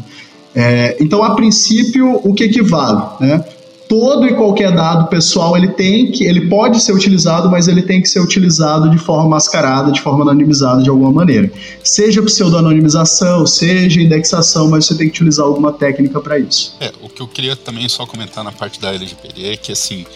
É, 0.54 0.96
então, 1.00 1.22
a 1.22 1.34
princípio, 1.34 2.20
o 2.22 2.32
que 2.32 2.44
equivale? 2.44 3.02
Né? 3.20 3.44
Todo 3.88 4.26
e 4.26 4.34
qualquer 4.34 4.72
dado 4.72 5.08
pessoal 5.08 5.56
ele 5.56 5.68
tem 5.68 6.10
que, 6.10 6.24
ele 6.24 6.48
pode 6.48 6.80
ser 6.80 6.92
utilizado, 6.92 7.50
mas 7.50 7.68
ele 7.68 7.82
tem 7.82 8.00
que 8.00 8.08
ser 8.08 8.20
utilizado 8.20 8.88
de 8.90 8.98
forma 8.98 9.28
mascarada, 9.28 9.92
de 9.92 10.00
forma 10.00 10.22
anonimizada 10.22 10.82
de 10.82 10.88
alguma 10.88 11.12
maneira. 11.12 11.52
Seja 11.82 12.22
pseudo-anonimização, 12.22 13.46
seja 13.46 14.00
indexação, 14.00 14.68
mas 14.70 14.86
você 14.86 14.94
tem 14.96 15.08
que 15.08 15.14
utilizar 15.16 15.44
alguma 15.44 15.72
técnica 15.72 16.20
para 16.20 16.38
isso. 16.38 16.74
É, 16.80 16.92
o 17.02 17.08
que 17.08 17.20
eu 17.20 17.28
queria 17.28 17.54
também 17.56 17.88
só 17.88 18.06
comentar 18.06 18.42
na 18.42 18.52
parte 18.52 18.80
da 18.80 18.94
LGPD 18.94 19.52
é 19.52 19.56
que 19.56 19.70
assim, 19.70 20.06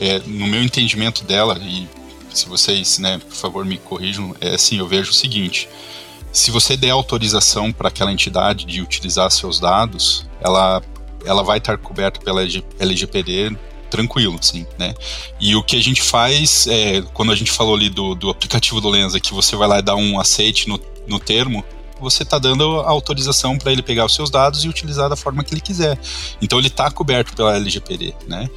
é, 0.00 0.20
no 0.26 0.46
meu 0.46 0.62
entendimento 0.62 1.24
dela 1.24 1.58
e 1.62 1.88
se 2.34 2.48
vocês, 2.48 2.98
né, 2.98 3.20
por 3.26 3.36
favor, 3.36 3.64
me 3.64 3.78
corrijam, 3.78 4.34
é 4.40 4.54
assim, 4.54 4.78
eu 4.78 4.88
vejo 4.88 5.10
o 5.10 5.14
seguinte: 5.14 5.68
se 6.34 6.50
você 6.50 6.76
der 6.76 6.90
autorização 6.90 7.72
para 7.72 7.88
aquela 7.88 8.12
entidade 8.12 8.66
de 8.66 8.82
utilizar 8.82 9.30
seus 9.30 9.60
dados, 9.60 10.28
ela, 10.40 10.82
ela 11.24 11.44
vai 11.44 11.58
estar 11.58 11.78
coberta 11.78 12.20
pela 12.20 12.42
LGPD 12.80 13.56
tranquilo, 13.88 14.36
assim, 14.40 14.66
né? 14.76 14.92
E 15.40 15.54
o 15.54 15.62
que 15.62 15.76
a 15.76 15.80
gente 15.80 16.02
faz, 16.02 16.66
é, 16.66 17.00
quando 17.14 17.30
a 17.30 17.36
gente 17.36 17.52
falou 17.52 17.76
ali 17.76 17.88
do, 17.88 18.16
do 18.16 18.30
aplicativo 18.30 18.80
do 18.80 18.88
Lenza, 18.88 19.20
que 19.20 19.32
você 19.32 19.54
vai 19.54 19.68
lá 19.68 19.78
e 19.78 19.82
dá 19.82 19.94
um 19.94 20.18
aceite 20.18 20.68
no, 20.68 20.80
no 21.06 21.20
termo, 21.20 21.64
você 22.04 22.22
está 22.22 22.38
dando 22.38 22.80
autorização 22.80 23.58
para 23.58 23.72
ele 23.72 23.82
pegar 23.82 24.04
os 24.04 24.14
seus 24.14 24.30
dados 24.30 24.64
e 24.64 24.68
utilizar 24.68 25.08
da 25.08 25.16
forma 25.16 25.42
que 25.42 25.52
ele 25.52 25.60
quiser. 25.60 25.98
Então 26.40 26.58
ele 26.58 26.68
está 26.68 26.90
coberto 26.90 27.34
pela 27.34 27.56
LGPD, 27.56 28.14
né? 28.28 28.48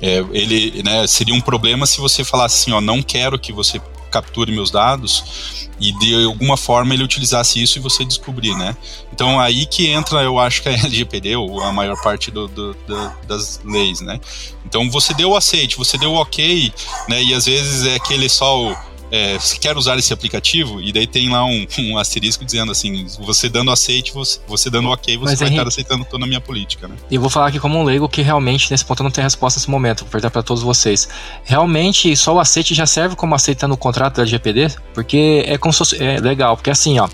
É, 0.00 0.18
ele, 0.32 0.82
né, 0.82 1.06
seria 1.06 1.34
um 1.34 1.40
problema 1.40 1.86
se 1.86 1.98
você 1.98 2.24
falasse 2.24 2.62
assim, 2.62 2.72
ó, 2.72 2.80
não 2.80 3.02
quero 3.02 3.38
que 3.38 3.52
você 3.52 3.80
capture 4.10 4.50
meus 4.50 4.70
dados 4.70 5.68
e 5.78 5.92
de 5.98 6.24
alguma 6.24 6.56
forma 6.56 6.94
ele 6.94 7.04
utilizasse 7.04 7.62
isso 7.62 7.78
e 7.78 7.82
você 7.82 8.04
descobrir, 8.04 8.54
né? 8.56 8.76
Então 9.12 9.38
aí 9.38 9.66
que 9.66 9.88
entra, 9.88 10.22
eu 10.22 10.38
acho 10.38 10.62
que 10.62 10.68
a 10.68 10.72
LGPD, 10.72 11.36
ou 11.36 11.62
a 11.62 11.72
maior 11.72 12.00
parte 12.00 12.30
do, 12.30 12.48
do, 12.48 12.74
do, 12.74 13.12
das 13.26 13.60
leis, 13.64 14.00
né? 14.00 14.18
Então 14.64 14.90
você 14.90 15.12
deu 15.12 15.30
o 15.30 15.36
aceite, 15.36 15.76
você 15.76 15.98
deu 15.98 16.12
o 16.12 16.16
ok, 16.16 16.72
né? 17.08 17.22
E 17.22 17.34
às 17.34 17.46
vezes 17.46 17.86
é 17.86 17.96
aquele 17.96 18.28
só 18.28 18.70
o 18.70 18.76
é, 19.10 19.36
quer 19.60 19.76
usar 19.76 19.98
esse 19.98 20.12
aplicativo? 20.12 20.80
E 20.80 20.92
daí 20.92 21.06
tem 21.06 21.30
lá 21.30 21.44
um, 21.44 21.66
um 21.78 21.98
asterisco 21.98 22.44
dizendo 22.44 22.72
assim, 22.72 23.06
você 23.20 23.48
dando 23.48 23.70
aceite, 23.70 24.12
você, 24.12 24.40
você 24.46 24.70
dando 24.70 24.88
ok, 24.88 25.16
você 25.16 25.30
Mas, 25.30 25.38
vai 25.38 25.48
Henrique, 25.48 25.60
estar 25.60 25.68
aceitando 25.68 26.04
toda 26.04 26.24
a 26.24 26.28
minha 26.28 26.40
política, 26.40 26.88
né? 26.88 26.96
E 27.10 27.14
eu 27.14 27.20
vou 27.20 27.30
falar 27.30 27.48
aqui 27.48 27.58
como 27.58 27.78
um 27.78 27.84
leigo 27.84 28.08
que 28.08 28.22
realmente 28.22 28.70
nesse 28.70 28.84
ponto 28.84 29.00
eu 29.00 29.04
não 29.04 29.10
tem 29.10 29.22
resposta 29.22 29.58
nesse 29.58 29.70
momento, 29.70 30.00
vou 30.00 30.10
perguntar 30.10 30.30
para 30.30 30.42
todos 30.42 30.62
vocês. 30.62 31.08
Realmente 31.44 32.14
só 32.16 32.34
o 32.34 32.40
aceite 32.40 32.74
já 32.74 32.86
serve 32.86 33.16
como 33.16 33.34
aceita 33.34 33.68
no 33.68 33.76
contrato 33.76 34.16
da 34.16 34.22
LGPD? 34.22 34.72
Porque 34.94 35.44
é 35.46 35.58
como 35.58 35.72
se 35.72 35.78
fosse, 35.78 36.02
é 36.02 36.18
legal, 36.20 36.56
porque 36.56 36.70
assim, 36.70 36.98
ó, 36.98 37.08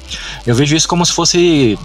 eu 0.46 0.54
vejo 0.54 0.74
isso 0.74 0.88
como 0.88 1.04
se 1.04 1.12
fosse 1.12 1.78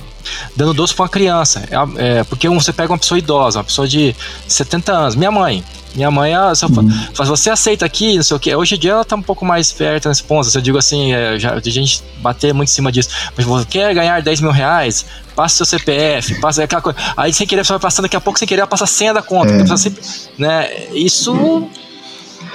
dando 0.56 0.74
doce 0.74 0.94
para 0.94 1.04
uma 1.04 1.10
criança. 1.10 1.64
É, 1.70 2.20
é, 2.20 2.24
porque 2.24 2.48
você 2.50 2.74
pega 2.74 2.92
uma 2.92 2.98
pessoa 2.98 3.18
idosa, 3.18 3.60
uma 3.60 3.66
pessoa 3.66 3.88
de 3.88 4.16
70 4.48 4.92
anos, 4.92 5.16
minha 5.16 5.32
mãe. 5.32 5.64
Minha 5.96 6.12
mãe, 6.12 6.32
ela, 6.32 6.54
uhum. 6.62 7.26
você 7.26 7.50
aceita 7.50 7.84
aqui, 7.84 8.18
não 8.18 8.24
sei 8.24 8.38
o 8.38 8.40
que. 8.40 8.56
Hoje 8.56 8.76
em 8.76 8.78
dia 8.78 8.92
ela 8.92 9.04
tá 9.04 9.16
um 9.16 9.22
pouco 9.22 9.44
mais 9.44 9.72
perto 9.72 10.08
nesse 10.08 10.24
ponto. 10.24 10.48
Se 10.48 10.56
eu 10.56 10.62
digo 10.62 10.78
assim, 10.78 11.12
é, 11.12 11.40
já, 11.40 11.60
de 11.60 11.72
gente 11.72 12.04
bater 12.20 12.54
muito 12.54 12.70
em 12.70 12.72
cima 12.72 12.92
disso. 12.92 13.10
Mas 13.36 13.44
você 13.44 13.66
quer 13.66 13.96
ganhar 13.96 14.22
10 14.22 14.42
mil 14.42 14.52
reais? 14.52 15.08
Passa 15.36 15.58
seu 15.58 15.66
CPF, 15.66 16.40
passa 16.40 16.64
aquela 16.64 16.84
coisa. 16.84 17.00
Aí 17.16 17.34
sem 17.34 17.48
querer, 17.48 17.66
você 17.66 17.74
vai 17.74 17.80
passando, 17.80 18.04
daqui 18.04 18.16
a 18.16 18.22
pouco 18.22 18.38
sem 18.38 18.48
querer, 18.48 18.62
ela 18.62 18.68
passa 18.68 18.84
a 18.84 18.88
senha 18.88 19.12
da 19.12 19.24
conta. 19.24 19.52
É. 19.54 19.78
Sempre, 19.78 20.04
né? 20.38 20.70
Isso 20.94 21.68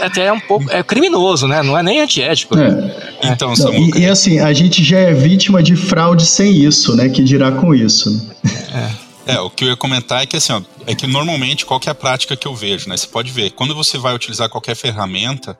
até 0.00 0.26
é 0.26 0.32
um 0.32 0.40
pouco 0.40 0.70
é 0.70 0.82
criminoso, 0.82 1.46
né? 1.46 1.62
Não 1.62 1.76
é 1.76 1.82
nem 1.82 2.00
antiético. 2.00 2.58
É. 2.58 3.12
Então, 3.24 3.52
Não, 3.56 3.74
e, 3.74 4.00
e, 4.00 4.06
assim, 4.06 4.38
a 4.38 4.52
gente 4.52 4.82
já 4.82 4.98
é 4.98 5.12
vítima 5.12 5.62
de 5.62 5.76
fraude 5.76 6.26
sem 6.26 6.52
isso, 6.52 6.96
né? 6.96 7.08
Que 7.08 7.22
dirá 7.22 7.52
com 7.52 7.74
isso. 7.74 8.30
É. 9.26 9.34
é, 9.34 9.40
o 9.40 9.50
que 9.50 9.64
eu 9.64 9.68
ia 9.68 9.76
comentar 9.76 10.22
é 10.22 10.26
que 10.26 10.36
assim, 10.36 10.52
ó, 10.52 10.62
é 10.86 10.94
que 10.94 11.06
normalmente 11.06 11.64
qual 11.66 11.78
que 11.78 11.88
é 11.88 11.92
a 11.92 11.94
prática 11.94 12.36
que 12.36 12.46
eu 12.46 12.54
vejo, 12.54 12.88
né? 12.88 12.96
Você 12.96 13.06
pode 13.06 13.30
ver, 13.30 13.50
quando 13.52 13.74
você 13.74 13.98
vai 13.98 14.14
utilizar 14.14 14.48
qualquer 14.48 14.74
ferramenta 14.74 15.56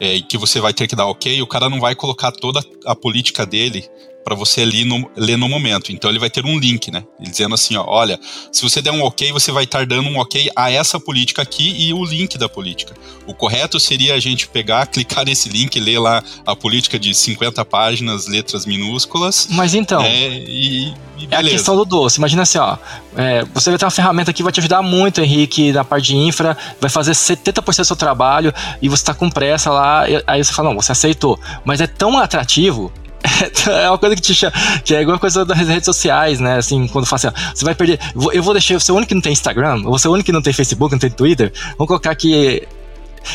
é, 0.00 0.14
e 0.14 0.22
que 0.22 0.36
você 0.36 0.60
vai 0.60 0.72
ter 0.72 0.86
que 0.86 0.96
dar 0.96 1.06
ok, 1.06 1.40
o 1.42 1.46
cara 1.46 1.68
não 1.68 1.80
vai 1.80 1.94
colocar 1.94 2.32
toda 2.32 2.60
a 2.84 2.94
política 2.94 3.46
dele 3.46 3.88
para 4.26 4.34
você 4.34 4.62
ali 4.62 4.84
no, 4.84 5.08
ler 5.14 5.38
no 5.38 5.48
momento. 5.48 5.92
Então 5.92 6.10
ele 6.10 6.18
vai 6.18 6.28
ter 6.28 6.44
um 6.44 6.58
link, 6.58 6.90
né? 6.90 7.04
Dizendo 7.20 7.54
assim, 7.54 7.76
ó, 7.76 7.84
olha, 7.86 8.18
se 8.50 8.60
você 8.60 8.82
der 8.82 8.90
um 8.90 9.00
ok, 9.04 9.30
você 9.30 9.52
vai 9.52 9.62
estar 9.62 9.86
dando 9.86 10.08
um 10.08 10.18
ok 10.18 10.50
a 10.56 10.68
essa 10.68 10.98
política 10.98 11.42
aqui 11.42 11.76
e 11.78 11.94
o 11.94 12.04
link 12.04 12.36
da 12.36 12.48
política. 12.48 12.92
O 13.24 13.32
correto 13.32 13.78
seria 13.78 14.14
a 14.14 14.18
gente 14.18 14.48
pegar, 14.48 14.84
clicar 14.90 15.24
nesse 15.24 15.48
link, 15.48 15.78
ler 15.78 16.00
lá 16.00 16.24
a 16.44 16.56
política 16.56 16.98
de 16.98 17.14
50 17.14 17.64
páginas, 17.66 18.26
letras 18.26 18.66
minúsculas. 18.66 19.46
Mas 19.52 19.74
então. 19.74 20.02
É, 20.02 20.28
e, 20.28 20.92
e 21.18 21.28
é 21.30 21.36
a 21.36 21.42
questão 21.44 21.76
do 21.76 21.84
doce. 21.84 22.18
Imagina 22.18 22.42
assim, 22.42 22.58
ó. 22.58 22.76
É, 23.16 23.44
você 23.54 23.70
vai 23.70 23.78
ter 23.78 23.84
uma 23.84 23.92
ferramenta 23.92 24.32
que 24.32 24.42
vai 24.42 24.50
te 24.50 24.58
ajudar 24.58 24.82
muito, 24.82 25.20
Henrique, 25.20 25.70
na 25.70 25.84
parte 25.84 26.06
de 26.06 26.16
infra, 26.16 26.58
vai 26.80 26.90
fazer 26.90 27.12
70% 27.12 27.76
do 27.76 27.84
seu 27.84 27.96
trabalho 27.96 28.52
e 28.82 28.88
você 28.88 29.02
está 29.02 29.14
com 29.14 29.30
pressa 29.30 29.70
lá. 29.70 30.02
aí 30.26 30.42
você 30.42 30.52
fala, 30.52 30.70
não, 30.70 30.76
você 30.82 30.90
aceitou. 30.90 31.38
Mas 31.64 31.80
é 31.80 31.86
tão 31.86 32.18
atrativo 32.18 32.92
é 33.70 33.88
uma 33.88 33.98
coisa 33.98 34.14
que 34.14 34.22
te 34.22 34.34
chama, 34.34 34.52
que 34.84 34.94
é 34.94 35.02
igual 35.02 35.18
coisa 35.18 35.44
das 35.44 35.58
redes 35.58 35.84
sociais, 35.84 36.40
né? 36.40 36.58
Assim, 36.58 36.86
quando 36.88 37.06
fala 37.06 37.16
assim, 37.16 37.28
ó, 37.28 37.54
você 37.54 37.64
vai 37.64 37.74
perder. 37.74 37.98
Eu 38.32 38.42
vou 38.42 38.54
deixar, 38.54 38.78
você 38.78 38.90
é 38.90 38.94
o 38.94 38.96
único 38.96 39.08
que 39.08 39.14
não 39.14 39.22
tem 39.22 39.32
Instagram, 39.32 39.82
você 39.82 40.06
é 40.06 40.10
o 40.10 40.12
único 40.12 40.26
que 40.26 40.32
não 40.32 40.42
tem 40.42 40.52
Facebook, 40.52 40.92
não 40.92 40.98
tem 40.98 41.10
Twitter. 41.10 41.52
Vamos 41.76 41.88
colocar 41.88 42.14
que 42.14 42.66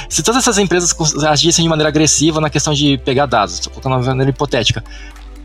se 0.10 0.24
todas 0.24 0.44
essas 0.44 0.58
empresas 0.58 0.96
agissem 1.24 1.64
de 1.64 1.70
maneira 1.70 1.90
agressiva 1.90 2.40
na 2.40 2.50
questão 2.50 2.74
de 2.74 2.98
pegar 3.00 3.26
dados, 3.26 3.56
estou 3.56 3.72
colocando 3.74 3.94
uma 3.94 4.02
maneira 4.02 4.30
hipotética, 4.30 4.84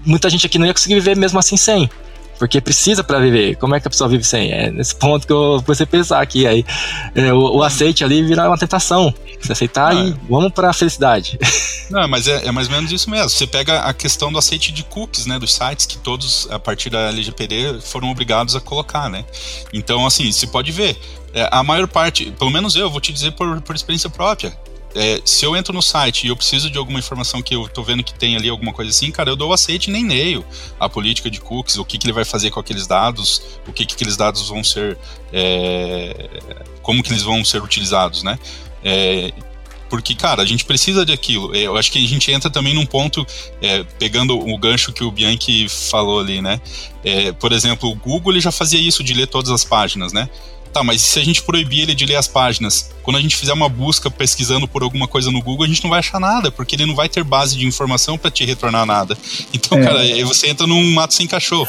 muita 0.05 0.31
gente 0.31 0.47
aqui 0.47 0.59
não 0.59 0.67
ia 0.67 0.73
conseguir 0.73 0.95
viver 0.95 1.17
mesmo 1.17 1.39
assim 1.39 1.57
sem 1.57 1.91
porque 2.39 2.61
precisa 2.61 3.03
para 3.03 3.19
viver. 3.19 3.57
Como 3.57 3.75
é 3.75 3.81
que 3.81 3.89
a 3.89 3.91
pessoa 3.91 4.09
vive 4.09 4.25
sem? 4.25 4.53
É 4.53 4.71
nesse 4.71 4.95
ponto 4.95 5.27
que 5.27 5.33
eu 5.33 5.63
comecei 5.65 5.85
a 5.85 5.87
pensar 5.87 6.21
aqui. 6.21 6.47
Aí, 6.47 6.65
é, 7.15 7.33
o, 7.33 7.57
o, 7.57 7.63
aceite 7.63 8.05
ali 8.05 8.23
vira 8.23 8.47
uma 8.47 8.59
tentação. 8.59 9.13
Você 9.41 9.53
aceitar 9.53 9.95
e 9.95 10.11
é. 10.11 10.15
vamos 10.29 10.53
para 10.53 10.71
a 10.71 10.73
felicidade. 10.73 11.39
Não, 11.91 12.07
mas 12.09 12.27
é, 12.27 12.47
é, 12.47 12.53
mais 12.53 12.69
ou 12.69 12.75
menos 12.75 12.91
isso 12.91 13.09
mesmo. 13.09 13.29
Você 13.31 13.47
pega 13.47 13.81
a 13.81 13.93
questão 13.93 14.33
do 14.33 14.39
aceite 14.39 14.73
de 14.73 14.83
cookies, 14.85 15.27
né, 15.27 15.39
dos 15.39 15.55
sites 15.55 15.87
que 15.87 15.99
todos, 15.99 16.49
a 16.51 16.59
partir 16.59 16.91
da 16.91 17.09
LGPD, 17.09 17.81
foram 17.81 18.11
obrigados 18.11 18.57
a 18.57 18.61
colocar, 18.61 19.09
né? 19.09 19.25
Então, 19.73 20.07
assim, 20.07 20.31
você 20.31 20.47
pode 20.47 20.73
ver. 20.73 20.97
É, 21.33 21.49
a 21.53 21.63
maior 21.63 21.87
parte, 21.87 22.33
pelo 22.39 22.51
menos 22.51 22.77
eu, 22.77 22.91
vou 22.91 23.01
te 23.01 23.13
dizer 23.13 23.33
por, 23.33 23.61
por 23.61 23.77
experiência 23.77 24.09
própria 24.09 24.57
é, 24.97 25.21
se 25.25 25.45
eu 25.45 25.55
entro 25.55 25.75
no 25.75 25.83
site 25.83 26.25
e 26.25 26.29
eu 26.29 26.37
preciso 26.37 26.71
de 26.71 26.79
alguma 26.79 26.99
informação 26.99 27.43
que 27.43 27.55
eu 27.55 27.69
tô 27.69 27.83
vendo 27.83 28.03
que 28.03 28.15
tem 28.15 28.35
ali 28.35 28.49
alguma 28.49 28.73
coisa 28.73 28.91
assim, 28.91 29.11
cara, 29.11 29.31
eu 29.31 29.37
dou 29.37 29.51
o 29.51 29.53
aceite 29.53 29.91
nem 29.91 30.03
e-mail 30.03 30.45
a 30.81 30.89
política 30.89 31.31
de 31.31 31.41
cookies, 31.41 31.77
o 31.77 31.85
que, 31.85 31.99
que 31.99 32.07
ele 32.07 32.13
vai 32.13 32.25
fazer 32.25 32.51
com 32.51 32.59
aqueles 32.59 32.87
dados, 32.87 33.43
o 33.69 33.73
que, 33.73 33.85
que 33.85 33.95
aqueles 33.95 34.17
dados 34.17 34.49
vão 34.49 34.65
ser, 34.65 34.97
é, 35.33 36.31
como 36.83 37.03
que 37.03 37.13
eles 37.13 37.23
vão 37.23 37.45
ser 37.45 37.63
utilizados, 37.63 38.23
né? 38.23 38.39
É, 38.83 39.33
porque, 39.89 40.15
cara, 40.15 40.43
a 40.43 40.47
gente 40.47 40.65
precisa 40.65 41.05
daquilo. 41.05 41.55
É, 41.55 41.61
eu 41.61 41.77
acho 41.77 41.93
que 41.93 42.05
a 42.05 42.09
gente 42.09 42.31
entra 42.31 42.51
também 42.51 42.75
num 42.75 42.87
ponto, 42.87 43.25
é, 43.61 43.85
pegando 43.99 44.39
o 44.39 44.59
gancho 44.59 44.93
que 44.93 45.05
o 45.05 45.11
Bianchi 45.11 45.69
falou 45.69 46.21
ali, 46.21 46.43
né? 46.43 46.61
É, 47.05 47.33
por 47.33 47.53
exemplo, 47.53 47.91
o 47.91 47.95
Google 47.95 48.33
ele 48.33 48.41
já 48.41 48.51
fazia 48.51 48.81
isso 48.81 49.05
de 49.05 49.15
ler 49.15 49.29
todas 49.29 49.51
as 49.51 49.65
páginas, 49.65 50.13
né? 50.13 50.29
Tá, 50.73 50.83
mas 50.83 51.01
se 51.01 51.19
a 51.19 51.25
gente 51.25 51.43
proibir 51.43 51.83
ele 51.83 51.95
de 51.95 52.05
ler 52.05 52.17
as 52.17 52.29
páginas, 52.29 52.91
quando 53.03 53.17
a 53.17 53.21
gente 53.21 53.37
fizer 53.37 53.53
uma 53.53 53.69
busca 53.69 54.11
pesquisando 54.11 54.69
por 54.69 54.83
alguma 54.83 55.09
coisa 55.09 55.31
no 55.31 55.41
Google, 55.43 55.65
a 55.65 55.69
gente 55.69 55.83
não 55.83 55.91
vai 55.91 56.01
achar 56.01 56.21
nada, 56.21 56.51
porque 56.51 56.77
ele 56.77 56.87
não 56.87 56.95
vai 56.95 57.09
ter 57.09 57.25
base 57.25 57.57
de 57.57 57.67
informação 57.67 58.19
para 58.19 58.31
te 58.31 58.45
retornar 58.45 58.85
nada. 58.85 59.17
Então, 59.55 59.79
é. 59.79 59.83
cara, 59.85 60.01
aí 60.01 60.23
você 60.25 60.49
entra 60.49 60.67
num 60.67 60.93
mato 60.93 61.15
sem 61.15 61.27
cachorro. 61.27 61.69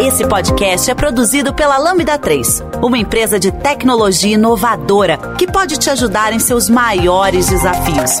Esse 0.00 0.26
podcast 0.26 0.90
é 0.90 0.94
produzido 0.94 1.54
pela 1.54 1.78
Lambda 1.78 2.18
3, 2.18 2.62
uma 2.82 2.98
empresa 2.98 3.40
de 3.40 3.50
tecnologia 3.50 4.34
inovadora 4.34 5.16
que 5.38 5.46
pode 5.46 5.78
te 5.78 5.88
ajudar 5.90 6.32
em 6.32 6.38
seus 6.38 6.68
maiores 6.68 7.48
desafios. 7.48 8.20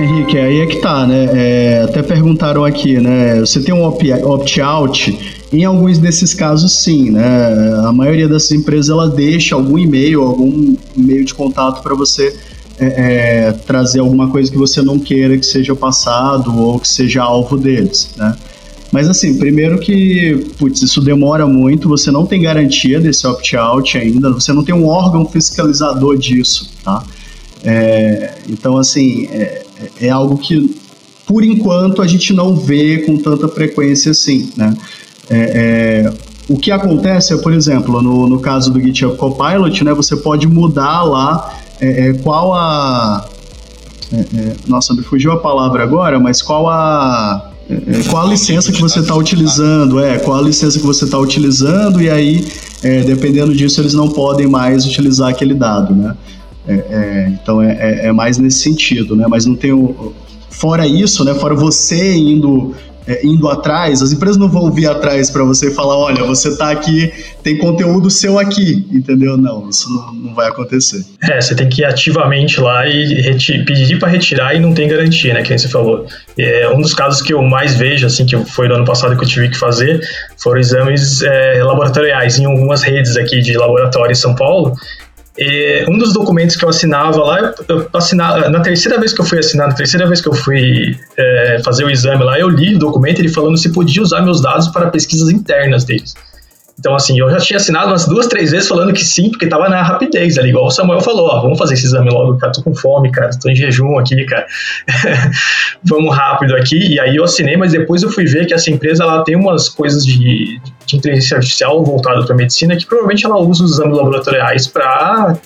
Henrique, 0.00 0.38
aí 0.38 0.60
é 0.60 0.66
que 0.66 0.76
tá, 0.80 1.06
né? 1.06 1.28
É, 1.32 1.82
até 1.82 2.02
perguntaram 2.02 2.64
aqui, 2.64 2.98
né? 2.98 3.40
Você 3.40 3.60
tem 3.60 3.74
um 3.74 3.84
opt-out? 3.84 5.36
Em 5.52 5.64
alguns 5.64 5.98
desses 5.98 6.32
casos, 6.34 6.80
sim, 6.82 7.10
né? 7.10 7.82
A 7.86 7.92
maioria 7.92 8.28
dessas 8.28 8.52
empresas 8.52 8.88
ela 8.88 9.08
deixa 9.08 9.54
algum 9.54 9.78
e-mail, 9.78 10.22
algum 10.22 10.76
meio 10.96 11.24
de 11.24 11.34
contato 11.34 11.82
para 11.82 11.94
você 11.94 12.36
é, 12.78 12.86
é, 13.48 13.52
trazer 13.52 14.00
alguma 14.00 14.28
coisa 14.28 14.50
que 14.50 14.56
você 14.56 14.80
não 14.80 14.98
queira 14.98 15.36
que 15.36 15.44
seja 15.44 15.74
passado 15.74 16.58
ou 16.58 16.80
que 16.80 16.88
seja 16.88 17.22
alvo 17.22 17.56
deles, 17.56 18.10
né? 18.16 18.34
Mas 18.90 19.08
assim, 19.08 19.38
primeiro 19.38 19.78
que, 19.78 20.46
putz, 20.58 20.82
isso 20.82 21.00
demora 21.00 21.46
muito, 21.46 21.88
você 21.88 22.10
não 22.10 22.26
tem 22.26 22.42
garantia 22.42 22.98
desse 23.00 23.26
opt-out 23.26 23.96
ainda, 23.96 24.32
você 24.32 24.52
não 24.52 24.64
tem 24.64 24.74
um 24.74 24.86
órgão 24.86 25.24
fiscalizador 25.26 26.16
disso, 26.16 26.70
tá? 26.82 27.04
É, 27.62 28.34
então, 28.48 28.78
assim, 28.78 29.28
é, 29.30 29.62
é, 29.80 30.06
é 30.06 30.10
algo 30.10 30.36
que, 30.38 30.76
por 31.26 31.44
enquanto, 31.44 32.02
a 32.02 32.06
gente 32.06 32.32
não 32.32 32.56
vê 32.56 32.98
com 32.98 33.16
tanta 33.16 33.48
frequência 33.48 34.10
assim, 34.10 34.50
né? 34.56 34.76
É, 35.28 36.04
é, 36.08 36.12
o 36.48 36.58
que 36.58 36.72
acontece 36.72 37.32
é, 37.32 37.36
por 37.36 37.52
exemplo, 37.52 38.02
no, 38.02 38.28
no 38.28 38.40
caso 38.40 38.72
do 38.72 38.80
GitHub 38.80 39.16
Copilot, 39.16 39.84
né, 39.84 39.94
você 39.94 40.16
pode 40.16 40.48
mudar 40.48 41.04
lá 41.04 41.54
é, 41.80 42.08
é 42.08 42.12
qual 42.14 42.52
a... 42.52 43.24
nossa, 44.66 44.92
me 44.92 45.02
fugiu 45.02 45.30
a 45.30 45.38
palavra 45.38 45.84
agora, 45.84 46.18
mas 46.18 46.42
qual 46.42 46.68
a... 46.68 47.52
qual 48.10 48.26
a 48.26 48.28
licença 48.28 48.72
que 48.72 48.80
você 48.80 48.98
está 48.98 49.14
utilizando, 49.14 50.00
é, 50.00 50.18
qual 50.18 50.38
a 50.38 50.42
licença 50.42 50.80
que 50.80 50.86
você 50.86 51.04
está 51.04 51.16
utilizando, 51.16 52.02
e 52.02 52.10
aí, 52.10 52.44
dependendo 53.06 53.54
disso, 53.54 53.80
eles 53.80 53.94
não 53.94 54.08
podem 54.08 54.48
mais 54.48 54.84
utilizar 54.84 55.28
aquele 55.28 55.54
dado, 55.54 55.94
né? 55.94 56.16
É, 56.70 56.84
é, 56.90 57.28
então 57.30 57.60
é, 57.60 57.72
é, 57.72 58.06
é, 58.06 58.12
mais 58.12 58.38
nesse 58.38 58.60
sentido, 58.60 59.16
né? 59.16 59.26
Mas 59.28 59.44
não 59.44 59.56
tem 59.56 59.72
o, 59.72 60.12
fora 60.48 60.86
isso, 60.86 61.24
né? 61.24 61.34
Fora 61.34 61.54
você 61.54 62.14
indo 62.14 62.74
é, 63.10 63.26
indo 63.26 63.48
atrás, 63.48 64.02
as 64.02 64.12
empresas 64.12 64.36
não 64.36 64.48
vão 64.48 64.70
vir 64.70 64.86
atrás 64.86 65.30
para 65.30 65.42
você 65.42 65.68
e 65.68 65.74
falar, 65.74 65.96
olha, 65.96 66.22
você 66.22 66.48
está 66.48 66.70
aqui, 66.70 67.12
tem 67.42 67.58
conteúdo 67.58 68.08
seu 68.08 68.38
aqui, 68.38 68.86
entendeu? 68.92 69.36
Não, 69.36 69.68
isso 69.68 69.92
não, 69.92 70.12
não 70.12 70.34
vai 70.34 70.48
acontecer. 70.48 71.04
É, 71.22 71.40
você 71.40 71.54
tem 71.54 71.68
que 71.68 71.82
ir 71.82 71.84
ativamente 71.84 72.60
lá 72.60 72.86
e 72.86 73.36
pedir 73.64 73.98
para 73.98 74.08
retirar 74.08 74.54
e 74.54 74.60
não 74.60 74.72
tem 74.72 74.86
garantia, 74.86 75.34
né, 75.34 75.42
que 75.42 75.56
você 75.58 75.68
falou. 75.68 76.06
É, 76.38 76.68
um 76.68 76.80
dos 76.80 76.94
casos 76.94 77.20
que 77.20 77.32
eu 77.32 77.42
mais 77.42 77.74
vejo, 77.74 78.06
assim, 78.06 78.24
que 78.24 78.36
foi 78.44 78.68
no 78.68 78.74
ano 78.74 78.84
passado 78.84 79.16
que 79.16 79.24
eu 79.24 79.28
tive 79.28 79.48
que 79.48 79.58
fazer, 79.58 80.00
foram 80.36 80.60
exames 80.60 81.22
é, 81.22 81.64
laboratoriais 81.64 82.38
em 82.38 82.44
algumas 82.44 82.82
redes 82.82 83.16
aqui 83.16 83.40
de 83.40 83.56
laboratório 83.56 84.12
em 84.12 84.16
São 84.16 84.34
Paulo, 84.34 84.76
E 85.40 85.86
um 85.88 85.96
dos 85.96 86.12
documentos 86.12 86.54
que 86.54 86.64
eu 86.64 86.68
assinava 86.68 87.16
lá, 87.16 87.54
eu, 87.66 87.88
assinava, 87.94 88.50
na 88.50 88.60
terceira 88.60 89.00
vez 89.00 89.14
que 89.14 89.22
eu 89.22 89.24
fui 89.24 89.38
assinar, 89.38 89.68
na 89.68 89.74
terceira 89.74 90.06
vez 90.06 90.20
que 90.20 90.28
eu 90.28 90.34
fui 90.34 90.94
é, 91.16 91.62
fazer 91.64 91.84
o 91.84 91.90
exame 91.90 92.22
lá, 92.22 92.38
eu 92.38 92.50
li 92.50 92.74
o 92.74 92.78
documento 92.78 93.20
ele 93.20 93.30
falando 93.30 93.56
se 93.56 93.72
podia 93.72 94.02
usar 94.02 94.20
meus 94.20 94.42
dados 94.42 94.68
para 94.68 94.90
pesquisas 94.90 95.30
internas 95.30 95.84
deles. 95.84 96.14
Então, 96.80 96.94
assim, 96.94 97.20
eu 97.20 97.30
já 97.30 97.36
tinha 97.36 97.58
assinado 97.58 97.88
umas 97.88 98.06
duas, 98.06 98.26
três 98.26 98.52
vezes 98.52 98.66
falando 98.66 98.94
que 98.94 99.04
sim, 99.04 99.30
porque 99.30 99.46
tava 99.46 99.68
na 99.68 99.82
rapidez 99.82 100.38
ali, 100.38 100.48
igual 100.48 100.64
o 100.64 100.70
Samuel 100.70 101.02
falou, 101.02 101.28
ó, 101.28 101.42
vamos 101.42 101.58
fazer 101.58 101.74
esse 101.74 101.84
exame 101.84 102.10
logo, 102.10 102.38
cara, 102.38 102.52
tô 102.52 102.62
com 102.62 102.74
fome, 102.74 103.12
cara, 103.12 103.30
tô 103.38 103.50
em 103.50 103.54
jejum 103.54 103.98
aqui, 103.98 104.24
cara. 104.24 104.46
vamos 105.84 106.16
rápido 106.16 106.56
aqui. 106.56 106.94
E 106.94 106.98
aí 106.98 107.16
eu 107.16 107.24
assinei, 107.24 107.54
mas 107.54 107.72
depois 107.72 108.02
eu 108.02 108.10
fui 108.10 108.24
ver 108.24 108.46
que 108.46 108.54
essa 108.54 108.70
empresa, 108.70 109.04
ela 109.04 109.22
tem 109.22 109.36
umas 109.36 109.68
coisas 109.68 110.04
de, 110.06 110.58
de 110.86 110.96
inteligência 110.96 111.36
artificial 111.36 111.84
voltada 111.84 112.24
para 112.24 112.34
medicina 112.34 112.74
que 112.74 112.86
provavelmente 112.86 113.26
ela 113.26 113.38
usa 113.38 113.62
os 113.62 113.72
exames 113.72 113.98
laboratoriais 113.98 114.66
para 114.66 115.36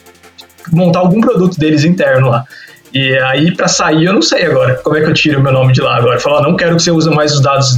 montar 0.71 1.01
algum 1.01 1.21
produto 1.21 1.59
deles 1.59 1.83
interno 1.83 2.29
lá. 2.29 2.45
E 2.93 3.19
aí, 3.19 3.53
para 3.57 3.67
sair, 3.67 4.05
eu 4.05 4.13
não 4.13 4.23
sei 4.23 4.47
agora. 4.47 4.77
Como 4.77 4.97
é 4.97 5.01
que 5.01 5.11
eu 5.11 5.15
tiro 5.15 5.41
o 5.41 5.43
meu 5.43 5.53
nome 5.53 5.73
de 5.73 5.81
lá 5.81 5.97
agora? 5.97 6.21
Falar, 6.21 6.43
não 6.43 6.57
quero 6.57 6.77
que 6.77 6.83
você 6.83 6.93
use 6.93 7.11
mais 7.11 7.35
os 7.35 7.41
dados 7.41 7.77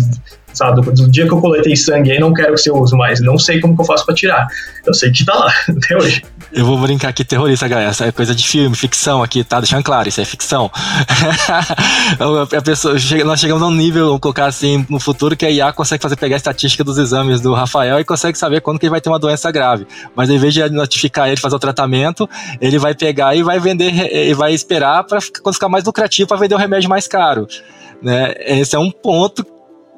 sabe? 0.56 0.80
Do 0.80 1.10
dia 1.10 1.26
que 1.26 1.32
eu 1.32 1.40
coletei 1.40 1.76
sangue 1.76 2.12
aí, 2.12 2.18
não 2.18 2.32
quero 2.32 2.54
que 2.54 2.60
você 2.60 2.70
use 2.70 2.96
mais. 2.96 3.20
Não 3.20 3.38
sei 3.38 3.60
como 3.60 3.76
que 3.76 3.82
eu 3.82 3.86
faço 3.86 4.04
pra 4.06 4.14
tirar. 4.14 4.46
Eu 4.84 4.94
sei 4.94 5.10
que 5.10 5.24
tá 5.24 5.34
lá, 5.34 5.52
até 5.68 5.96
hoje. 5.96 6.22
Eu 6.52 6.64
vou 6.64 6.78
brincar 6.78 7.08
aqui, 7.08 7.24
terrorista, 7.24 7.68
galera. 7.68 7.90
Isso 7.90 8.04
é 8.04 8.10
coisa 8.10 8.34
de 8.34 8.46
filme, 8.46 8.74
ficção 8.74 9.22
aqui, 9.22 9.44
tá? 9.44 9.60
Deixando 9.60 9.82
claro, 9.82 10.08
isso 10.08 10.20
é 10.20 10.24
ficção. 10.24 10.70
a 12.56 12.62
pessoa, 12.62 12.94
nós 13.24 13.40
chegamos 13.40 13.62
a 13.62 13.66
um 13.66 13.74
nível, 13.74 14.06
vamos 14.06 14.20
colocar 14.20 14.46
assim, 14.46 14.86
no 14.88 14.98
futuro, 14.98 15.36
que 15.36 15.44
a 15.44 15.50
IA 15.50 15.72
consegue 15.72 16.02
fazer 16.02 16.16
pegar 16.16 16.36
a 16.36 16.38
estatística 16.38 16.82
dos 16.82 16.96
exames 16.96 17.40
do 17.40 17.52
Rafael 17.52 18.00
e 18.00 18.04
consegue 18.04 18.38
saber 18.38 18.60
quando 18.60 18.78
que 18.78 18.86
ele 18.86 18.90
vai 18.90 19.00
ter 19.00 19.10
uma 19.10 19.18
doença 19.18 19.50
grave. 19.50 19.86
Mas 20.14 20.30
em 20.30 20.38
vez 20.38 20.54
de 20.54 20.68
notificar 20.70 21.28
ele, 21.28 21.36
fazer 21.36 21.56
o 21.56 21.58
tratamento, 21.58 22.28
ele 22.60 22.78
vai 22.78 22.94
pegar 22.94 23.34
e 23.34 23.42
vai 23.42 23.58
vender, 23.58 23.92
e 24.12 24.32
vai 24.32 24.54
esperar 24.54 25.04
para 25.04 25.18
quando 25.42 25.54
ficar 25.54 25.68
mais 25.68 25.84
lucrativo 25.84 26.28
para 26.28 26.38
vender 26.38 26.54
o 26.54 26.58
remédio 26.58 26.88
mais 26.88 27.06
caro. 27.06 27.46
Né? 28.02 28.34
Esse 28.38 28.76
é 28.76 28.78
um 28.78 28.90
ponto 28.90 29.44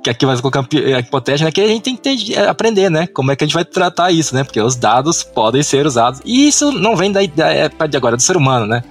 que 0.02 0.10
aqui 0.10 0.24
vai 0.24 0.36
colocar 0.40 0.60
a 0.60 0.98
hipotética, 1.00 1.44
né? 1.44 1.52
Que 1.52 1.60
a 1.60 1.66
gente 1.66 1.82
tem 1.82 1.96
que 1.96 2.32
ter, 2.32 2.38
aprender, 2.48 2.90
né? 2.90 3.06
Como 3.06 3.30
é 3.30 3.36
que 3.36 3.44
a 3.44 3.46
gente 3.46 3.54
vai 3.54 3.64
tratar 3.64 4.10
isso, 4.10 4.34
né? 4.34 4.44
Porque 4.44 4.60
os 4.60 4.76
dados 4.76 5.22
podem 5.22 5.62
ser 5.62 5.86
usados. 5.86 6.20
E 6.24 6.48
isso 6.48 6.72
não 6.72 6.96
vem 6.96 7.12
da, 7.12 7.20
da 7.34 7.48
época 7.48 7.88
de 7.88 7.96
agora, 7.96 8.16
do 8.16 8.22
ser 8.22 8.36
humano, 8.36 8.66
né? 8.66 8.82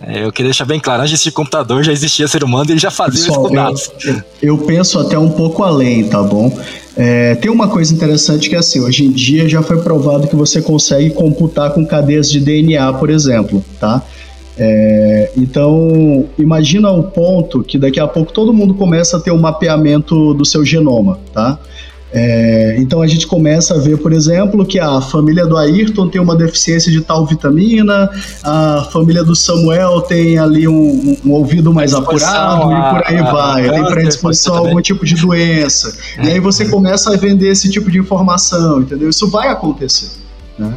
É, 0.00 0.24
eu 0.24 0.32
queria 0.32 0.50
deixar 0.50 0.66
bem 0.66 0.78
claro, 0.78 1.02
antes 1.02 1.22
de 1.22 1.30
computador 1.30 1.82
já 1.82 1.90
existia 1.90 2.28
ser 2.28 2.44
humano 2.44 2.68
e 2.68 2.72
ele 2.72 2.78
já 2.78 2.90
fazia 2.90 3.26
Pessoal, 3.26 3.40
isso 3.40 3.48
com 3.48 3.54
dados. 3.54 3.90
Eu, 4.04 4.22
eu, 4.42 4.58
penso 4.58 4.98
até 4.98 5.18
um 5.18 5.30
pouco 5.30 5.62
além, 5.62 6.04
tá 6.04 6.22
bom? 6.22 6.54
É, 6.94 7.34
tem 7.36 7.50
uma 7.50 7.68
coisa 7.68 7.94
interessante 7.94 8.48
que 8.48 8.54
é 8.54 8.58
assim, 8.58 8.80
hoje 8.80 9.04
em 9.04 9.10
dia 9.10 9.48
já 9.48 9.62
foi 9.62 9.80
provado 9.80 10.28
que 10.28 10.36
você 10.36 10.60
consegue 10.60 11.10
computar 11.10 11.72
com 11.72 11.86
cadeias 11.86 12.30
de 12.30 12.40
DNA, 12.40 12.92
por 12.94 13.08
exemplo, 13.08 13.64
tá? 13.80 14.02
É, 14.58 15.32
então, 15.36 16.26
imagina 16.38 16.90
o 16.90 17.02
ponto 17.04 17.62
que 17.62 17.78
daqui 17.78 18.00
a 18.00 18.08
pouco 18.08 18.32
todo 18.32 18.52
mundo 18.52 18.74
começa 18.74 19.18
a 19.18 19.20
ter 19.20 19.30
um 19.30 19.38
mapeamento 19.38 20.32
do 20.34 20.44
seu 20.44 20.64
genoma, 20.64 21.18
tá? 21.32 21.58
É, 22.12 22.76
então 22.78 23.02
a 23.02 23.06
gente 23.06 23.26
começa 23.26 23.74
a 23.74 23.78
ver, 23.78 23.98
por 23.98 24.12
exemplo, 24.12 24.64
que 24.64 24.78
a 24.78 25.00
família 25.02 25.44
do 25.46 25.56
Ayrton 25.56 26.08
tem 26.08 26.20
uma 26.20 26.36
deficiência 26.36 26.90
de 26.90 27.00
tal 27.00 27.26
vitamina, 27.26 28.08
a 28.42 28.88
família 28.90 29.24
do 29.24 29.34
Samuel 29.34 30.00
tem 30.00 30.38
ali 30.38 30.66
um, 30.68 31.16
um 31.24 31.32
ouvido 31.32 31.74
mais 31.74 31.92
apurado 31.92 32.70
a, 32.70 32.78
e 32.78 32.94
por 32.94 33.12
aí 33.12 33.18
a, 33.18 33.32
vai, 33.32 33.68
a, 33.68 33.72
tem 33.72 33.84
predisposição 33.86 34.54
a 34.54 34.58
algum 34.58 34.80
tipo 34.80 35.04
de 35.04 35.16
doença. 35.16 35.94
E 36.22 36.28
aí 36.28 36.40
você 36.40 36.66
começa 36.66 37.12
a 37.12 37.16
vender 37.16 37.48
esse 37.48 37.68
tipo 37.68 37.90
de 37.90 37.98
informação, 37.98 38.80
entendeu? 38.80 39.10
Isso 39.10 39.28
vai 39.28 39.48
acontecer. 39.48 40.10
Né? 40.58 40.72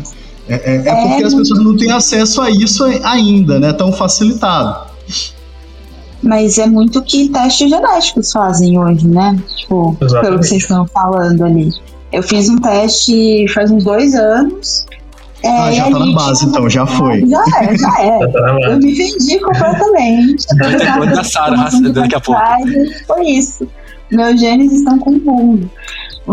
É, 0.49 0.55
é, 0.55 0.75
é, 0.77 1.07
porque 1.07 1.23
as 1.23 1.33
pessoas 1.33 1.63
não 1.63 1.77
têm 1.77 1.91
acesso 1.91 2.41
a 2.41 2.49
isso 2.49 2.83
ainda, 3.03 3.59
né? 3.59 3.71
Tão 3.71 3.93
facilitado. 3.93 4.89
Mas 6.21 6.57
é 6.57 6.65
muito 6.65 7.01
que 7.03 7.29
testes 7.29 7.69
genéticos 7.69 8.31
fazem 8.31 8.77
hoje, 8.77 9.07
né? 9.07 9.39
Tipo, 9.55 9.95
Exatamente. 10.01 10.25
pelo 10.25 10.39
que 10.39 10.47
vocês 10.47 10.63
estão 10.63 10.87
falando 10.87 11.45
ali. 11.45 11.69
Eu 12.11 12.23
fiz 12.23 12.49
um 12.49 12.57
teste 12.57 13.45
faz 13.53 13.69
uns 13.69 13.83
dois 13.83 14.15
anos. 14.15 14.85
É, 15.41 15.47
ah, 15.47 15.71
já 15.71 15.83
tá 15.89 15.99
na 15.99 16.13
base, 16.13 16.45
então, 16.45 16.69
já 16.69 16.85
foi. 16.85 17.25
Já 17.25 17.43
é, 17.61 17.77
já 17.77 17.95
é. 18.01 18.27
Tá 18.27 18.57
eu 18.63 18.77
me 18.77 18.93
vendi 18.93 19.39
completamente. 19.39 20.45
Quando 20.97 21.15
da 21.15 21.23
Sara, 21.23 21.55
daqui 21.93 22.15
a 22.15 22.19
pouco. 22.19 22.41
Foi 23.07 23.25
isso. 23.25 23.67
Meus 24.11 24.39
genes 24.39 24.73
estão 24.73 24.97
com 24.99 25.11
mundo. 25.11 25.69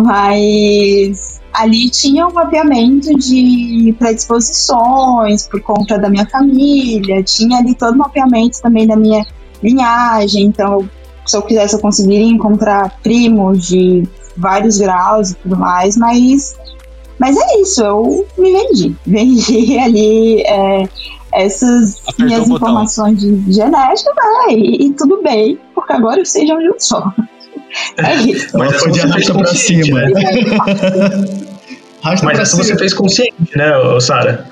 Mas 0.03 1.41
ali 1.53 1.89
tinha 1.89 2.27
um 2.27 2.33
mapeamento 2.33 3.17
de 3.19 3.95
predisposições 3.99 5.49
por 5.49 5.61
conta 5.63 5.99
da 5.99 6.09
minha 6.11 6.27
família, 6.27 7.23
tinha 7.23 7.59
ali 7.59 7.75
todo 7.75 7.95
o 7.95 7.99
mapeamento 7.99 8.61
também 8.61 8.87
da 8.87 8.95
minha 8.95 9.25
linhagem, 9.63 10.45
então 10.45 10.89
se 11.25 11.37
eu 11.37 11.43
quisesse 11.43 11.75
eu 11.75 11.81
conseguiria 11.81 12.27
encontrar 12.27 13.01
primos 13.03 13.67
de 13.67 14.07
vários 14.37 14.79
graus 14.79 15.31
e 15.31 15.35
tudo 15.37 15.57
mais, 15.57 15.97
mas 15.97 16.55
mas 17.19 17.35
é 17.35 17.61
isso, 17.63 17.83
eu 17.83 18.27
me 18.37 18.53
vendi, 18.53 18.97
vendi 19.07 19.79
ali 19.79 20.43
é, 20.43 20.89
essas 21.33 22.01
Apertou 22.01 22.27
minhas 22.27 22.49
informações 22.49 23.19
de 23.19 23.53
genética, 23.53 24.11
né, 24.15 24.55
e, 24.55 24.87
e, 24.87 24.93
tudo 24.93 25.23
bem, 25.23 25.59
porque 25.75 25.95
agora 25.95 26.21
eu 26.21 26.27
sei 26.27 26.45
de 26.45 26.53
onde 26.53 26.67
eu 26.67 26.77
sou. 26.79 27.03
É. 27.99 28.57
Mas 28.57 28.77
foi 28.77 28.93
de 28.93 29.01
arrasta 29.01 29.35
pra 29.35 29.47
cima. 29.47 30.01
Né? 30.01 30.11
Mas 32.23 32.39
essa 32.39 32.57
você 32.57 32.77
fez 32.79 32.95
consciente, 32.95 33.35
né, 33.57 33.73
Sara? 34.01 34.47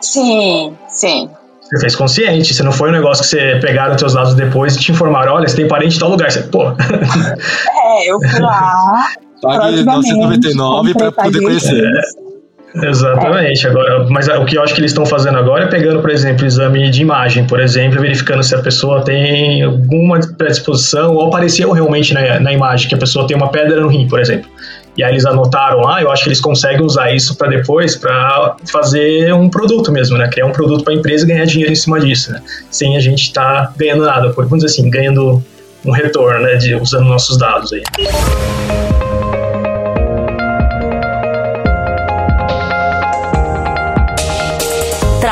Sim, 0.00 0.74
sim. 0.88 1.30
Você 1.62 1.80
fez 1.80 1.96
consciente, 1.96 2.52
você 2.52 2.62
não 2.62 2.72
foi 2.72 2.90
um 2.90 2.92
negócio 2.92 3.24
que 3.24 3.30
você 3.30 3.58
pegaram 3.60 3.94
os 3.94 4.00
seus 4.00 4.12
dados 4.12 4.34
depois 4.34 4.76
e 4.76 4.78
te 4.78 4.92
informaram, 4.92 5.32
olha, 5.32 5.48
você 5.48 5.56
tem 5.56 5.66
parente 5.66 5.96
em 5.96 6.00
tal 6.00 6.10
lugar. 6.10 6.30
Você, 6.30 6.42
pô. 6.42 6.64
É, 6.68 8.10
eu 8.10 8.20
fui 8.20 8.40
lá. 8.40 9.06
Pague 9.40 9.82
999 9.82 10.94
para 10.94 11.12
poder 11.12 11.40
conhecer. 11.40 11.82
É, 11.82 12.31
exatamente. 12.74 13.66
Agora, 13.66 14.06
mas 14.08 14.28
o 14.28 14.44
que 14.44 14.56
eu 14.56 14.62
acho 14.62 14.74
que 14.74 14.80
eles 14.80 14.90
estão 14.90 15.04
fazendo 15.04 15.38
agora 15.38 15.64
é 15.64 15.66
pegando, 15.66 16.00
por 16.00 16.10
exemplo, 16.10 16.46
exame 16.46 16.90
de 16.90 17.02
imagem, 17.02 17.46
por 17.46 17.60
exemplo, 17.60 18.00
verificando 18.00 18.42
se 18.42 18.54
a 18.54 18.58
pessoa 18.58 19.04
tem 19.04 19.62
alguma 19.62 20.20
predisposição 20.36 21.14
ou 21.14 21.28
apareceu 21.28 21.70
realmente 21.72 22.14
na, 22.14 22.40
na 22.40 22.52
imagem 22.52 22.88
que 22.88 22.94
a 22.94 22.98
pessoa 22.98 23.26
tem 23.26 23.36
uma 23.36 23.48
pedra 23.48 23.80
no 23.80 23.88
rim, 23.88 24.08
por 24.08 24.20
exemplo 24.20 24.48
e 24.96 25.02
aí 25.02 25.12
eles 25.12 25.24
anotaram 25.24 25.80
lá, 25.80 26.02
eu 26.02 26.10
acho 26.10 26.22
que 26.22 26.28
eles 26.28 26.40
conseguem 26.40 26.84
usar 26.84 27.14
isso 27.14 27.34
para 27.36 27.48
depois 27.48 27.96
para 27.96 28.56
fazer 28.70 29.32
um 29.32 29.48
produto 29.48 29.90
mesmo, 29.90 30.18
né? 30.18 30.28
Criar 30.28 30.46
um 30.46 30.52
produto 30.52 30.84
para 30.84 30.92
a 30.92 30.96
empresa 30.96 31.24
e 31.24 31.28
ganhar 31.28 31.46
dinheiro 31.46 31.72
em 31.72 31.76
cima 31.76 31.98
disso, 31.98 32.30
né? 32.30 32.42
Sem 32.70 32.96
a 32.96 33.00
gente 33.00 33.22
estar 33.22 33.66
tá 33.68 33.74
ganhando 33.76 34.04
nada, 34.04 34.30
por 34.30 34.44
vamos 34.44 34.64
dizer 34.64 34.80
assim, 34.80 34.90
ganhando 34.90 35.42
um 35.84 35.90
retorno, 35.90 36.40
né? 36.40 36.56
De, 36.56 36.74
usando 36.74 37.06
nossos 37.06 37.38
dados 37.38 37.72
aí. 37.72 37.82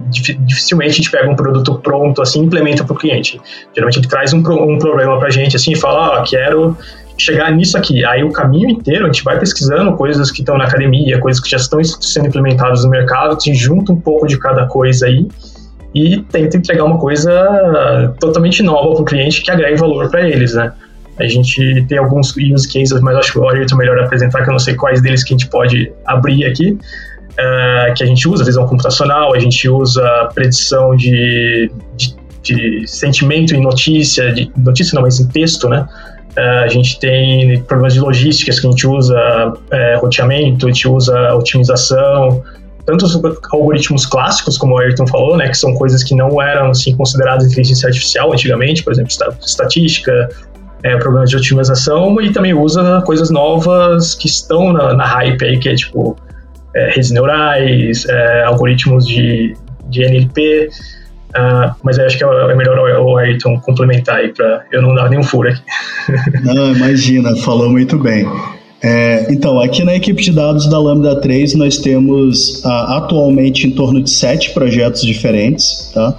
dificilmente 0.08 0.90
a 0.90 0.94
gente 0.94 1.10
pega 1.10 1.30
um 1.30 1.34
produto 1.34 1.78
pronto 1.82 2.22
assim 2.22 2.42
e 2.42 2.44
implementa 2.44 2.84
para 2.84 2.92
o 2.92 2.96
cliente. 2.96 3.40
Geralmente 3.74 3.98
ele 3.98 4.08
traz 4.08 4.32
um, 4.32 4.38
um 4.38 4.78
problema 4.78 5.18
para 5.18 5.28
a 5.28 5.30
gente 5.30 5.56
assim 5.56 5.72
e 5.72 5.76
fala, 5.76 6.18
ó, 6.18 6.20
oh, 6.20 6.24
quero 6.24 6.76
chegar 7.18 7.50
nisso 7.50 7.76
aqui. 7.78 8.04
Aí 8.04 8.22
o 8.22 8.30
caminho 8.30 8.70
inteiro 8.70 9.04
a 9.04 9.06
gente 9.06 9.24
vai 9.24 9.38
pesquisando 9.38 9.92
coisas 9.96 10.30
que 10.30 10.40
estão 10.40 10.58
na 10.58 10.64
academia, 10.64 11.18
coisas 11.18 11.42
que 11.42 11.50
já 11.50 11.56
estão 11.56 11.82
sendo 11.82 12.28
implementadas 12.28 12.84
no 12.84 12.90
mercado, 12.90 13.40
se 13.40 13.54
junta 13.54 13.92
um 13.92 14.00
pouco 14.00 14.26
de 14.26 14.38
cada 14.38 14.66
coisa 14.66 15.06
aí 15.06 15.26
e 15.94 16.20
tenta 16.30 16.58
entregar 16.58 16.84
uma 16.84 16.98
coisa 16.98 18.14
totalmente 18.20 18.62
nova 18.62 18.92
para 18.92 19.02
o 19.02 19.04
cliente 19.04 19.40
que 19.40 19.50
agregue 19.50 19.76
valor 19.76 20.10
para 20.10 20.28
eles, 20.28 20.54
né? 20.54 20.72
A 21.18 21.26
gente 21.26 21.82
tem 21.88 21.96
alguns 21.96 22.36
use 22.36 22.70
cases, 22.70 23.00
mas 23.00 23.16
acho 23.16 23.32
que 23.32 23.38
o 23.38 23.48
Ayrton 23.48 23.76
melhor 23.76 23.98
apresentar, 23.98 24.44
que 24.44 24.50
eu 24.50 24.52
não 24.52 24.58
sei 24.58 24.74
quais 24.74 25.00
deles 25.00 25.24
que 25.24 25.32
a 25.32 25.36
gente 25.38 25.48
pode 25.48 25.90
abrir 26.04 26.44
aqui, 26.44 26.76
uh, 27.38 27.94
que 27.94 28.02
a 28.02 28.06
gente 28.06 28.28
usa 28.28 28.44
visão 28.44 28.66
computacional, 28.66 29.34
a 29.34 29.38
gente 29.38 29.68
usa 29.68 30.28
predição 30.34 30.96
de, 30.96 31.70
de, 31.96 32.16
de 32.42 32.86
sentimento 32.86 33.54
em 33.54 33.60
notícia, 33.60 34.32
de 34.32 34.50
notícia 34.56 34.94
não, 34.94 35.02
mas 35.02 35.20
em 35.20 35.28
texto, 35.28 35.68
né? 35.68 35.86
Uh, 36.36 36.64
a 36.64 36.68
gente 36.68 36.98
tem 36.98 37.62
problemas 37.62 37.94
de 37.94 38.00
logísticas 38.00 38.60
que 38.60 38.66
a 38.66 38.70
gente 38.70 38.86
usa 38.86 39.16
uh, 39.16 40.00
roteamento, 40.00 40.66
a 40.66 40.70
gente 40.70 40.88
usa 40.88 41.34
otimização, 41.34 42.42
tanto 42.84 43.04
os 43.04 43.20
algoritmos 43.50 44.06
clássicos, 44.06 44.56
como 44.56 44.74
o 44.74 44.78
Ayrton 44.78 45.06
falou, 45.06 45.36
né, 45.36 45.48
que 45.48 45.56
são 45.56 45.74
coisas 45.74 46.04
que 46.04 46.14
não 46.14 46.40
eram 46.40 46.70
assim 46.70 46.94
consideradas 46.94 47.50
inteligência 47.50 47.88
artificial 47.88 48.32
antigamente, 48.32 48.84
por 48.84 48.92
exemplo, 48.92 49.10
estatística, 49.44 50.28
é, 50.84 50.96
problemas 50.98 51.30
de 51.30 51.36
otimização, 51.36 52.20
e 52.20 52.32
também 52.32 52.54
usa 52.54 53.02
coisas 53.04 53.28
novas 53.28 54.14
que 54.14 54.28
estão 54.28 54.72
na, 54.72 54.94
na 54.94 55.04
hype 55.04 55.44
aí, 55.44 55.58
que 55.58 55.68
é 55.68 55.74
tipo 55.74 56.16
é, 56.76 56.90
redes 56.90 57.10
neurais, 57.10 58.04
é, 58.06 58.42
algoritmos 58.44 59.06
de, 59.06 59.54
de 59.88 60.04
NLP, 60.04 60.68
uh, 60.68 60.70
ah, 61.34 61.76
mas 61.82 61.98
acho 61.98 62.18
que 62.18 62.24
é, 62.24 62.26
é 62.26 62.54
melhor 62.54 62.78
o 62.78 63.16
Ayrton 63.16 63.58
complementar 63.60 64.16
aí 64.16 64.32
para 64.32 64.64
eu 64.70 64.82
não 64.82 64.94
dar 64.94 65.08
nenhum 65.08 65.22
furo 65.22 65.48
aqui. 65.48 65.62
Não, 66.44 66.72
imagina, 66.72 67.34
falou 67.36 67.70
muito 67.70 67.98
bem. 67.98 68.26
É, 68.82 69.26
então, 69.32 69.58
aqui 69.58 69.82
na 69.82 69.96
equipe 69.96 70.22
de 70.22 70.32
dados 70.32 70.68
da 70.68 70.78
Lambda 70.78 71.20
3, 71.20 71.54
nós 71.54 71.78
temos 71.78 72.62
ah, 72.64 72.98
atualmente 72.98 73.66
em 73.66 73.70
torno 73.70 74.02
de 74.02 74.10
sete 74.10 74.52
projetos 74.52 75.02
diferentes, 75.02 75.90
tá? 75.94 76.14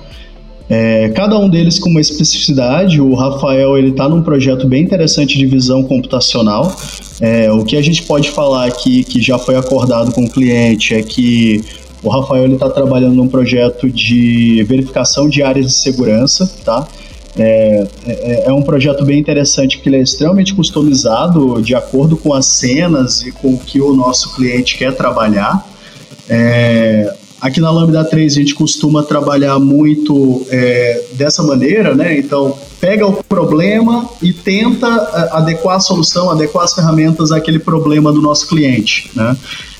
É, 0.70 1.10
cada 1.10 1.40
um 1.40 1.50
deles 1.50 1.80
com 1.80 1.90
uma 1.90 2.02
especificidade. 2.02 3.00
O 3.00 3.14
Rafael 3.14 3.78
ele 3.78 3.90
está 3.90 4.08
num 4.10 4.22
projeto 4.22 4.68
bem 4.68 4.84
interessante 4.84 5.38
de 5.38 5.46
visão 5.46 5.84
computacional. 5.84 6.76
É, 7.22 7.52
o 7.52 7.64
que 7.64 7.78
a 7.78 7.82
gente 7.82 8.04
pode 8.04 8.32
falar 8.32 8.66
aqui 8.66 9.04
que 9.04 9.22
já 9.22 9.38
foi 9.38 9.56
acordado 9.56 10.12
com 10.12 10.26
o 10.26 10.30
cliente 10.30 10.94
é 10.94 11.02
que 11.02 11.64
o 12.04 12.10
Rafael 12.10 12.52
está 12.52 12.70
trabalhando 12.70 13.16
num 13.16 13.28
projeto 13.28 13.90
de 13.90 14.64
verificação 14.68 15.28
de 15.28 15.42
áreas 15.42 15.68
de 15.68 15.74
segurança, 15.74 16.52
tá? 16.64 16.88
É, 17.40 17.88
é, 18.08 18.44
é, 18.48 18.52
um 18.52 18.64
projeto 18.64 19.06
bem 19.06 19.20
interessante 19.20 19.78
porque 19.78 19.90
ele 19.90 19.98
é 19.98 20.02
extremamente 20.02 20.56
customizado 20.56 21.62
de 21.62 21.76
acordo 21.76 22.18
com 22.18 22.34
as 22.34 22.48
cenas 22.48 23.22
e 23.22 23.32
com 23.32 23.54
o 23.54 23.60
que 23.60 23.80
o 23.80 23.94
nosso 23.94 24.36
cliente 24.36 24.76
quer 24.76 24.96
trabalhar. 24.96 25.68
É, 26.28 27.14
aqui 27.42 27.60
na 27.60 27.72
Lambda 27.72 28.04
3 28.04 28.34
a 28.34 28.36
gente 28.36 28.56
costuma 28.56 29.04
trabalhar 29.04 29.60
muito 29.60 30.46
é, 30.50 31.04
dessa 31.14 31.44
maneira, 31.44 31.96
né? 31.96 32.18
Então, 32.18 32.58
pega 32.80 33.06
o 33.06 33.24
problema 33.24 34.10
e 34.22 34.34
tenta 34.34 34.88
é, 34.88 35.38
adequar 35.38 35.78
a 35.78 35.80
solução, 35.80 36.30
adequar 36.30 36.66
as 36.66 36.74
ferramentas 36.74 37.32
àquele 37.32 37.60
problema 37.60 38.12
do 38.12 38.22
nosso 38.22 38.48
cliente, 38.48 39.12
né? 39.16 39.36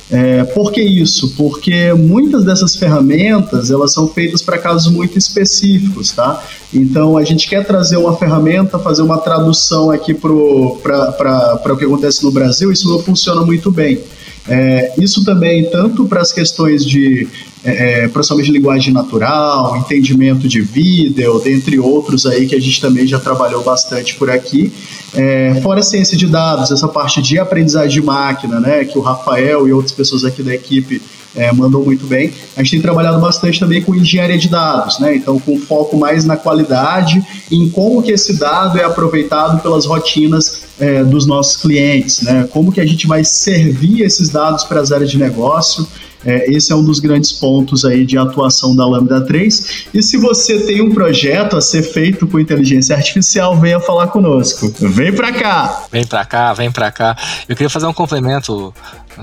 É, 0.10 0.46
por 0.46 0.72
que 0.72 0.82
isso? 0.82 1.36
Porque 1.36 1.92
muitas 1.94 2.46
dessas 2.46 2.78
ferramentas 2.78 3.70
elas 3.70 3.92
são 3.92 4.08
feitas 4.08 4.42
para 4.42 4.58
casos 4.58 4.90
muito 4.90 5.18
específicos, 5.18 6.14
tá? 6.14 6.42
Então 6.74 7.18
a 7.18 7.26
gente 7.26 7.48
quer 7.48 7.66
trazer 7.66 7.98
uma 7.98 8.16
ferramenta, 8.16 8.80
fazer 8.80 9.02
uma 9.02 9.18
tradução 9.18 9.92
aqui 9.92 10.14
para 10.14 10.32
o 10.32 11.78
que 11.78 11.86
acontece 11.86 12.24
no 12.24 12.32
Brasil, 12.32 12.72
isso 12.72 12.90
não 12.90 13.00
funciona 13.00 13.42
muito 13.42 13.70
bem. 13.70 14.00
É, 14.48 14.94
isso 14.98 15.26
também 15.26 15.70
tanto 15.70 16.06
para 16.06 16.22
as 16.22 16.32
questões 16.32 16.86
de 16.86 17.28
é, 17.64 18.04
é, 18.04 18.08
processamento 18.08 18.46
de 18.46 18.54
linguagem 18.54 18.94
natural, 18.94 19.76
entendimento 19.78 20.48
de 20.48 20.62
vídeo, 20.62 21.40
dentre 21.40 21.78
outros 21.80 22.26
aí 22.26 22.48
que 22.48 22.56
a 22.56 22.62
gente 22.62 22.80
também 22.80 23.06
já 23.06 23.20
trabalhou 23.20 23.64
bastante 23.64 24.16
por 24.16 24.30
aqui. 24.30 24.72
É, 25.14 25.60
fora 25.62 25.80
a 25.80 25.84
ciência 25.84 26.18
de 26.18 26.28
dados, 26.28 26.72
essa 26.72 26.88
parte 26.88 27.22
de 27.22 27.38
aprendizagem 27.40 28.00
de 28.00 28.02
máquina, 28.02 28.60
né, 28.60 28.86
que 28.86 28.98
o 28.98 29.02
Rafael 29.02 29.68
e 29.68 29.74
outras 29.74 29.92
pessoas 29.92 30.24
aqui 30.24 30.44
da 30.44 30.54
equipe 30.54 31.02
é, 31.36 31.52
mandou 31.52 31.84
muito 31.84 32.06
bem. 32.06 32.34
A 32.56 32.64
gente 32.64 32.72
tem 32.72 32.82
trabalhado 32.82 33.20
bastante 33.20 33.60
também 33.60 33.82
com 33.82 33.94
engenharia 33.94 34.38
de 34.38 34.50
dados, 34.50 35.00
né? 35.00 35.16
Então, 35.16 35.40
com 35.40 35.60
foco 35.60 35.96
mais 35.96 36.26
na 36.26 36.36
qualidade 36.36 37.24
em 37.52 37.70
como 37.70 38.02
que 38.02 38.12
esse 38.12 38.40
dado 38.40 38.80
é 38.80 38.84
aproveitado 38.84 39.62
pelas 39.62 39.86
rotinas 39.86 40.67
é, 40.80 41.04
dos 41.04 41.26
nossos 41.26 41.58
clientes, 41.58 42.22
né? 42.22 42.48
Como 42.52 42.72
que 42.72 42.80
a 42.80 42.86
gente 42.86 43.08
vai 43.08 43.24
servir 43.24 44.02
esses 44.02 44.30
dados 44.30 44.64
para 44.64 44.80
as 44.80 44.92
áreas 44.92 45.12
de 45.12 45.18
negócio. 45.18 45.88
É, 46.26 46.52
esse 46.52 46.72
é 46.72 46.76
um 46.76 46.84
dos 46.84 47.00
grandes 47.00 47.32
pontos 47.32 47.86
aí 47.86 48.06
de 48.06 48.18
atuação 48.18 48.76
da 48.76 48.86
Lambda 48.86 49.22
3. 49.22 49.88
E 49.94 50.02
se 50.02 50.18
você 50.18 50.60
tem 50.60 50.82
um 50.82 50.92
projeto 50.92 51.56
a 51.56 51.62
ser 51.62 51.84
feito 51.84 52.28
com 52.28 52.40
inteligência 52.40 52.96
artificial, 52.96 53.58
venha 53.58 53.80
falar 53.80 54.08
conosco. 54.08 54.74
Vem 54.80 55.14
para 55.14 55.32
cá! 55.32 55.86
Vem 55.92 56.06
para 56.06 56.26
cá, 56.26 56.54
vem 56.54 56.72
para 56.72 56.92
cá. 56.92 57.16
Eu 57.48 57.56
queria 57.56 57.70
fazer 57.70 57.86
um 57.86 57.94
complemento 57.94 58.74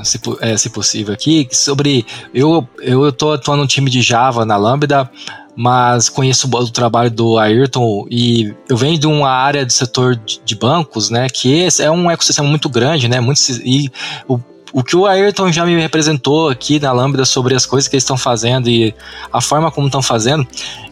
se, 0.03 0.19
é, 0.41 0.57
se 0.57 0.71
possível 0.71 1.13
aqui, 1.13 1.47
sobre. 1.53 2.07
Eu, 2.33 2.67
eu 2.81 3.13
tô 3.13 3.33
atuando 3.33 3.63
no 3.63 3.69
time 3.69 3.91
de 3.91 4.01
Java 4.01 4.45
na 4.45 4.57
Lambda, 4.57 5.11
mas 5.57 6.09
conheço 6.09 6.49
o 6.53 6.71
trabalho 6.71 7.11
do 7.11 7.39
Ayrton 7.39 8.07
e 8.11 8.55
eu 8.69 8.77
venho 8.77 8.99
de 8.99 9.07
uma 9.07 9.31
área 9.31 9.65
do 9.65 9.73
setor 9.73 10.17
de 10.17 10.55
bancos, 10.55 11.11
né? 11.11 11.29
Que 11.29 11.69
é 11.81 11.91
um 11.91 12.11
ecossistema 12.11 12.49
muito 12.49 12.69
grande, 12.69 13.09
né? 13.09 13.21
Muito, 13.21 13.41
e 13.65 13.91
o, 14.27 14.39
o 14.73 14.83
que 14.83 14.97
o 14.97 15.07
Ayrton 15.07 15.53
já 15.53 15.65
me 15.65 15.81
representou 15.81 16.49
aqui 16.49 16.81
na 16.81 16.93
Lambda 16.93 17.25
sobre 17.25 17.55
as 17.55 17.65
coisas 17.65 17.89
que 17.89 17.95
eles 17.95 18.03
estão 18.03 18.19
fazendo 18.19 18.69
e 18.69 18.95
a 19.33 19.41
forma 19.41 19.71
como 19.71 19.87
estão 19.87 20.03
fazendo, 20.03 20.47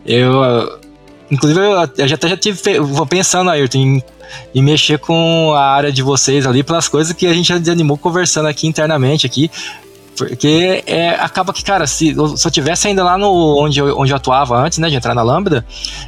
eu. 0.06 0.80
Inclusive, 1.30 1.60
eu 1.96 2.08
já 2.08 2.14
até 2.14 2.28
já 2.28 2.36
tive 2.36 2.60
pensando, 3.08 3.48
Ayrton, 3.48 3.78
em 3.78 4.02
e 4.54 4.60
mexer 4.60 4.98
com 4.98 5.52
a 5.54 5.62
área 5.62 5.92
de 5.92 6.02
vocês 6.02 6.46
ali 6.46 6.62
pelas 6.62 6.88
coisas 6.88 7.12
que 7.12 7.26
a 7.26 7.32
gente 7.32 7.48
já 7.48 7.58
desanimou 7.58 7.96
conversando 7.96 8.48
aqui 8.48 8.66
internamente 8.66 9.26
aqui. 9.26 9.50
Porque 10.16 10.84
é, 10.86 11.10
acaba 11.10 11.52
que, 11.52 11.64
cara, 11.64 11.86
se, 11.86 12.14
se 12.36 12.46
eu 12.46 12.50
tivesse 12.50 12.86
ainda 12.86 13.02
lá 13.02 13.16
no 13.16 13.58
onde 13.58 13.80
eu, 13.80 13.98
onde 13.98 14.12
eu 14.12 14.16
atuava 14.16 14.56
antes, 14.58 14.78
né, 14.78 14.90
de 14.90 14.96
entrar 14.96 15.14
na 15.14 15.22
Lambda, 15.22 15.64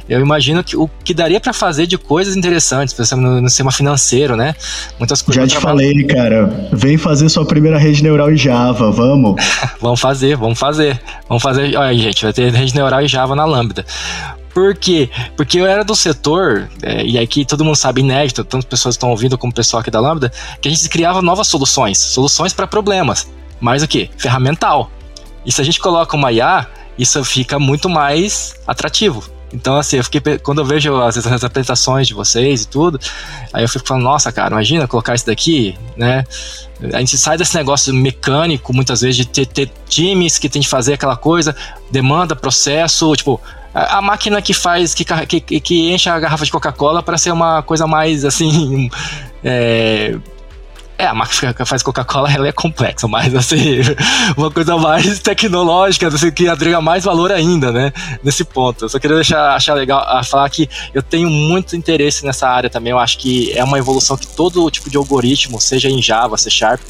eu 0.07 0.19
imagino 0.19 0.63
que 0.63 0.77
o 0.77 0.89
que 1.03 1.13
daria 1.13 1.39
para 1.39 1.53
fazer 1.53 1.87
de 1.87 1.97
coisas 1.97 2.35
interessantes, 2.35 2.93
por 2.93 3.01
exemplo, 3.01 3.25
no, 3.25 3.41
no 3.41 3.49
sistema 3.49 3.71
financeiro, 3.71 4.35
né? 4.35 4.55
Muitas 4.99 5.21
coisas. 5.21 5.49
Já 5.49 5.57
te 5.57 5.61
falei, 5.61 6.03
cara, 6.03 6.69
vem 6.71 6.97
fazer 6.97 7.29
sua 7.29 7.45
primeira 7.45 7.77
rede 7.77 8.03
neural 8.03 8.31
em 8.31 8.37
Java, 8.37 8.91
vamos. 8.91 9.35
vamos 9.81 9.99
fazer, 9.99 10.37
vamos 10.37 10.59
fazer. 10.59 11.01
Vamos 11.27 11.41
fazer. 11.41 11.75
Olha, 11.75 11.97
gente, 11.97 12.23
vai 12.23 12.33
ter 12.33 12.51
rede 12.53 12.75
neural 12.75 13.01
em 13.01 13.07
Java 13.07 13.35
na 13.35 13.45
Lambda. 13.45 13.85
Por 14.53 14.73
quê? 14.73 15.09
Porque 15.35 15.59
eu 15.59 15.65
era 15.65 15.83
do 15.83 15.93
setor, 15.93 16.69
é, 16.81 17.05
e 17.05 17.19
aqui 17.19 17.43
todo 17.43 17.65
mundo 17.65 17.75
sabe, 17.75 17.99
inédito, 17.99 18.41
tantas 18.45 18.63
pessoas 18.63 18.95
estão 18.95 19.09
ouvindo 19.09 19.37
como 19.37 19.51
o 19.51 19.53
pessoal 19.53 19.81
aqui 19.81 19.91
da 19.91 19.99
Lambda, 19.99 20.31
que 20.61 20.69
a 20.69 20.71
gente 20.71 20.87
criava 20.87 21.21
novas 21.21 21.47
soluções, 21.47 21.97
soluções 21.97 22.53
para 22.53 22.65
problemas. 22.65 23.27
Mas 23.59 23.83
o 23.83 23.87
que? 23.87 24.09
Ferramental. 24.17 24.89
E 25.45 25.51
se 25.51 25.61
a 25.61 25.63
gente 25.63 25.79
coloca 25.79 26.15
uma 26.15 26.31
IA, 26.31 26.67
isso 26.97 27.23
fica 27.23 27.59
muito 27.59 27.89
mais 27.89 28.55
atrativo. 28.67 29.23
Então, 29.53 29.77
assim, 29.77 29.97
eu 29.97 30.03
fiquei, 30.03 30.37
quando 30.39 30.59
eu 30.59 30.65
vejo 30.65 30.95
as, 30.97 31.17
as 31.17 31.43
apresentações 31.43 32.07
de 32.07 32.13
vocês 32.13 32.63
e 32.63 32.67
tudo, 32.67 32.99
aí 33.53 33.63
eu 33.63 33.69
fico 33.69 33.87
falando, 33.87 34.03
nossa, 34.03 34.31
cara, 34.31 34.53
imagina 34.53 34.87
colocar 34.87 35.15
isso 35.15 35.25
daqui, 35.25 35.77
né? 35.95 36.25
A 36.93 36.99
gente 36.99 37.17
sai 37.17 37.37
desse 37.37 37.55
negócio 37.55 37.93
mecânico, 37.93 38.73
muitas 38.73 39.01
vezes, 39.01 39.15
de 39.15 39.25
ter, 39.25 39.45
ter 39.45 39.71
times 39.87 40.37
que 40.37 40.49
tem 40.49 40.61
que 40.61 40.67
fazer 40.67 40.93
aquela 40.93 41.15
coisa, 41.15 41.55
demanda, 41.89 42.35
processo, 42.35 43.15
tipo, 43.15 43.39
a, 43.73 44.01
máquina 44.01 44.41
que 44.41 44.53
faz, 44.53 44.93
que, 44.93 45.05
que, 45.05 45.59
que 45.59 45.91
enche 45.91 46.09
a 46.09 46.19
garrafa 46.19 46.43
de 46.43 46.51
Coca-Cola 46.51 47.03
para 47.03 47.17
ser 47.17 47.31
uma 47.31 47.61
coisa 47.61 47.85
mais 47.87 48.25
assim. 48.25 48.89
É, 49.47 50.17
é, 50.97 51.05
a 51.05 51.13
máquina 51.13 51.53
que 51.53 51.65
faz 51.65 51.83
Coca-Cola 51.83 52.31
ela 52.31 52.47
é 52.47 52.51
complexa, 52.51 53.07
mas 53.07 53.35
assim, 53.35 53.79
uma 54.37 54.49
coisa 54.49 54.77
mais 54.77 55.19
tecnológica, 55.19 56.07
assim, 56.07 56.31
que 56.31 56.47
agrega 56.47 56.79
mais 56.79 57.03
valor 57.03 57.31
ainda, 57.31 57.71
né? 57.71 57.91
Nesse 58.23 58.43
ponto. 58.43 58.85
Eu 58.85 58.89
só 58.89 58.99
queria 58.99 59.15
deixar 59.15 59.55
achar 59.55 59.73
legal 59.73 60.01
a 60.07 60.23
falar 60.23 60.49
que 60.49 60.69
eu 60.93 61.03
tenho 61.03 61.29
muito 61.29 61.75
interesse 61.75 62.25
nessa 62.25 62.47
área 62.47 62.69
também. 62.69 62.91
Eu 62.91 62.99
acho 62.99 63.17
que 63.17 63.51
é 63.53 63.63
uma 63.63 63.77
evolução 63.77 64.17
que 64.17 64.27
todo 64.27 64.69
tipo 64.71 64.89
de 64.89 64.97
algoritmo, 64.97 65.59
seja 65.59 65.89
em 65.89 66.01
Java, 66.01 66.37
C 66.37 66.49
Sharp, 66.49 66.81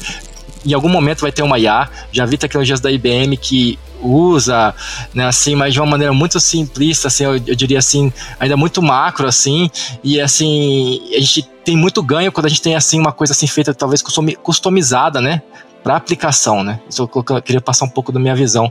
em 0.66 0.74
algum 0.74 0.88
momento 0.88 1.20
vai 1.20 1.32
ter 1.32 1.42
uma 1.42 1.58
IA. 1.58 1.88
Já 2.10 2.26
vi 2.26 2.36
tecnologias 2.36 2.80
da 2.80 2.90
IBM 2.90 3.36
que 3.36 3.78
usa, 4.02 4.74
né, 5.14 5.26
assim, 5.26 5.54
mas 5.54 5.72
de 5.72 5.80
uma 5.80 5.86
maneira 5.86 6.12
muito 6.12 6.38
simplista, 6.38 7.08
assim, 7.08 7.24
eu, 7.24 7.36
eu, 7.46 7.54
diria 7.54 7.78
assim, 7.78 8.12
ainda 8.38 8.56
muito 8.56 8.82
macro, 8.82 9.26
assim, 9.26 9.70
e 10.04 10.20
assim, 10.20 11.00
a 11.14 11.20
gente 11.20 11.42
tem 11.64 11.76
muito 11.76 12.02
ganho 12.02 12.30
quando 12.30 12.46
a 12.46 12.48
gente 12.48 12.60
tem, 12.60 12.74
assim, 12.74 13.00
uma 13.00 13.12
coisa 13.12 13.32
assim 13.32 13.46
feita, 13.46 13.74
talvez 13.74 14.02
customizada, 14.42 15.20
né, 15.20 15.42
para 15.82 15.96
aplicação, 15.96 16.62
né, 16.62 16.78
eu 16.98 17.42
queria 17.42 17.60
passar 17.60 17.86
um 17.86 17.88
pouco 17.88 18.12
da 18.12 18.20
minha 18.20 18.34
visão, 18.34 18.70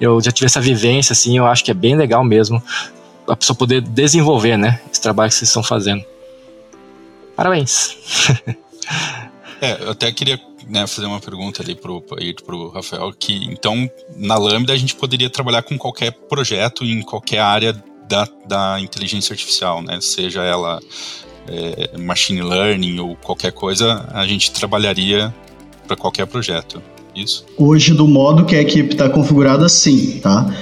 eu 0.00 0.20
já 0.20 0.32
tive 0.32 0.46
essa 0.46 0.60
vivência, 0.60 1.12
assim, 1.12 1.36
eu 1.36 1.46
acho 1.46 1.62
que 1.62 1.70
é 1.70 1.74
bem 1.74 1.94
legal 1.94 2.24
mesmo, 2.24 2.62
a 3.28 3.36
pessoa 3.36 3.56
poder 3.56 3.80
desenvolver, 3.82 4.56
né, 4.56 4.80
esse 4.90 5.00
trabalho 5.00 5.30
que 5.30 5.36
vocês 5.36 5.48
estão 5.48 5.62
fazendo. 5.62 6.02
Parabéns! 7.36 7.96
é, 9.64 9.78
eu 9.80 9.90
até 9.90 10.12
queria 10.12 10.38
né, 10.68 10.86
fazer 10.86 11.06
uma 11.06 11.20
pergunta 11.20 11.62
ali 11.62 11.74
pro, 11.74 12.02
pro 12.44 12.68
Rafael, 12.68 13.12
que 13.12 13.44
então 13.46 13.88
na 14.16 14.36
Lambda 14.36 14.72
a 14.72 14.76
gente 14.76 14.94
poderia 14.94 15.30
trabalhar 15.30 15.62
com 15.62 15.78
qualquer 15.78 16.12
projeto 16.12 16.84
em 16.84 17.02
qualquer 17.02 17.40
área 17.40 17.72
da, 18.08 18.28
da 18.46 18.80
inteligência 18.80 19.32
artificial, 19.32 19.82
né? 19.82 20.00
Seja 20.00 20.42
ela 20.42 20.80
é, 21.48 21.98
machine 21.98 22.42
learning 22.42 22.98
ou 22.98 23.16
qualquer 23.16 23.52
coisa, 23.52 24.08
a 24.12 24.26
gente 24.26 24.50
trabalharia 24.52 25.34
para 25.86 25.96
qualquer 25.96 26.26
projeto. 26.26 26.82
Isso? 27.14 27.44
Hoje, 27.56 27.94
do 27.94 28.08
modo 28.08 28.44
que 28.44 28.56
a 28.56 28.60
equipe 28.60 28.92
está 28.92 29.08
configurada, 29.08 29.68
sim, 29.68 30.18
tá? 30.20 30.52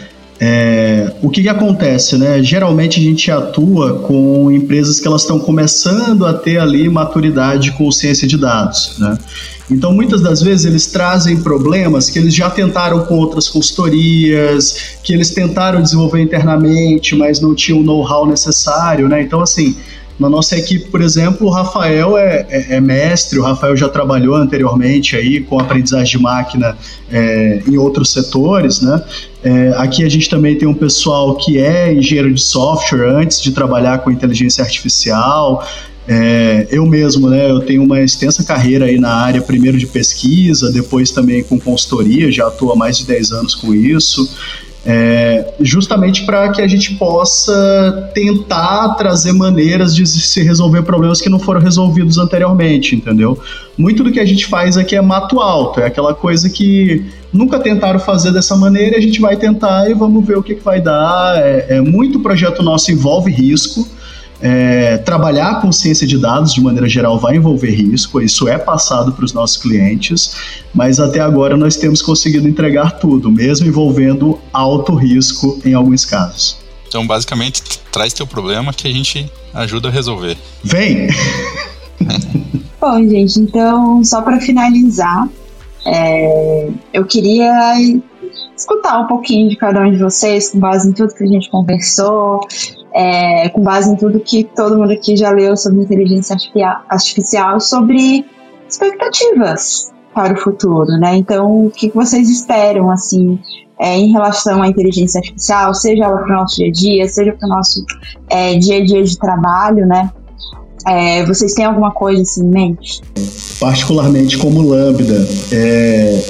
É, 0.45 1.13
o 1.23 1.31
que, 1.31 1.41
que, 1.41 1.49
acontece, 1.49 2.19
né? 2.19 2.43
Geralmente 2.43 2.99
a 2.99 3.03
gente 3.03 3.31
atua 3.31 4.01
com 4.01 4.51
empresas 4.51 4.99
que 4.99 5.07
elas 5.07 5.23
estão 5.23 5.39
começando 5.39 6.27
a 6.27 6.35
ter 6.35 6.59
ali 6.59 6.89
maturidade 6.89 7.71
com 7.71 7.93
ciência 7.93 8.27
de 8.27 8.37
dados, 8.37 8.97
né? 8.99 9.17
Então, 9.71 9.93
muitas 9.93 10.21
das 10.21 10.43
vezes, 10.43 10.67
eles 10.67 10.87
trazem 10.89 11.41
problemas 11.41 12.11
que 12.11 12.19
eles 12.19 12.35
já 12.35 12.51
tentaram 12.51 13.05
com 13.05 13.15
outras 13.15 13.49
consultorias, 13.49 14.97
que 15.05 15.13
eles 15.15 15.31
tentaram 15.31 15.81
desenvolver 15.81 16.21
internamente, 16.21 17.15
mas 17.15 17.41
não 17.41 17.55
tinham 17.55 17.79
o 17.79 17.85
know-how 17.85 18.27
necessário, 18.27 19.09
né? 19.09 19.23
Então, 19.23 19.41
assim, 19.41 19.77
na 20.19 20.29
nossa 20.29 20.57
equipe, 20.57 20.89
por 20.89 21.01
exemplo, 21.01 21.47
o 21.47 21.51
Rafael 21.51 22.17
é, 22.17 22.47
é, 22.49 22.77
é, 22.77 22.81
mestre, 22.81 23.39
o 23.39 23.43
Rafael 23.43 23.77
já 23.77 23.89
trabalhou 23.89 24.35
anteriormente 24.35 25.17
aí 25.17 25.41
com 25.41 25.59
aprendizagem 25.59 26.19
de 26.19 26.23
máquina 26.23 26.77
é, 27.11 27.63
em 27.67 27.77
outros 27.77 28.13
setores, 28.13 28.81
né? 28.81 29.03
É, 29.43 29.73
aqui 29.77 30.05
a 30.05 30.09
gente 30.09 30.29
também 30.29 30.57
tem 30.57 30.69
um 30.69 30.75
pessoal 30.75 31.35
que 31.37 31.59
é 31.59 31.93
engenheiro 31.93 32.33
de 32.33 32.41
software 32.41 33.09
antes 33.09 33.41
de 33.41 33.51
trabalhar 33.51 33.99
com 33.99 34.11
inteligência 34.11 34.63
artificial. 34.63 35.67
É, 36.07 36.67
eu 36.71 36.85
mesmo, 36.85 37.29
né, 37.29 37.51
eu 37.51 37.61
tenho 37.61 37.83
uma 37.83 38.01
extensa 38.01 38.43
carreira 38.45 38.87
aí 38.87 38.99
na 38.99 39.13
área, 39.15 39.41
primeiro 39.41 39.79
de 39.79 39.87
pesquisa, 39.87 40.71
depois 40.71 41.11
também 41.11 41.43
com 41.45 41.59
consultoria, 41.59 42.31
já 42.31 42.49
estou 42.49 42.73
há 42.73 42.77
mais 42.77 42.99
de 42.99 43.07
10 43.07 43.33
anos 43.33 43.55
com 43.55 43.73
isso, 43.73 44.29
é, 44.85 45.55
justamente 45.61 46.27
para 46.27 46.49
que 46.51 46.61
a 46.61 46.67
gente 46.67 46.95
possa 46.95 48.11
tentar 48.13 48.95
trazer 48.95 49.33
maneiras 49.33 49.95
de 49.95 50.05
se 50.07 50.43
resolver 50.43 50.83
problemas 50.83 51.21
que 51.21 51.29
não 51.29 51.39
foram 51.39 51.61
resolvidos 51.61 52.19
anteriormente, 52.19 52.97
entendeu? 52.97 53.39
Muito 53.79 54.03
do 54.03 54.11
que 54.11 54.19
a 54.19 54.25
gente 54.25 54.47
faz 54.47 54.77
aqui 54.77 54.97
é 54.97 55.01
mato 55.01 55.41
alto, 55.41 55.81
é 55.81 55.87
aquela 55.87 56.15
coisa 56.15 56.51
que 56.51 57.05
nunca 57.33 57.61
tentaram 57.61 58.01
fazer 58.01 58.33
dessa 58.33 58.57
maneira, 58.57 58.99
a 58.99 59.01
gente 59.01 59.21
vai 59.21 59.37
tentar 59.37 59.89
e 59.89 59.95
vamos 59.95 60.27
ver 60.27 60.37
o 60.37 60.43
que, 60.43 60.57
que 60.57 60.65
vai 60.65 60.81
dar. 60.81 61.39
É, 61.39 61.77
é 61.77 61.81
muito 61.81 62.21
projeto 62.21 62.63
nosso 62.63 62.91
envolve 62.91 63.31
risco, 63.31 63.87
é, 64.43 64.99
trabalhar 64.99 65.61
com 65.61 65.71
ciência 65.71 66.05
de 66.05 66.19
dados 66.19 66.53
de 66.53 66.61
maneira 66.61 66.89
geral 66.89 67.17
vai 67.17 67.37
envolver 67.37 67.71
risco, 67.71 68.21
isso 68.21 68.49
é 68.49 68.59
passado 68.59 69.13
para 69.13 69.25
os 69.25 69.33
nossos 69.33 69.57
clientes, 69.57 70.35
mas 70.75 70.99
até 70.99 71.21
agora 71.21 71.57
nós 71.57 71.77
temos 71.77 72.03
conseguido 72.03 72.49
entregar 72.49 72.99
tudo, 72.99 73.31
mesmo 73.31 73.69
envolvendo 73.69 74.39
alto 74.53 74.95
risco 74.95 75.61
em 75.65 75.75
alguns 75.75 76.05
casos. 76.05 76.59
Então, 76.89 77.07
basicamente, 77.07 77.63
traz 77.93 78.13
teu 78.13 78.27
problema 78.27 78.73
que 78.73 78.89
a 78.89 78.93
gente 78.93 79.31
ajuda 79.55 79.89
a 79.89 79.91
resolver. 79.93 80.37
Vem! 80.65 81.07
Bom, 82.81 82.99
gente, 83.09 83.39
então, 83.39 84.03
só 84.03 84.23
para 84.23 84.41
finalizar, 84.41 85.29
é, 85.87 86.69
eu 86.93 87.05
queria 87.05 87.75
escutar 88.57 88.99
um 88.99 89.07
pouquinho 89.07 89.49
de 89.49 89.57
cada 89.57 89.81
um 89.81 89.91
de 89.93 89.99
vocês, 89.99 90.51
com 90.51 90.59
base 90.59 90.89
em 90.89 90.93
tudo 90.93 91.15
que 91.15 91.23
a 91.23 91.27
gente 91.29 91.49
conversou, 91.49 92.41
é, 92.95 93.49
com 93.49 93.63
base 93.63 93.91
em 93.91 93.97
tudo 93.97 94.21
que 94.21 94.45
todo 94.45 94.77
mundo 94.77 94.93
aqui 94.93 95.17
já 95.17 95.31
leu 95.31 95.57
sobre 95.57 95.83
inteligência 95.83 96.37
artificial, 96.89 97.61
sobre 97.61 98.25
expectativas 98.69 99.93
para 100.15 100.35
o 100.35 100.37
futuro, 100.37 100.91
né? 100.99 101.17
Então, 101.17 101.67
o 101.67 101.71
que 101.71 101.91
vocês 101.91 102.29
esperam, 102.29 102.91
assim, 102.91 103.39
é, 103.79 103.97
em 103.97 104.13
relação 104.13 104.63
à 104.63 104.69
inteligência 104.69 105.19
artificial, 105.19 105.75
seja 105.75 106.05
ela 106.05 106.19
para 106.19 106.35
o 106.35 106.41
nosso 106.41 106.57
dia 106.57 106.69
a 106.69 106.73
dia, 106.73 107.09
seja 107.09 107.33
para 107.33 107.47
o 107.47 107.49
nosso 107.49 107.85
é, 108.29 108.57
dia 108.57 108.79
a 108.79 108.85
dia 108.85 109.03
de 109.03 109.19
trabalho, 109.19 109.87
né? 109.87 110.11
É, 110.87 111.25
vocês 111.25 111.55
têm 111.55 111.65
alguma 111.65 111.93
coisa 111.93 112.23
assim 112.23 112.45
em 112.45 112.51
mente? 112.51 113.01
Particularmente 113.59 114.37
como 114.39 114.63
Lambda, 114.63 115.27
é, 115.53 116.23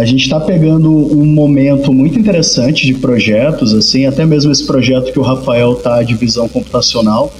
a 0.00 0.04
gente 0.06 0.22
está 0.22 0.40
pegando 0.40 0.90
um 0.90 1.26
momento 1.26 1.92
muito 1.92 2.18
interessante 2.18 2.86
de 2.86 2.94
projetos, 2.94 3.74
assim, 3.74 4.06
até 4.06 4.24
mesmo 4.24 4.50
esse 4.50 4.66
projeto 4.66 5.12
que 5.12 5.18
o 5.18 5.22
Rafael 5.22 5.74
está 5.74 6.02
de 6.02 6.14
visão 6.14 6.48
computacional. 6.48 7.30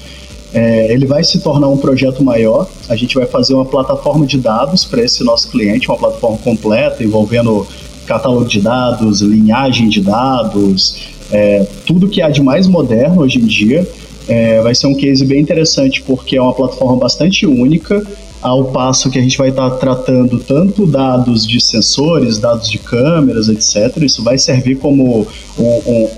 É, 0.53 0.93
ele 0.93 1.07
vai 1.07 1.25
se 1.25 1.41
tornar 1.41 1.69
um 1.69 1.79
projeto 1.79 2.23
maior. 2.23 2.69
A 2.87 2.95
gente 2.95 3.15
vai 3.15 3.25
fazer 3.25 3.55
uma 3.55 3.65
plataforma 3.65 4.27
de 4.27 4.37
dados 4.37 4.85
para 4.85 5.03
esse 5.03 5.25
nosso 5.25 5.51
cliente, 5.51 5.89
uma 5.89 5.97
plataforma 5.97 6.37
completa 6.37 7.03
envolvendo 7.03 7.67
catálogo 8.05 8.45
de 8.45 8.61
dados, 8.61 9.23
linhagem 9.23 9.89
de 9.89 10.03
dados, 10.03 10.99
é, 11.33 11.67
tudo 11.87 12.09
que 12.09 12.21
há 12.21 12.29
de 12.29 12.43
mais 12.43 12.67
moderno 12.67 13.23
hoje 13.23 13.39
em 13.39 13.47
dia. 13.47 13.89
É, 14.29 14.61
vai 14.61 14.75
ser 14.75 14.87
um 14.87 14.95
case 14.95 15.25
bem 15.25 15.41
interessante 15.41 16.03
porque 16.03 16.37
é 16.37 16.43
uma 16.43 16.53
plataforma 16.53 16.97
bastante 16.97 17.47
única 17.47 18.07
ao 18.43 18.67
passo 18.67 19.11
que 19.11 19.19
a 19.19 19.23
gente 19.23 19.37
vai 19.37 19.51
estar 19.51 19.71
tá 19.71 19.77
tratando 19.77 20.39
tanto 20.39 20.87
dados 20.87 21.47
de 21.47 21.61
sensores, 21.61 22.39
dados 22.39 22.71
de 22.71 22.79
câmeras, 22.79 23.49
etc. 23.49 24.03
Isso 24.03 24.23
vai 24.23 24.39
servir 24.39 24.77
como 24.79 25.27
um, 25.59 25.65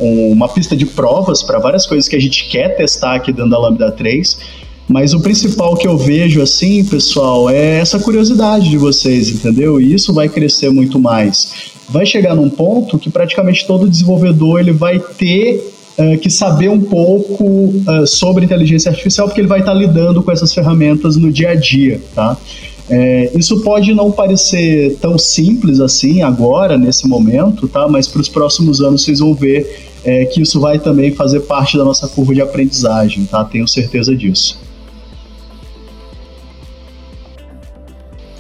um, 0.01 0.33
uma 0.33 0.49
pista 0.49 0.77
de 0.77 0.87
provas 0.87 1.43
para 1.43 1.59
várias 1.59 1.87
coisas 1.87 2.09
que 2.09 2.17
a 2.17 2.21
gente 2.21 2.49
quer 2.49 2.77
testar 2.77 3.15
aqui 3.17 3.33
dentro 3.33 3.51
da 3.51 3.59
Lambda 3.59 3.91
3. 3.91 4.63
Mas 4.89 5.15
o 5.15 5.21
principal 5.21 5.77
que 5.77 5.87
eu 5.87 5.97
vejo 5.97 6.43
assim, 6.43 6.85
pessoal, 6.85 7.49
é 7.49 7.79
essa 7.79 7.99
curiosidade 7.99 8.69
de 8.69 8.77
vocês, 8.77 9.31
entendeu? 9.31 9.81
E 9.81 9.95
isso 9.95 10.13
vai 10.13 10.29
crescer 10.29 10.71
muito 10.71 10.99
mais. 10.99 11.73
Vai 11.89 12.05
chegar 12.05 12.35
num 12.35 12.51
ponto 12.51 12.99
que 12.99 13.11
praticamente 13.11 13.67
todo 13.67 13.89
desenvolvedor 13.89 14.61
ele 14.61 14.73
vai 14.73 14.99
ter 14.99 15.73
uh, 15.99 16.19
que 16.19 16.31
saber 16.31 16.69
um 16.69 16.81
pouco 16.81 17.45
uh, 17.45 18.07
sobre 18.07 18.45
inteligência 18.45 18.91
artificial, 18.91 19.27
porque 19.27 19.41
ele 19.41 19.49
vai 19.49 19.61
estar 19.61 19.75
lidando 19.75 20.23
com 20.23 20.31
essas 20.31 20.53
ferramentas 20.53 21.17
no 21.17 21.31
dia 21.31 21.51
a 21.51 21.55
dia, 21.55 22.01
tá? 22.15 22.37
É, 22.91 23.31
isso 23.35 23.63
pode 23.63 23.95
não 23.95 24.11
parecer 24.11 24.99
tão 25.01 25.17
simples 25.17 25.81
assim 25.81 26.23
agora, 26.23 26.77
nesse 26.77 27.07
momento, 27.07 27.69
tá? 27.69 27.87
Mas 27.89 28.09
para 28.09 28.21
os 28.21 28.29
próximos 28.29 28.81
anos 28.81 29.05
vocês 29.05 29.21
vão 29.21 29.35
ver 29.35 29.89
é, 30.05 30.25
que 30.27 30.43
isso 30.43 30.61
vai 30.61 30.79
também 30.79 31.15
fazer 31.15 31.41
parte 31.41 31.79
da 31.79 31.85
nossa 31.85 32.09
curva 32.09 32.35
de 32.35 32.43
aprendizagem, 32.43 33.25
tá? 33.25 33.45
Tenho 33.45 33.67
certeza 33.69 34.15
disso. 34.15 34.61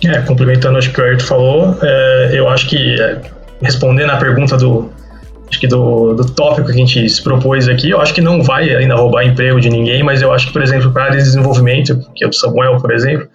É, 0.05 0.21
complementando 0.23 0.79
acho 0.79 0.93
que 0.93 1.01
o 1.01 1.05
Ayrton 1.05 1.25
falou, 1.25 1.77
é, 1.81 2.33
eu 2.35 2.49
acho 2.49 2.69
que 2.69 2.97
respondendo 3.63 4.11
à 4.11 4.17
pergunta 4.17 4.57
do, 4.57 4.91
acho 5.53 5.61
que 5.61 5.67
do, 5.67 6.15
do 6.15 6.25
tópico 6.25 6.67
que 6.67 6.73
a 6.73 6.77
gente 6.77 7.09
se 7.09 7.23
propôs 7.23 7.69
aqui, 7.69 7.91
eu 7.91 8.01
acho 8.01 8.15
que 8.15 8.23
não 8.23 8.43
vai 8.43 8.75
ainda 8.75 8.95
roubar 8.95 9.25
emprego 9.25 9.61
de 9.61 9.69
ninguém, 9.69 10.03
mas 10.03 10.23
eu 10.23 10.33
acho 10.33 10.47
que, 10.47 10.53
por 10.53 10.63
exemplo, 10.63 10.91
para 10.91 11.05
área 11.05 11.19
de 11.19 11.25
desenvolvimento, 11.25 12.01
que 12.15 12.25
é 12.25 12.29
o 12.29 12.33
Samuel, 12.33 12.79
por 12.79 12.91
exemplo, 12.91 13.29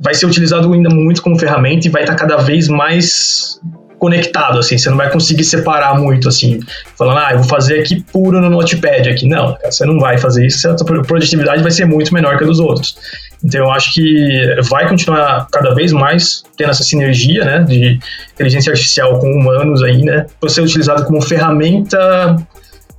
vai 0.00 0.14
ser 0.14 0.26
utilizado 0.26 0.70
ainda 0.72 0.90
muito 0.90 1.22
como 1.22 1.38
ferramenta 1.38 1.86
e 1.86 1.90
vai 1.90 2.02
estar 2.02 2.16
cada 2.16 2.38
vez 2.38 2.66
mais 2.66 3.60
conectado, 4.00 4.58
assim, 4.58 4.76
você 4.76 4.90
não 4.90 4.96
vai 4.96 5.10
conseguir 5.10 5.44
separar 5.44 5.98
muito, 5.98 6.28
assim, 6.28 6.58
falando, 6.98 7.18
ah, 7.18 7.28
eu 7.30 7.38
vou 7.38 7.48
fazer 7.48 7.80
aqui 7.80 8.02
puro 8.12 8.40
no 8.40 8.50
Notepad 8.50 9.08
aqui. 9.08 9.26
Não, 9.26 9.56
você 9.64 9.86
não 9.86 9.98
vai 9.98 10.18
fazer 10.18 10.44
isso, 10.44 10.68
a 10.68 10.76
sua 10.76 11.02
produtividade 11.04 11.62
vai 11.62 11.70
ser 11.70 11.86
muito 11.86 12.12
menor 12.12 12.36
que 12.36 12.44
a 12.44 12.46
dos 12.46 12.58
outros. 12.58 12.96
Então, 13.44 13.60
eu 13.60 13.70
acho 13.70 13.92
que 13.92 14.56
vai 14.70 14.88
continuar 14.88 15.46
cada 15.52 15.74
vez 15.74 15.92
mais 15.92 16.42
tendo 16.56 16.70
essa 16.70 16.82
sinergia, 16.82 17.44
né, 17.44 17.58
de 17.60 17.98
inteligência 18.32 18.70
artificial 18.70 19.18
com 19.18 19.30
humanos 19.30 19.82
aí, 19.82 20.02
né, 20.02 20.26
para 20.40 20.48
ser 20.48 20.62
utilizado 20.62 21.04
como 21.04 21.20
ferramenta 21.20 22.36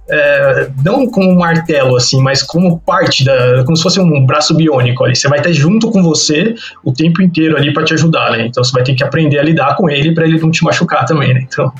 é, 0.08 0.70
não 0.84 1.10
como 1.10 1.32
um 1.32 1.36
martelo, 1.36 1.96
assim, 1.96 2.22
mas 2.22 2.44
como 2.44 2.80
parte 2.80 3.24
da. 3.24 3.64
como 3.64 3.76
se 3.76 3.82
fosse 3.82 4.00
um 4.00 4.26
braço 4.26 4.54
biônico 4.54 5.04
ali. 5.04 5.16
Você 5.16 5.28
vai 5.28 5.40
estar 5.40 5.52
junto 5.52 5.90
com 5.92 6.04
você 6.04 6.54
o 6.84 6.94
tempo 6.94 7.22
inteiro 7.22 7.58
ali 7.58 7.74
para 7.74 7.84
te 7.84 7.94
ajudar, 7.96 8.32
né? 8.32 8.46
Então 8.46 8.64
você 8.64 8.72
vai 8.72 8.84
ter 8.84 8.94
que 8.94 9.04
aprender 9.04 9.40
a 9.40 9.44
lidar 9.44 9.76
com 9.76 9.90
ele 9.90 10.14
para 10.14 10.26
ele 10.26 10.40
não 10.40 10.52
te 10.52 10.64
machucar 10.64 11.06
também, 11.06 11.34
né? 11.34 11.42
Então. 11.48 11.72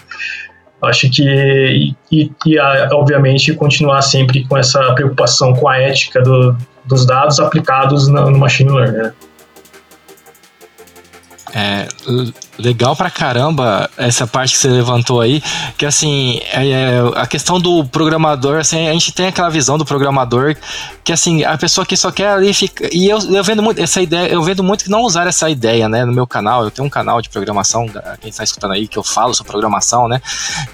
Acho 0.82 1.10
que, 1.10 1.24
e, 1.24 1.96
e, 2.12 2.32
e 2.46 2.60
obviamente, 2.92 3.54
continuar 3.54 4.04
sempre 4.04 4.44
com 4.44 4.56
essa 4.56 4.94
preocupação 4.94 5.54
com 5.54 5.68
a 5.68 5.78
ética 5.78 6.22
do, 6.22 6.56
dos 6.86 7.06
dados 7.06 7.40
aplicados 7.40 8.08
no, 8.08 8.32
machine 8.38 8.72
learning. 8.72 8.98
Né? 8.98 9.14
É, 11.58 11.88
legal 12.60 12.98
pra 12.98 13.10
caramba 13.10 13.90
essa 13.96 14.28
parte 14.28 14.52
que 14.52 14.60
você 14.60 14.68
levantou 14.68 15.22
aí, 15.22 15.42
que 15.78 15.86
assim, 15.86 16.42
é, 16.52 16.70
é, 16.70 17.00
a 17.16 17.26
questão 17.26 17.62
do 17.62 17.86
programador, 17.86 18.58
assim, 18.58 18.90
a 18.90 18.92
gente 18.92 19.14
tem 19.14 19.28
aquela 19.28 19.50
visão 19.50 19.78
do 19.78 19.86
programador 19.86 20.58
que 21.02 21.14
assim, 21.14 21.44
a 21.44 21.58
pessoa 21.58 21.86
que 21.86 21.96
só 21.96 22.12
quer 22.12 22.30
ali 22.30 22.54
fica. 22.54 22.90
E 22.92 23.08
eu, 23.08 23.20
eu 23.20 23.44
vendo 23.44 23.62
muito 23.62 23.80
essa 23.80 24.02
ideia, 24.02 24.28
eu 24.28 24.42
vendo 24.42 24.64
muito 24.64 24.84
que 24.84 24.90
não 24.90 25.04
usar 25.04 25.28
essa 25.28 25.50
ideia, 25.50 25.88
né, 25.88 26.04
no 26.04 26.12
meu 26.12 26.26
canal. 26.26 26.64
Eu 26.64 26.72
tenho 26.72 26.88
um 26.88 26.90
canal 26.90 27.22
de 27.22 27.30
programação, 27.30 27.86
quem 28.20 28.32
está 28.32 28.44
escutando 28.44 28.72
aí, 28.72 28.88
que 28.88 28.98
eu 28.98 29.04
falo 29.04 29.34
sobre 29.34 29.52
programação, 29.52 30.08
né? 30.08 30.20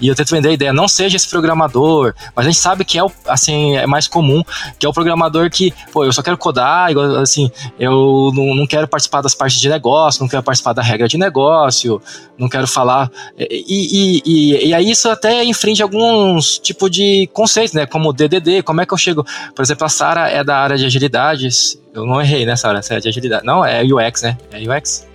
E 0.00 0.08
eu 0.08 0.14
tento 0.14 0.30
vender 0.30 0.48
a 0.48 0.52
ideia, 0.52 0.72
não 0.72 0.88
seja 0.88 1.16
esse 1.16 1.28
programador, 1.28 2.14
mas 2.34 2.46
a 2.46 2.50
gente 2.50 2.58
sabe 2.58 2.84
que 2.84 2.98
é 2.98 3.04
o, 3.04 3.12
assim, 3.28 3.76
é 3.76 3.86
mais 3.86 4.08
comum, 4.08 4.42
que 4.78 4.86
é 4.86 4.88
o 4.88 4.92
programador 4.92 5.50
que, 5.50 5.72
pô, 5.92 6.04
eu 6.04 6.12
só 6.12 6.22
quero 6.22 6.38
codar, 6.38 6.88
assim, 7.20 7.50
eu 7.78 8.32
não, 8.34 8.54
não 8.54 8.66
quero 8.66 8.88
participar 8.88 9.20
das 9.20 9.34
partes 9.34 9.60
de 9.60 9.68
negócio, 9.68 10.22
não 10.22 10.28
quero 10.28 10.42
participar 10.42 10.71
da 10.72 10.82
regra 10.82 11.08
de 11.08 11.18
negócio, 11.18 12.00
não 12.38 12.48
quero 12.48 12.66
falar. 12.66 13.10
E, 13.38 13.64
e, 13.68 14.22
e, 14.24 14.68
e 14.68 14.74
aí 14.74 14.90
isso 14.90 15.08
até 15.08 15.44
infringe 15.44 15.82
alguns 15.82 16.58
tipo 16.58 16.88
de 16.88 17.28
conceitos, 17.32 17.72
né? 17.72 17.86
Como 17.86 18.12
DDD, 18.12 18.62
como 18.62 18.80
é 18.80 18.86
que 18.86 18.92
eu 18.92 18.98
chego? 18.98 19.24
Por 19.54 19.62
exemplo, 19.62 19.84
a 19.84 19.88
Sara 19.88 20.28
é 20.28 20.42
da 20.42 20.58
área 20.58 20.76
de 20.76 20.84
agilidades. 20.84 21.80
Eu 21.94 22.06
não 22.06 22.20
errei, 22.20 22.46
né, 22.46 22.56
Sara? 22.56 22.82
Você 22.82 22.94
é 22.94 23.00
de 23.00 23.08
agilidade. 23.08 23.44
Não, 23.44 23.64
é 23.64 23.82
UX, 23.82 24.22
né? 24.22 24.36
É 24.52 24.58
UX? 24.58 25.11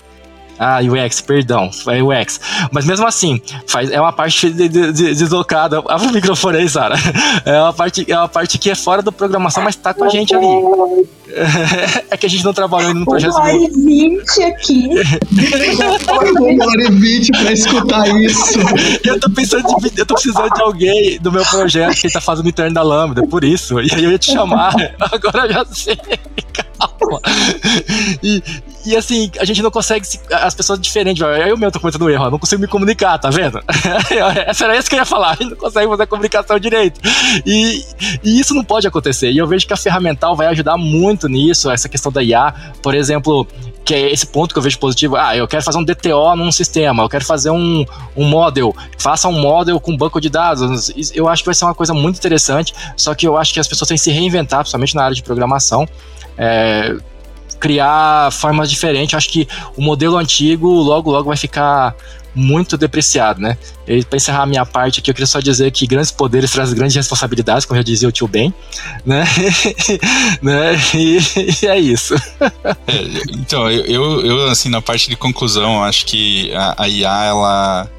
Ah, 0.60 0.80
UX, 0.82 1.22
perdão, 1.22 1.70
é 1.88 2.02
UX. 2.02 2.40
Mas 2.72 2.86
mesmo 2.86 3.06
assim, 3.06 3.42
faz, 3.68 3.92
é 3.92 4.00
uma 4.00 4.12
parte 4.12 4.50
de, 4.50 4.68
de, 4.68 4.92
de, 4.92 5.16
deslocada. 5.16 5.84
Ah, 5.88 5.98
o 5.98 6.12
microfone 6.12 6.58
aí, 6.58 6.70
Sara. 6.70 6.96
É 7.46 7.62
uma 7.62 7.74
parte, 7.74 8.12
é 8.12 8.18
uma 8.18 8.28
parte 8.28 8.58
que 8.58 8.70
é 8.70 8.76
fora 8.76 9.02
da 9.02 9.12
programação, 9.12 9.64
mas 9.64 9.76
tá 9.76 9.94
com 9.94 10.04
a 10.04 10.10
gente 10.10 10.36
ali. 10.36 10.48
É 12.10 12.16
que 12.16 12.26
a 12.26 12.30
gente 12.30 12.44
não 12.44 12.54
trabalhou 12.54 12.94
no 12.94 13.06
projeto. 13.06 13.32
Uma 13.32 13.42
hora 13.42 13.54
e 13.54 13.70
vinte 13.70 14.44
aqui. 14.44 14.88
Uma 16.32 16.66
hora 16.66 16.84
e 16.84 16.92
vinte 16.92 17.32
pra 17.32 17.52
escutar 17.52 18.08
isso. 18.22 18.60
Eu 19.04 19.20
tô 19.20 19.30
pensando, 19.30 19.64
de, 19.64 20.00
eu 20.00 20.06
tô 20.06 20.14
precisando 20.14 20.50
de 20.54 20.62
alguém 20.62 21.20
do 21.20 21.32
meu 21.32 21.44
projeto 21.46 21.96
que 21.96 22.10
tá 22.10 22.22
fazendo 22.22 22.46
o 22.46 22.50
interno 22.50 22.74
da 22.74 22.82
Lambda, 22.82 23.28
por 23.28 23.44
isso. 23.44 23.80
E 23.82 23.94
aí 23.94 24.04
eu 24.04 24.12
ia 24.12 24.18
te 24.18 24.32
chamar. 24.32 24.74
Agora 25.00 25.48
eu 25.48 25.54
já 25.54 25.66
sei. 25.66 25.98
Calma. 26.78 27.22
E, 28.24 28.44
e 28.86 28.96
assim, 28.96 29.32
a 29.40 29.46
gente 29.46 29.62
não 29.62 29.72
consegue. 29.72 30.06
Se, 30.06 30.20
as 30.32 30.54
pessoas 30.54 30.80
diferentes, 30.80 31.22
eu 31.22 31.58
mesmo 31.58 31.72
tô 31.72 31.80
cometendo 31.80 32.10
erro, 32.10 32.26
eu 32.26 32.32
não 32.32 32.40
consigo 32.40 32.62
me 32.62 32.68
comunicar, 32.68 33.18
tá 33.18 33.30
vendo? 33.30 33.60
Essa 34.46 34.66
era 34.66 34.78
isso 34.78 34.90
que 34.90 34.96
eu 34.96 35.00
ia 35.00 35.06
falar, 35.06 35.32
a 35.32 35.36
gente 35.36 35.52
não 35.52 35.58
consegue 35.58 35.88
fazer 35.88 36.04
a 36.04 36.08
comunicação 36.08 36.60
direito. 36.60 37.00
E, 37.46 37.86
e 38.24 38.40
isso 38.40 38.54
não 38.54 38.64
pode 38.64 38.88
acontecer. 38.88 39.32
E 39.32 39.38
eu 39.38 39.48
vejo 39.48 39.66
que 39.66 39.74
a 39.74 39.78
ferramental 39.78 40.36
vai 40.36 40.48
ajudar 40.48 40.78
muito 40.78 41.28
nisso, 41.28 41.70
essa 41.70 41.88
questão 41.88 42.12
da 42.12 42.24
IA. 42.24 42.54
Por 42.82 42.94
exemplo, 42.96 43.48
que 43.88 43.94
é 43.94 44.12
esse 44.12 44.28
ponto 44.28 44.54
que 44.54 44.60
eu 44.60 44.64
vejo 44.64 44.78
positivo. 44.80 45.16
Ah, 45.16 45.36
eu 45.36 45.48
quero 45.48 45.64
fazer 45.64 45.78
um 45.78 45.84
DTO 45.84 46.36
num 46.36 46.52
sistema, 46.52 47.04
eu 47.04 47.10
quero 47.10 47.24
fazer 47.24 47.52
um, 47.52 47.86
um 48.18 48.26
model, 48.26 48.76
faça 48.98 49.30
um 49.30 49.40
model 49.40 49.80
com 49.80 49.96
banco 49.96 50.20
de 50.20 50.30
dados. 50.30 50.92
Eu 51.14 51.30
acho 51.30 51.42
que 51.42 51.46
vai 51.46 51.56
ser 51.56 51.64
uma 51.64 51.74
coisa 51.74 51.94
muito 51.94 52.18
interessante, 52.18 52.74
só 52.98 53.16
que 53.16 53.26
eu 53.26 53.38
acho 53.38 53.54
que 53.54 53.62
as 53.62 53.68
pessoas 53.68 53.88
têm 53.88 53.96
que 53.96 54.04
se 54.04 54.12
reinventar, 54.12 54.60
principalmente 54.60 54.94
na 54.94 55.04
área 55.04 55.16
de 55.16 55.24
programação. 55.24 55.88
É, 56.38 56.96
criar 57.60 58.32
formas 58.32 58.70
diferentes. 58.70 59.14
Acho 59.14 59.30
que 59.30 59.48
o 59.76 59.82
modelo 59.82 60.18
antigo 60.18 60.68
logo, 60.68 61.12
logo 61.12 61.28
vai 61.28 61.38
ficar 61.38 61.96
muito 62.38 62.78
depreciado, 62.78 63.42
né? 63.42 63.58
E 63.88 64.06
para 64.06 64.16
encerrar 64.16 64.44
a 64.44 64.46
minha 64.46 64.64
parte 64.64 65.00
aqui, 65.00 65.10
eu 65.10 65.14
queria 65.16 65.26
só 65.26 65.40
dizer 65.40 65.72
que 65.72 65.88
grandes 65.88 66.12
poderes 66.12 66.52
trazem 66.52 66.76
grandes 66.76 66.96
responsabilidades, 66.96 67.66
como 67.66 67.78
já 67.80 67.84
dizia 67.84 68.08
o 68.08 68.12
tio 68.12 68.28
Ben, 68.28 68.54
né? 69.04 69.24
né? 70.42 70.80
E, 70.94 71.18
e, 71.64 71.66
é 71.66 71.80
isso. 71.80 72.14
É, 72.14 73.04
então, 73.34 73.70
eu, 73.72 74.22
eu, 74.24 74.48
assim, 74.50 74.70
na 74.70 74.82
parte 74.82 75.10
de 75.10 75.16
conclusão, 75.16 75.84
acho 75.84 76.06
que 76.06 76.54
a, 76.54 76.84
a 76.84 76.88
IA, 76.88 77.24
ela 77.26 77.90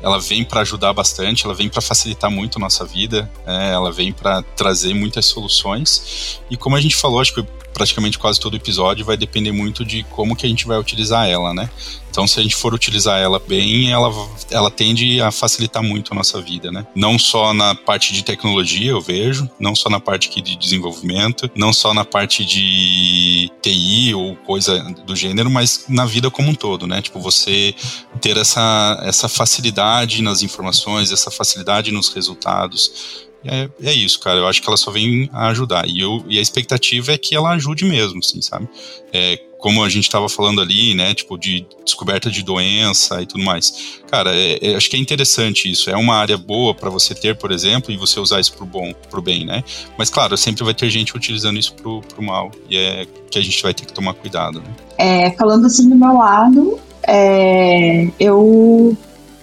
ela 0.00 0.20
vem 0.20 0.44
para 0.44 0.60
ajudar 0.60 0.92
bastante, 0.92 1.44
ela 1.44 1.54
vem 1.54 1.68
para 1.68 1.80
facilitar 1.80 2.30
muito 2.30 2.56
a 2.56 2.60
nossa 2.60 2.84
vida, 2.84 3.28
é, 3.44 3.72
ela 3.72 3.90
vem 3.90 4.12
para 4.12 4.42
trazer 4.54 4.94
muitas 4.94 5.26
soluções. 5.26 6.40
E 6.48 6.56
como 6.56 6.76
a 6.76 6.80
gente 6.80 6.94
falou, 6.94 7.20
acho 7.20 7.34
que 7.34 7.44
praticamente 7.72 8.18
quase 8.18 8.40
todo 8.40 8.56
episódio 8.56 9.04
vai 9.04 9.16
depender 9.16 9.52
muito 9.52 9.84
de 9.84 10.02
como 10.04 10.34
que 10.34 10.46
a 10.46 10.48
gente 10.48 10.66
vai 10.66 10.78
utilizar 10.78 11.28
ela, 11.28 11.54
né? 11.54 11.70
Então, 12.10 12.26
se 12.26 12.40
a 12.40 12.42
gente 12.42 12.56
for 12.56 12.74
utilizar 12.74 13.20
ela 13.20 13.38
bem, 13.38 13.92
ela, 13.92 14.10
ela 14.50 14.70
tende 14.70 15.20
a 15.20 15.30
facilitar 15.30 15.82
muito 15.82 16.12
a 16.12 16.16
nossa 16.16 16.40
vida, 16.40 16.72
né? 16.72 16.86
Não 16.94 17.18
só 17.18 17.54
na 17.54 17.74
parte 17.74 18.12
de 18.12 18.24
tecnologia, 18.24 18.90
eu 18.90 19.00
vejo, 19.00 19.48
não 19.60 19.74
só 19.74 19.88
na 19.88 20.00
parte 20.00 20.42
de 20.42 20.56
desenvolvimento, 20.56 21.48
não 21.54 21.72
só 21.72 21.94
na 21.94 22.04
parte 22.04 22.44
de 22.44 23.50
TI 23.62 24.14
ou 24.14 24.34
coisa 24.36 24.82
do 25.06 25.14
gênero, 25.14 25.50
mas 25.50 25.84
na 25.88 26.06
vida 26.06 26.30
como 26.30 26.50
um 26.50 26.54
todo, 26.54 26.86
né? 26.86 27.00
Tipo, 27.00 27.20
você 27.20 27.74
ter 28.20 28.36
essa, 28.36 29.00
essa 29.04 29.28
facilidade 29.28 30.22
nas 30.22 30.42
informações, 30.42 31.12
essa 31.12 31.30
facilidade 31.30 31.92
nos 31.92 32.08
resultados, 32.08 33.27
é, 33.44 33.68
é 33.82 33.92
isso, 33.92 34.20
cara. 34.20 34.38
Eu 34.38 34.46
acho 34.46 34.60
que 34.60 34.68
ela 34.68 34.76
só 34.76 34.90
vem 34.90 35.28
a 35.32 35.48
ajudar. 35.48 35.86
E, 35.88 36.00
eu, 36.00 36.24
e 36.28 36.38
a 36.38 36.42
expectativa 36.42 37.12
é 37.12 37.18
que 37.18 37.34
ela 37.34 37.50
ajude 37.50 37.84
mesmo, 37.84 38.18
assim, 38.18 38.42
sabe? 38.42 38.68
É, 39.12 39.36
como 39.58 39.82
a 39.82 39.88
gente 39.88 40.04
estava 40.04 40.28
falando 40.28 40.60
ali, 40.60 40.94
né? 40.94 41.14
Tipo, 41.14 41.36
de 41.38 41.66
descoberta 41.84 42.30
de 42.30 42.42
doença 42.42 43.20
e 43.22 43.26
tudo 43.26 43.42
mais. 43.42 44.00
Cara, 44.10 44.34
é, 44.34 44.58
é, 44.60 44.76
acho 44.76 44.90
que 44.90 44.96
é 44.96 44.98
interessante 44.98 45.70
isso. 45.70 45.90
É 45.90 45.96
uma 45.96 46.16
área 46.16 46.36
boa 46.36 46.74
para 46.74 46.90
você 46.90 47.14
ter, 47.14 47.36
por 47.36 47.50
exemplo, 47.50 47.92
e 47.92 47.96
você 47.96 48.18
usar 48.20 48.40
isso 48.40 48.52
pro 48.54 48.66
bom, 48.66 48.92
pro 49.10 49.22
bem, 49.22 49.44
né? 49.44 49.62
Mas, 49.96 50.10
claro, 50.10 50.36
sempre 50.36 50.64
vai 50.64 50.74
ter 50.74 50.90
gente 50.90 51.16
utilizando 51.16 51.58
isso 51.58 51.74
pro, 51.74 52.00
pro 52.02 52.22
mal. 52.22 52.50
E 52.68 52.76
é 52.76 53.06
que 53.30 53.38
a 53.38 53.42
gente 53.42 53.62
vai 53.62 53.74
ter 53.74 53.84
que 53.84 53.92
tomar 53.92 54.14
cuidado, 54.14 54.60
né? 54.60 54.74
É, 54.96 55.30
falando 55.32 55.66
assim 55.66 55.88
do 55.88 55.96
meu 55.96 56.14
lado, 56.14 56.80
é, 57.06 58.08
eu 58.18 58.96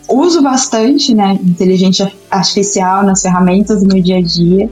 uso 0.09 0.41
bastante, 0.41 1.13
né, 1.13 1.39
inteligência 1.43 2.11
artificial 2.29 3.03
nas 3.03 3.21
ferramentas 3.21 3.81
do 3.81 3.87
meu 3.87 4.01
dia 4.01 4.17
a 4.17 4.21
dia. 4.21 4.69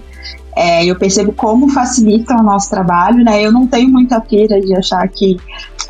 É, 0.56 0.86
eu 0.86 0.96
percebo 0.96 1.34
como 1.34 1.70
facilita 1.70 2.36
o 2.36 2.44
nosso 2.44 2.70
trabalho, 2.70 3.24
né? 3.24 3.42
Eu 3.42 3.52
não 3.52 3.66
tenho 3.66 3.90
muita 3.90 4.22
pira 4.22 4.62
de 4.62 4.76
achar 4.76 5.08
que 5.08 5.38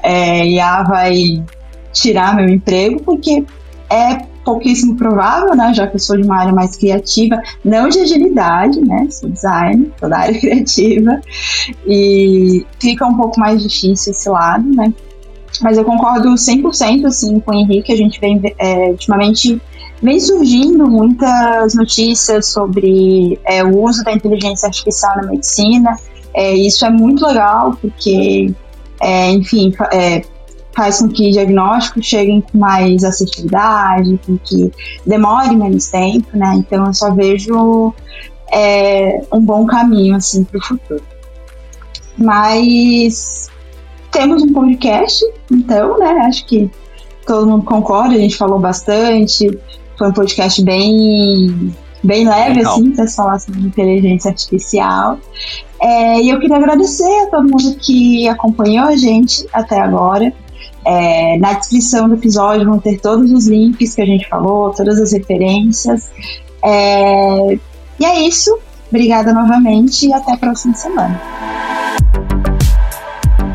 é, 0.01 0.47
IA 0.47 0.83
vai 0.83 1.43
tirar 1.91 2.35
meu 2.35 2.47
emprego, 2.47 3.01
porque 3.03 3.43
é 3.89 4.15
pouquíssimo 4.43 4.95
provável, 4.95 5.55
né? 5.55 5.73
Já 5.73 5.87
que 5.87 5.95
eu 5.95 5.99
sou 5.99 6.17
de 6.17 6.23
uma 6.23 6.37
área 6.37 6.53
mais 6.53 6.75
criativa, 6.75 7.41
não 7.63 7.89
de 7.89 7.99
agilidade, 7.99 8.79
né? 8.81 9.07
Sou 9.09 9.29
design, 9.29 9.91
sou 9.99 10.09
da 10.09 10.19
área 10.19 10.37
criativa, 10.39 11.21
e 11.85 12.65
fica 12.79 13.05
um 13.05 13.15
pouco 13.15 13.39
mais 13.39 13.61
difícil 13.61 14.11
esse 14.11 14.29
lado, 14.29 14.67
né? 14.69 14.93
Mas 15.61 15.77
eu 15.77 15.83
concordo 15.83 16.29
100% 16.29 17.05
assim, 17.05 17.39
com 17.39 17.51
o 17.51 17.55
Henrique, 17.55 17.93
a 17.93 17.95
gente 17.95 18.19
vem 18.19 18.41
é, 18.57 18.89
ultimamente 18.89 19.61
vem 20.01 20.19
surgindo 20.19 20.85
muitas 20.85 21.73
notícias 21.75 22.47
sobre 22.47 23.39
é, 23.45 23.63
o 23.63 23.81
uso 23.81 24.03
da 24.03 24.11
inteligência 24.11 24.67
artificial 24.67 25.15
na 25.15 25.23
medicina. 25.23 25.95
É, 26.33 26.53
isso 26.53 26.85
é 26.85 26.89
muito 26.89 27.25
legal, 27.25 27.77
porque, 27.79 28.53
é, 28.99 29.31
enfim, 29.31 29.73
é, 29.93 30.23
faz 30.75 30.99
com 30.99 31.07
que 31.07 31.31
diagnósticos 31.31 32.05
cheguem 32.05 32.41
com 32.41 32.57
mais 32.57 33.03
assertividade, 33.03 34.19
com 34.25 34.37
que 34.37 34.71
demore 35.05 35.55
menos 35.55 35.87
tempo, 35.87 36.27
né? 36.33 36.55
Então 36.55 36.85
eu 36.85 36.93
só 36.93 37.13
vejo 37.13 37.93
é, 38.51 39.21
um 39.31 39.39
bom 39.39 39.65
caminho 39.65 40.15
assim 40.15 40.43
para 40.43 40.57
o 40.57 40.63
futuro. 40.63 41.03
Mas 42.17 43.49
temos 44.13 44.43
um 44.43 44.53
podcast, 44.53 45.25
então, 45.51 45.97
né? 45.97 46.21
Acho 46.27 46.45
que 46.45 46.71
todo 47.25 47.49
mundo 47.49 47.65
concorda, 47.65 48.15
a 48.15 48.19
gente 48.19 48.37
falou 48.37 48.59
bastante. 48.59 49.59
Foi 49.97 50.09
um 50.09 50.13
podcast 50.13 50.63
bem, 50.63 51.75
bem 52.01 52.27
leve, 52.27 52.57
Legal. 52.57 52.73
assim, 52.73 52.91
para 52.91 53.07
falar 53.07 53.39
sobre 53.39 53.59
inteligência 53.61 54.29
artificial. 54.29 55.17
É, 55.81 56.21
e 56.21 56.29
eu 56.29 56.39
queria 56.39 56.57
agradecer 56.57 57.23
a 57.23 57.27
todo 57.27 57.49
mundo 57.49 57.75
que 57.81 58.27
acompanhou 58.29 58.85
a 58.87 58.95
gente 58.95 59.45
até 59.51 59.81
agora. 59.81 60.31
É, 60.85 61.37
na 61.39 61.53
descrição 61.53 62.07
do 62.07 62.15
episódio 62.15 62.65
vão 62.65 62.77
ter 62.77 62.99
todos 62.99 63.31
os 63.31 63.47
links 63.47 63.95
que 63.95 64.01
a 64.01 64.05
gente 64.05 64.27
falou, 64.29 64.71
todas 64.71 64.99
as 64.99 65.11
referências. 65.11 66.09
É, 66.63 67.57
e 67.99 68.05
é 68.05 68.21
isso. 68.27 68.57
Obrigada 68.89 69.33
novamente 69.33 70.07
e 70.07 70.13
até 70.13 70.33
a 70.33 70.37
próxima 70.37 70.75
semana. 70.75 71.19